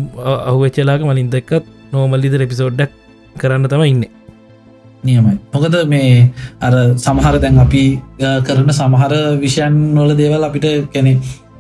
අහුවච්චලාක 0.50 1.04
මලින්ද 1.04 1.34
එක්කත් 1.34 1.66
නෝමල්ලිද 1.94 2.36
එපිසෝඩ්ඩක් 2.48 2.92
කරන්න 3.36 3.68
තම 3.68 3.84
ඉන්න 3.84 4.04
නියමයි. 5.04 5.36
මොකද 5.54 5.76
මේ 5.88 6.32
අර 6.62 6.74
සමහර 6.96 7.36
දැන් 7.40 7.60
අපි 7.60 7.84
කරන 8.48 8.72
සමහර 8.72 9.14
විෂයන් 9.42 9.78
නොල 9.96 10.16
දේවල් 10.16 10.44
අපිට 10.44 10.68
කැනෙ 10.94 11.14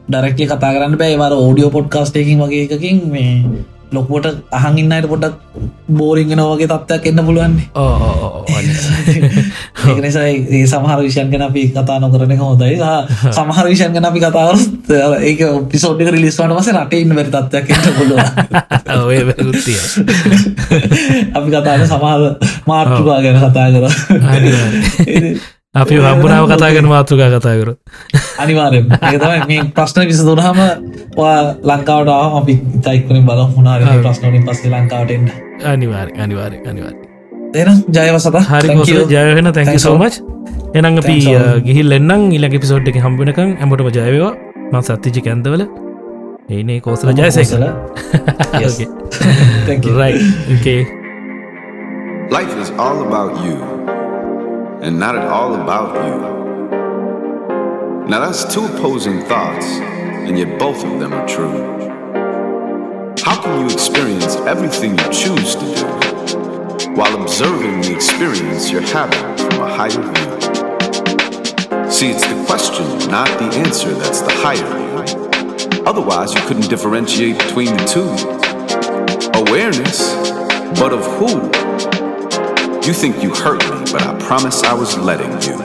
ඩරක්ලි 0.10 0.46
කතා 0.48 0.72
කරන්න 0.76 0.98
බෑවර 0.98 1.34
ඕඩියෝ 1.36 1.72
පොඩ්කාස්ටේකින් 1.72 2.42
වගේ 2.42 2.64
එකකින් 2.68 2.98
මේ 3.12 3.32
ලොකුවට 3.92 4.36
අහන් 4.52 4.78
ඉන්නයට 4.78 5.08
පොඩක් 5.08 5.34
බෝරිංගෙන 5.92 6.42
වගේ 6.42 6.68
තත්ත්යක් 6.68 7.06
එන්න 7.08 7.26
පුළුවන්නේ. 7.26 7.70
ඒක 9.82 10.00
නිසා 10.00 10.28
ඒ 10.28 10.66
සමහර 10.66 11.02
විෂයන් 11.02 11.32
ගැන 11.32 11.42
අපි 11.44 11.68
කතා 11.70 12.00
නොකරන 12.00 12.40
හොදයි 12.40 12.78
සමහර 13.32 13.68
විෂයන් 13.68 13.94
ගැන 13.94 14.06
අපි 14.06 14.20
කතාවරත් 14.22 14.92
ඒක 15.22 15.40
පිසෝඩ්ික 15.70 16.10
රිලිස්වන්න 16.10 16.56
වස 16.56 16.68
රටඉන්න 16.74 17.16
වැරි 17.16 17.32
තත්වයක් 17.32 17.70
එන්න 17.70 17.94
පුළුව 17.98 18.20
අපි 21.34 21.50
කතාන 21.50 21.88
සමහර 21.88 22.22
මාර්ටුකා 22.68 23.22
ගැන 23.22 23.42
කතා 23.42 23.72
කර 23.72 23.86
අපි 25.76 25.96
හම්බුණාව 25.98 26.46
කතා 26.48 26.70
කරන 26.70 26.88
මාතෘකා 26.88 27.28
කතා 27.32 27.56
කර 27.56 27.70
අනිවාරෙන් 28.38 28.88
මේ 29.48 29.60
ප්‍රශ්න 29.72 30.04
විසදුරහම 30.06 30.60
ලංකාවට 31.66 32.12
අපි 32.40 32.56
තයිකනින් 32.82 33.24
බල 33.26 33.40
හුණා 33.52 33.78
ප්‍රශ්නලින් 34.02 34.44
පස්සේ 34.44 34.72
ලංකාවටෙන්න්න 34.72 35.32
අනිවාර 35.66 36.10
අනිවාර 36.18 36.52
අනිවාර 36.66 36.96
එන 37.56 37.80
ජයව 37.90 38.18
සත 38.18 38.44
හරි 38.50 38.68
ජයවෙන 39.14 39.52
තැක 39.54 39.80
සෝමච් 39.80 40.20
එනං 40.74 40.98
අපි 40.98 41.16
ගිහිල් 41.64 41.92
එන්නම්. 41.92 42.28
ඉලක 42.34 42.60
පිසෝඩ් 42.60 42.88
එක 42.88 43.00
හම්බෙනකම් 43.00 43.50
ඇමටම 43.56 43.90
ජයවා 43.92 44.32
ම 44.72 44.76
සත්තිජි 44.82 45.22
කැන්දවල. 45.22 45.64
ඒනේ 46.50 46.80
Kosala 46.82 47.10
ජයසේසල 47.14 47.64
Life 52.32 52.56
is 52.58 52.70
all 52.80 53.00
about 53.02 53.34
you. 53.46 54.01
And 54.82 55.00
not 55.00 55.16
at 55.16 55.28
all 55.28 55.54
about 55.62 55.94
you. 55.94 56.42
Now, 58.10 58.20
that's 58.20 58.52
two 58.52 58.66
opposing 58.66 59.22
thoughts, 59.22 59.66
and 59.66 60.38
yet 60.40 60.58
both 60.58 60.84
of 60.84 61.00
them 61.00 61.14
are 61.14 61.28
true. 61.28 61.80
How 63.24 63.40
can 63.44 63.60
you 63.60 63.68
experience 63.72 64.36
everything 64.48 64.98
you 64.98 65.06
choose 65.12 65.56
to 65.56 65.66
do 65.76 65.86
while 66.96 67.22
observing 67.22 67.82
the 67.82 67.94
experience 67.94 68.72
you're 68.72 68.82
having 68.82 69.38
from 69.38 69.62
a 69.62 69.70
higher 69.70 70.02
view? 70.02 70.42
See, 71.92 72.10
it's 72.10 72.26
the 72.26 72.44
question, 72.48 72.86
not 73.12 73.28
the 73.38 73.56
answer, 73.60 73.92
that's 73.92 74.22
the 74.22 74.34
higher 74.34 74.66
view. 74.66 74.82
Otherwise, 75.86 76.34
you 76.34 76.42
couldn't 76.42 76.70
differentiate 76.70 77.38
between 77.38 77.68
the 77.68 77.86
two. 77.86 78.10
Awareness, 79.48 80.16
but 80.80 80.92
of 80.92 81.06
who? 81.20 81.52
You 82.88 82.94
think 82.94 83.22
you 83.22 83.30
hurt 83.36 83.62
me, 83.70 83.81
but 83.92 84.04
I 84.04 84.18
promise 84.20 84.64
I 84.64 84.74
was 84.74 84.98
letting 84.98 85.32
you. 85.42 85.58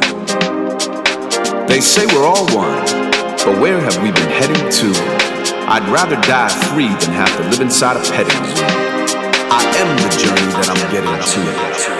They 1.68 1.80
say 1.80 2.06
we're 2.06 2.26
all 2.26 2.44
one, 2.54 2.84
but 3.44 3.60
where 3.60 3.78
have 3.78 4.02
we 4.02 4.10
been 4.10 4.30
heading 4.30 4.68
to? 4.68 4.92
I'd 5.68 5.88
rather 5.92 6.16
die 6.22 6.48
free 6.72 6.88
than 6.88 7.14
have 7.14 7.34
to 7.36 7.42
live 7.50 7.60
inside 7.60 7.96
a 7.96 8.00
petting 8.00 8.44
zoo. 8.56 8.64
I 9.50 9.62
am 9.78 9.96
the 9.96 10.10
journey 10.16 10.52
that 10.58 10.68
I'm 10.68 10.90
getting 10.90 11.90
to. 11.90 11.95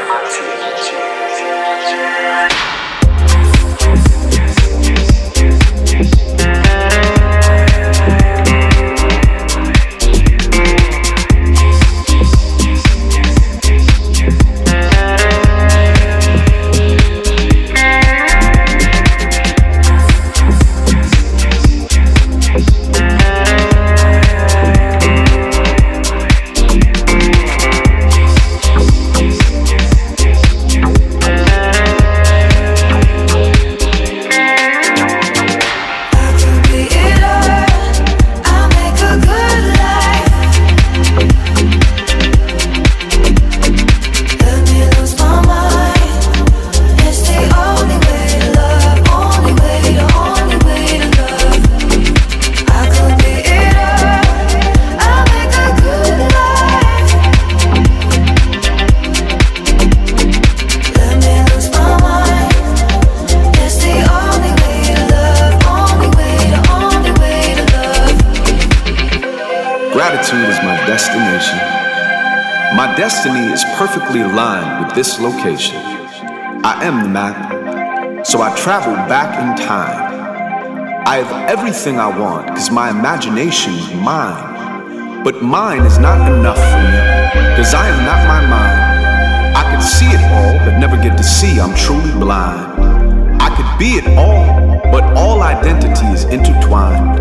This 74.96 75.20
location. 75.20 75.76
I 76.64 76.84
am 76.84 77.02
the 77.02 77.08
map, 77.08 78.26
so 78.26 78.40
I 78.40 78.54
travel 78.56 78.94
back 79.08 79.30
in 79.38 79.66
time. 79.66 81.04
I 81.06 81.16
have 81.16 81.50
everything 81.50 81.98
I 81.98 82.08
want 82.18 82.46
because 82.46 82.70
my 82.70 82.90
imagination 82.90 83.74
is 83.74 83.94
mine. 83.94 85.22
But 85.22 85.42
mine 85.42 85.82
is 85.82 85.98
not 85.98 86.20
enough 86.32 86.56
for 86.56 86.82
me 86.82 87.50
because 87.50 87.74
I 87.74 87.88
am 87.88 88.04
not 88.04 88.20
my 88.26 88.42
mind. 88.48 89.56
I 89.56 89.70
could 89.70 89.82
see 89.82 90.06
it 90.06 90.22
all, 90.32 90.58
but 90.64 90.78
never 90.78 90.96
get 90.96 91.16
to 91.16 91.24
see 91.24 91.60
I'm 91.60 91.74
truly 91.74 92.12
blind. 92.12 93.42
I 93.42 93.54
could 93.54 93.78
be 93.78 93.98
it 93.98 94.06
all, 94.18 94.80
but 94.90 95.04
all 95.16 95.42
identity 95.42 96.06
is 96.06 96.24
intertwined. 96.24 97.18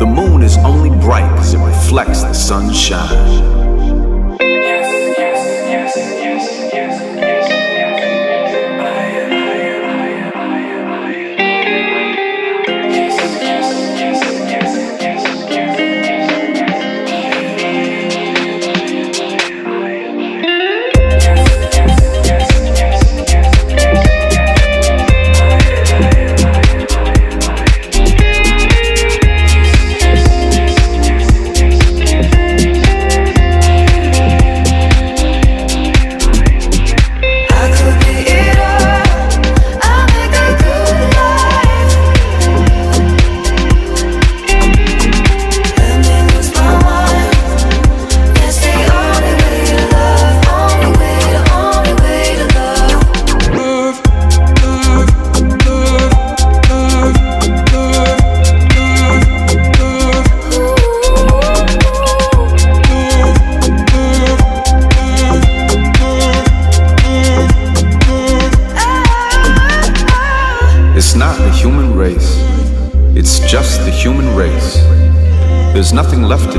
The 0.00 0.06
moon 0.06 0.42
is 0.42 0.56
only 0.58 0.90
bright 1.00 1.28
because 1.32 1.54
it 1.54 1.58
reflects 1.58 2.22
the 2.22 2.32
sunshine. 2.32 3.61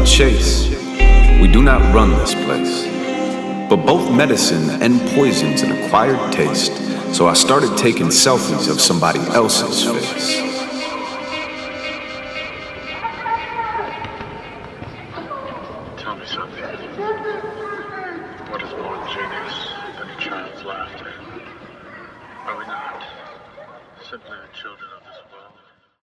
Chase. 0.05 0.69
We 1.41 1.47
do 1.47 1.63
not 1.63 1.81
run 1.91 2.11
this 2.11 2.35
place. 2.35 2.85
But 3.67 3.77
both 3.77 4.11
medicine 4.11 4.69
and 4.79 5.01
poison's 5.15 5.63
an 5.63 5.71
acquired 5.71 6.31
taste, 6.31 6.75
so 7.15 7.25
I 7.25 7.33
started 7.33 7.75
taking 7.75 8.07
selfies 8.07 8.69
of 8.69 8.79
somebody 8.79 9.21
else's 9.31 9.85
face. 9.85 10.42